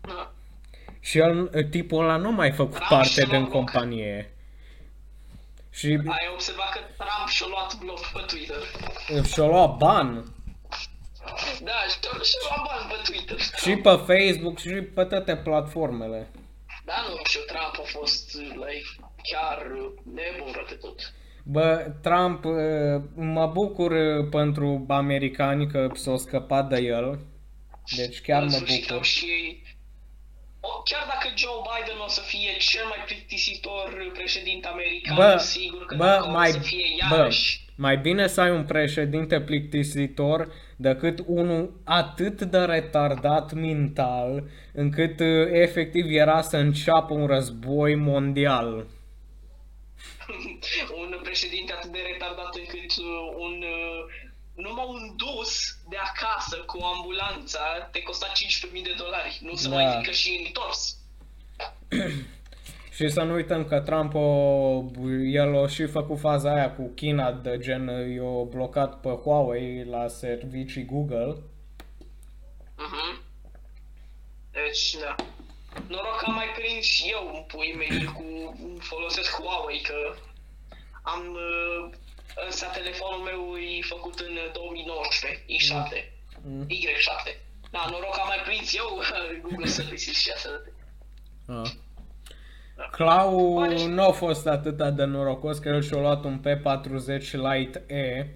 Da. 0.00 0.32
Și 1.00 1.18
el, 1.18 1.50
uh, 1.54 1.64
tipul 1.64 2.02
ăla 2.02 2.16
nu 2.16 2.28
a 2.28 2.30
mai 2.30 2.50
făcut 2.50 2.78
Trump 2.78 2.88
parte 2.88 3.08
și-a 3.08 3.26
din 3.30 3.44
luat 3.46 3.46
bloc. 3.46 4.39
Companie. 5.70 6.10
Și 6.12 6.16
Ai 6.18 6.28
observat 6.32 6.70
că 6.72 6.80
Trump 7.02 7.28
și-a 7.28 7.46
luat 7.54 7.70
bloc 7.84 8.00
pe 8.14 8.22
Twitter. 8.30 8.62
și-a 9.32 9.44
luat 9.46 9.76
ban 9.76 10.08
Da, 11.68 11.78
și-a 11.90 12.22
și 12.30 12.36
luat 12.48 12.62
bani 12.68 12.86
pe 12.92 12.98
Twitter. 13.12 13.38
și 13.62 13.72
pe 13.86 13.90
Facebook 14.08 14.58
și 14.58 14.68
pe 14.96 15.04
toate 15.04 15.36
platformele. 15.36 16.30
Da, 16.84 16.94
nu 17.08 17.14
știu, 17.24 17.40
Trump 17.46 17.74
a 17.78 17.98
fost, 17.98 18.34
like, 18.34 18.88
chiar 19.30 19.58
nebun 20.14 20.52
rău 20.54 20.64
de 20.68 20.74
tot. 20.74 21.12
Bă, 21.44 21.92
Trump, 22.02 22.44
uh, 22.44 23.02
mă 23.14 23.46
bucur 23.46 23.90
uh, 23.90 24.28
pentru 24.30 24.84
americani 24.88 25.66
că 25.70 25.90
s-au 25.94 26.16
scăpat 26.16 26.68
de 26.68 26.76
el. 26.80 27.18
Deci 27.96 28.20
chiar 28.20 28.42
În 28.42 28.48
mă 28.48 28.54
sfârșit 28.54 28.80
bucur. 28.80 28.96
au 28.96 29.02
și 29.02 29.24
ei... 29.24 29.49
O, 30.90 30.96
chiar 30.96 31.06
dacă 31.06 31.34
Joe 31.36 31.60
Biden 31.70 32.00
o 32.04 32.08
să 32.08 32.20
fie 32.20 32.56
cel 32.58 32.84
mai 32.88 32.98
plictisitor 33.06 34.10
președinte 34.12 34.68
american, 34.68 35.16
Bă, 35.16 35.36
sigur 35.38 35.86
că 35.86 35.94
bă, 35.96 36.04
dacă 36.04 36.28
mai, 36.28 36.48
o 36.48 36.52
să 36.52 36.58
fie 36.58 36.84
bă, 37.08 37.16
iarăși... 37.16 37.64
mai 37.76 37.96
bine 37.98 38.26
să 38.26 38.40
ai 38.40 38.50
un 38.50 38.64
președinte 38.64 39.40
plictisitor 39.40 40.52
decât 40.76 41.18
unul 41.26 41.80
atât 41.84 42.42
de 42.42 42.58
retardat 42.58 43.52
mental 43.52 44.44
încât 44.72 45.20
uh, 45.20 45.48
efectiv 45.52 46.04
era 46.08 46.40
să 46.42 46.56
înceapă 46.56 47.14
un 47.14 47.26
război 47.26 47.94
mondial. 47.94 48.86
un 51.00 51.20
președinte 51.22 51.72
atât 51.72 51.90
de 51.90 51.98
retardat 52.12 52.54
încât 52.54 52.96
uh, 52.96 53.34
un... 53.38 53.64
Uh, 54.60 54.66
numai 54.66 54.84
un 54.88 55.16
dus 55.16 55.76
de 55.88 55.96
acasă 55.96 56.56
cu 56.56 56.78
ambulanța 56.94 57.88
te 57.92 58.02
costa 58.02 58.26
15.000 58.26 58.82
de 58.82 58.94
dolari. 58.96 59.38
Nu 59.42 59.54
să 59.54 59.68
Da. 59.68 59.74
mai 59.74 59.92
zic 59.96 60.06
că 60.06 60.10
și 60.10 60.42
întors. 60.46 60.96
Și 62.90 63.08
să 63.08 63.22
nu 63.22 63.34
uităm 63.34 63.64
că 63.64 63.80
Trump 63.80 64.14
o, 64.14 64.84
el 65.24 65.62
a 65.62 65.66
și 65.66 65.86
făcut 65.86 66.18
faza 66.18 66.52
aia 66.54 66.74
cu 66.74 66.90
China 66.94 67.32
de 67.32 67.58
gen 67.58 67.88
i-a 67.88 68.42
blocat 68.48 69.00
pe 69.00 69.08
Huawei 69.08 69.84
la 69.84 70.08
servicii 70.08 70.84
Google. 70.84 71.36
Mhm. 72.76 73.22
Deci, 74.52 74.96
da. 75.00 75.14
Noroc 75.88 76.16
că 76.18 76.24
am 76.26 76.34
mai 76.34 76.46
prins 76.56 76.84
și 76.84 77.08
eu 77.10 77.30
un 77.34 77.42
pui 77.46 77.74
mei 77.78 78.04
cu 78.04 78.24
folosesc 78.78 79.40
Huawei, 79.40 79.80
că 79.80 80.14
am 81.02 81.22
uh, 81.32 81.90
ăsta 82.48 82.66
telefonul 82.66 83.22
meu 83.30 83.56
e 83.56 83.82
făcut 83.94 84.18
în 84.18 84.34
2019, 84.52 85.44
i7, 85.58 86.18
Mm. 86.44 86.66
Y7. 86.66 87.36
Da, 87.70 87.86
noroc 87.90 88.14
că 88.14 88.20
am 88.20 88.26
mai 88.26 88.42
prins 88.44 88.74
eu 88.74 88.88
Google 89.46 89.66
Services 89.66 90.14
și 90.16 90.30
așa. 90.34 90.62
Ah. 91.46 91.70
Clau 92.90 93.58
nu 93.88 94.02
a 94.02 94.10
fost 94.10 94.46
atât 94.46 94.76
de 94.76 95.04
norocos 95.04 95.58
că 95.58 95.68
el 95.68 95.82
și-a 95.82 96.00
luat 96.00 96.24
un 96.24 96.40
P40 96.40 97.30
Lite 97.30 97.84
E. 97.86 98.26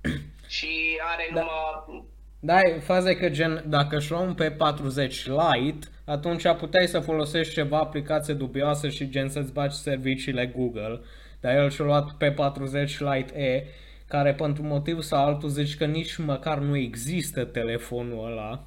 Și 0.56 0.98
are 1.02 1.30
Da. 1.34 1.40
numai... 1.40 2.04
Da, 2.40 2.58
faza 2.80 3.10
e 3.10 3.14
că 3.14 3.28
gen, 3.30 3.64
dacă 3.66 3.96
își 3.96 4.10
lua 4.10 4.20
un 4.20 4.34
P40 4.34 5.24
Lite, 5.24 5.86
atunci 6.04 6.48
puteai 6.58 6.86
să 6.86 7.00
folosești 7.00 7.52
ceva 7.52 7.78
aplicație 7.78 8.34
dubioasă 8.34 8.88
și 8.88 9.08
gen 9.10 9.28
să-ți 9.28 9.52
bagi 9.52 9.76
serviciile 9.76 10.46
Google. 10.46 11.00
Dar 11.42 11.54
el 11.54 11.70
și-a 11.70 11.84
luat 11.84 12.16
P40 12.22 12.98
Lite 12.98 13.40
E, 13.40 13.66
care 14.08 14.34
pentru 14.34 14.62
motiv 14.62 15.00
sau 15.00 15.24
altul 15.24 15.48
zici 15.48 15.76
că 15.76 15.84
nici 15.84 16.16
măcar 16.16 16.58
nu 16.58 16.76
există 16.76 17.44
telefonul 17.44 18.26
ăla. 18.26 18.64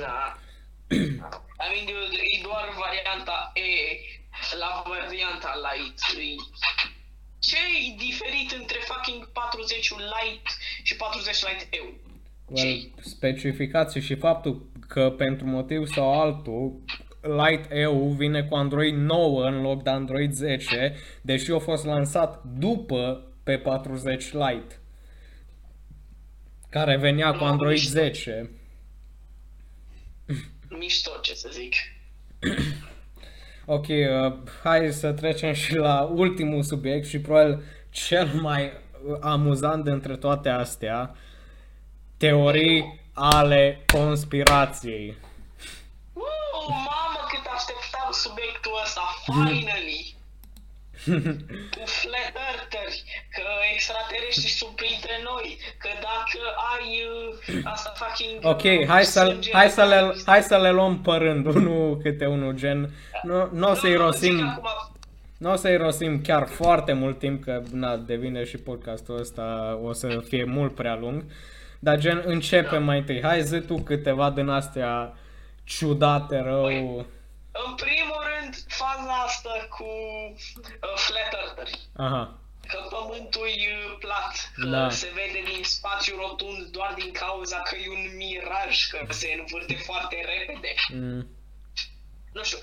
Da. 0.00 0.38
I 1.64 1.66
mean, 1.70 1.84
dude, 1.90 2.16
e 2.34 2.40
doar 2.42 2.68
varianta 2.84 3.52
E 3.54 3.70
la 4.58 4.82
varianta 4.86 5.52
Lite. 5.66 6.02
E... 6.22 6.34
ce 7.38 7.56
e 7.56 7.94
diferit 7.98 8.50
între 8.60 8.78
fucking 8.88 9.28
40 9.32 9.90
Lite 9.90 10.50
și 10.82 10.96
40 10.96 11.42
Lite 11.42 11.68
EU? 11.70 11.88
Well, 12.48 12.94
specificații 13.00 14.00
și 14.00 14.14
faptul 14.14 14.70
că 14.88 15.10
pentru 15.10 15.46
motiv 15.46 15.86
sau 15.86 16.20
altul 16.20 16.82
Lite 17.26 17.66
EU 17.70 18.08
vine 18.08 18.42
cu 18.42 18.54
Android 18.54 18.94
9 18.94 19.46
în 19.46 19.62
loc 19.62 19.82
de 19.82 19.90
Android 19.90 20.32
10, 20.32 20.94
deși 21.20 21.50
a 21.50 21.58
fost 21.58 21.84
lansat 21.84 22.42
după 22.58 23.26
pe 23.42 23.58
40 23.58 24.32
Lite, 24.32 24.78
care 26.70 26.96
venea 26.96 27.32
cu 27.32 27.44
Nu, 27.44 27.50
Android 27.50 27.78
mișto. 27.78 28.00
10. 28.00 28.50
Mișto, 30.78 31.10
ce 31.22 31.34
să 31.34 31.48
zic. 31.52 31.74
Ok, 33.64 33.86
uh, 33.88 34.34
hai 34.62 34.92
să 34.92 35.12
trecem 35.12 35.52
și 35.52 35.74
la 35.74 36.10
ultimul 36.14 36.62
subiect 36.62 37.06
și 37.06 37.20
probabil 37.20 37.62
cel 37.90 38.26
mai 38.26 38.62
uh, 38.64 39.16
amuzant 39.20 39.84
dintre 39.84 40.16
toate 40.16 40.48
astea, 40.48 41.14
teorii 42.16 43.00
ale 43.12 43.84
conspirației. 43.92 45.16
Uh, 46.12 46.95
finally! 49.32 50.14
cu 51.76 51.82
flat 51.84 52.32
eartheri, 52.50 53.04
că 53.34 53.42
extraterestri 53.74 54.50
sunt 54.50 54.70
printre 54.70 55.14
noi, 55.24 55.58
că 55.78 55.88
dacă 55.92 56.40
ai 56.74 56.88
uh, 57.54 57.60
asta 57.64 57.92
fucking... 57.96 58.38
Ok, 58.44 58.86
hai 58.88 59.04
să, 59.04 59.24
sânge 59.28 59.50
hai, 59.52 59.70
să 59.70 59.84
le, 59.84 60.12
de- 60.14 60.22
hai 60.26 60.42
să 60.42 60.56
le 60.58 60.70
luăm 60.70 61.00
pe 61.00 61.10
rând, 61.12 61.46
unul 61.54 61.96
câte 62.02 62.26
unul, 62.26 62.52
gen, 62.54 62.90
nu, 63.22 63.48
nu 63.52 63.70
o 63.70 63.74
să-i 63.74 63.92
Nu, 63.94 64.04
nu, 64.04 64.10
zic 64.12 64.30
rosim, 64.30 64.48
acum, 64.48 64.68
nu 65.38 65.52
o 65.52 65.56
să-i 65.56 65.76
rosim 65.76 66.22
chiar 66.22 66.46
foarte 66.46 66.92
mult 66.92 67.18
timp, 67.18 67.44
că 67.44 67.62
na, 67.72 67.96
devine 67.96 68.44
și 68.44 68.56
podcastul 68.56 69.18
ăsta, 69.20 69.78
o 69.82 69.92
să 69.92 70.22
fie 70.28 70.44
mult 70.44 70.74
prea 70.74 70.94
lung, 70.96 71.24
dar 71.78 71.98
gen, 71.98 72.22
începem 72.26 72.82
mai 72.84 72.98
întâi, 72.98 73.22
hai 73.22 73.42
zi 73.42 73.60
tu 73.60 73.74
câteva 73.78 74.30
din 74.30 74.48
astea 74.48 75.12
ciudate, 75.64 76.40
rău, 76.40 76.70
Păi- 76.70 77.06
În 77.64 77.74
primul 77.74 78.20
rând, 78.32 78.54
faza 78.68 79.12
asta 79.26 79.66
cu 79.70 79.84
uh, 79.84 80.96
flat 80.96 81.32
eartheri. 81.32 81.78
aha, 81.96 82.40
Că 82.68 82.86
pământul 82.90 83.46
e 83.46 83.76
uh, 83.86 83.96
plat, 83.98 84.52
că 84.54 84.66
Da. 84.66 84.90
se 84.90 85.10
vede 85.14 85.42
din 85.52 85.64
spațiu 85.64 86.16
rotund 86.16 86.66
doar 86.66 86.94
din 86.94 87.12
cauza 87.12 87.58
că 87.58 87.76
e 87.76 87.88
un 87.88 88.16
miraj, 88.16 88.86
că 88.86 89.06
se 89.12 89.36
învârte 89.38 89.74
foarte 89.74 90.16
repede. 90.24 90.74
mm, 90.92 91.26
Nu 92.32 92.42
știu, 92.42 92.58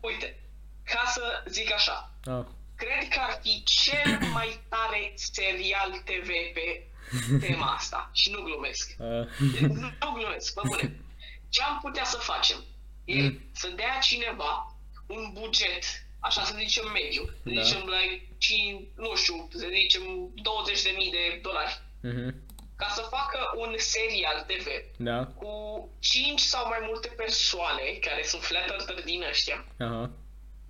uite, 0.00 0.38
ca 0.84 1.02
să 1.06 1.42
zic 1.48 1.72
așa, 1.72 2.10
ah, 2.24 2.44
cred 2.76 3.08
că 3.08 3.20
ar 3.20 3.38
fi 3.42 3.62
cel 3.64 4.18
mai 4.32 4.60
tare 4.68 5.12
serial 5.14 5.90
TV 6.04 6.28
pe 6.54 6.88
tema 7.46 7.72
asta. 7.74 8.10
Și 8.12 8.30
nu 8.30 8.42
glumesc. 8.42 8.94
uh, 8.98 9.26
Nu, 9.60 9.90
nu 10.00 10.10
glumesc, 10.14 10.54
bă 10.54 10.60
bune. 10.64 11.00
Ce 11.48 11.62
am 11.62 11.78
putea 11.82 12.04
să 12.04 12.16
facem? 12.16 12.64
E 13.04 13.22
Mm. 13.22 13.40
să 13.52 13.68
dea 13.68 13.98
cineva 14.02 14.76
un 15.06 15.30
buget, 15.32 15.84
așa 16.20 16.44
să 16.44 16.54
zicem 16.58 16.90
mediu, 16.92 17.24
să 17.24 17.50
Da. 17.54 17.62
zicem 17.62 17.82
like, 17.88 18.28
5, 18.38 18.82
nu 18.96 19.14
știu, 19.16 19.48
să 19.52 19.66
zicem 19.72 20.02
20.000 20.42 21.10
de 21.10 21.38
dolari, 21.42 21.80
mhm, 22.02 22.34
ca 22.76 22.88
să 22.88 23.06
facă 23.10 23.38
un 23.56 23.74
serial 23.78 24.44
TV 24.46 24.66
da, 24.96 25.24
cu 25.26 25.52
5 26.00 26.40
sau 26.40 26.68
mai 26.68 26.78
multe 26.82 27.08
persoane 27.08 27.82
care 28.00 28.22
sunt 28.22 28.42
flat 28.42 28.68
earther 28.70 29.02
din 29.04 29.22
ăștia, 29.22 29.64
aha, 29.78 30.10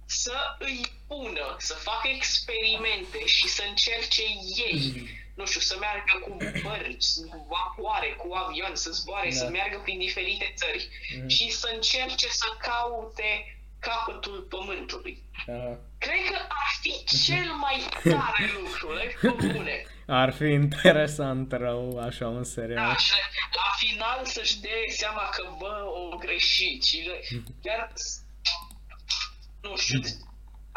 să 0.07 0.35
îi 0.59 0.81
pună, 1.07 1.57
să 1.59 1.75
facă 1.75 2.09
experimente 2.09 3.27
și 3.27 3.49
să 3.49 3.63
încerce 3.69 4.23
ei, 4.57 5.09
nu 5.35 5.47
știu, 5.47 5.61
să 5.61 5.77
meargă 5.81 6.19
cu 6.25 6.37
bărci, 6.63 7.07
cu 7.31 7.47
vapoare, 7.51 8.09
cu 8.09 8.35
avion, 8.35 8.75
să 8.75 8.91
zboare, 8.91 9.29
Da. 9.31 9.37
să 9.37 9.49
meargă 9.49 9.79
prin 9.83 9.99
diferite 9.99 10.53
țări 10.57 10.89
Mhm. 11.19 11.29
și 11.29 11.51
să 11.51 11.71
încerce 11.75 12.29
să 12.29 12.47
caute 12.59 13.59
capătul 13.79 14.47
pământului. 14.51 15.23
aha. 15.47 15.79
Cred 15.99 16.21
că 16.31 16.37
ar 16.49 16.71
fi 16.81 17.05
cel 17.25 17.53
mai 17.53 17.89
tare 18.03 18.51
lucru, 18.61 18.93
le 18.93 19.17
bune. 19.53 19.87
Ar 20.07 20.33
fi 20.33 20.45
interesant 20.45 21.53
rău, 21.53 21.99
așa 21.99 22.29
un 22.29 22.45
serial. 22.45 22.87
Da, 22.89 22.97
și 22.97 23.13
la 23.55 23.73
final 23.77 24.25
să-și 24.25 24.61
dea 24.61 24.71
seama 24.89 25.29
că, 25.29 25.55
bă, 25.59 25.83
o 26.13 26.17
greșit 26.17 26.85
și 26.85 26.97
le- 26.97 27.21
chiar, 27.63 27.93
nu 29.63 29.77
știu, 29.77 30.01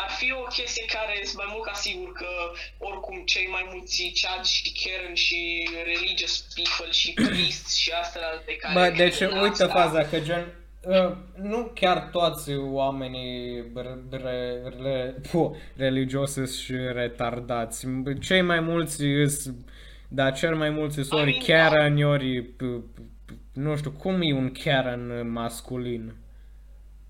ar 0.04 0.10
fi 0.20 0.32
o 0.32 0.44
chestie 0.58 0.86
care 0.86 1.14
sunt 1.24 1.38
mai 1.44 1.50
mult 1.54 1.66
ca 1.66 1.74
sigur 1.74 2.12
că 2.12 2.32
oricum 2.78 3.18
cei 3.26 3.48
mai 3.52 3.66
mulți 3.74 4.12
Chad 4.22 4.44
și 4.46 4.64
Karen 4.82 5.14
și 5.16 5.70
religious 5.84 6.36
people 6.56 6.92
și 6.92 7.14
priests 7.28 7.76
și 7.76 7.92
astea 7.92 8.22
de 8.46 8.56
care 8.56 8.74
Bă, 8.74 8.96
deci 8.98 9.16
cred 9.16 9.32
în 9.32 9.38
uite 9.38 9.64
asta. 9.64 9.82
faza 9.82 10.02
că 10.04 10.20
gen 10.20 10.46
uh, 10.82 11.12
nu 11.36 11.72
chiar 11.74 12.10
toți 12.12 12.56
oamenii 12.56 13.64
re, 13.76 13.96
re, 14.10 14.62
re, 14.82 15.16
pu, 15.32 15.58
religioși 15.76 16.32
sunt 16.32 16.50
și 16.50 16.74
retardați. 16.74 17.86
Cei 18.22 18.42
mai 18.42 18.60
mulți 18.60 19.04
sunt, 19.28 19.70
dar 20.08 20.34
cel 20.34 20.56
mai 20.56 20.70
mulți 20.70 20.96
sunt 20.96 21.12
ori 21.12 21.22
Amin, 21.22 21.42
Karen, 21.46 22.04
ori 22.04 22.44
p- 22.44 22.82
p- 22.96 23.34
nu 23.54 23.76
știu, 23.78 23.92
cum 23.92 24.22
e 24.22 24.34
un 24.34 24.52
Karen 24.64 25.32
masculin? 25.32 26.16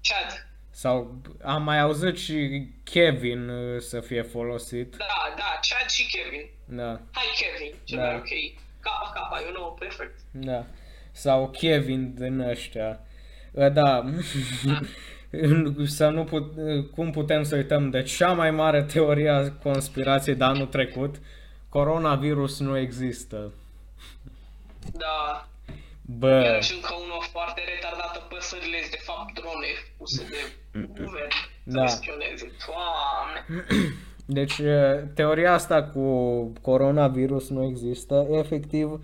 Chad. 0.01 0.46
Sau 0.77 1.21
am 1.43 1.63
mai 1.63 1.79
auzit 1.79 2.17
și 2.17 2.67
Kevin 2.83 3.49
uh, 3.49 3.79
să 3.81 3.99
fie 3.99 4.21
folosit. 4.21 4.95
Da, 4.97 5.05
da, 5.35 5.59
Chad 5.69 5.89
și 5.89 6.07
Kevin. 6.07 6.49
Da, 6.65 6.99
Hai 7.11 7.25
Kevin, 7.35 7.75
cel 7.83 7.97
Da. 7.97 8.03
mai 8.03 8.15
ok. 8.15 8.61
Capa, 8.79 9.11
capa, 9.13 9.41
eu 9.45 9.51
nu, 9.51 9.75
perfect. 9.79 10.19
da. 10.31 10.65
Sau 11.11 11.49
Kevin 11.49 12.13
din 12.13 12.39
ăștia. 12.39 12.99
Uh, 13.51 13.71
Da. 13.71 14.03
să 15.85 16.07
nu 16.09 16.23
put, 16.23 16.53
cum 16.95 17.11
putem 17.11 17.43
să 17.43 17.55
uităm 17.55 17.89
de 17.89 18.01
cea 18.03 18.33
mai 18.33 18.51
mare 18.51 18.83
teorie 18.83 19.29
a 19.29 19.51
conspirației 19.51 20.35
de 20.35 20.43
anul 20.43 20.65
trecut? 20.67 21.15
Coronavirus 21.69 22.59
nu 22.59 22.77
există. 22.77 23.53
Da, 24.93 25.47
Bă, 26.09 26.29
iar 26.43 26.63
și 26.63 26.73
încă 26.73 26.93
unul 26.93 27.23
foarte 27.31 27.61
retardată, 27.73 28.19
păsările 28.29 28.77
sunt 28.79 28.91
de 28.91 28.97
fapt 29.03 29.33
drone 29.33 29.67
puse 29.97 30.27
de 30.29 30.37
guvern 30.87 31.29
să 31.65 31.73
Da. 31.75 31.81
le 31.81 31.87
spioneze. 31.87 32.51
Doamne! 32.65 33.65
deci 34.39 34.57
uh, 34.57 35.03
teoria 35.15 35.53
asta 35.53 35.83
cu 35.83 36.07
coronavirus 36.61 37.49
nu 37.49 37.63
există, 37.63 38.27
efectiv, 38.31 38.99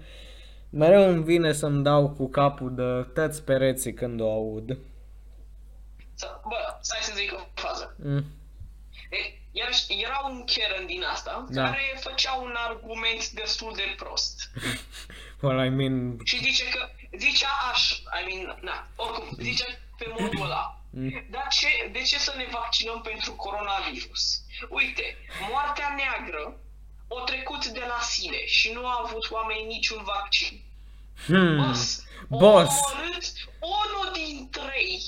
mereu 0.69 1.09
îmi 1.09 1.23
vine 1.23 1.51
să-mi 1.53 1.83
dau 1.83 2.09
cu 2.09 2.29
capul 2.29 2.75
de 2.75 3.09
tăți 3.13 3.43
pereții 3.43 3.93
când 3.93 4.21
o 4.21 4.31
aud. 4.31 4.77
Să- 6.13 6.39
Bă, 6.47 6.77
stai 6.81 6.99
să 7.01 7.13
zic 7.15 7.33
o 7.33 7.43
fază. 7.53 7.95
Mm. 8.03 8.25
E, 9.09 9.17
iarăși, 9.51 9.85
era 10.03 10.21
un 10.29 10.43
Karen 10.45 10.85
din 10.85 11.03
asta 11.13 11.45
Da. 11.49 11.63
care 11.63 11.79
făcea 11.99 12.33
un 12.33 12.53
argument 12.67 13.29
destul 13.29 13.71
de 13.75 13.83
prost. 13.97 14.35
Well, 15.43 15.59
I 15.65 15.69
mean, 15.69 16.17
Și 16.23 16.37
zice 16.37 16.69
că, 16.69 16.89
zicea 17.17 17.49
aș, 17.71 17.91
I 17.91 18.23
mean, 18.27 18.59
na, 18.61 18.87
oricum, 18.95 19.37
zice 19.39 19.65
pe 19.97 20.05
modul 20.19 20.41
ăla. 20.45 20.81
Mm. 20.89 21.25
Dar 21.29 21.47
ce, 21.47 21.89
de 21.91 22.01
ce 22.01 22.17
să 22.19 22.33
ne 22.37 22.47
vaccinăm 22.51 23.01
pentru 23.01 23.33
coronavirus? 23.33 24.41
Uite, 24.69 25.17
moartea 25.49 25.95
neagră 25.97 26.57
o 27.07 27.19
trecut 27.19 27.65
de 27.65 27.83
la 27.87 27.99
sine 28.01 28.45
și 28.45 28.71
nu 28.71 28.85
a 28.87 29.01
avut 29.05 29.31
oamenii 29.31 29.65
niciun 29.65 30.03
vaccin. 30.03 30.61
hmm, 31.25 31.65
Boss, 31.65 32.03
o 32.29 32.37
boss, 32.37 32.79
omorât 32.85 33.33
unul 33.59 34.13
din 34.13 34.49
trei 34.49 35.01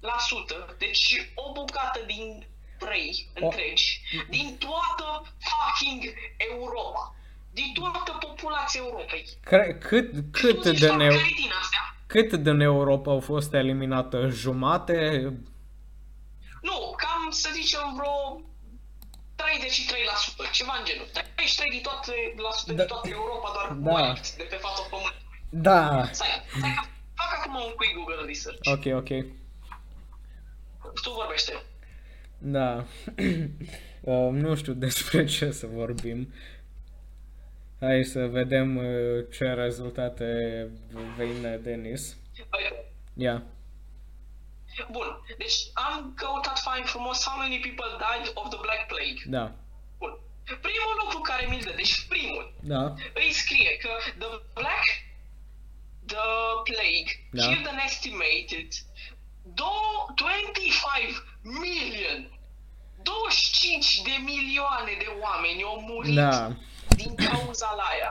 la 0.00 0.16
sută, 0.18 0.76
deci 0.78 1.30
o 1.34 1.52
bucată 1.52 2.00
din 2.06 2.46
trei 2.78 3.28
întregi, 3.34 4.00
din 4.28 4.58
toată 4.58 5.34
fucking 5.38 6.14
Europa. 6.36 7.14
Din 7.52 7.72
toată 7.74 8.16
populația 8.26 8.80
Europei. 8.84 9.24
Cre- 9.44 9.78
cât, 9.80 10.12
cât, 10.30 10.54
Tu 10.62 10.68
zici, 10.68 10.78
din, 10.78 10.88
"Fac 10.88 11.00
Eu- 11.00 11.08
care 11.08 11.32
din 11.36 11.50
astea? 11.60 11.96
cât 12.06 12.32
din 12.34 12.60
Europa 12.60 13.10
au 13.10 13.20
fost 13.20 13.52
eliminată? 13.54 14.28
Jumate? 14.28 14.98
Nu, 16.62 16.94
cam 16.96 17.30
să 17.30 17.48
zicem 17.52 17.80
vreo 17.96 18.40
33%, 19.34 20.42
ceva 20.52 20.74
în 20.78 20.84
genul. 20.84 21.06
33 21.12 21.70
din 21.70 21.80
toate, 21.82 22.12
la 22.36 22.50
sută 22.50 22.72
Da. 22.72 22.76
din 22.78 22.86
toată 22.86 23.08
Europa, 23.08 23.48
doar 23.54 23.68
Da. 23.96 24.02
da. 24.02 24.12
de 24.36 24.42
pe 24.50 24.56
fața 24.56 24.82
pământului. 24.90 25.28
Da. 25.50 26.08
Stai, 26.12 26.28
stai 26.58 26.72
că 26.80 26.82
fac 27.20 27.30
acum 27.38 27.54
un 27.54 27.72
quick 27.76 27.94
Google 27.94 28.24
research. 28.26 28.60
Ok, 28.74 28.84
ok. 29.02 29.10
Tu 31.02 31.10
vorbește. 31.10 31.62
Da. 32.38 32.84
uh, 34.12 34.28
nu 34.32 34.54
știu 34.54 34.72
despre 34.72 35.24
ce 35.24 35.50
să 35.50 35.66
vorbim. 35.66 36.32
Hai 37.80 38.04
să 38.04 38.26
vedem 38.26 38.76
uh, 38.76 39.24
ce 39.32 39.44
rezultate 39.52 40.26
vine 41.16 41.56
Denis. 41.56 42.16
Uite, 42.58 42.84
Ia. 43.14 43.42
Bun, 44.90 45.20
deci 45.38 45.54
am 45.74 46.12
căutat 46.16 46.58
fain 46.58 46.84
frumos 46.84 47.24
how 47.24 47.38
many 47.38 47.58
people 47.60 47.90
died 48.06 48.30
of 48.34 48.48
the 48.48 48.58
Black 48.60 48.86
Plague. 48.86 49.20
Da. 49.26 49.52
Bun. 49.98 50.12
Primul 50.44 50.94
lucru 51.02 51.18
care 51.20 51.46
mi-l 51.46 51.60
dă, 51.64 51.72
deci 51.76 52.06
primul, 52.08 52.52
Da. 52.60 52.82
îi 53.14 53.30
scrie 53.32 53.76
că 53.82 53.88
the 54.18 54.30
Black 54.54 54.84
the 56.06 56.26
Plague 56.70 57.10
Da. 57.32 57.42
killed 57.46 57.66
an 57.66 57.78
estimated 57.84 58.68
do- 59.60 60.06
25 60.14 61.22
million 61.42 62.18
25 63.02 64.02
de 64.02 64.14
milioane 64.24 64.92
de 64.98 65.06
oameni 65.22 65.62
au 65.62 65.80
murit 65.80 66.14
Da. 66.14 66.56
Din 66.96 67.14
cauza 67.14 67.72
la 67.76 67.82
aia. 67.82 68.08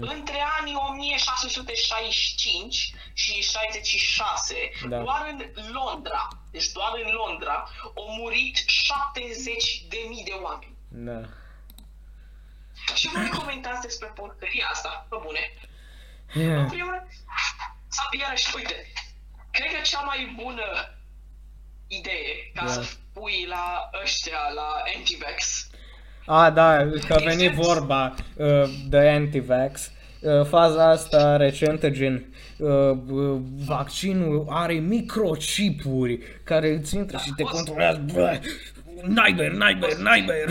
Între 0.00 0.44
anii 0.60 0.74
1665 0.74 2.94
și 3.12 3.42
66, 3.42 4.54
Da. 4.88 4.98
doar 4.98 5.34
în 5.54 5.70
Londra, 5.72 6.28
deci 6.50 6.72
doar 6.72 6.92
în 7.04 7.10
Londra, 7.10 7.68
au 7.96 8.14
murit 8.18 8.56
70 8.66 9.82
de 9.88 9.96
mii 10.08 10.24
de 10.24 10.30
oameni. 10.42 10.74
Da. 10.88 11.20
Și 12.94 13.08
voi 13.08 13.28
comentați 13.28 13.80
despre 13.80 14.06
porcăria 14.08 14.68
asta, 14.72 15.06
pe 15.10 15.16
bune. 15.22 15.52
În 16.34 16.42
Yeah. 16.42 16.66
primul 16.70 16.90
rând, 16.92 17.06
sau 17.88 18.06
iarăși, 18.20 18.56
uite, 18.56 18.92
cred 19.50 19.74
că 19.74 19.80
cea 19.80 20.00
mai 20.00 20.34
bună 20.42 20.94
idee 21.86 22.50
ca 22.54 22.64
Da. 22.64 22.72
să 22.72 22.86
pui 23.12 23.44
la 23.46 23.90
ăștia, 24.02 24.48
la 24.54 24.82
anti-vax, 24.96 25.66
A, 26.30 26.50
da, 26.50 26.76
că 27.06 27.14
a 27.14 27.18
venit 27.24 27.52
vorba 27.52 28.14
uh, 28.36 28.46
de 28.88 28.98
anti-vax. 28.98 29.90
Uh, 30.20 30.46
faza 30.46 30.88
asta 30.90 31.36
recentă, 31.36 31.90
gen, 31.90 32.24
uh, 32.58 32.68
uh, 33.10 33.40
vaccinul 33.66 34.46
are 34.50 34.72
microchipuri 34.74 36.18
care 36.44 36.68
îți 36.74 36.94
intră 36.96 37.18
și 37.18 37.32
te 37.36 37.42
poți- 37.42 37.54
controlează. 37.54 38.04
Bă, 38.12 38.40
nightmare, 39.02 39.48
nightmare, 39.48 39.94
nightmare. 39.96 40.44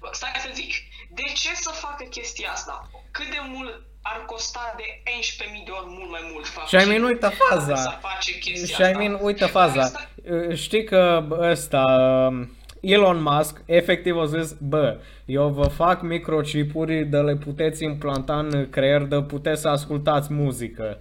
Bă, 0.00 0.08
stai 0.12 0.30
să 0.38 0.48
zic, 0.54 0.72
de 1.14 1.22
ce 1.34 1.48
să 1.54 1.70
facă 1.74 2.06
chestia 2.10 2.48
asta? 2.52 2.90
Cât 3.10 3.26
de 3.30 3.36
mult 3.54 3.82
ar 4.02 4.22
costa 4.26 4.74
de 4.76 4.82
11.000 5.04 5.64
de 5.64 5.70
ori 5.70 5.86
mult 5.98 6.10
mai 6.10 6.20
mult 6.32 6.46
fac 6.46 6.66
Și 6.66 6.74
I 6.74 6.88
mean, 6.88 7.02
uite 7.02 7.28
faza. 7.48 7.74
Să 7.76 7.92
face 8.00 8.38
chestia 8.38 8.74
Și 8.76 8.80
I 8.80 8.84
asta. 8.84 8.98
mean, 8.98 9.18
uite 9.22 9.44
faza. 9.46 9.80
Asta- 9.80 10.08
Uh, 10.30 10.56
Știi 10.56 10.84
că 10.84 11.24
bă, 11.26 11.48
ăsta, 11.50 11.82
um, 12.30 12.56
Elon 12.84 13.22
Musk, 13.22 13.62
efectiv 13.66 14.16
a 14.18 14.24
zis, 14.24 14.52
bă, 14.52 15.00
eu 15.24 15.48
vă 15.48 15.66
fac 15.68 16.02
microchipuri 16.02 17.04
de 17.04 17.18
le 17.18 17.36
puteți 17.36 17.84
implanta 17.84 18.38
în 18.38 18.70
creier, 18.70 19.02
de 19.02 19.22
puteți 19.22 19.60
să 19.60 19.68
ascultați 19.68 20.32
muzică. 20.32 20.98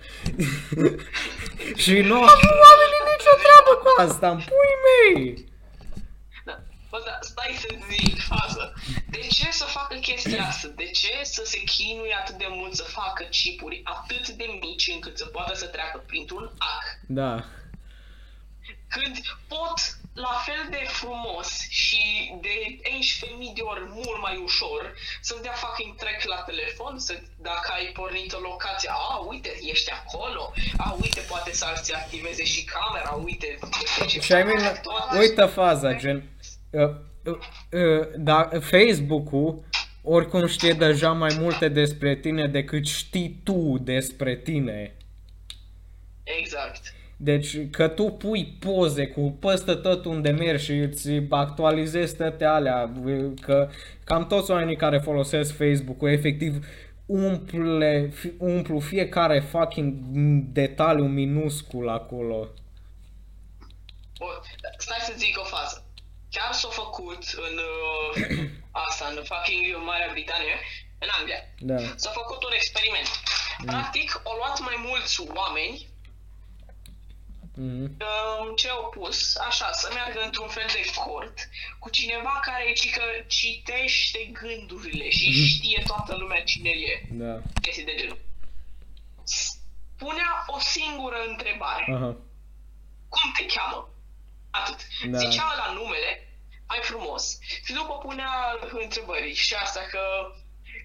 și 1.84 1.94
nu 2.00 2.16
au 2.16 2.24
avut 2.24 2.58
oamenii 2.68 3.04
nicio 3.12 3.36
treabă 3.44 3.72
cu 3.82 4.02
asta, 4.02 4.30
în 4.30 4.38
pui 4.38 4.74
mei! 4.86 5.52
Da. 6.46 6.60
Bă, 6.90 7.02
da, 7.06 7.18
stai 7.22 7.56
să 7.60 7.68
zic 7.90 8.20
faza. 8.20 8.74
De 9.10 9.20
ce 9.30 9.52
să 9.52 9.64
facă 9.64 9.96
chestia 9.96 10.44
asta? 10.44 10.68
De 10.76 10.84
ce 10.84 11.20
să 11.22 11.42
se 11.46 11.60
chinuie 11.64 12.16
atât 12.22 12.36
de 12.36 12.48
mult 12.50 12.74
să 12.74 12.84
facă 12.84 13.24
chipuri 13.30 13.82
atât 13.84 14.30
de 14.30 14.46
mici 14.62 14.92
încât 14.94 15.18
să 15.18 15.26
poată 15.26 15.56
să 15.56 15.66
treacă 15.66 16.04
printr-un 16.06 16.52
ac? 16.58 16.86
Da. 17.08 17.44
Când 18.88 19.16
pot 19.48 19.80
la 20.14 20.36
fel 20.46 20.68
de 20.70 20.84
frumos 20.88 21.68
și 21.70 22.32
de 22.42 22.80
11.000 22.84 23.54
de 23.56 23.62
ori 23.62 23.84
mult 23.90 24.22
mai 24.22 24.38
ușor 24.44 24.94
să-ți 25.22 25.42
dea 25.42 25.52
fucking 25.52 25.96
track 25.96 26.24
la 26.24 26.36
telefon, 26.36 27.00
să, 27.00 27.14
dacă 27.42 27.72
ai 27.78 27.92
pornit 27.94 28.34
o 28.34 28.40
locație, 28.40 28.90
a, 28.92 29.18
uite, 29.18 29.50
ești 29.62 29.92
acolo, 29.92 30.54
a, 30.78 30.98
uite, 31.02 31.22
poate 31.30 31.54
să-ți 31.54 31.94
activeze 31.94 32.44
și 32.44 32.64
camera, 32.64 33.12
uite, 33.12 33.60
ce 34.08 34.20
Și 34.20 34.32
I 34.32 34.44
mean, 34.44 34.80
toate- 34.82 35.18
uite 35.18 35.46
faza, 35.46 35.94
gen, 35.94 36.24
uh, 36.70 36.90
uh, 37.24 37.38
uh, 37.72 38.08
da, 38.18 38.50
Facebook-ul 38.62 39.64
oricum 40.04 40.48
știe 40.48 40.74
deja 40.74 41.12
mai 41.12 41.36
multe 41.40 41.68
despre 41.68 42.16
tine 42.16 42.48
decât 42.48 42.86
știi 42.88 43.40
tu 43.44 43.78
despre 43.82 44.36
tine. 44.36 44.96
Exact. 46.24 46.94
Deci 47.24 47.70
că 47.70 47.88
tu 47.88 48.04
pui 48.04 48.46
poze 48.60 49.08
cu 49.08 49.38
păstă 49.40 49.76
tot 49.76 50.06
unde 50.06 50.30
mergi 50.30 50.64
și 50.64 50.72
îți 50.72 51.10
actualizezi 51.30 52.16
toate 52.16 52.46
alea, 52.46 52.92
că 53.42 53.70
cam 54.04 54.28
toți 54.28 54.52
oamenii 54.52 54.76
care 54.76 54.98
folosesc 54.98 55.58
Facebook-ul 55.58 56.10
efectiv 56.10 56.66
umple, 57.06 58.12
fi- 58.14 58.34
umplu 58.40 58.80
fiecare 58.80 59.40
fucking 59.40 59.94
detaliu 60.60 61.06
minuscul 61.06 61.90
acolo. 61.90 62.48
O, 64.18 64.26
stai 64.78 65.00
să 65.02 65.14
zic 65.18 65.40
o 65.40 65.44
fază. 65.44 65.86
chiar 66.30 66.52
s-a 66.52 66.70
făcut 66.72 67.24
în 67.48 67.56
uh, 67.58 68.50
asta, 68.88 69.06
în 69.10 69.24
fucking 69.32 69.66
Marea 69.86 70.10
Britanie, 70.12 70.56
în 71.00 71.08
Anglia. 71.20 71.42
Da. 71.60 71.78
S-a 71.96 72.10
făcut 72.10 72.44
un 72.44 72.54
experiment. 72.54 73.10
Practic, 73.66 74.22
au 74.24 74.36
luat 74.38 74.60
mai 74.60 74.78
mulți 74.88 75.24
oameni 75.42 75.92
Mhm. 77.56 77.84
um, 77.84 78.56
ce 78.56 78.70
au 78.70 78.90
pus, 78.90 79.36
așa, 79.36 79.72
să 79.72 79.90
meargă 79.94 80.20
într-un 80.22 80.48
fel 80.48 80.68
de 80.74 81.00
cort 81.06 81.50
cu 81.80 81.90
cineva 81.90 82.40
care 82.42 82.74
ci 82.74 82.90
că 82.90 83.04
citește 83.28 84.32
gândurile 84.42 85.10
și 85.10 85.46
știe 85.46 85.84
toată 85.88 86.16
lumea 86.16 86.44
cine 86.44 86.70
e. 86.70 87.08
Da. 87.12 87.42
Chestii 87.62 87.84
de 87.84 87.96
genul. 87.96 88.20
Punea 89.98 90.44
o 90.48 90.60
singură 90.60 91.18
întrebare. 91.28 91.86
Aha. 91.96 92.18
Cum 93.10 93.32
te 93.38 93.46
cheamă? 93.46 93.90
Atât. 94.52 94.80
Da. 95.10 95.18
Zicea 95.18 95.54
la 95.66 95.74
numele, 95.74 96.28
mai 96.68 96.80
frumos. 96.82 97.40
Și 97.64 97.74
după 97.74 97.94
punea 97.98 98.60
întrebări 98.84 99.34
și 99.34 99.54
asta 99.54 99.80
că 99.92 100.02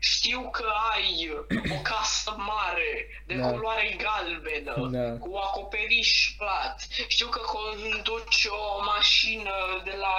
știu 0.01 0.51
că 0.51 0.67
ai 0.93 1.31
o 1.71 1.81
casă 1.83 2.35
mare, 2.37 3.23
de 3.27 3.35
Da. 3.35 3.51
culoare 3.51 3.97
galbenă, 4.05 4.89
Da. 4.91 5.19
cu 5.19 5.37
acoperiș 5.37 6.35
plat. 6.39 6.87
Știu 7.07 7.27
că 7.27 7.41
conduci 7.41 8.47
o 8.51 8.85
mașină 8.85 9.55
de 9.85 9.95
la 9.99 10.15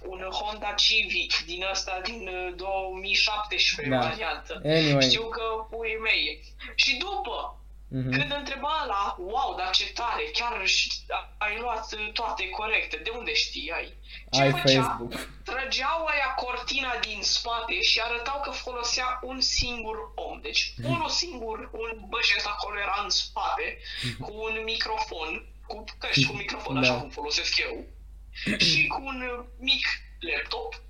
un 0.00 0.20
Honda 0.30 0.72
Civic 0.72 1.44
din 1.46 1.64
asta 1.64 2.00
din 2.04 2.28
uh, 2.28 2.54
2017 2.56 3.88
Da. 3.94 3.98
variantă. 4.08 4.60
Anyway. 4.64 5.02
Știu 5.02 5.28
că 5.28 5.42
puii 5.70 5.98
mei. 6.02 6.42
Și 6.74 6.96
după, 6.96 7.61
Mhm. 7.94 8.10
când 8.10 8.32
întreba 8.32 8.84
la, 8.86 9.16
wow, 9.18 9.54
dar 9.58 9.70
ce 9.70 9.92
tare, 9.92 10.22
chiar 10.32 10.62
ș- 10.66 11.04
a- 11.08 11.34
ai 11.38 11.58
luat 11.58 11.92
uh, 11.92 12.12
toate 12.12 12.48
corecte, 12.48 12.96
de 12.96 13.10
unde 13.10 13.34
știai? 13.34 13.94
Ce 14.30 14.40
Ai 14.42 14.50
făcea? 14.50 14.82
Facebook. 14.82 15.12
Trăgeau 15.44 16.04
aia 16.04 16.34
cortina 16.36 16.98
din 16.98 17.22
spate 17.22 17.80
și 17.80 18.00
arătau 18.00 18.40
că 18.40 18.50
folosea 18.50 19.18
un 19.22 19.40
singur 19.40 19.96
om. 20.14 20.40
Deci 20.40 20.74
unul 20.82 21.08
singur, 21.08 21.70
un 21.72 22.04
bășesc 22.08 22.46
acolo 22.48 22.78
era 22.78 23.00
în 23.02 23.10
spate, 23.10 23.78
cu 24.20 24.32
un 24.34 24.60
microfon, 24.64 25.46
cu 25.66 25.84
căști 25.98 26.26
cu 26.26 26.32
microfon, 26.32 26.76
așa 26.76 26.92
Da. 26.92 27.00
cum 27.00 27.10
folosesc 27.10 27.58
eu, 27.58 27.84
și 28.68 28.86
cu 28.86 29.02
un 29.04 29.20
uh, 29.38 29.44
mic 29.58 29.86
laptop, 30.18 30.82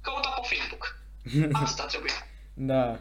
căuta 0.00 0.28
pe 0.28 0.54
Facebook. 0.54 0.96
Asta 1.64 1.84
trebuie. 1.86 2.12
Da. 2.54 2.98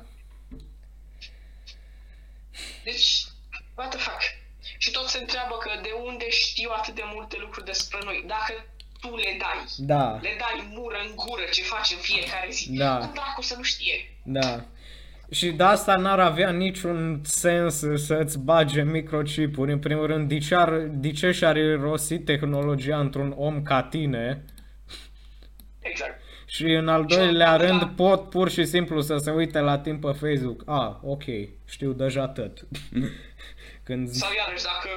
Deci, 2.84 3.26
what 3.78 3.90
the 3.90 4.00
fuck? 4.00 4.22
Și 4.78 4.92
tot 4.92 5.08
se 5.08 5.20
întreabă 5.20 5.56
că 5.60 5.70
de 5.82 5.90
unde 6.06 6.30
știu 6.30 6.70
atât 6.80 6.96
de 6.96 7.04
multe 7.14 7.38
lucruri 7.40 7.66
despre 7.66 8.00
noi. 8.04 8.24
Dacă 8.28 8.54
tu 9.02 9.16
le 9.16 9.36
dai, 9.40 9.66
Da. 9.78 10.20
le 10.22 10.36
dai 10.40 10.68
mură 10.76 10.96
în 11.08 11.16
gură 11.16 11.42
ce 11.52 11.62
faci 11.64 11.92
în 11.92 11.98
fiecare 12.02 12.48
zi, 12.52 12.72
Da. 12.78 12.98
cum 12.98 13.10
dracu 13.14 13.42
să 13.42 13.56
nu 13.58 13.64
știe? 13.64 13.96
Da. 14.24 14.64
Și 15.32 15.52
de 15.52 15.64
asta 15.64 15.96
n-ar 15.96 16.20
avea 16.20 16.50
niciun 16.52 17.22
sens 17.24 17.84
să-ți 17.96 18.40
bage 18.40 18.82
microchipuri. 18.82 19.72
În 19.72 19.80
primul 19.80 20.06
rând, 20.08 20.30
de 20.30 20.38
ce, 20.38 20.56
ar, 20.56 20.74
de 20.80 21.12
ce 21.12 21.32
și-ar 21.32 21.56
irosi 21.58 22.20
tehnologia 22.20 23.00
într-un 23.00 23.34
om 23.38 23.62
ca 23.64 23.84
tine? 23.84 24.46
Exact. 25.80 26.20
Și 26.46 26.64
în 26.64 26.88
al 26.88 27.06
doilea 27.06 27.56
rând 27.56 27.84
pot 27.84 28.30
pur 28.30 28.50
și 28.50 28.66
simplu 28.66 29.02
să 29.02 29.18
se 29.18 29.32
uite 29.32 29.60
la 29.60 29.80
timp 29.80 30.02
pe 30.02 30.12
Facebook. 30.12 30.64
Ah, 30.66 30.96
ok, 31.04 31.24
știu 31.66 31.92
deja 31.92 32.28
tot. 32.28 32.68
Când 33.84 34.08
zi- 34.10 34.20
Sau 34.20 34.34
iarăși, 34.34 34.64
dacă 34.64 34.90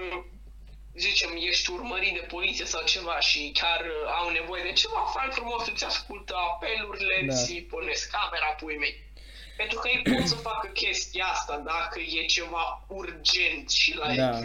zicem, 0.97 1.31
ești 1.37 1.71
urmărit 1.71 2.13
de 2.15 2.27
poliție 2.35 2.65
sau 2.65 2.83
ceva 2.85 3.21
și 3.21 3.51
chiar 3.61 3.81
uh, 3.81 4.13
au 4.19 4.31
nevoie 4.31 4.63
de 4.63 4.73
ceva, 4.73 5.01
fai 5.15 5.29
frumos, 5.31 5.67
îți 5.67 5.85
ascultă 5.85 6.35
apelurile, 6.37 7.23
Da. 7.27 7.35
da. 7.35 7.41
ți 7.43 7.55
puneți 7.55 8.11
camera, 8.11 8.47
pui 8.47 8.77
mei. 8.79 9.03
Pentru 9.57 9.79
că 9.79 9.89
ei 9.89 10.03
pot 10.15 10.27
să 10.27 10.35
facă 10.35 10.67
chestia 10.67 11.25
asta 11.27 11.57
dacă 11.59 12.01
e 12.01 12.25
ceva 12.27 12.85
urgent 12.89 13.71
și 13.71 13.91
like, 13.91 14.15
Da. 14.17 14.41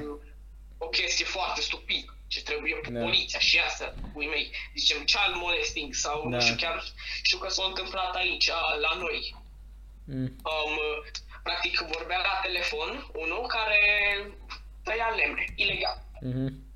o 0.78 0.88
chestie 0.88 1.26
foarte 1.26 1.62
stupidă 1.62 2.14
ce 2.28 2.42
trebuie 2.44 2.76
pe 2.76 2.90
Da. 2.92 3.00
poliția 3.00 3.40
și 3.40 3.60
asta, 3.60 3.94
pui 4.14 4.28
mei, 4.28 4.52
zicem 4.76 4.98
child 5.04 5.36
molesting 5.36 5.94
sau 5.94 6.22
Da. 6.30 6.36
nu 6.36 6.42
știu, 6.42 6.56
chiar 6.56 6.84
știu 7.22 7.38
că 7.38 7.48
s-a 7.50 7.64
întâmplat 7.68 8.16
aici 8.16 8.48
la 8.82 8.94
noi. 9.00 9.36
Mm, 10.06 10.36
Um, 10.44 10.78
practic 11.50 11.80
vorbea 11.80 12.18
la 12.18 12.40
telefon 12.42 12.92
unul 13.14 13.46
care 13.48 13.82
tăia 14.84 15.10
lemne, 15.20 15.46
ilegal. 15.56 15.98
mhm. 16.22 16.68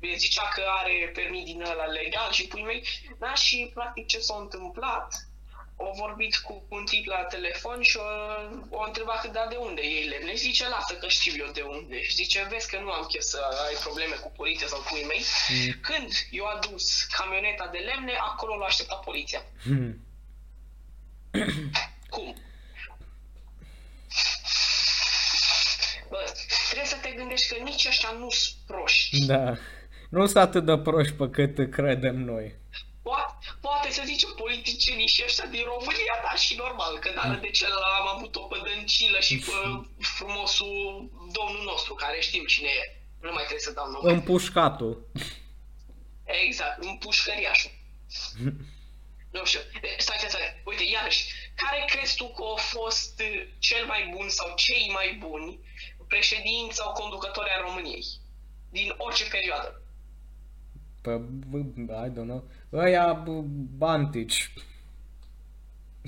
Îi 0.00 0.16
zicea 0.18 0.48
că 0.54 0.62
are 0.80 1.10
permis 1.14 1.44
din 1.44 1.62
ăla 1.62 1.84
legal 1.84 2.30
și 2.32 2.46
pui 2.46 2.62
mei, 2.62 2.82
da, 3.18 3.34
și 3.34 3.70
practic 3.74 4.06
ce 4.06 4.18
s-a 4.18 4.36
întâmplat, 4.40 5.08
au 5.76 5.92
vorbit 5.96 6.36
cu 6.36 6.64
un 6.68 6.84
tip 6.84 7.06
la 7.06 7.24
telefon 7.24 7.82
și 7.82 7.96
o, 7.96 8.08
o 8.78 8.82
întrebat 8.86 9.20
că 9.20 9.28
da, 9.28 9.46
de 9.50 9.56
unde 9.56 9.82
e 9.82 10.08
lemne. 10.08 10.30
Și 10.30 10.48
zice, 10.48 10.68
lasă 10.68 10.94
că 10.94 11.08
știu 11.08 11.34
eu 11.44 11.50
de 11.52 11.60
unde. 11.62 12.02
Și 12.02 12.14
zice, 12.14 12.46
vezi 12.50 12.70
că 12.70 12.78
nu 12.80 12.90
am 12.90 13.04
chef 13.04 13.22
să 13.22 13.38
ai 13.66 13.74
probleme 13.80 14.14
cu 14.14 14.32
poliția 14.36 14.66
sau 14.66 14.80
pui 14.88 15.04
mei. 15.04 15.22
Mm. 15.48 15.80
Când 15.80 16.10
eu 16.30 16.44
adus 16.44 17.04
camioneta 17.04 17.68
de 17.72 17.78
lemne, 17.78 18.12
acolo 18.12 18.54
l-a 18.56 18.66
așteptat 18.66 19.00
poliția. 19.04 19.42
Hmm. 19.62 20.06
Cum? 22.14 22.36
Bă, 26.12 26.22
trebuie 26.68 26.92
să 26.94 26.98
te 27.02 27.10
gândești 27.10 27.48
că 27.52 27.62
nici 27.62 27.86
așa 27.86 28.10
nu 28.10 28.30
sunt 28.30 28.56
proști. 28.66 29.26
Da. 29.26 29.56
Nu 30.10 30.26
sunt 30.26 30.42
atât 30.46 30.64
de 30.64 30.78
proști 30.78 31.12
pe 31.20 31.28
cât 31.36 31.70
credem 31.70 32.16
noi. 32.32 32.54
Poate, 33.02 33.46
poate 33.60 33.90
să 33.90 34.02
zicem 34.04 34.32
politicienii 34.36 35.06
și 35.14 35.22
ăștia 35.24 35.46
din 35.46 35.64
România, 35.64 36.14
dar 36.24 36.38
și 36.38 36.54
normal, 36.56 36.98
că 36.98 37.10
dar 37.14 37.38
de 37.38 37.50
ce 37.50 37.66
am 38.00 38.06
avut-o 38.16 38.40
pe 38.40 38.58
Dăncilă 38.64 39.18
și 39.20 39.38
pe 39.38 39.56
frumosul 40.16 41.10
domnul 41.38 41.64
nostru, 41.64 41.94
care 41.94 42.20
știm 42.20 42.44
cine 42.44 42.68
e. 42.68 42.84
Nu 43.20 43.32
mai 43.32 43.44
trebuie 43.48 43.68
să 43.68 43.72
dau 43.72 43.90
nume. 43.90 44.12
Împușcatul. 44.12 45.06
Exact, 46.24 46.82
în 46.82 46.96
pușcăriașul. 46.96 47.70
nu 49.34 49.44
știu, 49.44 49.60
E, 49.82 49.88
stai, 49.98 50.16
stai, 50.18 50.30
stai, 50.30 50.62
uite, 50.64 50.84
iarăși, 50.84 51.22
care 51.54 51.84
crezi 51.86 52.16
tu 52.16 52.26
că 52.28 52.44
a 52.56 52.60
fost 52.60 53.20
uh, 53.20 53.46
cel 53.58 53.84
mai 53.86 54.10
bun 54.14 54.28
sau 54.28 54.52
cei 54.56 54.90
mai 54.92 55.16
buni 55.18 55.58
președinți 56.14 56.76
sau 56.76 56.92
conducători 56.92 57.50
ai 57.54 57.62
României? 57.66 58.04
Din 58.70 58.94
orice 58.96 59.24
perioadă. 59.28 59.82
Pe, 61.02 61.12
b- 61.50 62.06
I 62.06 62.10
don't 62.14 62.28
know. 62.32 62.44
Ăia 62.72 63.22
b- 63.22 63.44
bantici. 63.82 64.52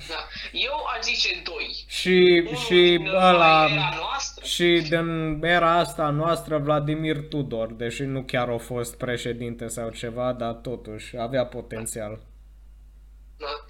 Da. 0.07 0.27
Eu 0.51 0.75
aș 0.95 1.03
zice 1.03 1.41
doi. 1.43 1.85
Și, 1.87 2.43
Unul 2.47 2.55
și 2.55 2.73
din, 2.97 3.07
uh, 3.07 3.13
ăla... 3.13 3.67
era 3.71 3.93
noastră. 3.99 4.45
Și 4.45 4.85
din 4.89 5.39
era 5.43 5.71
asta 5.77 6.09
noastră 6.09 6.57
Vladimir 6.57 7.27
Tudor, 7.27 7.73
deși 7.73 8.03
nu 8.03 8.23
chiar 8.23 8.49
a 8.49 8.57
fost 8.57 8.97
președinte 8.97 9.67
sau 9.67 9.89
ceva, 9.89 10.33
dar 10.33 10.53
totuși 10.53 11.17
avea 11.17 11.45
potențial. 11.45 12.19
Da. 13.37 13.65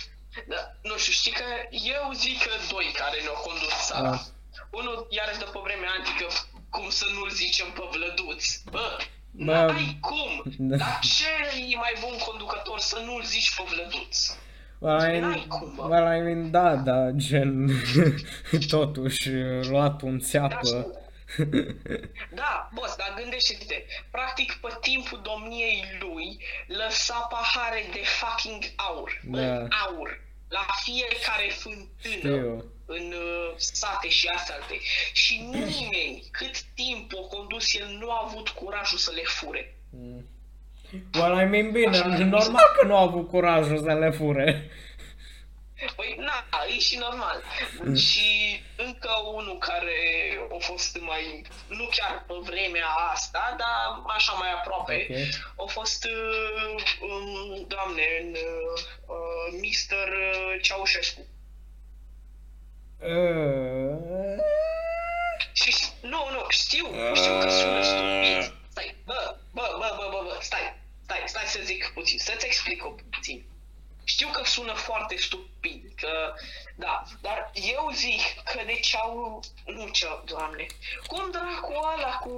da. 0.47 0.71
Nu 0.81 0.97
știu, 0.97 1.11
știi 1.11 1.31
că 1.31 1.43
eu 1.71 2.11
zic 2.13 2.37
că 2.43 2.49
doi 2.71 2.85
care 2.97 3.21
ne-au 3.21 3.41
condus 3.45 3.85
țara. 3.87 4.09
Da. 4.09 4.21
Unul, 4.79 5.07
iarăși 5.09 5.39
după 5.45 5.59
vremea 5.63 5.89
antică, 5.97 6.27
cum 6.69 6.89
să 6.89 7.05
nu-l 7.15 7.29
zicem 7.29 7.67
pe 7.77 7.83
Vlăduț. 7.93 8.43
Bă, 8.71 8.97
Bă, 9.31 9.53
n-ai 9.53 9.97
cum. 10.01 10.31
da. 10.57 10.75
Dar 10.75 10.99
ce 11.17 11.31
e 11.71 11.75
mai 11.75 11.93
bun 12.03 12.17
conducător 12.27 12.79
să 12.79 12.97
nu-l 13.05 13.23
zici 13.23 13.55
pe 13.55 13.63
Vlăduț? 13.71 14.17
Well, 14.79 14.99
I 14.99 15.19
N-ai 15.19 15.19
mean, 15.19 15.47
cum, 15.47 15.73
bă. 15.75 15.83
well, 15.83 16.17
I 16.17 16.21
mean, 16.21 16.51
da, 16.51 16.75
da, 16.75 17.09
gen, 17.15 17.69
totuși, 18.75 19.29
luat 19.69 20.01
un 20.01 20.17
Da, 20.17 20.25
țeapă. 20.25 20.99
Da, 22.33 22.69
boss, 22.73 22.95
dar 22.95 23.13
gândește-te, 23.21 23.85
practic 24.11 24.53
pe 24.61 24.67
timpul 24.81 25.21
domniei 25.23 25.83
lui 25.99 26.43
lăsa 26.67 27.19
pahare 27.29 27.89
de 27.91 28.01
fucking 28.05 28.63
aur, 28.75 29.21
Da. 29.23 29.39
în 29.39 29.67
aur, 29.87 30.23
la 30.47 30.65
fiecare 30.83 31.47
fântână 31.49 32.35
Știu. 32.35 32.65
În 32.85 33.13
uh, 33.13 33.53
sate 33.55 34.09
și 34.09 34.27
asalte. 34.27 34.79
Și 35.13 35.37
nimeni, 35.51 36.23
cât 36.31 36.61
timp 36.61 37.13
o 37.13 37.21
condus 37.21 37.73
el, 37.73 37.87
nu 37.99 38.11
a 38.11 38.25
avut 38.27 38.49
curajul 38.49 38.97
să 38.97 39.11
le 39.15 39.23
fure. 39.25 39.77
Mm. 39.89 40.25
Well, 41.13 41.39
I 41.39 41.45
mean, 41.45 41.71
bine, 41.71 42.23
normal 42.23 42.75
că 42.79 42.85
nu 42.85 42.95
au 42.95 43.07
avut 43.07 43.27
curajul 43.29 43.77
să 43.77 43.93
le 43.93 44.09
fure. 44.09 44.69
Păi, 45.95 46.15
na, 46.19 46.45
e 46.75 46.79
și 46.79 46.97
normal. 46.97 47.43
Și 47.95 48.59
încă 48.75 49.09
unul 49.33 49.57
care 49.57 49.99
a 50.51 50.57
fost 50.59 50.97
mai, 50.99 51.41
nu 51.67 51.89
chiar 51.91 52.23
pe 52.27 52.33
vremea 52.43 52.87
asta, 53.11 53.55
dar 53.57 54.01
așa 54.15 54.33
mai 54.33 54.51
aproape, 54.51 55.07
Ok. 55.57 55.67
a 55.67 55.71
fost, 55.71 56.05
uh, 56.05 56.83
um, 57.01 57.65
doamne, 57.67 58.03
în 58.21 58.29
uh, 58.29 58.81
uh, 59.05 59.59
Mr. 59.61 60.07
Ceaușescu. 60.61 61.21
Uh... 62.99 64.43
Și, 65.51 65.73
nu, 66.01 66.21
nu, 66.31 66.45
știu, 66.49 66.85
știu 67.13 67.33
că 67.39 67.49
sună 67.49 67.81
stupid. 67.83 68.53
Stai, 68.69 68.95
bă, 69.05 69.35
bă, 69.53 69.75
bă, 69.79 69.89
bă, 69.97 70.07
bă, 70.11 70.19
bă, 70.23 70.37
stai, 70.39 70.65
stai, 71.03 71.23
stai 71.25 71.43
să 71.45 71.59
zic 71.63 71.91
puțin, 71.93 72.19
să-ți 72.19 72.45
explic 72.45 72.85
o 72.85 72.95
puțin. 73.11 73.45
Știu 74.03 74.27
că 74.27 74.41
sună 74.45 74.73
foarte 74.73 75.15
stupid, 75.17 75.81
că, 75.95 76.33
da, 76.75 77.03
dar 77.21 77.51
eu 77.53 77.91
zic 77.93 78.21
că 78.51 78.59
de 78.65 78.73
ce 78.81 78.97
au, 78.97 79.39
nu 79.65 79.87
ce, 79.91 80.05
doamne, 80.25 80.65
cum 81.07 81.31
dracu 81.31 81.73
ăla 81.93 82.13
cu 82.23 82.33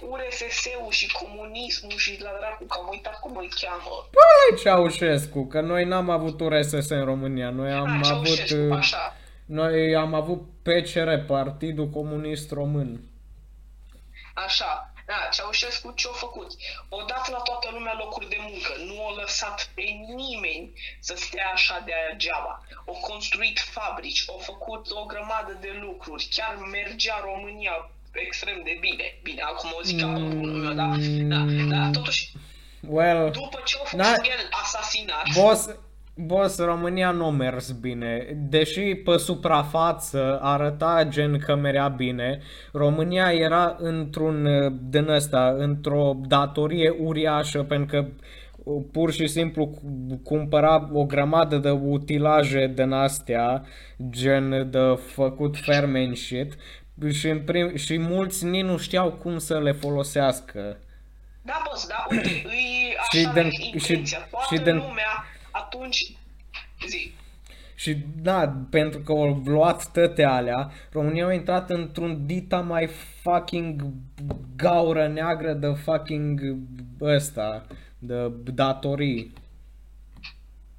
URSS-ul 0.00 0.90
și 0.90 1.12
comunismul 1.12 1.96
și 1.96 2.20
la 2.20 2.30
dracu, 2.38 2.64
că 2.64 2.76
am 2.80 2.88
uitat 2.90 3.20
cum 3.20 3.36
îl 3.36 3.48
cheamă. 3.60 4.08
Păi 4.16 4.62
Ceaușescu, 4.62 5.46
că 5.46 5.60
noi 5.60 5.84
n-am 5.84 6.10
avut 6.10 6.40
URSS 6.40 6.88
în 6.88 7.04
România, 7.04 7.50
noi 7.50 7.72
am 7.72 8.02
A, 8.02 8.08
avut... 8.10 8.50
Uh, 8.50 8.76
așa 8.76 9.16
noi 9.46 9.94
am 9.96 10.14
avut 10.14 10.42
PCR, 10.62 11.14
Partidul 11.26 11.88
Comunist 11.90 12.50
Român. 12.50 13.00
Așa, 14.34 14.92
da, 15.06 15.28
Ceaușescu 15.32 15.92
ce-a 15.96 16.10
făcut? 16.12 16.50
O 16.88 16.96
dat 17.06 17.30
la 17.30 17.38
toată 17.38 17.68
lumea 17.72 17.94
locuri 17.98 18.28
de 18.28 18.36
muncă, 18.40 18.72
nu 18.86 19.06
a 19.06 19.20
lăsat 19.20 19.70
pe 19.74 19.82
nimeni 20.16 20.72
să 21.00 21.14
stea 21.16 21.50
așa 21.52 21.82
de 21.84 21.92
degeaba. 22.10 22.64
Au 22.86 22.98
construit 23.10 23.58
fabrici, 23.58 24.24
au 24.28 24.38
făcut 24.38 24.90
o 24.90 25.04
grămadă 25.04 25.56
de 25.60 25.78
lucruri, 25.80 26.28
chiar 26.30 26.56
mergea 26.56 27.20
România 27.24 27.90
extrem 28.12 28.60
de 28.64 28.76
bine. 28.80 29.18
Bine, 29.22 29.42
acum 29.42 29.70
o 29.78 29.82
zic 29.82 30.00
ca 30.00 30.06
Mm. 30.06 30.28
bunul 30.28 30.58
meu, 30.60 30.72
da, 30.72 30.88
da, 31.32 31.40
da, 31.76 31.90
totuși, 31.90 32.32
Well, 32.88 33.30
după 33.30 33.60
ce 33.64 33.76
a 33.76 33.84
fost 33.84 33.94
Da. 34.02 34.12
el 34.12 34.48
asasinat, 34.50 35.26
boss, 35.34 35.68
boss, 36.14 36.58
România 36.58 37.10
nu 37.10 37.26
a 37.26 37.30
mers 37.30 37.70
bine. 37.70 38.36
Deși 38.48 38.94
pe 38.94 39.16
suprafață 39.16 40.38
arăta 40.42 41.04
gen 41.08 41.38
că 41.38 41.54
merea 41.56 41.88
bine, 41.88 42.40
România 42.72 43.32
era 43.32 43.76
într-un 43.78 44.44
uh, 44.46 44.72
din 44.88 45.08
ăsta, 45.08 45.54
într-o 45.58 46.16
datorie 46.26 46.94
uriașă 46.98 47.62
pentru 47.62 47.86
că 47.96 48.06
uh, 48.64 48.82
pur 48.92 49.12
și 49.12 49.26
simplu 49.26 49.66
cu- 49.66 50.20
cumpăra 50.24 50.88
o 50.92 51.04
grămadă 51.04 51.56
de 51.56 51.70
utilaje 51.70 52.72
din 52.74 52.92
astea, 52.92 53.64
gen 54.10 54.70
de 54.70 54.98
făcut 55.06 55.56
ferme 55.58 55.98
and 56.04 56.16
shit, 56.16 56.52
și, 57.10 57.28
în 57.28 57.40
prim, 57.40 57.76
și 57.76 57.98
mulți 57.98 58.44
nici 58.44 58.64
nu 58.64 58.76
știau 58.78 59.10
cum 59.12 59.38
să 59.38 59.58
le 59.60 59.72
folosească. 59.72 60.76
da, 61.42 61.62
boss, 61.68 61.86
da, 61.88 62.06
uite, 62.10 62.28
îi 62.28 62.94
Și 63.10 63.18
așa 63.18 63.32
din- 63.32 63.42
e 63.42 63.64
intenția. 63.64 64.18
și- 64.18 64.24
Toată 64.30 64.54
și 64.54 64.60
din- 64.62 64.74
lumea 64.76 65.12
atunci, 65.52 66.12
zi, 66.86 67.12
Și 67.74 67.96
da, 68.22 68.52
pentru 68.70 68.98
că 68.98 69.12
au 69.12 69.42
luat 69.44 69.92
toate 69.92 70.24
alea, 70.24 70.70
România 70.92 71.26
a 71.26 71.32
intrat 71.32 71.70
într-un 71.70 72.26
dita 72.26 72.60
mai 72.60 72.86
fucking 73.22 73.82
gaură 74.56 75.08
neagră 75.08 75.52
de 75.52 75.72
fucking 75.84 76.40
ăsta, 77.00 77.66
de 77.98 78.28
datorii. 78.44 79.32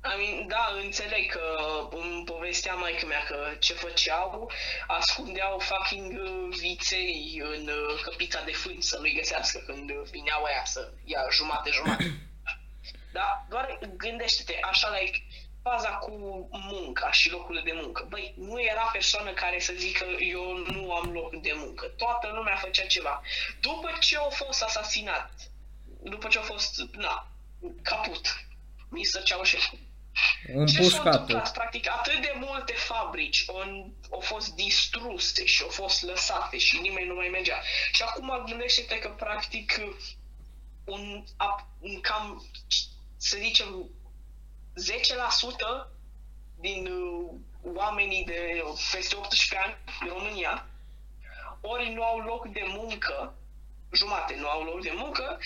I 0.05 0.15
mean, 0.19 0.47
da, 0.47 0.65
înțeleg 0.83 1.31
că 1.31 1.45
îmi 1.91 2.23
povestea 2.25 2.73
mai 2.73 3.03
mea 3.07 3.23
că 3.27 3.37
ce 3.59 3.73
făceau, 3.73 4.51
ascundeau 4.87 5.59
fucking 5.59 6.11
uh, 6.11 6.55
viței 6.59 7.41
în 7.55 7.67
uh, 7.67 8.01
căpița 8.01 8.43
de 8.45 8.51
fân 8.51 8.81
să 8.81 8.97
nu-i 8.99 9.15
găsească 9.15 9.63
când 9.65 9.89
uh, 9.89 10.01
vineau 10.11 10.43
aia 10.43 10.63
să 10.65 10.91
ia 11.03 11.19
jumate-jumate. 11.31 12.05
da, 13.13 13.45
doar 13.49 13.79
gândește-te, 13.97 14.59
așa, 14.61 14.97
like, 14.99 15.17
faza 15.63 15.89
cu 15.89 16.11
munca 16.51 17.11
și 17.11 17.29
locurile 17.31 17.61
de 17.63 17.79
muncă. 17.81 18.05
Băi, 18.09 18.33
nu 18.37 18.61
era 18.61 18.81
persoană 18.81 19.31
care 19.31 19.59
să 19.59 19.73
zică 19.77 20.05
eu 20.19 20.57
nu 20.57 20.93
am 20.93 21.11
loc 21.11 21.41
de 21.41 21.53
muncă. 21.55 21.85
Toată 21.85 22.31
lumea 22.33 22.55
făcea 22.55 22.85
ceva. 22.85 23.21
După 23.61 23.91
ce 23.99 24.17
au 24.17 24.29
fost 24.29 24.61
asasinat, 24.63 25.31
după 26.01 26.27
ce 26.27 26.37
au 26.37 26.43
fost, 26.43 26.81
na, 26.91 27.27
caput, 27.81 28.45
Mr. 28.89 29.23
Ceaușescu, 29.23 29.77
ce 30.45 30.51
s-a 30.51 30.53
Împușcat. 30.59 31.05
întâmplat? 31.05 31.53
Practic, 31.53 31.89
atât 31.89 32.21
de 32.21 32.33
multe 32.35 32.73
fabrici 32.73 33.43
au, 33.47 33.91
au 34.11 34.19
fost 34.19 34.55
distruse 34.55 35.45
și 35.45 35.61
au 35.63 35.69
fost 35.69 36.03
lăsate 36.03 36.57
și 36.57 36.79
nimeni 36.79 37.07
nu 37.07 37.15
mai 37.15 37.27
mergea. 37.27 37.61
Și 37.91 38.01
acum 38.01 38.43
gândește-te 38.45 38.99
că, 38.99 39.09
practic, 39.09 39.79
un, 40.85 41.23
ap- 41.25 41.77
un 41.79 42.01
cam, 42.01 42.45
să 43.29 43.37
zicem, 43.41 43.89
10% 45.85 45.89
din 46.59 46.87
uh, 46.87 47.29
oamenii 47.75 48.23
de 48.25 48.63
peste 48.91 49.15
18 49.15 49.57
ani 49.65 49.75
din 49.99 50.09
România 50.17 50.67
ori 51.61 51.91
nu 51.95 52.03
au 52.03 52.17
loc 52.19 52.51
de 52.51 52.63
muncă, 52.79 53.33
jumate 53.91 54.35
nu 54.39 54.47
au 54.47 54.63
loc 54.63 54.81
de 54.81 54.93
muncă, 54.95 55.37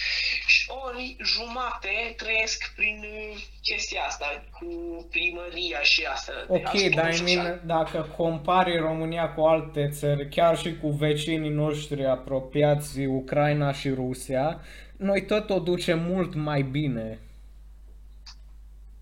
și 0.45 0.69
ori 0.85 1.15
jumate 1.23 2.13
trăiesc 2.17 2.73
prin 2.75 3.03
uh, 3.03 3.37
chestia 3.61 4.01
asta 4.01 4.43
cu 4.59 4.67
primăria 5.09 5.81
și 5.81 6.05
asta. 6.05 6.33
de 6.47 6.53
Ok, 6.53 6.67
ajutor 6.67 7.01
dar 7.01 7.09
I 7.09 7.15
social. 7.15 7.43
mean, 7.43 7.61
dacă 7.65 8.13
compari 8.17 8.77
România 8.77 9.33
cu 9.33 9.41
alte 9.41 9.89
țări, 9.89 10.29
chiar 10.29 10.57
și 10.57 10.77
cu 10.77 10.89
vecinii 10.89 11.49
noștri 11.49 12.05
apropiați, 12.05 13.05
Ucraina 13.05 13.71
și 13.71 13.89
Rusia, 13.89 14.61
noi 14.97 15.25
tot 15.25 15.49
o 15.49 15.59
ducem 15.59 15.99
mult 15.99 16.33
mai 16.35 16.61
bine. 16.61 17.19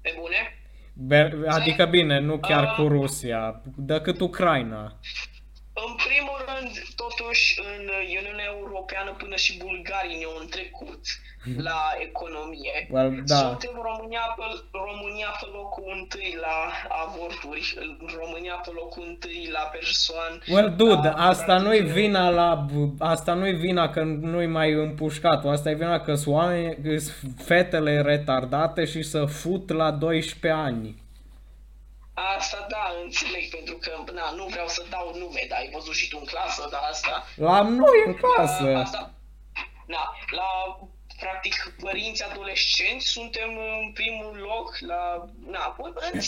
Pe 0.06 0.16
bune? 0.20 0.36
Be- 0.94 1.48
Adică 1.48 1.86
bine, 1.86 2.20
nu 2.20 2.38
chiar 2.38 2.64
Ah. 2.64 2.76
cu 2.76 2.88
Rusia, 2.88 3.62
decât 3.76 4.20
Ucraina. 4.20 4.94
În 5.84 5.92
primul 6.08 6.40
rând, 6.50 6.72
totuși, 7.04 7.44
în 7.70 7.84
Uniunea 8.22 8.50
Europeană 8.58 9.12
până 9.22 9.36
și 9.36 9.58
bulgarii 9.64 10.18
ne-au 10.18 10.38
întrecut 10.46 11.02
la 11.58 11.82
economie. 12.08 12.88
Well, 12.90 13.22
da. 13.26 13.36
Suntem 13.36 13.76
România 13.90 14.26
pe, 14.38 14.44
România 14.88 15.32
pe 15.40 15.48
locul 15.58 15.88
întâi 16.00 16.38
la 16.46 16.58
avorturi, 17.04 17.64
România 18.22 18.54
pe 18.66 18.72
locul 18.74 19.04
întâi 19.08 19.50
la 19.52 19.60
persoane. 19.60 20.38
Well, 20.54 20.74
dude, 20.78 21.08
la, 21.08 21.28
asta 21.32 21.58
nu-i 21.58 21.78
practic, 21.78 22.02
vina 22.02 22.30
la... 22.30 22.66
Asta 23.00 23.34
nu-i 23.34 23.54
vina 23.54 23.90
că 23.90 24.04
nu-i 24.04 24.48
mai 24.48 24.72
împușcat 24.72 25.46
Asta 25.46 25.70
e 25.70 25.74
vina 25.74 26.00
că 26.00 26.14
sunt 26.14 26.36
oameni, 26.36 26.78
că 26.84 26.98
sunt 26.98 27.32
fetele 27.38 28.02
retardate 28.02 28.86
și 28.86 29.02
să 29.02 29.26
fut 29.26 29.72
la 29.72 29.92
12 29.92 30.62
ani. 30.62 31.04
Asta 32.16 32.66
da, 32.70 32.86
înțeleg, 33.04 33.50
pentru 33.50 33.76
că 33.76 34.12
na, 34.12 34.32
nu 34.32 34.46
vreau 34.46 34.68
să 34.68 34.86
dau 34.90 35.16
nume, 35.18 35.46
dar 35.50 35.60
ai 35.60 35.70
văzut 35.74 35.96
și 35.96 36.08
tu 36.10 36.18
în 36.20 36.26
clasă, 36.26 36.68
dar 36.72 36.82
asta... 36.90 37.26
La 37.36 37.62
noi 37.62 37.98
în 38.06 38.12
La, 38.12 38.18
clasă. 38.34 38.76
asta, 38.78 39.14
na, 39.88 40.04
la 40.30 40.50
practic 41.20 41.74
părinți 41.82 42.24
adolescenți 42.24 43.06
suntem 43.08 43.50
în 43.58 43.92
primul 43.94 44.36
loc 44.38 44.78
la, 44.80 45.26
na, 45.46 45.76
în, 46.12 46.20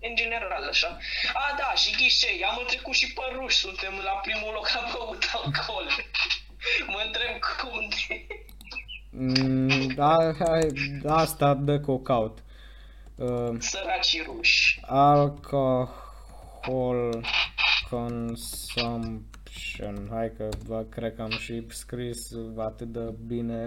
în 0.00 0.14
general 0.14 0.62
așa. 0.68 0.98
A, 1.34 1.54
da, 1.58 1.74
și 1.74 1.96
ghișei, 1.96 2.44
am 2.44 2.64
trecut 2.66 2.94
și 2.94 3.12
pe 3.12 3.22
ruși, 3.32 3.56
suntem 3.56 3.94
la 4.04 4.10
primul 4.10 4.52
loc 4.52 4.68
la 4.74 4.82
băut 4.92 5.24
alcool. 5.34 5.88
Mă 6.86 7.02
întreb 7.06 7.38
cum 7.60 7.88
de... 7.88 8.26
Mm, 9.10 9.86
da, 9.94 10.16
hai, 10.44 10.72
asta 11.08 11.54
dă 11.54 11.80
cocaut. 11.80 12.38
Uh, 13.16 13.56
Săracii 13.58 14.22
ruși. 14.22 14.80
alcohol 14.86 15.90
consumption. 17.90 20.08
Hai 20.10 20.32
că 20.36 20.48
vă, 20.64 20.82
cred 20.82 21.14
că 21.14 21.22
am 21.22 21.30
și 21.30 21.66
scris 21.68 22.30
atât 22.56 22.92
de 22.92 23.14
bine. 23.26 23.66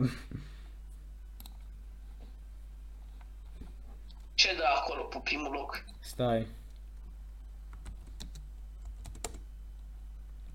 Ce 4.34 4.56
dă 4.56 4.64
acolo 4.76 5.04
pe 5.04 5.20
primul 5.24 5.52
loc? 5.52 5.84
Stai. 6.00 6.48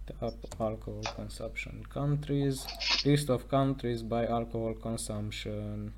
Top 0.05 0.61
alcohol 0.61 1.01
consumption 1.17 1.81
countries. 1.93 2.65
List 3.03 3.29
of 3.29 3.43
countries 3.43 4.01
by 4.01 4.25
alcohol 4.29 4.75
consumption. 4.75 5.93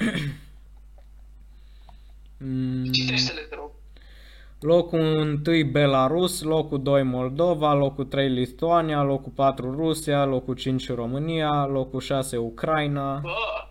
Aia, 0.00 0.12
Mm, 2.38 2.92
citește-le, 2.92 3.40
te 3.40 3.54
rog. 3.54 3.70
locul 4.60 5.00
1 5.00 5.70
Belarus, 5.70 6.42
locul 6.42 6.82
2 6.82 7.02
Moldova, 7.02 7.72
locul 7.72 8.04
3 8.04 8.28
Lituania, 8.28 9.02
locul 9.02 9.32
4 9.32 9.70
Rusia, 9.74 10.24
locul 10.24 10.54
5 10.54 10.88
România, 10.88 11.64
locul 11.66 12.00
6 12.00 12.36
Ucraina. 12.36 13.18
Bă, 13.18 13.68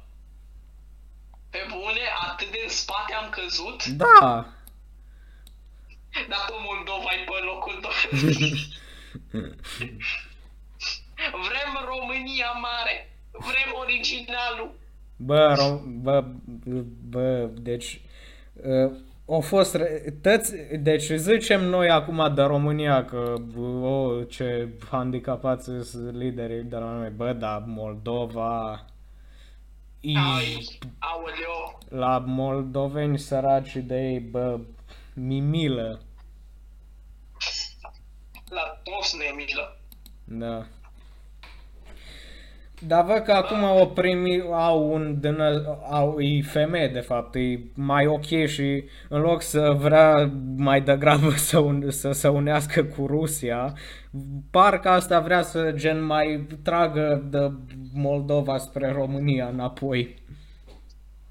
pe 1.50 1.60
bune, 1.70 2.02
atât 2.32 2.52
de 2.52 2.60
în 2.64 2.70
spate 2.70 3.14
am 3.14 3.30
căzut, 3.30 3.86
Da! 3.86 4.46
dacă 6.34 6.54
Moldova 6.70 7.10
e 7.12 7.24
pe 7.26 7.44
locul 7.46 7.80
2. 7.82 7.92
Vrem 11.48 11.86
România 11.86 12.52
mare. 12.52 13.18
Vrem 13.32 13.74
originalul. 13.80 14.82
Bă, 15.26 15.54
ro- 15.58 16.02
bă, 16.02 16.24
bă, 17.10 17.50
deci 17.62 18.02
uh, 18.54 18.92
au 19.28 19.42
fost 19.42 19.76
re- 19.76 20.16
tăți, 20.22 20.54
deci 20.80 21.12
zicem 21.12 21.64
noi 21.64 21.90
acum 21.90 22.34
de 22.36 22.42
România 22.42 23.06
că 23.06 23.34
o, 23.82 24.24
ce 24.24 24.70
handicapați 24.90 25.64
sunt 25.84 26.16
liderii 26.16 26.64
de 26.64 26.76
la 26.76 26.92
noi, 26.92 27.10
bă, 27.10 27.34
dar 27.34 27.64
Moldova 27.68 28.86
i, 30.00 30.16
Ai, 30.18 30.68
aoleo. 31.00 31.78
la 31.90 32.18
moldoveni 32.28 33.20
săraci 33.20 33.76
de 33.76 33.96
ei, 34.12 34.20
bă, 34.20 34.60
mimilă. 35.14 36.02
La 38.50 38.80
toți 38.84 39.18
ne 39.18 39.24
e 39.24 39.36
milă. 39.36 39.78
Da. 40.24 40.66
Dar 42.88 43.06
văd 43.06 43.18
că 43.18 43.32
acum 43.32 43.64
o 43.64 43.86
primi, 43.86 44.42
au 44.52 44.94
un 44.94 45.20
din, 45.20 45.38
au, 45.90 46.20
e 46.22 46.42
femeie 46.42 46.88
de 46.88 47.00
fapt, 47.00 47.36
e 47.36 47.60
mai 47.74 48.08
ok 48.08 48.46
și 48.46 48.84
în 49.10 49.22
loc 49.22 49.42
să 49.42 49.76
vrea 49.78 50.32
mai 50.56 50.82
degrabă 50.82 51.32
să, 51.50 51.60
un, 51.60 51.92
să 51.92 52.12
se 52.12 52.28
unească 52.28 52.84
cu 52.84 53.06
Rusia, 53.06 53.74
parcă 54.52 54.90
asta 54.90 55.20
vrea 55.20 55.42
să 55.42 55.72
gen 55.76 56.04
mai 56.04 56.48
tragă 56.64 57.24
de 57.30 57.52
Moldova 57.94 58.58
spre 58.58 58.92
România 58.92 59.48
înapoi 59.48 60.22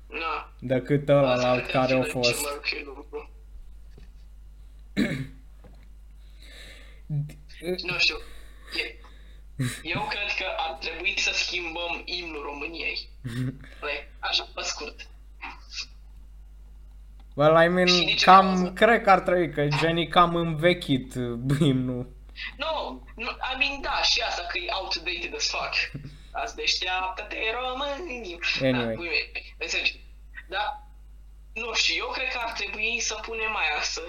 Na. 0.08 0.52
decât 0.60 1.08
Asta 1.08 1.32
ălalt 1.32 1.62
cred 1.62 1.72
care 1.72 1.92
că 1.92 1.94
a 1.94 1.98
e 1.98 2.02
cel 2.02 2.10
fost. 2.10 2.42
mai 2.42 2.52
ok 2.56 2.96
lucru. 2.96 3.30
Nu 7.62 7.98
știu. 7.98 8.16
E- 9.56 9.64
Eu 9.82 10.00
cred 10.08 10.30
că 10.38 10.44
ar 10.58 10.70
trebui 10.80 11.14
să 11.18 11.30
schimbăm 11.34 12.02
imnul 12.04 12.42
României. 12.42 13.08
Like, 13.80 14.12
așa, 14.18 14.48
pe 14.54 14.60
scurt. 14.62 15.06
Well, 17.34 17.56
I 17.56 17.62
Și 17.64 17.68
mean, 17.68 17.86
nici 18.04 18.24
cam, 18.24 18.46
cauză. 18.46 18.72
cred 18.72 19.02
că 19.02 19.10
ar 19.10 19.20
trebui, 19.20 19.50
că 19.52 19.66
gen 19.66 19.96
e 19.96 20.04
cam 20.04 20.34
învechit 20.36 21.14
imnul. 21.60 22.16
Nu, 22.56 23.02
nu, 23.16 23.30
I 23.52 23.56
mean, 23.58 23.80
da, 23.80 24.02
și 24.02 24.20
asta 24.20 24.42
că 24.42 24.58
e 24.58 24.66
outdated 24.80 25.34
as 25.36 25.48
fuck. 25.50 26.02
Azi 26.32 26.54
deșteaptă-te 26.56 27.36
români. 27.60 28.38
Anyway. 28.62 28.86
Da, 28.86 28.92
pui 28.94 29.06
mei, 29.08 29.54
înțelegi? 29.58 30.00
Da, 30.48 30.86
nu 31.52 31.72
știu, 31.74 31.94
eu 32.04 32.10
cred 32.16 32.28
că 32.32 32.38
ar 32.46 32.52
trebui 32.52 33.00
să 33.00 33.14
punem 33.26 33.56
aia, 33.56 33.80
să 33.82 34.00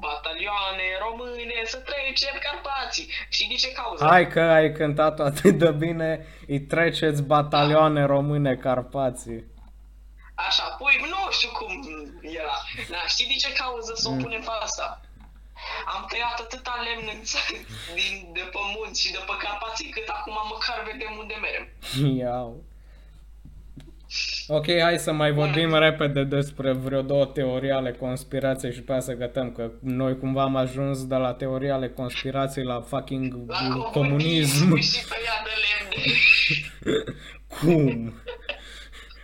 batalioane 0.00 0.86
române, 1.06 1.54
să 1.64 1.76
trecem 1.76 2.34
Carpații. 2.46 3.08
Și 3.28 3.48
de 3.48 3.54
ce 3.54 3.72
cauză? 3.72 4.04
Hai 4.06 4.28
că 4.28 4.40
ai 4.40 4.72
cântat 4.72 5.20
atât 5.20 5.58
de 5.58 5.70
bine, 5.70 6.26
îi 6.46 6.60
treceți 6.60 7.22
batalioane 7.22 8.04
române 8.04 8.56
Carpații. 8.56 9.44
Așa, 10.34 10.64
păi 10.78 10.96
nu 11.12 11.30
știu 11.30 11.50
cum 11.58 11.72
era. 12.22 12.56
Da, 12.90 13.00
știi 13.06 13.26
de 13.26 13.34
ce 13.42 13.52
cauză 13.52 13.92
să 13.96 14.08
o 14.08 14.12
Mm. 14.12 14.22
punem 14.22 14.40
pe 14.40 14.50
asta? 14.62 15.00
Am 15.94 16.06
tăiat 16.08 16.38
atâta 16.40 16.74
lemn 16.86 17.08
în 17.14 17.22
țară, 17.24 17.56
din, 17.94 18.32
de 18.32 18.40
pe 18.52 18.58
munți 18.76 19.00
și 19.02 19.12
de 19.12 19.18
pe 19.26 19.32
Carpații, 19.44 19.88
cât 19.88 20.08
acum 20.08 20.36
măcar 20.54 20.78
vedem 20.92 21.12
unde 21.18 21.34
merem. 21.46 21.64
Iau. 22.16 22.62
Ok, 24.46 24.66
hai 24.80 24.98
să 24.98 25.12
mai 25.12 25.32
vorbim 25.32 25.74
repede 25.74 26.24
despre 26.24 26.72
vreo 26.72 27.02
două 27.02 27.24
teorii 27.26 27.70
ale 27.70 27.92
conspirației 27.92 28.72
și 28.72 28.82
pe 28.82 28.92
aia 28.92 29.00
să 29.00 29.12
gătăm, 29.12 29.52
că 29.52 29.70
noi 29.80 30.18
cumva 30.18 30.42
am 30.42 30.56
ajuns 30.56 31.06
de 31.06 31.14
la 31.14 31.32
teorii 31.32 31.70
ale 31.70 31.88
conspirației 31.88 32.64
la 32.64 32.80
fucking 32.80 33.34
La 33.46 33.78
comunism. 33.92 34.76
și 34.90 35.04
tăiat 35.08 35.42
de 35.44 35.50
lemne. 35.64 36.14
Cum? 37.60 38.14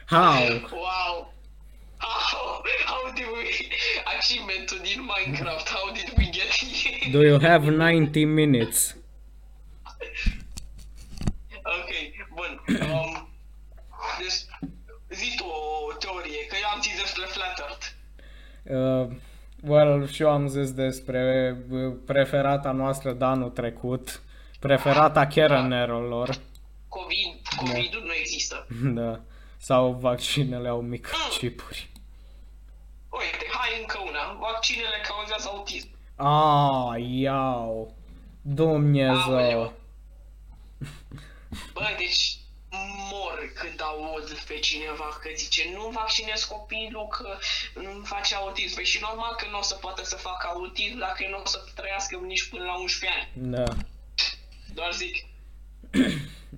How? 0.06 0.42
Wow! 0.70 1.34
How, 1.96 2.62
how 2.86 3.12
did 3.14 3.24
we... 3.24 3.42
Achievementul 4.16 4.80
din 4.82 5.08
Minecraft, 5.12 5.68
how 5.68 5.92
did 5.92 6.12
we 6.18 6.24
get 6.24 6.50
here? 6.50 7.10
Do 7.10 7.22
you 7.22 7.40
have 7.40 7.70
90 7.70 8.24
minutes? 8.24 8.96
Ok, 11.64 11.90
bun. 12.34 12.62
Um, 12.80 13.28
deci, 14.18 14.44
zi 15.14 15.36
tu 15.36 15.44
o 15.44 15.92
teorie, 15.92 16.46
că 16.46 16.56
eu 16.62 16.68
am 16.74 16.80
zis 16.80 17.00
despre 17.00 17.24
Flat 17.24 17.58
Earth. 17.58 17.86
Uh, 18.62 19.16
well, 19.62 20.08
și 20.08 20.22
eu 20.22 20.30
am 20.30 20.48
zis 20.48 20.72
despre 20.72 21.56
uh, 21.70 21.94
preferata 22.06 22.70
noastră 22.70 23.12
de 23.12 23.24
anul 23.24 23.50
trecut, 23.50 24.22
preferata 24.60 25.26
Kerenerelor, 25.26 26.38
COVID, 26.88 27.40
COVID-ul 27.56 28.02
nu 28.04 28.12
există. 28.12 28.66
da, 29.00 29.20
sau 29.58 29.92
vaccinele 29.92 30.68
au 30.68 30.80
microchipuri. 30.80 31.90
Uite, 33.10 33.46
hai 33.50 33.80
încă 33.80 33.98
una. 34.08 34.38
Vaccinele 34.40 35.00
cauzează 35.08 35.48
autism. 35.48 35.88
Ah, 36.16 36.94
iau, 37.08 37.94
Dumnezeu. 38.42 39.34
Aoleu. 39.34 39.72
Bă, 41.72 41.94
deci 41.98 42.38
mor 43.10 43.52
când 43.54 43.80
aud 43.82 44.38
pe 44.48 44.58
cineva 44.58 45.18
că 45.22 45.28
zice 45.36 45.70
nu 45.74 45.88
vaccinez 45.88 46.44
copilul 46.44 47.06
că 47.06 47.38
nu 47.74 48.04
face 48.04 48.34
autism. 48.34 48.74
Păi 48.74 48.84
și 48.84 48.98
normal 49.00 49.34
că 49.34 49.46
nu 49.50 49.58
o 49.58 49.62
să 49.62 49.74
poată 49.74 50.04
să 50.04 50.16
facă 50.16 50.46
autism 50.46 50.98
dacă 50.98 51.26
nu 51.30 51.40
o 51.44 51.46
să 51.46 51.64
trăiască 51.74 52.16
nici 52.16 52.48
până 52.48 52.64
la 52.64 52.78
11 52.80 53.18
ani. 53.18 53.50
Da, 53.50 53.64
Doar 54.74 54.92
zic. 54.92 55.16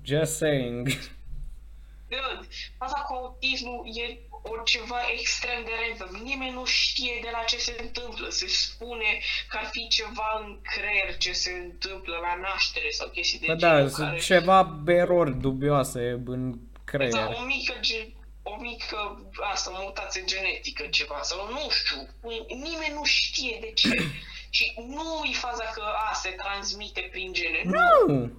just 0.03 0.35
saying. 0.35 0.87
Dude, 2.09 2.47
asta 2.77 2.99
cu 2.99 3.13
autismul 3.13 3.85
e 3.93 4.17
o 4.51 4.63
ceva 4.63 4.99
extrem 5.17 5.63
de 5.63 5.71
random. 5.81 6.21
Nimeni 6.23 6.51
nu 6.53 6.65
știe 6.65 7.19
de 7.21 7.29
la 7.31 7.43
ce 7.43 7.57
se 7.57 7.75
întâmplă. 7.81 8.29
Se 8.29 8.47
spune 8.47 9.19
că 9.49 9.57
ar 9.57 9.69
fi 9.71 9.87
ceva 9.87 10.41
în 10.45 10.59
creier 10.61 11.17
ce 11.17 11.31
se 11.31 11.51
întâmplă 11.51 12.15
la 12.21 12.35
naștere 12.41 12.89
sau 12.89 13.07
chestii 13.09 13.39
de 13.39 13.45
Bă, 13.47 13.55
genul 13.55 13.81
da, 13.83 13.89
sunt 13.89 14.07
care... 14.07 14.19
ceva 14.19 14.83
erori 14.87 15.39
dubioase 15.39 16.21
în 16.25 16.51
Da, 16.51 16.57
creier. 16.83 17.35
o 17.41 17.45
mică, 17.45 17.73
ge- 17.81 18.11
o 18.43 18.55
mică, 18.61 19.21
asta, 19.51 19.71
mutație 19.83 20.23
genetică 20.25 20.83
ceva, 20.89 21.19
sau 21.21 21.49
nu 21.51 21.59
știu, 21.69 21.97
nimeni 22.47 22.93
nu 22.93 23.03
știe 23.03 23.57
de 23.61 23.71
ce. 23.71 23.89
Și 24.49 24.73
nu 24.87 25.23
e 25.31 25.33
faza 25.33 25.63
că 25.73 25.83
a, 26.09 26.13
se 26.13 26.29
transmite 26.29 27.07
prin 27.11 27.33
gene. 27.33 27.61
Nu, 27.63 27.79
Nu! 28.07 28.31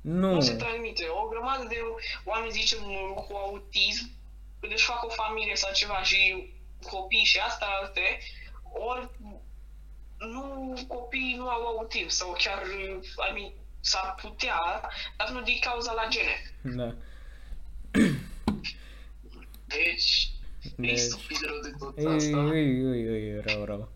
Nu! 0.00 0.32
nu 0.34 0.40
se 0.40 0.54
transmite. 0.54 1.06
O 1.08 1.28
grămadă 1.28 1.64
de 1.68 1.76
oameni, 2.24 2.52
zicem, 2.52 2.78
cu 3.14 3.34
autism, 3.36 4.04
când 4.04 4.16
își 4.60 4.84
fac 4.84 5.04
o 5.04 5.08
familie 5.08 5.54
sau 5.56 5.72
ceva 5.72 6.02
și 6.02 6.52
copii 6.90 7.24
și 7.24 7.38
asta 7.38 7.66
alte, 7.80 8.18
ori 8.72 9.08
nu, 10.18 10.74
copiii 10.88 11.34
nu 11.36 11.48
au 11.48 11.66
autism 11.66 12.08
sau 12.08 12.32
chiar, 12.38 12.62
I 13.30 13.32
mean, 13.34 13.52
s-ar 13.80 14.14
putea, 14.22 14.90
dar 15.16 15.30
nu 15.30 15.42
din 15.42 15.58
cauza 15.60 15.92
la 15.92 16.06
gene. 16.08 16.52
Da. 16.76 16.94
Deci, 19.66 20.30
e 20.64 20.70
Deci- 20.76 20.98
stupid 20.98 21.38
rău 21.40 21.60
de 21.60 21.70
tot 21.78 21.98
Ei, 21.98 22.06
asta. 22.06 22.56
ei, 22.56 22.80
ei, 22.80 23.04
ei, 23.06 23.40
rău, 23.40 23.64
rău. 23.64 23.88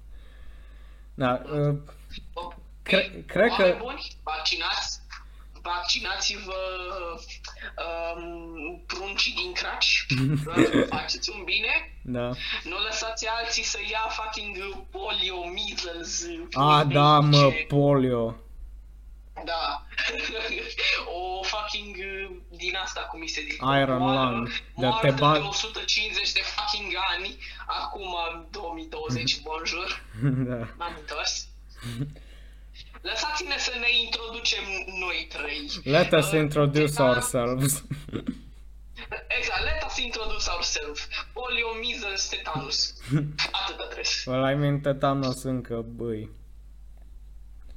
Da, 1.14 1.42
uh, 1.44 1.74
Bă, 2.32 2.48
Cre- 2.82 3.10
ei, 3.14 3.24
cred 3.24 3.48
că- 3.56 3.62
oameni 3.62 3.78
Buni, 3.78 4.12
vaccinați, 4.22 5.00
vaccinați-vă 5.62 6.54
um, 8.16 8.82
pruncii 8.86 9.32
din 9.34 9.52
craci, 9.52 10.06
faceți 10.90 11.30
un 11.30 11.44
bine, 11.44 11.98
da. 12.02 12.28
nu 12.64 12.78
lăsați 12.86 13.26
alții 13.28 13.62
să 13.64 13.78
ia 13.90 14.06
fucking 14.08 14.56
polio, 14.90 15.44
measles, 15.44 16.24
A, 16.52 16.80
pui 16.82 16.92
da, 16.94 17.18
mă, 17.20 17.36
ce- 17.50 17.64
polio. 17.68 18.36
Da. 19.44 19.86
o 21.38 21.42
fucking 21.42 21.96
uh, 21.96 22.36
din 22.58 22.76
asta, 22.76 23.00
cum 23.00 23.20
mi 23.20 23.26
se 23.26 23.40
zice. 23.40 23.56
Iron 23.80 23.98
moară- 23.98 24.30
Lung. 24.30 24.48
Dar 24.48 24.90
moară 24.90 25.06
te 25.06 25.12
de 25.12 25.20
bag- 25.20 25.48
150 25.48 26.32
de 26.32 26.40
fucking 26.40 26.92
ani, 27.14 27.36
acum 27.66 28.14
2020, 28.50 29.40
bonjour. 29.48 30.02
da. 30.22 30.54
M-am 30.78 30.96
întors. 31.00 31.46
Lăsați-ne 33.02 33.58
să 33.58 33.72
ne 33.80 33.90
introducem 34.04 34.64
noi 35.04 35.26
trei. 35.28 35.70
Let 35.84 36.12
us 36.12 36.26
Uh, 36.32 36.38
introduce 36.38 36.92
teta- 36.92 37.00
ourselves. 37.08 37.84
Exact, 39.38 39.62
let 39.64 39.82
us 39.88 39.96
introduce 39.98 40.50
ourselves. 40.56 41.08
Polio, 41.32 41.66
measles, 41.82 42.28
tetanus. 42.28 42.94
Atâta 43.60 43.84
trebuie. 43.90 44.22
well, 44.26 44.44
I 44.52 44.54
mean, 44.54 44.80
tetanos 44.80 45.42
încă, 45.42 45.84
băi. 45.96 46.30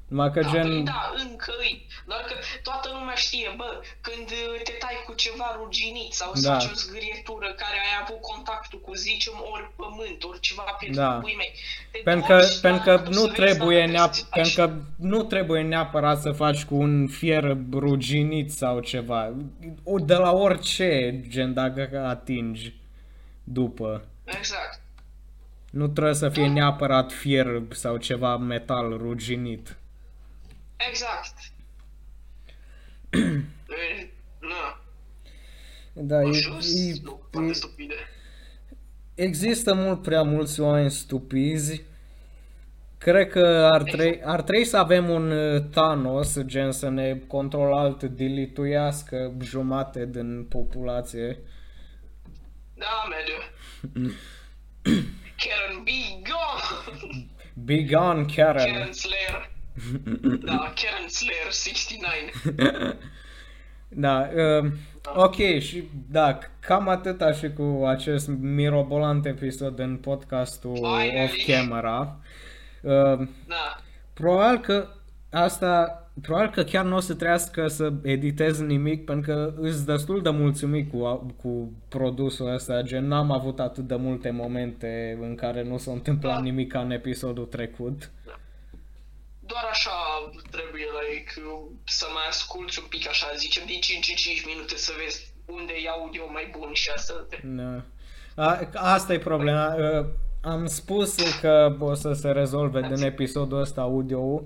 Numai 0.08 0.32
că 0.32 0.40
Da, 0.42 0.50
păi 0.50 0.62
gen... 0.62 0.84
da, 0.84 1.14
încă 1.30 1.52
îi. 1.60 1.88
Doar 2.08 2.22
că 2.28 2.34
toată 2.64 2.90
lumea 2.94 3.16
știe, 3.16 3.54
bă, 3.58 3.82
când 4.02 4.28
uh, 4.32 4.62
te 4.64 4.72
tai 4.80 5.04
cu 5.06 5.14
ceva 5.14 5.56
ruginit 5.62 6.14
sau 6.14 6.32
îți 6.34 6.44
Da. 6.44 6.52
faci 6.54 6.66
o 6.72 6.74
zgârietură 6.74 7.48
care 7.62 7.78
ai 7.86 7.96
avut 8.04 8.22
contactul 8.22 8.80
cu, 8.80 8.94
zicem, 8.96 9.34
ori 9.54 9.72
pământ, 9.76 10.24
ori 10.24 10.40
ceva 10.40 10.62
pe 10.80 10.88
Da. 10.94 11.10
pui 11.22 11.36
mei. 11.38 11.52
te 11.92 11.98
Pentru 12.04 12.26
că, 12.28 12.36
duci 12.40 12.60
pentru 12.60 12.84
la 12.86 12.92
că 12.92 12.96
capul 12.98 13.14
nu 13.14 13.20
să 13.20 13.26
vezi 13.28 13.36
trebuie 13.42 13.80
dacă 13.86 13.92
neap- 13.98 14.12
te 14.16 14.24
pentru 14.32 14.52
faci. 14.54 14.56
că 14.56 14.74
nu 14.98 15.24
trebuie 15.24 15.62
neapărat 15.62 16.22
să 16.22 16.32
faci 16.32 16.64
cu 16.66 16.76
un 16.76 17.08
fier 17.08 17.58
ruginit 17.72 18.52
sau 18.52 18.80
ceva. 18.80 19.34
O- 19.84 20.00
De 20.00 20.16
la 20.16 20.32
orice, 20.32 21.22
gen 21.28 21.54
dacă 21.54 22.06
atingi 22.08 22.74
după. 23.44 24.06
Exact. 24.24 24.82
Nu 25.72 25.88
trebuie 25.88 26.14
să 26.14 26.30
fie 26.30 26.48
neapărat 26.48 27.12
fier 27.12 27.62
sau 27.72 27.98
ceva 27.98 28.38
metal 28.38 28.98
ruginit. 28.98 29.76
Exact. 30.78 31.34
E, 33.10 34.10
Na, 34.50 34.80
Da, 35.94 36.22
e, 36.22 36.32
jos, 36.32 36.74
e, 36.76 37.00
nu, 37.04 37.12
e, 37.12 37.28
foarte 37.32 37.54
stupide. 37.54 37.96
există 39.16 39.74
mult 39.74 40.02
prea 40.02 40.22
mulți 40.22 40.60
oameni 40.60 40.92
stupizi 40.92 41.82
Cred 42.98 43.30
că 43.30 43.70
ar, 43.74 43.84
tre- 43.84 44.22
ar 44.26 44.42
trebui 44.42 44.66
să 44.66 44.78
avem 44.78 45.10
un 45.10 45.32
uh, 45.32 45.62
Thanos, 45.72 46.40
gen 46.46 46.72
să 46.72 46.90
ne 46.90 47.18
control-alt 47.28 48.04
dilituiască 48.04 49.34
jumate 49.42 50.06
din 50.06 50.46
populație. 50.50 51.38
Da, 52.74 53.08
merge. 53.10 53.34
Karen, 55.42 55.84
be 55.84 56.22
gone! 56.24 57.28
Be 57.54 57.84
gone, 57.84 58.26
Karen. 58.36 58.74
Karen 58.74 58.94
Slayer. 58.94 59.50
Da, 60.46 60.74
Karen 60.76 61.08
Slayer 61.08 61.52
69. 61.52 62.94
Da, 63.98 64.30
uh, 64.36 64.72
ok, 65.16 65.36
și 65.60 65.84
da, 66.12 66.38
cam 66.60 66.88
atâta 66.88 67.32
și 67.32 67.54
cu 67.54 67.84
acest 67.88 68.28
mirobolant 68.40 69.26
episod 69.26 69.80
în 69.80 69.96
podcastul 69.98 70.76
Finally. 70.76 71.24
Off 71.24 71.34
Camera. 71.48 72.20
Uh, 72.82 73.28
Da. 73.48 73.78
probabil 74.14 74.60
că 74.60 74.88
asta, 75.30 76.04
probabil 76.22 76.50
că 76.50 76.64
chiar 76.64 76.86
nu 76.86 76.96
o 76.96 77.00
să 77.00 77.14
trească 77.14 77.68
să 77.68 77.94
editez 78.04 78.60
nimic 78.60 79.06
pentru 79.06 79.32
că 79.34 79.54
îs 79.60 79.84
destul 79.84 80.22
de 80.22 80.30
mulțumit 80.30 80.92
cu, 80.92 81.26
cu 81.42 81.72
produsul 81.90 82.54
ăsta, 82.54 82.82
gen 82.82 83.08
n-am 83.08 83.32
avut 83.32 83.60
atât 83.60 83.88
de 83.88 83.96
multe 83.96 84.30
momente 84.30 85.18
în 85.22 85.36
care 85.36 85.64
nu 85.64 85.78
s-a 85.78 85.92
întâmplat 85.92 86.36
Da. 86.36 86.42
nimic 86.42 86.72
ca 86.72 86.80
în 86.80 86.92
episodul 86.92 87.46
trecut. 87.46 88.12
Doar 89.46 89.66
așa 89.72 89.92
trebuie, 90.52 90.86
like, 91.02 91.32
să 91.86 92.06
mai 92.14 92.24
asculti 92.30 92.80
un 92.80 92.86
pic 92.90 93.08
așa, 93.08 93.28
zicem, 93.38 93.64
din 93.66 93.80
5 93.80 94.10
în 94.10 94.16
5 94.16 94.46
minute 94.46 94.76
să 94.78 94.92
vezi 95.04 95.34
unde 95.46 95.74
e 95.84 95.90
audio 95.90 96.24
mai 96.32 96.54
bun 96.58 96.70
și 96.74 96.90
asta. 96.96 97.28
Da. 97.44 97.82
A, 98.44 98.60
asta 98.74 99.14
e 99.14 99.18
problema. 99.20 99.76
Uh, 99.76 100.06
Am 100.42 100.66
spus 100.66 101.16
că 101.42 101.76
o 101.80 101.94
să 101.94 102.14
se 102.14 102.32
rezolve 102.32 102.82
din 102.94 103.04
episodul 103.04 103.60
ăsta 103.60 103.82
audio, 103.82 104.44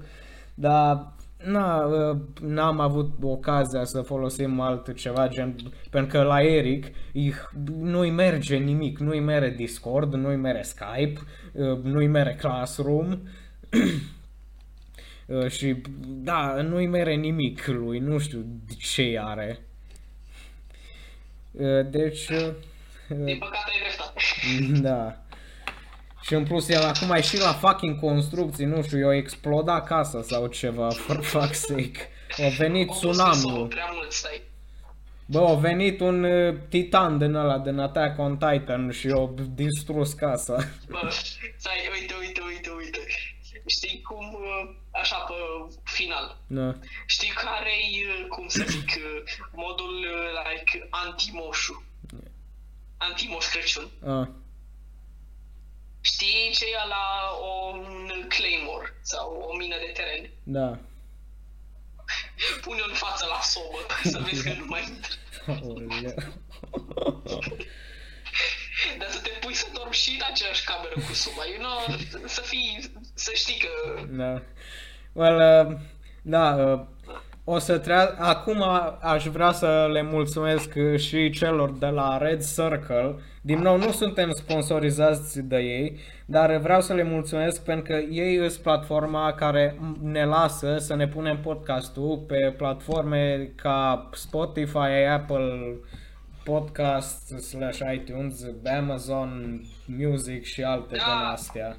dar 0.54 1.12
na, 1.46 1.86
uh, 1.86 2.18
n-am 2.42 2.80
avut 2.80 3.12
ocazia 3.22 3.84
să 3.84 4.02
folosim 4.02 4.60
altceva 4.60 5.28
gen, 5.28 5.56
pentru 5.90 6.18
că 6.18 6.24
la 6.24 6.42
Eric 6.44 6.86
îi- 7.14 7.34
nu-i 7.80 8.10
merge 8.10 8.58
nimic, 8.58 9.00
nu-i 9.00 9.20
mere 9.20 9.50
Discord, 9.50 10.14
nu-i 10.14 10.36
mere 10.36 10.62
Skype, 10.62 11.20
uh, 11.54 11.78
nu-i 11.84 12.08
mere 12.08 12.36
Classroom. 12.40 13.20
Uh, 15.30 15.52
și 15.52 15.76
da, 16.08 16.62
nu-i 16.62 16.86
mere 16.86 17.16
nimic 17.16 17.66
lui, 17.66 18.00
nu 18.00 18.20
știu 18.20 18.46
ce 18.80 19.20
are. 19.24 19.60
Uh, 21.52 21.90
Deci, 21.90 22.28
uh, 22.30 22.50
Din 23.08 23.38
păcate 23.38 23.72
ai 23.72 23.80
dreptate. 23.80 24.82
da. 24.90 25.18
Și 26.22 26.34
în 26.34 26.44
plus 26.44 26.70
el 26.70 26.82
acum 26.82 27.12
e 27.12 27.22
și 27.22 27.38
la 27.38 27.54
fucking 27.54 28.00
construcții, 28.00 28.66
nu 28.66 28.82
știu, 28.82 28.98
i-a 28.98 29.16
explodat 29.18 29.88
casa 29.88 30.22
sau 30.22 30.48
ceva, 30.48 30.90
for 31.06 31.26
fuck's 31.26 31.52
sake. 31.52 32.10
A 32.38 32.48
venit 32.58 32.88
Au 32.88 32.94
fost 32.94 33.20
tsunami 33.20 33.68
prea 33.68 33.90
mult, 33.94 34.12
stai. 34.12 34.42
Bă, 35.26 35.48
a 35.48 35.54
venit 35.54 36.00
un 36.00 36.24
uh, 36.24 36.56
titan 36.70 37.18
din 37.18 37.34
ăla, 37.34 37.58
din 37.58 37.80
Attack 37.80 38.20
on 38.20 38.38
Titan 38.38 38.92
și 38.92 39.08
a 39.08 39.30
distrus 39.56 40.14
casa. 40.14 40.56
Bă, 40.88 41.12
stai, 41.58 41.90
uite, 42.00 42.14
uite, 42.20 42.42
uite, 42.48 42.70
uite. 42.78 43.00
Știi 43.70 44.02
cum, 44.02 44.34
uh, 44.34 44.76
așa 44.92 45.18
pe 45.18 45.34
final, 45.84 46.38
Da. 46.48 46.76
știi 47.06 47.30
care-i, 47.30 48.06
uh, 48.08 48.28
cum 48.28 48.48
să 48.48 48.64
zic, 48.68 48.90
uh, 48.98 49.24
modul, 49.54 49.98
uh, 49.98 50.54
like, 50.54 50.88
anti-moșu? 50.90 51.84
Anti-moș 52.98 53.46
Crăciun. 53.48 53.90
A, 54.06 54.30
Știi 56.02 56.52
ce 56.54 56.66
e 56.66 56.88
la 56.88 57.30
o, 57.42 57.76
un 57.76 58.26
claymore 58.28 58.98
sau 59.02 59.48
o 59.52 59.56
mină 59.58 59.76
de 59.78 59.92
teren? 59.94 60.30
da. 60.44 60.80
Pune-o 62.62 62.86
în 62.88 62.94
față 62.94 63.26
la 63.26 63.40
sobă 63.42 63.78
să 64.04 64.20
vezi 64.30 64.44
că 64.44 64.54
nu 64.54 64.66
mai 64.66 64.84
intră. 64.88 65.14
Aoleu. 65.48 65.88
Dar 69.00 69.10
să 69.12 69.20
te 69.20 69.30
pui 69.30 69.54
să 69.54 69.68
dormi 69.74 69.94
și 69.94 70.10
în 70.10 70.22
aceeași 70.32 70.64
cameră 70.64 70.94
cu 71.08 71.14
soba. 71.14 71.46
You 71.46 71.58
know, 71.60 71.98
să 72.28 72.42
fii, 72.42 72.92
să 73.20 73.32
știi 73.34 73.62
că... 73.62 74.02
Da. 74.18 74.42
Well, 75.14 75.68
uh, 75.70 75.78
da, 76.22 76.56
uh, 76.56 76.80
o 77.44 77.58
să 77.58 77.78
trea... 77.78 78.16
Acum 78.18 78.64
aș 79.02 79.26
vrea 79.26 79.52
să 79.52 79.90
le 79.92 80.02
mulțumesc 80.02 80.74
uh, 80.76 81.00
și 81.00 81.30
celor 81.30 81.72
de 81.72 81.86
la 81.86 82.18
Red 82.18 82.44
Circle. 82.46 83.16
Din 83.42 83.60
nou, 83.60 83.78
nu 83.78 83.92
suntem 83.92 84.32
sponsorizați 84.32 85.42
de 85.42 85.58
ei, 85.58 86.00
dar 86.26 86.58
vreau 86.58 86.82
să 86.82 86.94
le 86.94 87.04
mulțumesc 87.04 87.64
pentru 87.64 87.94
că 87.94 88.00
ei 88.00 88.50
sunt 88.50 88.64
platforma 88.64 89.34
care 89.34 89.80
ne 90.02 90.26
lasă 90.26 90.78
să 90.78 90.96
ne 90.96 91.08
punem 91.08 91.40
podcastul 91.40 92.24
pe 92.28 92.54
platforme 92.58 93.52
ca 93.56 94.10
Spotify, 94.14 95.06
Apple 95.12 95.76
Podcast 96.44 97.28
slash 97.28 97.80
iTunes, 97.94 98.46
Amazon 98.78 99.62
Music 99.86 100.44
și 100.44 100.64
alte 100.64 100.96
Da. 100.96 101.04
din 101.04 101.32
astea. 101.32 101.78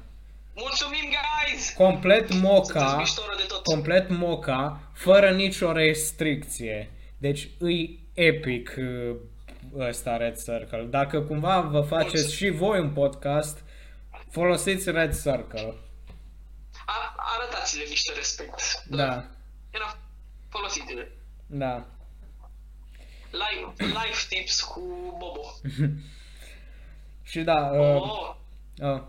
Mulțumim, 0.61 1.09
guys! 1.09 1.73
Complet 1.73 2.27
Sunteți 2.29 2.41
moca, 2.41 2.95
miștoră 2.97 3.35
de 3.37 3.43
tot. 3.47 3.63
complet 3.63 4.09
moca, 4.09 4.81
fără 4.93 5.31
nicio 5.31 5.71
restricție. 5.71 6.91
Deci 7.17 7.47
îi 7.59 8.09
epic 8.13 8.75
uh, 8.77 9.15
ăsta 9.77 10.17
Red 10.17 10.43
Circle. 10.43 10.87
Dacă 10.89 11.21
cumva 11.21 11.59
vă 11.61 11.81
faceți 11.81 12.35
și 12.35 12.49
voi 12.49 12.79
un 12.79 12.89
podcast, 12.93 13.63
folosiți 14.29 14.91
Red 14.91 15.21
Circle. 15.21 15.73
A, 16.85 17.15
arătați-le 17.17 17.83
niște 17.89 18.13
respect. 18.15 18.83
Da, 18.89 19.25
Era 19.71 19.97
folosite-le. 20.49 21.11
da. 21.47 21.85
Live, 23.31 23.73
live 23.77 24.17
tips 24.29 24.61
cu 24.61 24.79
Bobo. 25.19 25.41
Și 27.31 27.39
da, 27.39 27.69
uh, 27.73 27.93
Bobo, 27.97 28.37
uh, 28.77 29.01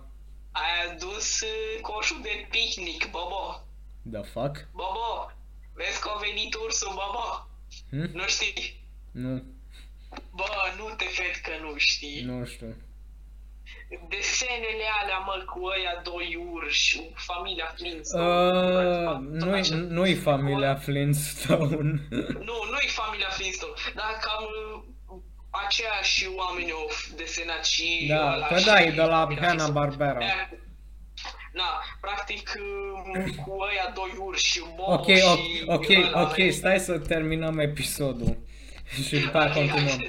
ai 0.52 0.90
adus 0.92 1.40
uh, 1.40 1.80
coșul 1.80 2.18
de 2.22 2.46
picnic, 2.50 3.10
Bobo. 3.10 3.64
the 4.12 4.22
fuck? 4.22 4.68
Bobo, 4.72 5.30
vezi 5.74 6.00
că 6.00 6.10
a 6.14 6.18
venit 6.18 6.54
ursul, 6.54 6.88
Bobo? 7.00 7.48
Hm? 7.90 8.16
Nu 8.18 8.26
știi? 8.26 8.80
Nu, 9.12 9.42
Bă, 10.30 10.44
nu 10.76 10.94
te 10.96 11.04
cred 11.04 11.36
că 11.42 11.50
nu 11.64 11.72
știi. 11.76 12.22
nu 12.22 12.44
știu. 12.44 12.76
Desenele 14.08 14.86
alea, 15.02 15.18
mă, 15.18 15.42
cu 15.46 15.64
ăia 15.64 16.00
doi 16.04 16.46
urși, 16.52 17.00
familia 17.14 17.72
Flintstone. 17.76 18.46
Uh, 18.46 19.38
Tot 19.38 19.48
nu-i, 19.48 19.58
așa. 19.60 19.74
nu-i 19.74 20.14
familia 20.14 20.74
Flintstone. 20.74 22.06
Nu, 22.48 22.56
nu-i 22.72 22.88
familia 22.88 23.28
Flintstone, 23.28 23.72
dar 23.94 24.18
cam 24.20 24.44
uh, 24.44 24.82
aceiași 25.64 26.28
oameni 26.36 26.70
au 26.70 26.86
desenat 27.16 27.64
și 27.64 28.06
da, 28.08 28.32
ăla 28.34 28.46
că 28.46 28.58
și 28.58 28.64
da, 28.66 28.80
e 28.82 28.90
de 28.90 29.02
la 29.02 29.20
familia 29.20 29.42
Hanna-Barbera. 29.48 30.10
Flintstone. 30.12 30.46
Aia- 30.50 30.60
Na, 31.52 31.70
practic 32.00 32.52
uh, 32.58 33.34
cu 33.44 33.50
ăia 33.70 33.92
doi 33.94 34.12
urși, 34.26 34.60
Bobo 34.76 34.92
Ok, 34.92 35.06
și 35.06 35.22
ok, 35.66 35.74
ok, 35.76 35.88
ăla, 36.06 36.20
ok, 36.22 36.52
stai 36.52 36.78
să 36.78 36.98
terminăm 36.98 37.58
episodul 37.58 38.36
și 39.08 39.18
după 39.20 39.38
aia 39.38 39.50
continuăm. 39.52 40.00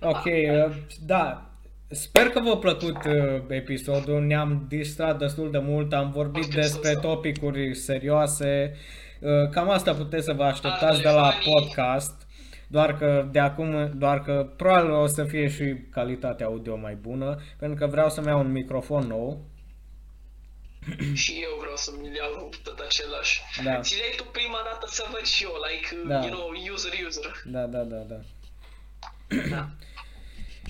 Ok, 0.00 0.24
uh, 0.24 0.74
da, 1.00 1.50
sper 1.90 2.28
că 2.28 2.40
v-a 2.40 2.56
plăcut 2.56 2.96
uh, 3.04 3.42
episodul, 3.48 4.20
ne-am 4.22 4.64
distrat 4.68 5.18
destul 5.18 5.50
de 5.50 5.58
mult, 5.58 5.92
am 5.92 6.10
vorbit 6.10 6.42
Foarte 6.42 6.60
despre 6.60 6.88
sus, 6.90 7.00
da. 7.00 7.08
topicuri 7.08 7.74
serioase, 7.74 8.76
uh, 9.20 9.48
cam 9.50 9.70
asta 9.70 9.94
puteți 9.94 10.24
să 10.24 10.32
vă 10.32 10.42
așteptați 10.44 10.84
Altele 10.84 11.02
de 11.10 11.14
la 11.16 11.30
funny. 11.30 11.44
podcast, 11.54 12.26
doar 12.72 12.96
că 12.98 13.28
de 13.30 13.38
acum, 13.38 13.92
doar 13.94 14.22
că 14.22 14.52
probabil 14.56 14.90
o 14.90 15.06
să 15.06 15.24
fie 15.24 15.48
și 15.48 15.76
calitatea 15.90 16.46
audio 16.46 16.76
mai 16.76 16.94
bună, 16.94 17.38
pentru 17.58 17.78
că 17.78 17.86
vreau 17.86 18.10
să-mi 18.10 18.26
iau 18.26 18.38
un 18.40 18.52
microfon 18.52 19.06
nou. 19.06 19.44
Și 21.14 21.32
eu 21.42 21.56
vreau 21.60 21.76
să-mi 21.76 22.16
iau 22.16 22.50
tot 22.62 22.78
același. 22.78 23.40
Da. 23.64 23.80
Ți 23.80 23.96
le 23.96 24.16
tu 24.16 24.24
prima 24.32 24.60
dată 24.64 24.86
să 24.88 25.04
văd 25.10 25.24
și 25.24 25.44
eu, 25.44 25.52
like, 25.68 25.96
uh, 26.02 26.08
Da. 26.08 26.26
you 26.26 26.34
know, 26.34 26.48
user, 26.72 26.92
user. 27.06 27.42
Da, 27.44 27.66
da, 27.66 27.82
da, 27.82 27.96
da. 27.96 28.20
Da. 29.50 29.68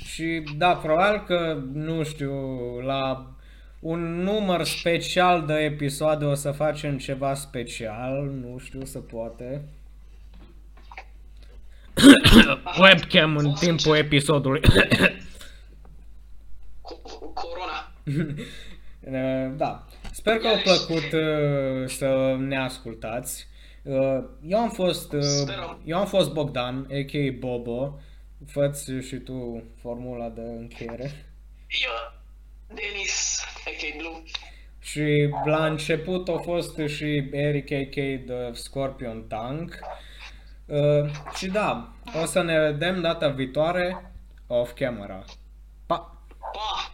Și 0.05 0.45
da, 0.57 0.77
probabil 0.77 1.24
că, 1.27 1.62
nu 1.73 2.03
știu, 2.03 2.35
la 2.81 3.35
un 3.81 4.23
număr 4.23 4.65
special 4.65 5.47
de 5.47 5.55
episoade 5.55 6.24
o 6.24 6.35
să 6.35 6.51
facem 6.51 6.99
ceva 6.99 7.35
special, 7.35 8.24
nu 8.24 8.59
știu, 8.59 8.85
să 8.85 8.99
poate. 8.99 9.69
Webcam 12.81 13.36
în 13.36 13.52
timpul 13.52 13.97
episodului. 13.97 14.60
Co- 16.89 17.32
Corona. 17.35 17.93
da. 19.56 19.86
Sper 20.12 20.36
că 20.36 20.48
a 20.48 20.56
plăcut 20.62 21.12
uh, 21.12 21.89
să 21.89 22.36
ne 22.39 22.59
ascultați. 22.59 23.47
Uh, 23.82 24.24
eu 24.47 24.59
am 24.59 24.70
fost 24.70 25.12
uh, 25.12 25.20
Sperăm. 25.20 25.81
eu 25.85 25.98
am 25.98 26.06
fost 26.06 26.32
Bogdan, 26.32 26.86
a.k.a. 26.90 27.36
Bobo. 27.39 28.01
Fă-ți 28.47 28.93
și 28.93 29.16
tu 29.16 29.62
formula 29.81 30.28
de 30.28 30.40
încheiere. 30.40 31.27
Eu, 31.82 32.23
Denis, 32.66 33.44
a.k.a. 33.66 33.97
Blue. 33.97 34.23
Și 34.81 35.28
la 35.44 35.66
început 35.66 36.28
a 36.28 36.36
fost 36.36 36.78
și 36.86 37.28
Eric 37.32 37.73
AK 37.73 38.24
The 38.27 38.52
Scorpion 38.52 39.24
Tank. 39.28 39.69
Uh, 39.82 39.89
Uh, 40.73 41.11
și 41.35 41.47
da, 41.47 41.89
o 42.23 42.27
să 42.27 42.43
ne 42.43 42.59
vedem 42.59 43.01
data 43.01 43.28
viitoare 43.28 44.12
off 44.47 44.73
camera. 44.74 45.24
Pa! 45.86 46.24
Pa! 46.53 46.91